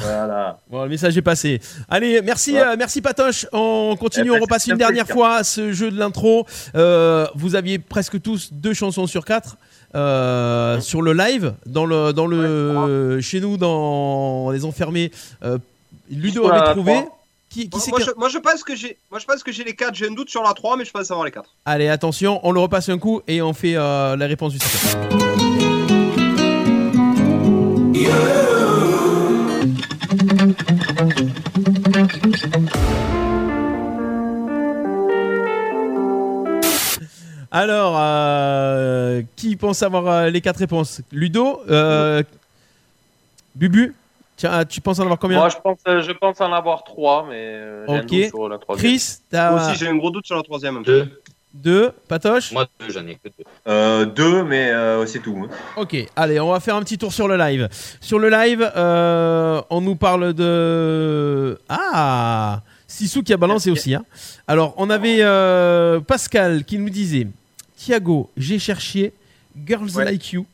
Voilà. 0.00 0.58
Bon, 0.70 0.82
le 0.84 0.88
message 0.88 1.16
est 1.16 1.22
passé. 1.22 1.60
Allez, 1.88 2.20
merci, 2.22 2.52
Ouais. 2.52 2.60
euh, 2.60 2.76
merci 2.78 3.00
Patoche. 3.00 3.46
On 3.52 3.96
continue, 3.98 4.26
Eh 4.28 4.30
ben, 4.30 4.38
on 4.38 4.42
repasse 4.42 4.66
une 4.66 4.72
un 4.74 4.76
dernière 4.76 5.04
plaisir. 5.04 5.14
fois 5.22 5.44
ce 5.44 5.72
jeu 5.72 5.90
de 5.90 5.98
l'intro. 5.98 6.46
Euh, 6.74 7.26
vous 7.34 7.54
aviez 7.56 7.78
presque 7.78 8.20
tous 8.20 8.48
deux 8.52 8.74
chansons 8.74 9.06
sur 9.06 9.24
quatre. 9.24 9.56
euh, 9.96 10.80
sur 10.80 11.02
le 11.02 11.12
live, 11.12 11.52
dans 11.66 11.84
le, 11.84 12.12
dans 12.12 12.28
le, 12.28 13.20
chez 13.20 13.40
nous, 13.40 13.56
dans 13.56 14.50
les 14.52 14.64
enfermés, 14.64 15.10
euh, 15.42 15.58
Ludo 16.10 16.48
avait 16.48 16.72
trouvé. 16.72 17.02
Qui, 17.48 17.68
qui 17.68 17.70
Moi, 17.72 17.80
c'est 17.84 17.90
moi, 17.90 17.98
qui- 17.98 18.06
je, 18.06 18.10
moi, 18.16 18.28
je 18.28 18.38
pense 18.38 18.62
que 18.62 18.76
j'ai, 18.76 18.96
moi 19.10 19.18
je 19.18 19.26
pense 19.26 19.42
que 19.42 19.50
j'ai 19.50 19.64
les 19.64 19.74
4 19.74 19.92
J'ai 19.96 20.06
un 20.06 20.12
doute 20.12 20.30
sur 20.30 20.44
la 20.44 20.52
3 20.54 20.76
mais 20.76 20.84
je 20.84 20.92
pense 20.92 21.10
avoir 21.10 21.24
les 21.26 21.32
4 21.32 21.50
Allez, 21.64 21.88
attention, 21.88 22.38
on 22.44 22.52
le 22.52 22.60
repasse 22.60 22.88
un 22.88 22.98
coup 22.98 23.22
et 23.26 23.42
on 23.42 23.52
fait 23.52 23.74
euh, 23.74 24.14
la 24.16 24.26
réponse 24.28 24.52
du 24.52 24.60
site. 24.60 24.96
Alors, 37.50 37.94
euh, 37.98 39.22
qui 39.36 39.56
pense 39.56 39.82
avoir 39.82 40.06
euh, 40.06 40.30
les 40.30 40.40
quatre 40.40 40.58
réponses? 40.58 41.02
Ludo 41.10 41.60
euh, 41.68 42.22
Bubu? 43.56 43.94
Tiens, 44.36 44.64
tu 44.64 44.80
penses 44.80 44.98
en 45.00 45.02
avoir 45.02 45.18
combien? 45.18 45.38
Moi, 45.38 45.48
je 45.48 45.56
pense, 45.62 45.78
euh, 45.88 46.00
je 46.00 46.12
pense 46.12 46.40
en 46.40 46.52
avoir 46.52 46.84
trois, 46.84 47.26
mais 47.28 47.34
euh, 47.36 47.86
j'ai 47.88 47.94
un 47.94 48.00
Ok. 48.02 48.28
sur 48.28 48.48
la 48.48 48.58
troisième. 48.58 48.92
Chris, 48.92 49.16
t'as 49.28 49.50
Moi 49.50 49.60
aussi 49.68 49.78
j'ai 49.78 49.88
un 49.88 49.96
gros 49.96 50.10
doute 50.10 50.26
sur 50.26 50.36
la 50.36 50.42
troisième. 50.42 50.82
Deux. 50.82 51.20
deux 51.52 51.90
Patoche? 52.08 52.52
Moi, 52.52 52.66
deux, 52.78 52.90
j'en 52.90 53.06
ai 53.06 53.16
que 53.16 53.28
deux. 53.28 53.44
Euh, 53.68 54.04
deux, 54.06 54.44
mais 54.44 54.70
euh, 54.70 55.04
c'est 55.04 55.18
tout. 55.18 55.36
hein. 55.44 55.48
Ok, 55.76 55.96
allez, 56.16 56.40
on 56.40 56.52
va 56.52 56.60
faire 56.60 56.76
un 56.76 56.82
petit 56.82 56.96
tour 56.96 57.12
sur 57.12 57.28
le 57.28 57.36
live. 57.36 57.68
Sur 58.00 58.18
le 58.18 58.30
live, 58.30 58.70
euh, 58.76 59.60
on 59.68 59.80
nous 59.80 59.96
parle 59.96 60.32
de... 60.32 61.58
Ah 61.68 62.62
Sissou 62.86 63.22
qui 63.22 63.32
a 63.32 63.36
balancé 63.36 63.70
aussi. 63.70 63.94
Hein. 63.94 64.04
Alors, 64.48 64.74
on 64.76 64.88
avait 64.90 65.18
euh, 65.20 66.00
Pascal 66.00 66.64
qui 66.64 66.76
nous 66.78 66.90
disait 66.90 67.28
Thiago, 67.84 68.30
j'ai 68.36 68.58
cherché 68.58 69.12
Girls 69.66 69.90
Ouais. 69.96 70.04
Like 70.04 70.32
You. 70.32 70.46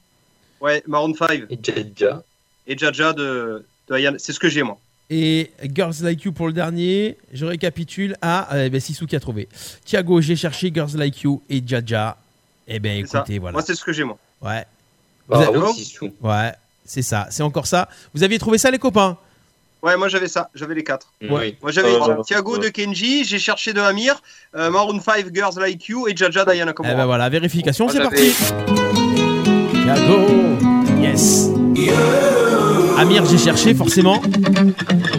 Ouais, 0.60 0.82
Maroon 0.86 1.12
5 1.14 1.44
Et 1.50 1.58
Jaja. 1.62 2.22
et 2.66 2.78
Jaja 2.78 3.12
de, 3.12 3.64
de. 3.88 4.14
C'est 4.18 4.32
ce 4.32 4.38
que 4.38 4.48
j'ai 4.48 4.62
moi. 4.62 4.78
Et 5.10 5.50
Girls 5.74 5.94
Like 6.02 6.22
You 6.24 6.32
pour 6.32 6.46
le 6.46 6.52
dernier. 6.52 7.16
Je 7.32 7.44
récapitule. 7.44 8.16
Ah, 8.22 8.48
eh 8.56 8.70
ben, 8.70 8.80
Sissou 8.80 9.06
qui 9.06 9.16
a 9.16 9.20
trouvé. 9.20 9.48
Thiago, 9.84 10.20
j'ai 10.20 10.36
cherché 10.36 10.70
Girls 10.72 10.96
Like 10.96 11.20
You 11.22 11.42
et 11.50 11.62
Jaja. 11.66 12.16
Eh 12.68 12.78
ben, 12.78 13.04
ça. 13.06 13.18
écoutez, 13.18 13.38
voilà. 13.38 13.52
Moi 13.52 13.62
c'est 13.62 13.74
ce 13.74 13.84
que 13.84 13.92
j'ai 13.92 14.04
moi. 14.04 14.18
Ouais. 14.42 14.64
Bah, 15.28 15.46
avez- 15.48 15.72
Sissou. 15.74 16.12
Ouais, 16.20 16.52
c'est 16.84 17.02
ça. 17.02 17.26
C'est 17.30 17.42
encore 17.42 17.66
ça. 17.66 17.88
Vous 18.14 18.22
aviez 18.22 18.38
trouvé 18.38 18.58
ça, 18.58 18.70
les 18.70 18.78
copains? 18.78 19.18
Ouais, 19.86 19.96
moi 19.96 20.08
j'avais 20.08 20.26
ça, 20.26 20.50
j'avais 20.52 20.74
les 20.74 20.82
4 20.82 21.06
Ouais. 21.22 21.28
Oui. 21.30 21.56
Moi 21.62 21.70
j'avais 21.70 21.90
Euh, 21.94 22.22
Thiago 22.24 22.54
ouais. 22.54 22.64
de 22.64 22.68
Kenji, 22.70 23.22
j'ai 23.24 23.38
cherché 23.38 23.72
de 23.72 23.80
Amir, 23.80 24.20
euh, 24.56 24.68
Maroon 24.68 24.98
5 25.00 25.32
Girls 25.32 25.54
Like 25.60 25.86
You 25.88 26.08
et 26.08 26.16
Jaja 26.16 26.44
Diana 26.44 26.72
Eh 26.72 26.74
Komura. 26.74 26.94
ben 26.96 27.06
voilà, 27.06 27.28
vérification, 27.28 27.88
c'est 27.88 28.00
parti. 28.00 28.34
Thiago, 29.84 30.26
yes. 31.00 31.50
Amir, 32.98 33.24
j'ai 33.26 33.38
cherché 33.38 33.74
forcément. 33.74 34.20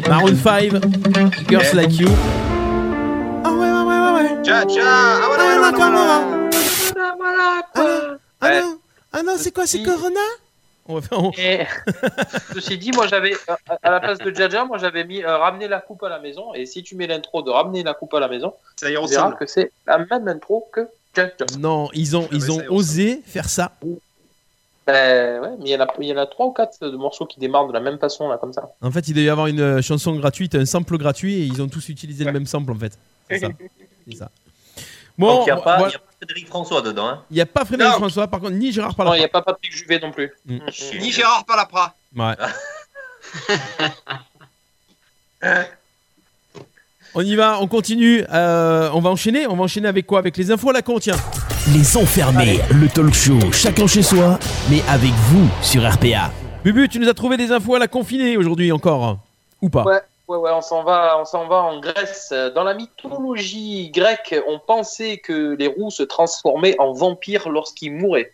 Maroon 0.09 0.35
5, 0.35 0.71
Girls 1.47 1.65
Eh. 1.71 1.75
Like 1.75 1.97
You. 1.99 2.09
Ah 3.45 3.51
ouais, 3.53 3.57
ouais, 3.59 3.71
ouais, 3.71 3.99
ouais, 3.99 4.11
ouais. 4.15 4.43
Jaja, 4.43 4.81
ah 4.83 5.21
voilà, 5.27 5.71
voilà, 5.71 5.71
voilà, 5.71 7.15
voilà. 7.17 7.61
Ah 7.73 7.79
non, 7.79 8.17
ah 8.41 8.49
non, 8.61 8.77
ah 9.13 9.23
non, 9.23 9.33
c'est 9.37 9.51
quoi, 9.53 9.65
c'est. 9.65 9.81
Corona? 9.83 10.19
On 10.87 10.95
va 10.95 11.01
faire, 11.01 11.23
on- 11.23 11.31
Et 11.37 11.65
ceci 12.53 12.77
dit, 12.77 12.91
moi 12.91 13.07
j'avais 13.07 13.33
à- 13.83 13.91
la 13.91 13.99
place 13.99 14.17
de 14.19 14.33
Jaja, 14.33 14.65
moi 14.65 14.77
j'avais 14.77 15.03
mis 15.03 15.23
euh, 15.23 15.37
ramener 15.37 15.67
la 15.67 15.79
coupe 15.81 16.03
à 16.03 16.09
la 16.09 16.19
maison. 16.19 16.53
Et 16.53 16.65
si 16.65 16.83
tu 16.83 16.95
mets 16.95 17.07
l'intro 17.07 17.41
de 17.41 17.49
ramener 17.49 17.83
la 17.83 17.93
coupe 17.93 18.13
à 18.13 18.19
la 18.19 18.27
maison, 18.27 18.53
Ça 18.75 18.87
tu 18.87 18.93
verras 18.93 19.31
que 19.33 19.45
c'est 19.45 19.71
la 19.85 19.97
même 19.99 20.27
intro 20.27 20.67
que 20.71 20.87
Jaja. 21.15 21.33
Non, 21.59 21.89
ils 21.93 22.15
ont, 22.17 22.27
ils 22.31 22.41
mais 22.41 22.49
ont 22.51 22.61
osé 22.69 23.21
faire 23.25 23.49
ça. 23.49 23.71
Ben 24.85 25.41
ouais, 25.41 25.49
mais 25.59 25.65
il 25.65 25.71
y 25.71 25.75
en 25.75 25.81
a, 25.81 25.87
il 25.99 26.07
y 26.07 26.13
en 26.13 26.17
a 26.17 26.25
trois 26.25 26.45
ou 26.45 26.51
quatre 26.53 26.79
de 26.89 26.95
morceaux 26.95 27.25
qui 27.25 27.41
démarrent 27.41 27.67
de 27.67 27.73
la 27.73 27.81
même 27.81 27.99
façon 27.99 28.29
là 28.29 28.37
comme 28.37 28.53
ça. 28.53 28.71
En 28.81 28.89
fait, 28.89 29.05
il 29.09 29.13
devait 29.13 29.25
y 29.25 29.29
avoir 29.29 29.47
une 29.47 29.59
euh, 29.59 29.81
chanson 29.81 30.15
gratuite, 30.15 30.55
un 30.55 30.65
sample 30.65 30.97
gratuit, 30.97 31.33
et 31.33 31.43
ils 31.43 31.61
ont 31.61 31.67
tous 31.67 31.89
utilisé 31.89 32.23
le 32.23 32.31
même 32.31 32.45
sample 32.45 32.71
en 32.71 32.75
fait. 32.79 32.97
C'est 33.29 33.39
ça. 33.39 33.47
C'est 34.09 34.15
ça. 34.15 34.29
Bon, 35.17 35.37
Donc, 35.37 35.41
il 35.41 35.45
n'y 35.45 35.51
a, 35.51 35.57
pas- 35.57 35.77
voilà. 35.77 35.89
il 35.89 35.93
y 35.93 35.95
a 35.95 35.99
pas 35.99 36.05
Frédéric 36.17 36.47
François 36.47 36.81
dedans. 36.81 37.07
Hein. 37.07 37.23
il 37.31 37.35
n'y 37.35 37.41
a 37.41 37.45
pas 37.45 37.65
Frédéric 37.65 37.93
Non. 37.93 37.97
François, 37.99 38.27
par 38.27 38.39
contre, 38.39 38.53
ni 38.53 38.71
Gérard 38.71 38.89
Non, 38.91 38.93
il 38.95 38.97
Palapra. 38.97 39.17
n'y 39.17 39.23
a 39.25 39.29
pas 39.29 39.41
Patrick 39.41 39.75
Juvet 39.75 39.99
non 39.99 40.11
plus. 40.11 40.31
Mm. 40.45 40.57
Ni 40.99 41.11
Gérard 41.11 41.43
Palapra. 41.45 41.93
Ouais. 42.15 42.35
On 47.15 47.21
y 47.21 47.35
va, 47.35 47.59
on 47.61 47.67
continue. 47.67 48.23
euh, 48.31 48.89
on 48.93 48.99
va 48.99 49.09
enchaîner. 49.09 49.47
On 49.47 49.55
va 49.55 49.63
enchaîner 49.63 49.87
avec 49.87 50.05
quoi? 50.05 50.19
Avec 50.19 50.37
les 50.37 50.51
infos 50.51 50.69
à 50.69 50.73
la 50.73 50.81
con, 50.81 50.99
tiens. 50.99 51.15
Les 51.73 51.97
enfermés, 51.97 52.59
le 52.71 52.87
talk 52.87 53.13
show, 53.13 53.39
chacun 53.51 53.87
chez 53.87 54.03
soi, 54.03 54.39
mais 54.69 54.81
avec 54.87 55.11
vous 55.11 55.49
sur 55.61 55.81
RPA. 55.89 56.31
Bubu, 56.63 56.87
tu 56.89 56.99
nous 56.99 57.09
as 57.09 57.13
trouvé 57.13 57.37
des 57.37 57.51
infos 57.51 57.75
à 57.75 57.79
la 57.79 57.87
confinée 57.87 58.37
aujourd'hui 58.37 58.71
encore 58.71 59.17
Ou 59.61 59.69
pas? 59.69 59.83
Ouais, 59.83 59.99
ouais, 60.27 60.37
ouais, 60.37 60.51
on 60.51 60.61
s'en 60.61 60.83
va, 60.83 61.17
on 61.19 61.25
s'en 61.25 61.47
va 61.47 61.57
en 61.57 61.79
Grèce. 61.79 62.31
Dans 62.55 62.63
la 62.63 62.73
mythologie 62.73 63.89
grecque, 63.91 64.35
on 64.47 64.59
pensait 64.59 65.17
que 65.17 65.55
les 65.55 65.67
roux 65.67 65.89
se 65.91 66.03
transformaient 66.03 66.75
en 66.79 66.93
vampires 66.93 67.49
lorsqu'ils 67.49 67.93
mouraient. 67.93 68.31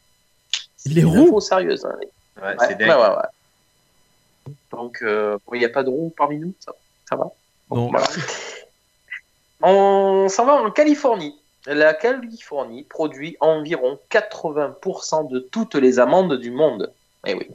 Les 0.86 1.04
roux 1.04 1.28
info 1.28 1.40
sérieuse. 1.40 1.86
hein. 1.86 1.96
Ouais, 2.00 2.08
Ouais, 2.44 2.56
c'est 2.60 2.68
ouais, 2.70 2.76
dingue. 2.76 2.90
ouais, 3.00 3.08
ouais. 3.10 4.54
Donc, 4.72 5.00
euh, 5.04 5.38
il 5.54 5.60
n'y 5.60 5.66
a 5.66 5.70
pas 5.70 5.84
de 5.84 5.90
roux 5.90 6.12
parmi 6.18 6.38
nous, 6.40 6.54
ça, 6.60 6.74
ça 7.08 7.16
va? 7.16 7.30
Non. 7.72 7.90
Voilà. 7.90 8.08
On 9.62 10.28
s'en 10.30 10.46
va 10.46 10.54
en 10.56 10.72
Californie. 10.72 11.36
La 11.66 11.94
Californie 11.94 12.84
produit 12.84 13.38
environ 13.40 13.98
80% 14.12 15.30
de 15.30 15.40
toutes 15.40 15.76
les 15.76 16.00
amandes 16.00 16.34
du 16.38 16.52
monde. 16.52 16.92
Eh 17.26 17.34
oui. 17.36 17.48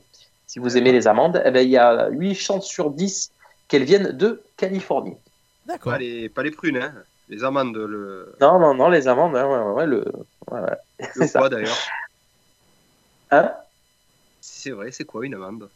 Si 0.46 0.58
vous 0.58 0.78
aimez 0.78 0.92
les 0.92 1.06
amandes, 1.06 1.42
eh 1.44 1.50
ben, 1.50 1.60
il 1.60 1.68
y 1.70 1.76
a 1.76 2.08
8 2.08 2.34
chances 2.34 2.66
sur 2.66 2.90
10 2.90 3.32
qu'elles 3.68 3.84
viennent 3.84 4.12
de 4.12 4.42
Californie. 4.56 5.16
D'accord. 5.66 5.92
Pas 5.92 5.98
les, 5.98 6.28
pas 6.28 6.42
les 6.42 6.50
prunes, 6.50 6.78
hein. 6.78 6.94
Les 7.28 7.44
amandes, 7.44 7.76
le, 7.76 8.34
Non, 8.40 8.58
non, 8.58 8.74
non, 8.74 8.88
les 8.88 9.06
amandes, 9.06 9.36
hein, 9.36 9.46
ouais, 9.46 9.58
ouais, 9.58 9.72
ouais, 9.72 9.86
le... 9.86 10.04
ouais, 10.50 10.60
ouais. 10.60 10.76
le 10.98 11.06
C'est 11.14 11.28
ça. 11.28 11.40
quoi 11.40 11.48
d'ailleurs 11.50 11.76
Hein? 13.30 13.52
C'est 14.40 14.70
vrai, 14.70 14.90
c'est 14.90 15.04
quoi 15.04 15.26
une 15.26 15.34
amande? 15.34 15.68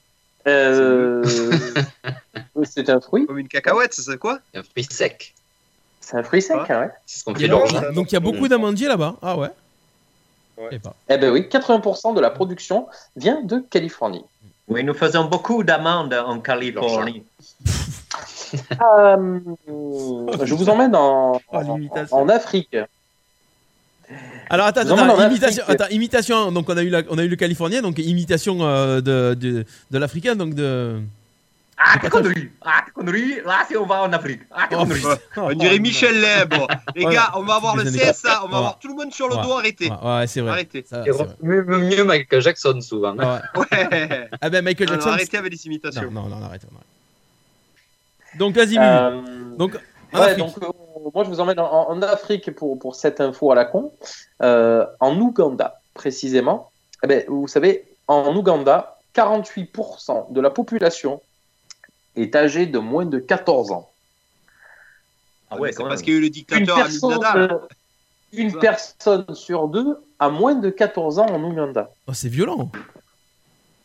Euh, 0.46 1.22
C'est 2.64 2.88
un 2.88 3.00
fruit 3.00 3.26
Comme 3.26 3.38
une 3.38 3.48
cacahuète, 3.48 3.92
c'est 3.92 4.18
quoi? 4.18 4.38
Un 4.54 4.62
fruit 4.62 4.84
sec. 4.84 5.34
C'est 6.00 6.16
un 6.16 6.22
fruit 6.22 6.42
sec, 6.42 6.56
hein, 6.68 6.80
ouais. 6.80 6.90
C'est 7.06 7.20
ce 7.20 7.24
qu'on 7.24 7.34
l'orge. 7.34 7.92
Donc 7.94 8.10
il 8.10 8.14
y 8.14 8.16
a 8.16 8.20
beaucoup 8.20 8.48
d'amandiers 8.48 8.88
là-bas. 8.88 9.16
Ah 9.22 9.36
ouais. 9.36 9.50
Ouais. 10.56 10.78
Pas. 10.78 10.94
Eh 11.08 11.18
ben 11.18 11.30
oui, 11.30 11.42
80% 11.50 12.14
de 12.14 12.20
la 12.20 12.30
production 12.30 12.86
vient 13.16 13.42
de 13.42 13.58
Californie. 13.58 14.24
Oui, 14.68 14.84
nous 14.84 14.94
faisons 14.94 15.24
beaucoup 15.24 15.64
d'amandes 15.64 16.14
en 16.14 16.40
Californie. 16.40 17.24
Euh, 18.54 19.38
je 20.44 20.54
vous 20.54 20.68
emmène 20.68 20.94
en, 20.96 21.40
Oh, 21.52 21.60
l'imitation. 21.76 22.16
en 22.16 22.28
Afrique. 22.28 22.76
Alors 24.50 24.66
attends, 24.66 24.82
attends, 24.82 24.98
en 25.18 25.28
imitation, 25.30 25.64
attends, 25.66 25.88
imitation. 25.90 26.52
Donc 26.52 26.68
on 26.68 26.76
a 26.76 26.82
eu, 26.82 26.90
la- 26.90 27.02
on 27.08 27.16
a 27.18 27.24
eu 27.24 27.28
le 27.28 27.36
californien, 27.36 27.80
donc 27.80 27.98
imitation 27.98 28.58
euh, 28.60 29.00
de, 29.00 29.34
de, 29.34 29.64
de 29.90 29.98
l'africain, 29.98 30.36
donc 30.36 30.54
de. 30.54 31.00
Ah, 31.78 31.98
t'es 32.00 32.10
connerie 32.10 32.50
Ah, 32.60 32.82
t'es 32.84 32.92
connerie 32.92 33.36
Là, 33.46 33.64
c'est 33.66 33.76
on 33.76 33.86
va 33.86 34.02
en 34.02 34.12
Afrique. 34.12 34.42
Ah, 34.50 34.66
t'es 34.68 34.76
Oh, 34.78 34.80
connerie. 34.84 35.02
On 35.38 35.52
dirait 35.54 35.78
Michel 35.78 36.20
Leb. 36.20 36.52
Les 36.94 37.06
Ouais. 37.06 37.14
gars, 37.14 37.32
on 37.34 37.42
va 37.44 37.54
avoir 37.54 37.74
le 37.76 37.82
années 37.86 37.98
CSA, 37.98 38.42
on 38.44 38.48
va 38.48 38.52
Ouais. 38.52 38.56
avoir 38.58 38.78
tout 38.78 38.88
le 38.88 38.94
monde 38.94 39.12
sur 39.12 39.28
le 39.28 39.36
Ouais. 39.36 39.42
dos, 39.42 39.52
arrêtez. 39.54 39.90
Ouais, 39.90 39.96
ouais, 40.18 40.26
c'est 40.26 40.42
vrai. 40.42 40.50
Arrêtez. 40.50 40.84
Ça, 40.88 41.02
c'est 41.02 41.42
mieux, 41.42 41.62
mieux 41.64 42.04
Michael 42.04 42.42
Jackson 42.42 42.78
souvent. 42.82 43.16
Ouais. 43.16 43.38
Ouais. 43.56 44.28
Ah 44.40 44.50
ben 44.50 44.62
Michael 44.62 44.88
Non, 44.88 44.92
non, 44.94 44.98
Jackson. 45.00 45.10
arrêtez 45.14 45.38
avec 45.38 45.52
les 45.52 45.66
imitations. 45.66 46.10
Non, 46.10 46.24
non, 46.28 46.36
non, 46.36 46.44
arrête, 46.44 46.62
on 46.70 46.74
arrête. 46.76 46.86
Donc 48.38 48.54
vas-y. 48.54 48.78
Euh, 48.78 49.20
Donc, 49.56 49.78
ouais, 50.14 50.36
donc, 50.36 50.52
euh, 50.62 50.66
moi, 51.14 51.24
je 51.24 51.28
vous 51.28 51.40
emmène 51.40 51.58
en, 51.60 51.90
en 51.90 52.02
Afrique 52.02 52.54
pour, 52.54 52.78
pour 52.78 52.94
cette 52.94 53.20
info 53.20 53.50
à 53.52 53.54
la 53.54 53.64
con. 53.64 53.92
Euh, 54.42 54.86
en 55.00 55.16
Ouganda, 55.20 55.80
précisément. 55.94 56.70
Eh 57.02 57.06
ben, 57.06 57.24
vous 57.28 57.48
savez, 57.48 57.84
en 58.08 58.34
Ouganda, 58.34 58.98
48% 59.14 60.32
de 60.32 60.40
la 60.40 60.50
population 60.50 61.20
est 62.16 62.34
âgée 62.36 62.66
de 62.66 62.78
moins 62.78 63.04
de 63.06 63.18
14 63.18 63.72
ans. 63.72 63.88
Ah 65.50 65.58
ouais, 65.58 65.72
c'est 65.72 65.78
quand 65.82 65.88
parce 65.88 66.00
qu'il 66.02 66.12
y 66.14 66.16
a 66.16 66.18
eu 66.18 66.20
le 66.22 66.26
Une 66.28 66.32
dictateur 66.32 66.76
Amin 66.76 66.84
personne, 66.84 67.18
Dada. 67.20 67.60
une 68.32 68.58
personne 68.58 69.34
sur 69.34 69.68
deux 69.68 69.98
a 70.18 70.30
moins 70.30 70.54
de 70.54 70.70
14 70.70 71.18
ans 71.18 71.26
en 71.26 71.42
Ouganda. 71.42 71.90
Oh, 72.06 72.12
c'est 72.14 72.28
violent. 72.28 72.70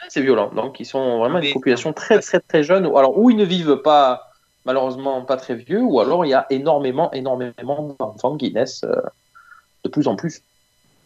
C'est 0.10 0.22
violent. 0.22 0.50
Donc, 0.54 0.80
ils 0.80 0.86
sont 0.86 1.20
vraiment 1.20 1.40
Mais- 1.40 1.48
une 1.48 1.54
population 1.54 1.92
très, 1.92 2.20
très, 2.20 2.40
très 2.40 2.64
jeune. 2.64 2.86
Ou 2.86 2.98
Alors, 2.98 3.18
où 3.18 3.30
ils 3.30 3.36
ne 3.36 3.44
vivent 3.44 3.78
pas, 3.84 4.27
malheureusement, 4.68 5.24
pas 5.26 5.38
très 5.38 5.56
vieux, 5.56 5.82
ou 5.82 6.00
alors 6.00 6.26
il 6.26 6.30
y 6.30 6.34
a 6.36 6.46
énormément, 6.52 7.12
énormément 7.14 7.96
d'enfants 8.00 8.38
qui 8.38 8.54
naissent 8.54 8.84
euh, 8.84 9.02
de 9.84 9.90
plus 9.90 10.08
en 10.08 10.16
plus. 10.16 10.42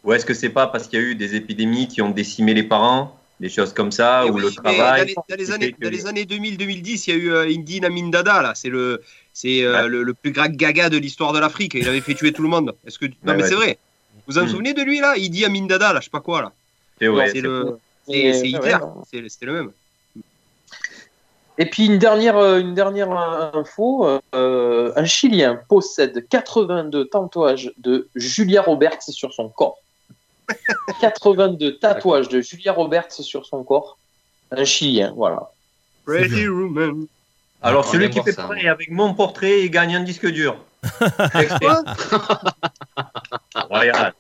Ou 0.03 0.13
est-ce 0.13 0.25
que 0.25 0.33
c'est 0.33 0.49
pas 0.49 0.67
parce 0.67 0.87
qu'il 0.87 0.99
y 0.99 1.03
a 1.03 1.05
eu 1.05 1.15
des 1.15 1.35
épidémies 1.35 1.87
qui 1.87 2.01
ont 2.01 2.09
décimé 2.09 2.53
les 2.53 2.63
parents, 2.63 3.15
des 3.39 3.49
choses 3.49 3.73
comme 3.73 3.91
ça, 3.91 4.25
Et 4.25 4.29
ou 4.29 4.33
oui, 4.33 4.41
le 4.41 4.51
travail 4.51 5.01
Dans 5.01 5.07
les, 5.07 5.15
dans 5.15 5.35
les 5.37 5.51
années, 5.51 5.65
fait 5.67 5.71
que- 5.73 5.83
dans 5.85 5.91
les 5.91 6.05
années 6.07 6.25
2000-2010, 6.25 7.07
il 7.07 7.09
y 7.11 7.13
a 7.13 7.17
eu 7.17 7.31
euh, 7.31 7.45
Indine 7.47 7.85
Amin 7.85 8.09
Dada, 8.09 8.41
là. 8.41 8.53
C'est 8.55 8.69
le, 8.69 9.01
c'est 9.33 9.63
euh, 9.63 9.83
Ouais. 9.83 9.89
le, 9.89 10.03
le 10.03 10.13
plus 10.13 10.31
grand 10.31 10.49
gaga 10.49 10.89
de 10.89 10.97
l'histoire 10.97 11.33
de 11.33 11.39
l'Afrique. 11.39 11.75
Il 11.75 11.87
avait 11.87 12.01
fait 12.01 12.15
tuer 12.15 12.33
tout 12.33 12.41
le 12.43 12.49
monde. 12.49 12.75
Est-ce 12.85 12.97
que, 12.99 13.05
non, 13.05 13.13
Ouais, 13.27 13.35
mais 13.35 13.43
ouais. 13.43 13.49
c'est 13.49 13.55
vrai. 13.55 13.79
Vous 14.13 14.21
vous 14.33 14.37
en 14.39 14.43
Hmm. 14.43 14.47
souvenez 14.47 14.73
de 14.73 14.81
lui, 14.81 14.99
là? 14.99 15.17
Idi 15.17 15.45
Amin 15.45 15.65
Dada, 15.67 15.93
là, 15.93 15.99
je 15.99 16.05
sais 16.05 16.11
pas 16.11 16.21
quoi, 16.21 16.41
là. 16.41 16.51
C'est 16.99 17.41
le, 17.41 17.77
c'est 18.05 18.47
Hitler. 18.47 18.77
le 19.41 19.53
même. 19.53 19.71
Et 21.61 21.67
puis 21.67 21.85
une 21.85 21.99
dernière, 21.99 22.37
euh, 22.37 22.59
une 22.59 22.73
dernière 22.73 23.11
info, 23.53 24.19
euh, 24.33 24.91
un 24.95 25.05
Chilien 25.05 25.59
possède 25.69 26.27
82 26.27 27.05
tatouages 27.05 27.71
de 27.77 28.09
Julia 28.15 28.63
Roberts 28.63 29.03
sur 29.03 29.31
son 29.31 29.47
corps. 29.47 29.77
82 31.01 31.77
tatouages 31.77 32.29
de 32.29 32.41
Julia 32.41 32.73
Roberts 32.73 33.11
sur 33.11 33.45
son 33.45 33.63
corps. 33.63 33.99
Un 34.49 34.65
Chilien, 34.65 35.13
voilà. 35.15 35.51
Pretty 36.03 36.47
Woman. 36.47 37.05
Alors, 37.61 37.85
celui 37.85 38.09
qui 38.09 38.23
fait 38.23 38.31
ça, 38.31 38.41
pareil 38.41 38.67
avec 38.67 38.89
mon 38.89 39.13
portrait, 39.13 39.61
il 39.61 39.69
gagne 39.69 39.95
un 39.95 39.99
disque 39.99 40.25
dur. 40.25 40.57
Royal. 43.69 44.15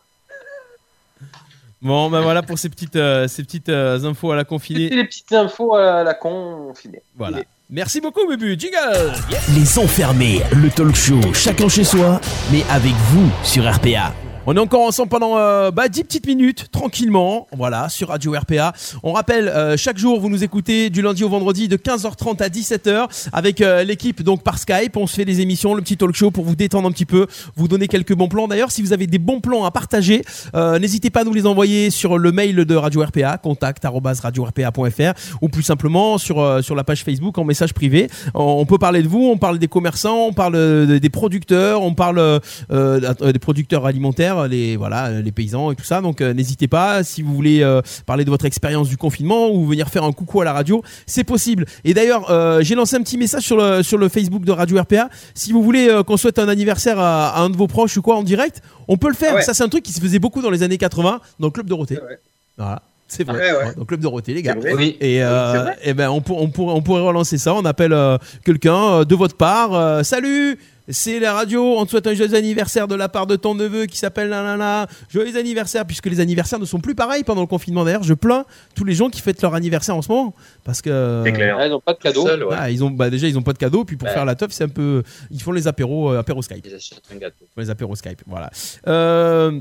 Bon, 1.81 2.09
ben 2.11 2.21
voilà 2.21 2.43
pour 2.43 2.59
ces 2.59 2.69
petites, 2.69 2.95
euh, 2.95 3.27
ces 3.27 3.43
petites 3.43 3.69
euh, 3.69 4.03
infos 4.03 4.31
à 4.31 4.35
la 4.35 4.41
C'était 4.41 4.49
confinée. 4.49 4.89
les 4.89 5.03
petites 5.05 5.31
infos 5.33 5.75
à 5.75 6.03
la 6.03 6.13
con 6.13 6.73
filée. 6.75 7.01
Voilà. 7.17 7.39
Merci 7.69 8.01
beaucoup, 8.01 8.27
Bubu. 8.27 8.55
Jingle. 8.59 9.13
Yes. 9.31 9.47
Les 9.55 9.79
enfermés, 9.79 10.41
le 10.53 10.69
talk 10.69 10.93
show, 10.95 11.19
chacun 11.33 11.69
chez 11.69 11.83
soi, 11.85 12.19
mais 12.51 12.63
avec 12.69 12.93
vous 12.93 13.29
sur 13.43 13.63
RPA. 13.71 14.13
On 14.47 14.55
est 14.55 14.59
encore 14.59 14.81
ensemble 14.81 15.09
pendant 15.09 15.37
euh, 15.37 15.69
bah, 15.69 15.87
10 15.87 16.03
petites 16.03 16.25
minutes, 16.25 16.71
tranquillement, 16.71 17.47
voilà, 17.55 17.89
sur 17.89 18.07
Radio 18.07 18.33
RPA. 18.33 18.73
On 19.03 19.13
rappelle, 19.13 19.47
euh, 19.47 19.77
chaque 19.77 19.99
jour, 19.99 20.19
vous 20.19 20.29
nous 20.29 20.43
écoutez 20.43 20.89
du 20.89 21.03
lundi 21.03 21.23
au 21.23 21.29
vendredi 21.29 21.67
de 21.67 21.77
15h30 21.77 22.41
à 22.41 22.49
17h 22.49 23.29
avec 23.33 23.61
euh, 23.61 23.83
l'équipe 23.83 24.23
donc 24.23 24.41
par 24.41 24.57
Skype. 24.57 24.97
On 24.97 25.05
se 25.05 25.13
fait 25.13 25.25
des 25.25 25.41
émissions, 25.41 25.75
le 25.75 25.83
petit 25.83 25.95
talk 25.95 26.15
show 26.15 26.31
pour 26.31 26.43
vous 26.43 26.55
détendre 26.55 26.87
un 26.87 26.91
petit 26.91 27.05
peu, 27.05 27.27
vous 27.55 27.67
donner 27.67 27.87
quelques 27.87 28.15
bons 28.15 28.29
plans. 28.29 28.47
D'ailleurs, 28.47 28.71
si 28.71 28.81
vous 28.81 28.93
avez 28.93 29.05
des 29.05 29.19
bons 29.19 29.41
plans 29.41 29.63
à 29.63 29.69
partager, 29.69 30.23
n'hésitez 30.55 31.11
pas 31.11 31.21
à 31.21 31.23
nous 31.23 31.33
les 31.33 31.45
envoyer 31.45 31.91
sur 31.91 32.17
le 32.17 32.31
mail 32.31 32.65
de 32.65 32.75
Radio 32.75 33.03
RPA, 33.03 33.37
contact 33.37 33.85
radio 33.85 34.45
rpa.fr 34.45 35.13
ou 35.41 35.49
plus 35.49 35.63
simplement 35.63 36.17
sur, 36.17 36.63
sur 36.63 36.75
la 36.75 36.83
page 36.83 37.03
Facebook 37.03 37.37
en 37.37 37.43
message 37.43 37.75
privé. 37.75 38.09
On, 38.33 38.65
peut 38.65 38.79
parler 38.79 39.03
de 39.03 39.07
vous, 39.07 39.29
on 39.31 39.37
parle 39.37 39.59
des 39.59 39.67
commerçants, 39.67 40.25
on 40.25 40.33
parle 40.33 40.97
des 40.99 41.09
producteurs, 41.09 41.83
on 41.83 41.93
parle 41.93 42.39
des 42.71 43.39
producteurs 43.39 43.85
alimentaires, 43.85 44.30
les 44.47 44.75
voilà, 44.77 45.09
les 45.21 45.31
paysans 45.31 45.71
et 45.71 45.75
tout 45.75 45.83
ça. 45.83 46.01
Donc 46.01 46.21
euh, 46.21 46.33
n'hésitez 46.33 46.67
pas 46.67 47.03
si 47.03 47.21
vous 47.21 47.33
voulez 47.33 47.61
euh, 47.61 47.81
parler 48.05 48.25
de 48.25 48.29
votre 48.29 48.45
expérience 48.45 48.89
du 48.89 48.97
confinement 48.97 49.49
ou 49.51 49.65
venir 49.65 49.87
faire 49.89 50.03
un 50.03 50.11
coucou 50.11 50.41
à 50.41 50.45
la 50.45 50.53
radio, 50.53 50.83
c'est 51.05 51.23
possible. 51.23 51.65
Et 51.83 51.93
d'ailleurs, 51.93 52.29
euh, 52.31 52.61
j'ai 52.63 52.75
lancé 52.75 52.95
un 52.95 53.01
petit 53.01 53.17
message 53.17 53.43
sur 53.43 53.57
le 53.57 53.83
sur 53.83 53.97
le 53.97 54.09
Facebook 54.09 54.43
de 54.43 54.51
Radio 54.51 54.79
RPA. 54.81 55.09
Si 55.33 55.51
vous 55.51 55.61
voulez 55.63 55.87
euh, 55.89 56.03
qu'on 56.03 56.17
souhaite 56.17 56.39
un 56.39 56.47
anniversaire 56.49 56.99
à, 56.99 57.29
à 57.29 57.41
un 57.41 57.49
de 57.49 57.57
vos 57.57 57.67
proches 57.67 57.97
ou 57.97 58.01
quoi 58.01 58.15
en 58.17 58.23
direct, 58.23 58.61
on 58.87 58.97
peut 58.97 59.07
le 59.09 59.13
faire. 59.15 59.31
Ah 59.33 59.35
ouais. 59.37 59.41
Ça 59.41 59.53
c'est 59.53 59.63
un 59.63 59.69
truc 59.69 59.83
qui 59.83 59.93
se 59.93 60.01
faisait 60.01 60.19
beaucoup 60.19 60.41
dans 60.41 60.49
les 60.49 60.63
années 60.63 60.77
80 60.77 61.19
dans 61.39 61.47
le 61.47 61.51
club 61.51 61.67
Dorothée. 61.67 61.95
Vrai. 61.95 62.19
Voilà. 62.57 62.81
C'est 63.07 63.25
vrai. 63.25 63.37
Ouais, 63.39 63.51
ouais. 63.51 63.57
Ouais, 63.65 63.73
Dans 63.73 63.79
le 63.81 63.85
club 63.85 63.99
Dorothée, 63.99 64.33
les 64.33 64.41
gars. 64.41 64.55
Oui. 64.77 64.95
Et, 65.01 65.21
euh, 65.21 65.65
eh 65.83 65.93
ben 65.93 66.09
on, 66.09 66.21
pour- 66.21 66.41
on, 66.41 66.47
pour- 66.47 66.73
on 66.73 66.81
pourrait 66.81 67.01
relancer 67.01 67.37
ça. 67.37 67.53
On 67.53 67.65
appelle 67.65 67.91
euh, 67.91 68.17
quelqu'un 68.45 68.73
euh, 68.99 69.03
de 69.03 69.15
votre 69.15 69.35
part. 69.35 69.73
euh, 69.73 70.01
Salut, 70.03 70.57
c'est 70.91 71.19
la 71.19 71.33
radio. 71.33 71.63
On 71.77 71.85
te 71.85 71.91
souhaite 71.91 72.07
un 72.07 72.13
joyeux 72.13 72.35
anniversaire 72.35 72.87
de 72.87 72.95
la 72.95 73.09
part 73.09 73.27
de 73.27 73.35
ton 73.35 73.55
neveu 73.55 73.85
qui 73.85 73.97
s'appelle 73.97 74.29
Nanana. 74.29 74.87
Joyeux 75.09 75.37
anniversaire, 75.37 75.85
puisque 75.85 76.05
les 76.07 76.19
anniversaires 76.19 76.59
ne 76.59 76.65
sont 76.65 76.79
plus 76.79 76.95
pareils 76.95 77.23
pendant 77.23 77.41
le 77.41 77.47
confinement. 77.47 77.83
D'ailleurs, 77.83 78.03
je 78.03 78.13
plains 78.13 78.45
tous 78.75 78.83
les 78.83 78.93
gens 78.93 79.09
qui 79.09 79.21
fêtent 79.21 79.41
leur 79.41 79.53
anniversaire 79.55 79.95
en 79.95 80.01
ce 80.01 80.11
moment 80.11 80.33
parce 80.63 80.81
que 80.81 81.21
C'est 81.25 81.33
clair. 81.33 81.57
Ouais, 81.57 81.67
ils 81.67 81.71
n'ont 81.71 81.79
pas 81.79 81.93
de 81.93 81.99
cadeau. 81.99 82.25
Seul, 82.25 82.43
ouais. 82.43 82.55
ah, 82.57 82.69
ils 82.69 82.83
ont 82.83 82.89
bah, 82.91 83.09
déjà 83.09 83.27
ils 83.27 83.37
ont 83.37 83.41
pas 83.43 83.53
de 83.53 83.57
cadeau. 83.57 83.83
Puis 83.85 83.95
pour 83.95 84.07
faire 84.09 84.25
la 84.25 84.35
teuf, 84.35 84.51
c'est 84.51 84.63
un 84.65 84.69
peu. 84.69 85.03
Ils 85.31 85.41
font 85.41 85.51
les 85.51 85.67
apéros, 85.67 86.11
euh, 86.11 86.19
apéros 86.19 86.41
Skype 86.41 86.65
Ils 86.65 86.75
achètent 86.75 87.01
un 87.13 87.17
gâteau. 87.17 87.45
les 87.57 87.69
apéros 87.69 87.95
Skype. 87.95 88.21
Voilà. 88.27 88.49
Euh, 88.87 89.59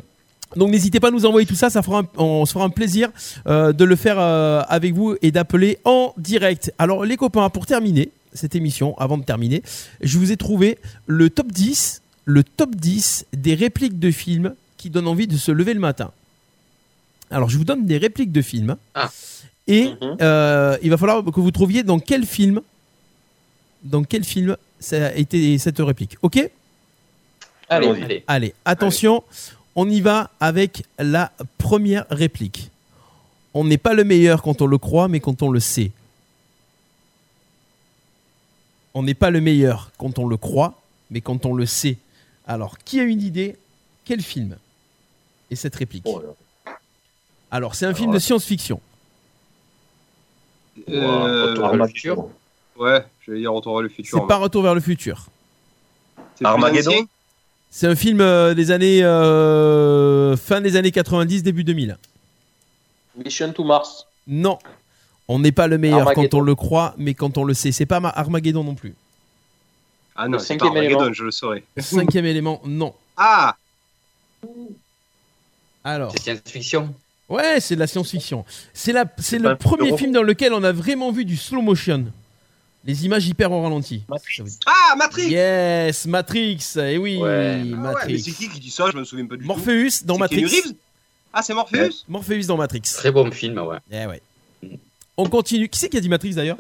donc 0.57 0.71
n'hésitez 0.71 0.99
pas 0.99 1.09
à 1.09 1.11
nous 1.13 1.27
envoyer 1.27 1.47
tout 1.47 1.55
ça, 1.55 1.71
ça 1.71 1.81
fera 1.81 2.01
un- 2.01 2.09
on 2.17 2.45
se 2.45 2.53
fera 2.53 2.65
un 2.65 2.71
plaisir 2.71 3.09
euh, 3.47 3.73
de 3.73 3.85
le 3.85 3.95
faire 3.95 4.17
euh, 4.19 4.63
avec 4.69 4.95
vous 4.95 5.15
et 5.23 5.31
d'appeler 5.31 5.79
en 5.85 6.13
direct. 6.17 6.73
Alors 6.77 7.05
les 7.05 7.17
copains, 7.17 7.49
pour 7.51 7.67
terminer 7.67 8.11
cette 8.33 8.55
émission, 8.55 8.97
avant 8.99 9.19
de 9.19 9.25
terminer, 9.25 9.63
je 10.01 10.19
vous 10.19 10.33
ai 10.33 10.37
trouvé 10.37 10.79
le 11.07 11.31
top 11.31 11.51
10, 11.53 12.03
le 12.25 12.45
top 12.45 12.75
10 12.77 13.27
des 13.33 13.55
répliques 13.55 13.99
de 13.99 14.11
films 14.11 14.55
qui 14.77 14.91
donnent 14.91 15.09
envie 15.09 15.27
de 15.27 15.37
se 15.37 15.51
lever 15.53 15.75
le 15.75 15.81
matin. 15.81 16.11
Alors 17.31 17.49
je 17.51 17.57
vous 17.59 17.65
donne 17.65 17.87
des 17.87 17.99
répliques 17.99 18.33
de 18.33 18.43
films 18.43 18.77
Ah. 18.95 19.11
et 19.67 19.91
Mhm. 20.01 20.17
euh, 20.21 20.77
il 20.83 20.91
va 20.91 20.97
falloir 20.97 21.25
que 21.25 21.41
vous 21.41 21.51
trouviez 21.51 21.83
dans 21.83 21.99
quel 22.01 22.25
film, 22.27 22.61
dans 23.85 24.03
quel 24.05 24.25
film 24.25 24.57
ça 24.81 25.07
a 25.09 25.13
été 25.15 25.57
cette 25.59 25.79
réplique. 25.79 26.17
Ok? 26.23 26.51
Allons-y. 27.69 28.03
Allez. 28.03 28.25
Allez, 28.27 28.55
attention, 28.65 29.23
on 29.77 29.89
y 29.89 30.01
va 30.01 30.31
avec 30.41 30.85
la 30.99 31.33
première 31.59 32.05
réplique. 32.11 32.71
On 33.55 33.65
n'est 33.65 33.79
pas 33.79 33.95
le 33.95 34.05
meilleur 34.05 34.43
quand 34.43 34.61
on 34.63 34.67
le 34.67 34.79
croit, 34.79 35.09
mais 35.09 35.21
quand 35.21 35.43
on 35.43 35.51
le 35.51 35.61
sait. 35.61 35.91
On 38.95 39.03
n'est 39.03 39.15
pas 39.15 39.31
le 39.31 39.41
meilleur 39.41 39.93
quand 39.99 40.19
on 40.19 40.27
le 40.27 40.37
croit, 40.37 40.81
mais 41.11 41.21
quand 41.21 41.47
on 41.47 41.55
le 41.55 41.67
sait. 41.67 41.97
Alors, 42.47 42.79
qui 42.79 43.01
a 43.01 43.05
une 43.05 43.21
idée? 43.23 43.57
Quel 44.05 44.23
film? 44.23 44.57
Et 45.51 45.57
cette 45.57 45.75
réplique 45.77 46.05
Oh 46.07 46.23
Alors, 47.51 47.75
c'est 47.75 47.87
un 47.87 47.95
film 47.95 48.13
de 48.13 48.19
science-fiction. 48.19 48.81
Euh, 50.89 51.51
Retour 51.51 51.69
vers 51.69 51.77
le 51.77 51.87
futur. 51.87 52.29
Ouais, 52.77 53.05
je 53.21 53.33
vais 53.33 53.39
dire 53.39 53.53
Retour 53.53 53.75
vers 53.75 53.83
le 53.83 53.89
futur. 53.89 54.19
C'est 54.19 54.27
pas 54.27 54.37
Retour 54.37 54.63
vers 54.63 54.75
le 54.75 54.81
futur. 54.81 55.27
Armageddon 56.43 57.07
C'est 57.71 57.87
un 57.87 57.95
film 57.95 58.21
euh, 58.21 58.55
des 58.55 58.71
années 58.71 59.05
euh, 59.05 60.37
fin 60.37 60.61
des 60.61 60.77
années 60.77 60.91
90, 60.91 61.43
début 61.43 61.65
2000. 61.65 61.99
Mission 63.25 63.53
to 63.53 63.65
Mars. 63.65 64.07
Non, 64.27 64.59
on 65.33 65.39
n'est 65.39 65.53
pas 65.53 65.67
le 65.69 65.79
meilleur 65.79 66.13
quand 66.13 66.35
on 66.35 66.41
le 66.41 66.55
croit, 66.55 66.95
mais 66.99 67.15
quand 67.15 67.39
on 67.39 67.45
le 67.45 67.55
sait. 67.55 67.71
C'est 67.73 67.87
pas 67.87 68.01
ma- 68.01 68.09
Armageddon 68.11 68.65
non 68.65 68.75
plus. 68.75 68.95
Ah 70.17 70.29
non, 70.29 70.39
c'est 70.39 70.57
pas 70.57 70.67
Armageddon, 70.67 70.99
élément. 71.01 71.13
je 71.13 71.25
le 71.25 71.31
saurais. 71.31 71.63
Cinquième 71.79 72.27
élément, 72.35 72.61
non. 72.65 72.93
Ah 73.17 73.57
Alors, 75.85 76.13
C'est 76.13 76.23
science-fiction. 76.23 76.95
ouais, 77.29 77.61
c'est 77.61 77.75
de 77.75 77.81
la 77.81 77.87
science-fiction. 77.87 78.45
C'est 78.75 78.93
la, 78.93 79.05
c'est 79.19 79.39
pas 79.41 79.51
le 79.51 79.57
premier 79.57 79.97
film 79.97 80.13
dans 80.13 80.23
lequel 80.23 80.53
on 80.53 80.63
a 80.65 80.73
vraiment 80.73 81.11
vu 81.13 81.25
du 81.25 81.37
slow 81.37 81.63
motion. 81.63 82.07
Les 82.85 83.05
images 83.05 83.27
hyper 83.29 83.53
au 83.53 83.63
ralenti. 83.63 84.03
Ah, 84.67 84.97
Matrix 84.97 85.29
Yes, 85.31 86.07
Matrix. 86.07 86.77
Et 86.79 86.97
oui, 86.99 87.19
Ouais. 87.19 87.29
Ah 87.29 87.59
ouais, 87.59 87.65
mais 87.65 87.77
Matrix. 87.77 88.21
c'est 88.21 88.33
qui 88.33 88.49
qui 88.49 88.59
dit 88.59 88.71
ça? 88.71 88.87
Je 88.91 88.97
me 88.97 89.05
souviens 89.05 89.27
pas 89.27 89.37
du 89.37 89.43
tout. 89.43 89.47
Morpheus 89.49 90.03
dans 90.05 90.15
C'est 90.19 90.29
Keanu 90.29 90.43
Matrix. 90.45 90.77
Ah, 91.33 91.43
c'est 91.43 91.55
Morpheus? 91.55 92.05
Morpheus 92.09 92.47
dans 92.47 92.57
Matrix. 92.57 92.81
Très 92.81 93.13
bon 93.13 93.31
film, 93.31 93.59
ouais. 93.59 93.77
Eh 93.93 94.07
ouais. 94.07 94.23
On 95.21 95.29
continue. 95.29 95.69
Qui 95.69 95.79
c'est 95.79 95.89
qui 95.89 95.97
a 95.97 96.01
dit 96.01 96.09
Matrix 96.09 96.35
d'ailleurs 96.35 96.57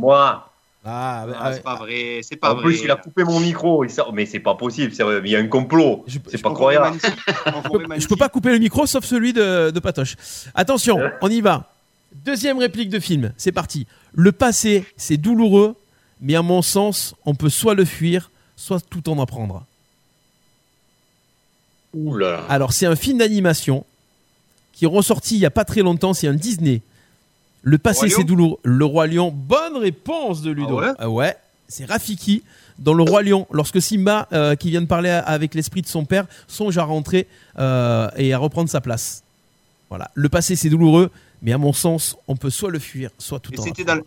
Moi. 0.00 0.50
Ah, 0.86 1.24
bah, 1.26 1.36
Ah, 1.40 1.52
C'est 1.54 1.62
pas 1.62 1.76
vrai, 1.76 2.20
c'est 2.22 2.36
pas 2.36 2.52
En 2.52 2.56
vrai. 2.56 2.64
plus, 2.64 2.82
il 2.84 2.90
a 2.90 2.96
coupé 2.96 3.24
mon 3.24 3.40
micro. 3.40 3.84
il 3.84 3.90
sort- 3.90 4.12
Mais 4.12 4.26
c'est 4.26 4.38
pas 4.40 4.54
possible. 4.54 4.92
Il 5.24 5.30
y 5.30 5.34
a 5.36 5.38
un 5.38 5.46
complot. 5.48 6.04
Je- 6.06 6.18
C'est 6.28 6.36
je 6.36 6.42
pas 6.42 6.52
croyable. 6.52 6.98
Je 7.02 8.00
je 8.00 8.06
peux 8.06 8.16
pas 8.16 8.28
couper 8.28 8.50
le 8.50 8.58
micro 8.58 8.84
sauf 8.86 9.04
celui 9.04 9.32
de, 9.32 9.70
de 9.70 9.80
Patoche. 9.80 10.16
Attention, 10.54 10.98
on 11.22 11.30
y 11.30 11.40
va. 11.40 11.70
Deuxième 12.24 12.58
réplique 12.58 12.90
de 12.90 13.00
film, 13.00 13.32
c'est 13.38 13.50
parti. 13.52 13.86
Le 14.12 14.30
passé, 14.30 14.84
c'est 14.96 15.16
douloureux, 15.16 15.74
mais 16.20 16.34
à 16.36 16.42
mon 16.42 16.60
sens, 16.62 17.14
on 17.24 17.34
peut 17.34 17.48
soit 17.48 17.74
le 17.74 17.84
fuir, 17.86 18.30
soit 18.54 18.80
tout 18.88 19.08
en 19.08 19.20
apprendre. 19.20 19.64
Là. 21.94 22.44
Alors, 22.48 22.72
c'est 22.72 22.86
un 22.86 22.96
film 22.96 23.18
d'animation 23.18 23.84
qui 24.72 24.84
est 24.84 24.88
ressorti 24.88 25.36
il 25.36 25.40
y 25.40 25.46
a 25.46 25.50
pas 25.50 25.64
très 25.64 25.80
longtemps, 25.82 26.12
c'est 26.12 26.26
un 26.28 26.34
Disney. 26.34 26.82
Le 27.64 27.78
passé, 27.78 28.08
c'est 28.10 28.24
douloureux. 28.24 28.58
Le 28.62 28.84
Roi 28.84 29.06
Lion, 29.06 29.32
bonne 29.34 29.78
réponse 29.78 30.42
de 30.42 30.50
Ludo. 30.50 30.80
Ah 30.98 31.08
ouais 31.08 31.16
ouais, 31.16 31.36
c'est 31.66 31.86
Rafiki 31.86 32.42
dans 32.78 32.92
Le 32.92 33.02
Roi 33.02 33.22
Lion. 33.22 33.46
Lorsque 33.50 33.80
Simba, 33.80 34.28
euh, 34.32 34.54
qui 34.54 34.70
vient 34.70 34.82
de 34.82 34.86
parler 34.86 35.08
avec 35.08 35.54
l'esprit 35.54 35.80
de 35.80 35.86
son 35.86 36.04
père, 36.04 36.26
songe 36.46 36.76
à 36.76 36.84
rentrer 36.84 37.26
euh, 37.58 38.08
et 38.16 38.34
à 38.34 38.38
reprendre 38.38 38.68
sa 38.68 38.82
place. 38.82 39.22
Voilà. 39.88 40.10
Le 40.14 40.28
passé, 40.28 40.56
c'est 40.56 40.68
douloureux, 40.68 41.10
mais 41.40 41.52
à 41.52 41.58
mon 41.58 41.72
sens, 41.72 42.16
on 42.28 42.36
peut 42.36 42.50
soit 42.50 42.70
le 42.70 42.78
fuir, 42.78 43.10
soit 43.18 43.40
tout 43.40 43.52
Et 43.52 43.58
en 43.58 43.62
c'était 43.62 43.84
dans, 43.84 43.98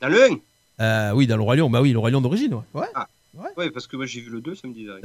dans 0.00 0.08
le 0.08 0.22
1 0.22 0.36
Euh, 0.80 1.12
oui, 1.12 1.26
dans 1.26 1.36
Le 1.36 1.42
Roi 1.42 1.56
Lion. 1.56 1.68
Bah 1.70 1.82
oui, 1.82 1.92
Le 1.92 1.98
Roi 1.98 2.10
Lion 2.10 2.20
d'origine, 2.20 2.54
ouais. 2.54 2.62
ouais. 2.74 2.86
Ouais, 3.56 3.70
parce 3.70 3.86
que 3.86 3.96
moi 3.96 4.04
j'ai 4.04 4.20
vu 4.20 4.30
le 4.30 4.40
2, 4.40 4.54
ça 4.54 4.68
me. 4.68 4.74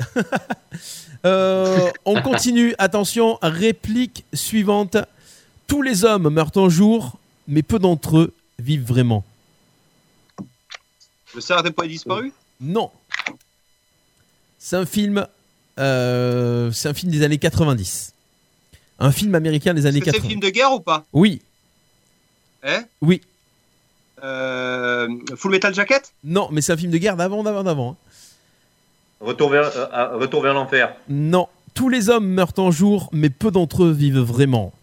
Euh, 1.25 1.89
on 2.05 2.21
continue. 2.21 2.75
Attention, 2.77 3.39
réplique 3.41 4.23
suivante. 4.33 4.97
Tous 5.65 5.81
les 5.81 6.05
hommes 6.05 6.29
meurent 6.29 6.55
un 6.57 6.69
jour, 6.69 7.17
mais 7.47 7.63
peu 7.63 7.79
d'entre 7.79 8.17
eux 8.17 8.33
vivent 8.59 8.85
vraiment. 8.85 9.23
Le 11.35 11.41
cerf 11.41 11.63
des 11.63 11.71
poids 11.71 11.87
disparu 11.87 12.31
Non. 12.59 12.91
C'est 14.59 14.75
un 14.75 14.85
film. 14.85 15.25
euh, 15.79 16.71
c'est 16.71 16.89
un 16.89 16.93
film 16.93 17.11
des 17.11 17.23
années 17.23 17.37
90. 17.37 18.13
Un 18.99 19.11
film 19.11 19.35
américain 19.35 19.73
des 19.73 19.85
années 19.85 19.97
Est-ce 19.99 20.05
que 20.05 20.11
c'est 20.11 20.17
un 20.17 20.21
80. 20.21 20.29
film 20.29 20.39
de 20.41 20.49
guerre 20.49 20.71
ou 20.73 20.79
pas? 20.79 21.05
Oui, 21.13 21.41
Hein 22.63 22.83
oui. 23.01 23.21
euh, 24.23 25.07
Full 25.35 25.51
Metal 25.51 25.73
Jacket? 25.73 26.11
Non, 26.23 26.49
mais 26.51 26.61
c'est 26.61 26.73
un 26.73 26.77
film 26.77 26.91
de 26.91 26.97
guerre 26.97 27.15
d'avant, 27.15 27.43
d'avant, 27.43 27.63
d'avant. 27.63 27.91
hein. 27.91 27.95
Retour 29.19 29.49
vers, 29.49 29.71
euh, 29.75 30.17
retour 30.17 30.41
vers 30.41 30.53
l'enfer. 30.53 30.95
Non. 31.09 31.47
Tous 31.75 31.89
les 31.89 32.09
hommes 32.09 32.27
meurent 32.27 32.53
un 32.57 32.71
jour, 32.71 33.09
mais 33.13 33.29
peu 33.29 33.51
d'entre 33.51 33.83
eux 33.83 33.91
vivent 33.91 34.17
vraiment. 34.19 34.73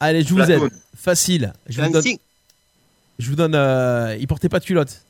Allez, 0.00 0.22
je 0.22 0.28
vous 0.28 0.36
Platoon. 0.36 0.66
aide. 0.66 0.72
Facile. 0.96 1.52
Je 1.68 1.80
vous 1.82 1.90
donne. 1.90 2.02
Je 3.18 3.28
vous 3.30 3.36
donne. 3.36 3.54
euh, 3.54 4.16
il 4.20 4.26
portait 4.26 4.48
pas 4.48 4.60
de 4.60 4.64
culotte. 4.64 5.02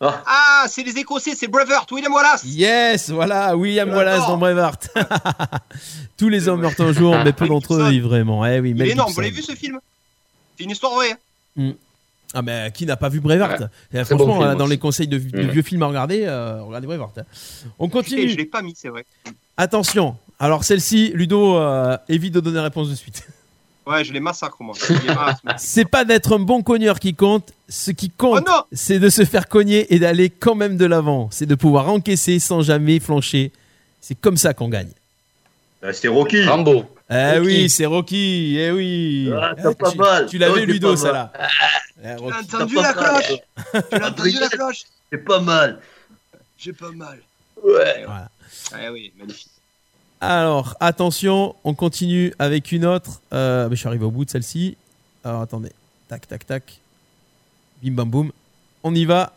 Ah, 0.00 0.22
Ah, 0.26 0.66
c'est 0.68 0.82
les 0.82 0.96
Écossais, 0.98 1.34
c'est 1.34 1.48
Braveheart, 1.48 1.90
William 1.90 2.12
Wallace 2.12 2.44
Yes, 2.44 3.08
voilà, 3.10 3.56
William. 3.56 3.88
Wallace 3.90 4.26
dans 4.26 4.36
Braveheart. 4.36 4.90
Tous 6.18 6.28
les 6.28 6.48
hommes 6.48 6.60
meurent 6.60 6.78
un 6.80 6.92
jour, 6.92 7.16
mais 7.24 7.32
peu 7.32 7.46
d'entre 7.48 7.74
eux 7.74 7.88
vivent 7.88 8.04
vraiment. 8.04 8.44
Eh 8.44 8.60
oui, 8.60 8.72
Il 8.76 8.82
est 8.82 8.88
énorme, 8.90 9.08
Gibson. 9.08 9.14
vous 9.14 9.20
l'avez 9.22 9.34
vu 9.34 9.42
ce 9.42 9.54
film? 9.54 9.78
C'est 10.58 10.64
une 10.64 10.70
histoire 10.70 10.94
vraie. 10.94 11.16
hein. 11.58 11.72
Ah 12.34 12.42
mais 12.42 12.70
qui 12.74 12.84
n'a 12.84 12.96
pas 12.98 13.08
vu 13.08 13.20
Braveheart 13.20 13.60
Ouais. 13.60 13.66
Eh, 13.94 14.04
Franchement, 14.04 14.26
bon 14.26 14.40
film 14.42 14.54
dans 14.56 14.66
les 14.66 14.76
conseils 14.78 15.08
de, 15.08 15.16
de 15.18 15.44
Mm. 15.44 15.50
vieux 15.50 15.62
films 15.62 15.82
à 15.82 15.86
regarder, 15.86 16.24
euh, 16.26 16.60
regardez 16.62 16.86
Braveheart. 16.88 17.18
hein. 17.18 17.24
On 17.78 17.88
continue. 17.88 18.28
je 18.28 18.36
l'ai 18.36 18.44
pas 18.44 18.60
mis, 18.60 18.74
c'est 18.76 18.88
vrai. 18.90 19.06
Attention. 19.56 20.16
Alors 20.38 20.64
celle-ci, 20.64 21.12
Ludo, 21.14 21.56
euh, 21.56 21.96
évite 22.10 22.34
de 22.34 22.40
donner 22.40 22.56
la 22.56 22.64
réponse 22.64 22.90
de 22.90 22.94
suite. 22.94 23.22
Ouais, 23.86 24.04
je 24.04 24.12
les 24.12 24.20
massacre, 24.20 24.56
moi. 24.60 24.74
C'est 25.58 25.84
pas 25.84 26.04
d'être 26.04 26.34
un 26.36 26.40
bon 26.40 26.62
cogneur 26.62 26.98
qui 26.98 27.14
compte. 27.14 27.52
Ce 27.68 27.90
qui 27.90 28.10
compte, 28.10 28.44
Oh 28.48 28.62
c'est 28.72 28.98
de 28.98 29.08
se 29.08 29.24
faire 29.24 29.48
cogner 29.48 29.92
et 29.94 29.98
d'aller 29.98 30.30
quand 30.30 30.54
même 30.54 30.76
de 30.76 30.84
l'avant. 30.86 31.28
C'est 31.32 31.46
de 31.46 31.54
pouvoir 31.54 31.88
encaisser 31.88 32.38
sans 32.38 32.62
jamais 32.62 32.98
flancher. 33.00 33.50
C'est 34.00 34.14
comme 34.20 34.36
ça 34.36 34.54
qu'on 34.54 34.68
gagne. 34.68 34.90
euh, 35.84 35.92
c'était 35.92 36.08
Rocky. 36.08 36.44
Rambo. 36.44 36.84
Eh 37.10 37.14
Rocky. 37.38 37.40
oui, 37.46 37.70
c'est 37.70 37.86
Rocky. 37.86 38.56
Eh 38.58 38.70
oui. 38.72 39.30
Ah, 39.34 39.54
Eh, 39.56 39.62
c'est 39.62 39.78
pas 39.78 39.90
tu, 39.92 39.98
mal. 39.98 40.26
Tu 40.26 40.38
l'avais, 40.38 40.60
c'est 40.60 40.66
Ludo, 40.66 40.96
ça 40.96 41.12
là. 41.12 41.32
Eh, 42.04 42.16
Tu 42.16 42.22
l'as 42.30 42.38
entendu 42.40 42.74
la 42.76 42.92
cloche 42.92 43.32
Tu 43.90 43.98
l'as 43.98 44.08
entendu 44.08 44.38
la 44.40 44.48
cloche 44.48 44.82
C'est 45.12 45.24
pas 45.24 45.40
mal. 45.40 45.80
J'ai 46.58 46.72
pas 46.72 46.90
mal. 46.90 47.18
Ouais. 47.64 48.02
Voilà. 48.04 48.28
Ah 48.72 48.92
oui, 48.92 49.12
magnifique. 49.18 49.48
Alors, 50.20 50.76
attention, 50.80 51.54
on 51.64 51.74
continue 51.74 52.32
avec 52.38 52.72
une 52.72 52.86
autre. 52.86 53.20
Euh, 53.32 53.68
mais 53.68 53.76
je 53.76 53.80
suis 53.80 53.88
arrivé 53.88 54.04
au 54.04 54.10
bout 54.10 54.24
de 54.24 54.30
celle-ci. 54.30 54.76
Alors, 55.24 55.42
attendez. 55.42 55.72
Tac, 56.08 56.26
tac, 56.26 56.46
tac. 56.46 56.80
Bim, 57.82 57.92
bam, 57.92 58.08
boum. 58.08 58.32
On 58.82 58.94
y 58.94 59.04
va. 59.04 59.32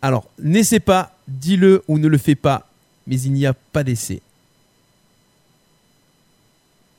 Alors, 0.00 0.28
n'essaie 0.38 0.80
pas, 0.80 1.16
dis-le 1.26 1.82
ou 1.88 1.98
ne 1.98 2.06
le 2.06 2.18
fais 2.18 2.34
pas, 2.34 2.68
mais 3.06 3.20
il 3.20 3.32
n'y 3.32 3.46
a 3.46 3.54
pas 3.54 3.82
d'essai. 3.82 4.22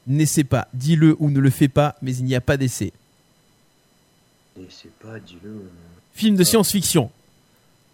N'essaie 0.08 0.44
pas, 0.44 0.68
dis-le 0.74 1.16
ou 1.20 1.30
ne 1.30 1.40
le 1.40 1.50
fais 1.50 1.68
pas, 1.68 1.96
mais 2.02 2.16
il 2.16 2.26
n'y 2.26 2.36
a 2.36 2.42
pas 2.42 2.58
d'essai. 2.58 2.92
C'est 4.70 4.92
pas, 5.00 5.20
dis-le. 5.20 5.70
Film 6.14 6.36
de 6.36 6.44
science-fiction. 6.44 7.12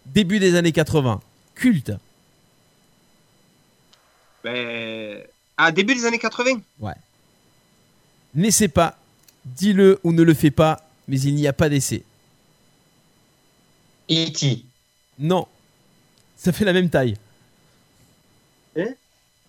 Début 0.06 0.40
des 0.40 0.56
années 0.56 0.72
80. 0.72 1.22
Culte. 1.56 1.92
Ben... 4.44 5.24
À 5.58 5.72
début 5.72 5.94
des 5.96 6.06
années 6.06 6.20
80 6.20 6.62
N'essaie 8.36 8.68
pas, 8.68 8.98
dis-le 9.46 10.00
ou 10.04 10.12
ne 10.12 10.24
le 10.24 10.34
fais 10.34 10.50
pas, 10.50 10.82
mais 11.08 11.20
il 11.22 11.36
n'y 11.36 11.48
a 11.48 11.54
pas 11.54 11.70
d'essai. 11.70 12.04
E.T. 14.10 14.66
Non. 15.20 15.48
Ça 16.36 16.52
fait 16.52 16.66
la 16.66 16.74
même 16.74 16.90
taille. 16.90 17.16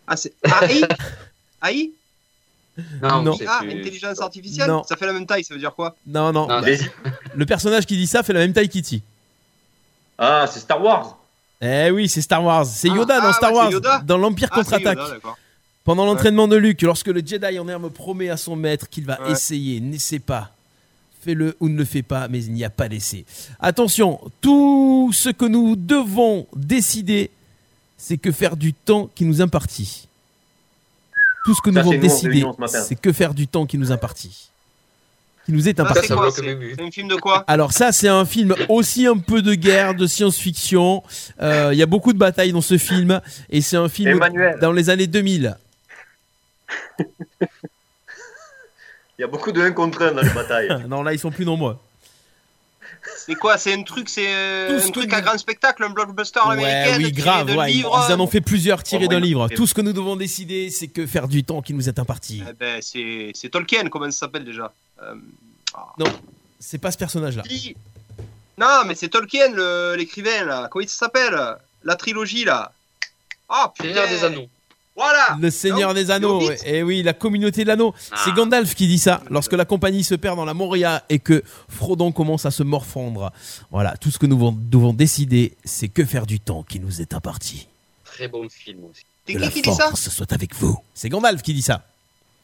Ah, 0.07 0.17
c'est... 0.17 0.35
AI 0.63 0.83
AI 1.63 1.93
Non, 3.03 3.23
Non. 3.23 3.37
c'est 3.39 3.47
Ah, 3.49 3.61
plus- 3.63 3.71
intelligence 3.81 4.21
artificielle? 4.21 4.69
Non. 4.69 4.83
Ça 4.85 4.97
fait 4.97 5.07
la 5.07 5.15
même 5.15 5.27
taille, 5.27 5.45
ça 5.45 5.55
veut 5.55 5.61
dire 5.61 5.75
quoi? 5.75 5.97
Non, 6.07 6.27
non. 6.33 6.43
Non, 6.43 6.47
Bah, 6.49 6.61
Vas-y. 6.61 6.91
le 7.35 7.47
personnage 7.47 7.87
qui 7.87 7.97
dit 7.97 8.07
ça 8.07 8.23
fait 8.23 8.35
la 8.35 8.41
même 8.41 8.53
taille 8.53 8.69
qu'E.T. 8.69 9.01
Ah, 10.19 10.47
c'est 10.47 10.61
Star 10.61 10.83
Wars. 10.85 11.19
Eh 11.67 11.91
oui, 11.91 12.09
c'est 12.09 12.21
Star 12.21 12.45
Wars. 12.45 12.67
C'est 12.67 12.91
Ah, 12.91 12.95
Yoda 12.97 13.21
dans 13.21 13.29
ah, 13.29 13.33
Star 13.33 13.51
ouais, 13.53 13.57
Wars. 13.57 13.71
Yoda. 13.71 13.99
Dans 14.05 14.19
l'Empire 14.19 14.49
Ah, 14.53 14.57
contre-attaque. 14.57 14.99
Pendant 15.83 16.05
l'entraînement 16.07 16.49
de 16.49 16.57
Luke, 16.57 16.83
lorsque 16.83 17.09
le 17.09 17.23
Jedi 17.25 17.59
en 17.59 17.69
herbe 17.69 17.91
promet 17.91 18.29
à 18.31 18.37
son 18.37 18.57
maître 18.57 18.89
qu'il 18.89 19.05
va 19.05 19.21
Ouais. 19.23 19.33
essayer, 19.33 19.81
n'essaie 19.81 20.19
pas. 20.19 20.51
Fais-le 21.23 21.57
ou 21.61 21.69
ne 21.71 21.77
le 21.79 21.85
fais 21.85 22.03
pas, 22.03 22.29
mais 22.29 22.45
il 22.45 22.53
n'y 22.53 22.65
a 22.65 22.71
pas 22.71 22.89
d'essai. 22.89 23.25
Attention, 23.61 24.21
tout 24.43 25.11
ce 25.15 25.31
que 25.31 25.47
nous 25.47 25.75
devons 25.77 26.47
décider, 26.55 27.31
c'est 27.97 28.19
que 28.19 28.31
faire 28.33 28.57
du 28.57 28.75
temps 28.75 29.09
qui 29.15 29.25
nous 29.25 29.41
impartit. 29.41 30.07
Tout 31.47 31.55
ce 31.55 31.61
que 31.63 31.71
nous 31.71 31.77
Ça, 31.77 31.81
devons 31.83 31.93
nous 31.95 32.01
décider, 32.01 32.45
c'est 32.67 32.95
que 32.99 33.13
faire 33.13 33.33
du 33.35 33.47
temps 33.47 33.65
qui 33.67 33.79
nous 33.79 33.91
impartit. 33.93 34.51
Qui 35.45 35.53
nous 35.53 35.69
est 35.69 35.79
Ah, 35.79 35.83
imparti. 35.83 36.09
c'est 36.09 36.83
un 36.83 36.91
film 36.91 37.09
de 37.09 37.17
quoi? 37.17 37.45
Alors 37.47 37.73
ça, 37.73 37.93
c'est 37.93 38.09
un 38.09 38.25
film 38.25 38.55
aussi 38.69 39.07
un 39.07 39.19
peu 39.19 39.43
de 39.43 39.55
guerre, 39.55 39.95
de 39.95 40.07
science-fiction. 40.07 41.03
Euh, 41.43 41.71
Il 41.73 41.79
y 41.79 41.83
a 41.83 41.87
beaucoup 41.87 42.13
de 42.13 42.19
batailles 42.19 42.53
dans 42.53 42.61
ce 42.63 42.79
film 42.79 43.21
et 43.51 43.61
c'est 43.61 43.77
un 43.77 43.89
film 43.89 44.09
Emmanuel. 44.11 44.59
dans 44.61 44.73
les 44.73 44.91
années 44.91 45.07
2000. 45.07 45.57
Il 49.17 49.21
y 49.21 49.25
a 49.25 49.27
beaucoup 49.29 49.53
de 49.53 49.61
1 49.61 49.73
contre 49.73 50.03
1 50.03 50.13
dans 50.13 50.23
les 50.23 50.31
batailles. 50.31 50.69
non, 50.89 51.03
là, 51.03 51.13
ils 51.13 51.19
sont 51.19 51.31
plus 51.31 51.45
nombreux. 51.45 51.77
C'est 53.19 53.35
quoi 53.35 53.59
C'est 53.59 53.73
un 53.75 53.83
truc, 53.83 54.09
c'est 54.09 54.27
euh, 54.35 54.81
un 54.81 54.87
que 54.87 54.93
truc 54.93 55.13
à 55.13 55.21
grand 55.21 55.37
spectacle, 55.37 55.85
un 55.85 55.91
blockbuster 55.91 56.41
Ouais, 56.47 56.53
américain 56.65 56.97
oui, 56.97 57.13
grave. 57.13 57.55
ouais, 57.57 57.71
ils- 57.71 57.77
livre. 57.77 58.07
Ils 58.09 58.13
en 58.15 58.21
ont 58.21 58.27
fait 58.27 58.41
plusieurs 58.41 58.83
tirés 58.83 59.05
Oh, 59.07 59.11
d'un 59.11 59.21
livre. 59.21 59.49
Tout 59.55 59.67
ce 59.67 59.75
que 59.75 59.83
nous 59.83 59.93
devons 59.93 60.17
décider, 60.17 60.71
c'est 60.71 60.89
que 60.89 61.07
faire 61.07 61.29
du 61.29 61.45
temps 61.45 61.61
qui 61.61 61.75
nous 61.75 61.87
est 61.89 61.99
imparti. 61.99 62.43
Eh 62.49 62.53
ben, 62.55 62.81
c'est 62.81 63.31
c'est 63.35 63.51
Tolkien, 63.51 63.89
comment 63.91 64.07
ça 64.11 64.21
s'appelle 64.21 64.45
déjà? 64.45 64.73
Euh, 65.03 65.15
Non, 65.99 66.07
c'est 66.61 66.79
pas 66.79 66.91
ce 66.93 66.99
personnage-là. 66.99 67.43
qui- 67.43 67.77
Non, 68.59 68.83
mais 68.87 68.95
c'est 68.95 69.09
Tolkien, 69.09 69.49
l'écrivain, 69.97 70.45
là. 70.45 70.69
Comment 70.71 70.83
il 70.85 70.89
s'appelle 70.89 71.37
La 71.83 71.97
trilogie, 71.97 72.45
là? 72.45 72.73
Ah, 73.49 73.73
putain 73.77 73.89
Seigneur 73.89 74.09
des 74.09 74.25
Anneaux. 74.25 74.49
Voilà 74.97 75.37
Le 75.41 75.51
Seigneur 75.51 75.89
Donc, 75.89 75.97
des 75.97 76.11
Anneaux, 76.13 76.51
et 76.65 76.85
oui, 76.85 77.03
la 77.03 77.13
communauté 77.13 77.65
de 77.65 77.69
l'anneau. 77.69 77.93
C'est 77.99 78.13
Ah. 78.31 78.31
Gandalf 78.31 78.77
qui 78.77 78.87
dit 78.87 79.01
ça 79.01 79.21
lorsque 79.29 79.53
la 79.55 79.65
compagnie 79.65 80.05
se 80.05 80.15
perd 80.15 80.37
dans 80.37 80.45
la 80.45 80.55
Moria 80.55 81.03
et 81.09 81.19
que 81.19 81.43
Frodon 81.69 82.13
commence 82.13 82.47
à 82.47 82.53
se 82.53 82.63
morfondre. 82.63 83.33
Voilà, 83.73 83.97
tout 83.97 84.13
ce 84.13 84.19
que 84.21 84.27
nous 84.27 84.37
devons- 84.71 84.93
décider, 84.93 85.57
c'est 85.65 85.89
que 85.89 86.05
faire 86.05 86.27
du 86.27 86.39
temps 86.39 86.63
qui 86.63 86.79
nous 86.79 87.01
est 87.01 87.13
imparti. 87.13 87.67
Très 88.05 88.29
bon 88.29 88.49
film 88.49 88.85
aussi. 88.85 89.03
C'est 89.27 89.33
Que 89.33 89.39
qui 89.41 89.45
la 89.45 89.51
qui 89.51 89.63
dit 89.63 89.75
ça? 89.75 89.89
force 89.89 90.09
soit 90.11 90.33
avec 90.33 90.55
vous. 90.55 90.79
C'est 90.95 91.09
Gandalf 91.09 91.43
qui 91.43 91.55
dit 91.55 91.63
ça. 91.63 91.83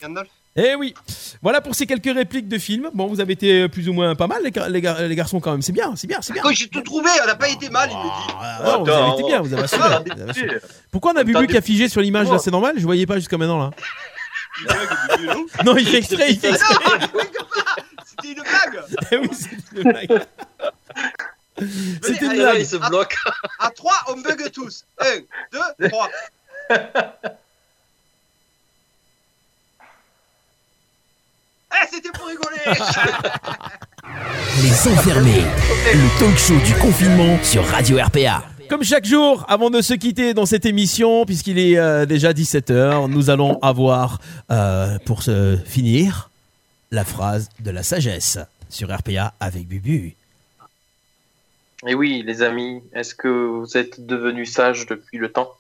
Gandalf 0.03 0.29
Eh 0.57 0.75
oui, 0.75 0.95
voilà 1.43 1.61
pour 1.61 1.75
ces 1.77 1.87
quelques 1.87 2.13
répliques 2.13 2.49
de 2.49 2.59
films. 2.59 2.91
Bon, 2.93 3.07
vous 3.07 3.21
avez 3.21 3.35
été 3.35 3.69
plus 3.69 3.89
ou 3.89 3.93
moins 3.93 4.17
pas 4.17 4.27
mal, 4.27 4.43
les, 4.43 4.51
gar- 4.51 4.69
les 4.69 4.81
gar- 4.81 5.01
les 5.01 5.15
garçons, 5.15 5.39
quand 5.41 5.53
même. 5.53 5.63
C'est 5.63 5.71
bien, 5.73 5.95
c'est 5.95 6.09
bien, 6.09 6.19
c'est 6.21 6.33
bien. 6.33 6.43
Quand 6.43 6.51
j'ai 6.53 6.69
tout 6.69 6.81
trouvé, 6.83 7.09
on 7.23 7.27
n'a 7.27 7.37
pas 7.37 7.49
été 7.49 7.71
mal, 7.71 7.89
il 7.91 7.97
me 7.97 8.03
dit. 8.03 8.35
Ah, 8.41 8.61
non, 8.65 8.83
vous 8.85 8.91
avez 8.91 9.11
été 9.13 9.23
bien, 9.29 9.41
vous 9.43 9.53
avez 9.55 9.63
assumé. 9.63 9.83
Ah, 9.87 10.03
vous 10.05 10.11
avez 10.23 10.31
assumé. 10.31 10.53
Pourquoi 10.91 11.13
on 11.13 11.17
a 11.17 11.25
Bubu 11.25 11.47
qui 11.47 11.57
a 11.57 11.61
figé 11.63 11.89
sur 11.89 12.01
l'image 12.01 12.29
là 12.31 12.39
C'est 12.41 12.51
normal? 12.51 12.75
Je 12.79 12.83
voyais 12.83 13.07
pas 13.07 13.15
jusqu'à 13.17 13.39
maintenant 13.39 13.59
là. 13.59 13.71
Non, 15.65 15.77
il 15.77 15.87
fait 15.87 15.99
exprès, 15.99 16.33
il 16.33 16.39
fait 16.39 16.51
exprès. 16.51 16.75
C'était 18.05 18.33
une 18.33 18.43
blague 18.43 18.85
Eh 19.13 19.17
oui, 19.19 19.29
c'est 19.33 19.51
une 19.77 19.83
blague. 19.85 20.23
C'était 22.03 22.25
une 22.25 22.31
allez, 22.33 22.39
blague. 22.41 22.59
il 22.59 22.67
se 22.67 22.77
bloque. 22.77 23.15
À 23.61 23.71
3, 23.71 23.93
on 24.09 24.17
bug 24.21 24.51
tous. 24.53 24.85
1, 24.99 25.05
2, 25.53 25.89
3. 25.89 26.11
Eh, 31.73 31.87
c'était 31.91 32.11
pour 32.11 32.27
rigoler 32.27 32.57
Les 34.63 34.89
enfermés, 34.93 35.43
le 35.93 36.21
talk 36.21 36.39
show 36.39 36.55
du 36.65 36.73
confinement 36.75 37.43
sur 37.43 37.65
Radio 37.65 37.99
RPA. 37.99 38.45
Comme 38.69 38.85
chaque 38.85 39.05
jour, 39.05 39.45
avant 39.49 39.71
de 39.71 39.81
se 39.81 39.95
quitter 39.95 40.35
dans 40.35 40.47
cette 40.47 40.65
émission, 40.67 41.25
puisqu'il 41.25 41.59
est 41.59 41.77
euh, 41.77 42.07
déjà 42.07 42.33
17h, 42.33 43.11
nous 43.11 43.29
allons 43.29 43.59
avoir, 43.61 44.21
euh, 44.53 44.99
pour 45.05 45.25
se 45.25 45.59
finir, 45.65 46.31
la 46.93 47.05
phrase 47.05 47.49
de 47.59 47.73
la 47.73 47.83
sagesse 47.83 48.39
sur 48.69 48.97
RPA 48.97 49.35
avec 49.41 49.67
Bubu. 49.67 50.15
Et 51.89 51.95
oui, 51.95 52.23
les 52.25 52.43
amis, 52.43 52.83
est-ce 52.93 53.17
que 53.17 53.27
vous 53.27 53.77
êtes 53.77 54.07
devenus 54.07 54.53
sages 54.53 54.87
depuis 54.87 55.19
le 55.19 55.33
temps? 55.33 55.53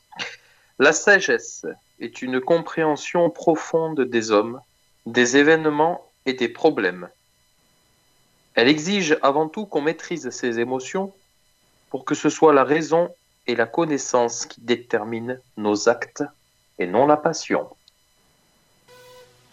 La 0.78 0.93
sagesse 0.93 1.66
est 1.99 2.23
une 2.23 2.41
compréhension 2.41 3.31
profonde 3.31 4.01
des 4.03 4.31
hommes, 4.31 4.61
des 5.07 5.37
événements 5.37 6.07
des 6.35 6.48
problèmes. 6.48 7.09
Elle 8.55 8.69
exige 8.69 9.16
avant 9.23 9.48
tout 9.48 9.66
qu'on 9.66 9.81
maîtrise 9.81 10.31
ses 10.31 10.59
émotions 10.59 11.12
pour 11.89 12.05
que 12.05 12.15
ce 12.15 12.28
soit 12.28 12.52
la 12.52 12.65
raison 12.65 13.15
et 13.47 13.55
la 13.55 13.66
connaissance 13.66 14.47
qui 14.47 14.61
déterminent 14.61 15.36
nos 15.57 15.89
actes 15.89 16.24
et 16.78 16.86
non 16.86 17.07
la 17.07 17.16
passion. 17.16 17.69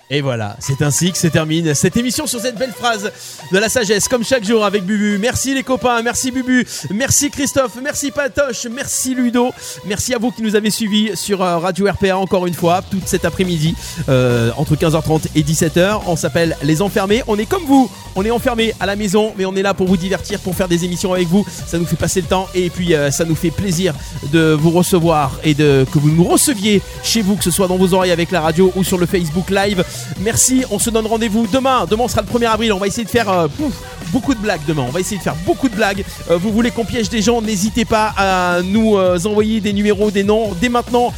Et 0.10 0.22
voilà, 0.22 0.56
c'est 0.62 0.82
ainsi 0.82 1.12
que 1.12 1.18
se 1.18 1.28
termine 1.28 1.76
cette 1.76 1.98
émission 1.98 2.28
sur 2.28 2.40
cette 2.40 2.58
belle 2.58 2.72
phrase 2.72 3.12
de 3.52 3.58
la 3.58 3.68
sagesse, 3.68 4.08
comme 4.08 4.24
chaque 4.24 4.46
jour 4.46 4.64
avec 4.64 4.86
Bubu. 4.86 5.18
Merci 5.18 5.54
les 5.54 5.64
copains, 5.64 6.02
merci 6.02 6.32
Bubu, 6.32 6.66
merci 6.92 7.30
Christophe, 7.30 7.74
merci 7.84 8.12
Patoche, 8.12 8.68
merci 8.72 9.16
Ludo, 9.16 9.52
merci 9.86 10.14
à 10.14 10.18
vous 10.18 10.32
qui 10.32 10.44
nous 10.44 10.56
avez 10.56 10.70
suivis 10.70 11.18
sur 11.18 11.44
euh, 11.44 11.58
Radio 11.58 11.92
RPA 11.92 12.18
encore 12.18 12.48
une 12.48 12.54
fois, 12.54 12.82
toute 12.90 13.06
cet 13.06 13.26
après-midi, 13.26 13.76
euh, 14.08 14.50
entre 14.56 14.78
15h30 14.78 15.24
et 15.36 15.44
17h. 15.44 16.00
On 16.08 16.16
s'appelle 16.16 16.56
Les 16.64 16.82
Enfermés, 16.82 17.22
on 17.28 17.38
est 17.38 17.46
comme 17.46 17.66
vous, 17.66 17.92
on 18.16 18.24
est 18.24 18.32
enfermés 18.32 18.74
à 18.80 18.86
la 18.86 18.96
maison, 18.96 19.34
mais 19.38 19.46
on 19.46 19.56
est 19.58 19.62
là 19.62 19.74
pour 19.74 19.88
vous 19.88 19.98
divertir, 19.98 20.40
pour 20.40 20.56
faire 20.56 20.70
des 20.70 20.86
émissions 20.86 21.14
avec 21.14 21.28
vous. 21.28 21.46
Ça 21.68 21.78
nous 21.78 21.86
fait 21.86 21.98
passer 21.98 22.22
le 22.22 22.28
temps 22.28 22.48
et 22.56 22.70
puis 22.70 22.94
euh, 22.94 23.12
ça 23.12 23.26
nous 23.26 23.36
fait 23.36 23.52
plaisir 23.52 23.94
de 24.32 24.58
vous 24.58 24.72
recevoir 24.72 25.38
et 25.44 25.54
de 25.54 25.86
que 25.92 26.00
vous 26.00 26.12
nous 26.12 26.24
receviez 26.24 26.82
chez 27.04 27.22
vous, 27.22 27.36
que 27.36 27.44
ce 27.44 27.52
soit 27.52 27.68
dans 27.68 27.78
vos 27.78 27.94
oreilles 27.94 28.12
avec 28.12 28.32
la 28.32 28.40
radio 28.40 28.72
ou 28.78 28.86
sur 28.86 28.98
le 28.98 29.06
Facebook 29.06 29.50
Live. 29.50 29.84
Merci, 30.20 30.64
on 30.72 30.80
se 30.80 30.90
donne 30.90 31.06
rendez-vous 31.06 31.48
demain. 31.48 31.86
Demain 31.90 32.08
sera 32.08 32.22
le 32.22 32.28
1er 32.28 32.48
avril. 32.48 32.74
On 32.74 32.78
va 32.78 32.88
essayer 32.88 33.06
de 33.06 33.10
faire 33.10 33.30
euh, 33.30 33.48
beaucoup 34.12 34.34
de 34.34 34.40
blagues 34.40 34.62
demain. 34.68 34.86
On 34.88 34.92
va 34.92 35.00
essayer 35.00 35.18
de 35.18 35.24
faire 35.24 35.36
beaucoup 35.46 35.70
de 35.70 35.76
blagues. 35.76 36.04
Euh, 36.30 36.38
vous 36.38 36.52
voulez 36.52 36.72
qu'on 36.72 36.86
piège 36.86 37.10
des 37.10 37.22
gens 37.22 37.42
N'hésitez 37.42 37.86
pas 37.86 38.14
à 38.18 38.62
nous 38.64 38.98
euh, 38.98 39.20
envoyer 39.26 39.62
des 39.62 39.74
numéros, 39.74 40.12
des 40.12 40.24
noms 40.24 40.54
dès 40.60 40.70
maintenant 40.70 41.14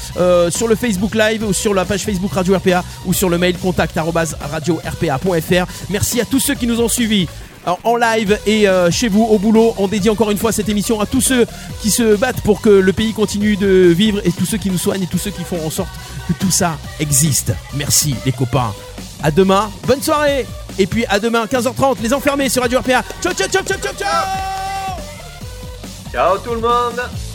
sur 0.50 0.68
le 0.68 0.76
Facebook 0.76 1.16
Live 1.16 1.44
ou 1.44 1.54
sur 1.54 1.74
la 1.74 1.86
page 1.86 2.04
Facebook 2.04 2.34
Radio 2.34 2.56
RPA 2.58 2.84
ou 3.06 3.14
sur 3.14 3.30
le 3.30 3.38
mail 3.38 3.58
contact 3.58 3.98
arobase 3.98 4.38
radio 4.52 4.80
rpa.fr. 4.86 5.66
Merci 5.90 6.22
à 6.22 6.26
tous 6.26 6.40
ceux 6.40 6.56
qui 6.56 6.68
nous 6.68 6.82
ont 6.82 6.90
suivis 6.90 7.28
en 7.66 7.96
live 7.96 8.40
et 8.46 8.68
euh, 8.68 8.92
chez 8.92 9.08
vous 9.08 9.24
au 9.24 9.38
boulot. 9.38 9.74
On 9.78 9.88
dédie 9.88 10.10
encore 10.10 10.32
une 10.32 10.38
fois 10.38 10.52
cette 10.52 10.70
émission 10.70 11.00
à 11.02 11.06
tous 11.06 11.22
ceux 11.22 11.46
qui 11.82 11.92
se 11.92 12.16
battent 12.16 12.42
pour 12.42 12.62
que 12.62 12.70
le 12.70 12.94
pays 12.94 13.14
continue 13.14 13.58
de 13.58 13.94
vivre 13.96 14.22
et 14.26 14.32
tous 14.32 14.46
ceux 14.46 14.58
qui 14.58 14.70
nous 14.70 14.78
soignent 14.78 15.04
et 15.04 15.08
tous 15.08 15.18
ceux 15.18 15.32
qui 15.32 15.44
font 15.44 15.66
en 15.66 15.70
sorte 15.70 15.90
que 16.28 16.34
tout 16.34 16.52
ça 16.52 16.78
existe. 17.00 17.54
Merci 17.74 18.16
les 18.26 18.32
copains. 18.32 18.74
À 19.22 19.32
demain, 19.32 19.70
bonne 19.86 20.02
soirée 20.02 20.46
et 20.78 20.88
puis 20.88 21.06
à 21.08 21.20
demain 21.20 21.46
15h30 21.46 21.98
les 22.02 22.14
enfermés 22.14 22.50
sur 22.50 22.62
Radio 22.62 22.80
RPA. 22.80 23.04
Ciao 23.22 23.34
ciao 23.34 23.48
ciao 23.48 23.64
ciao 23.64 23.78
ciao 23.78 23.94
ciao 23.94 24.26
Ciao 26.12 26.38
tout 26.40 26.56
le 26.56 26.62
monde 26.62 27.29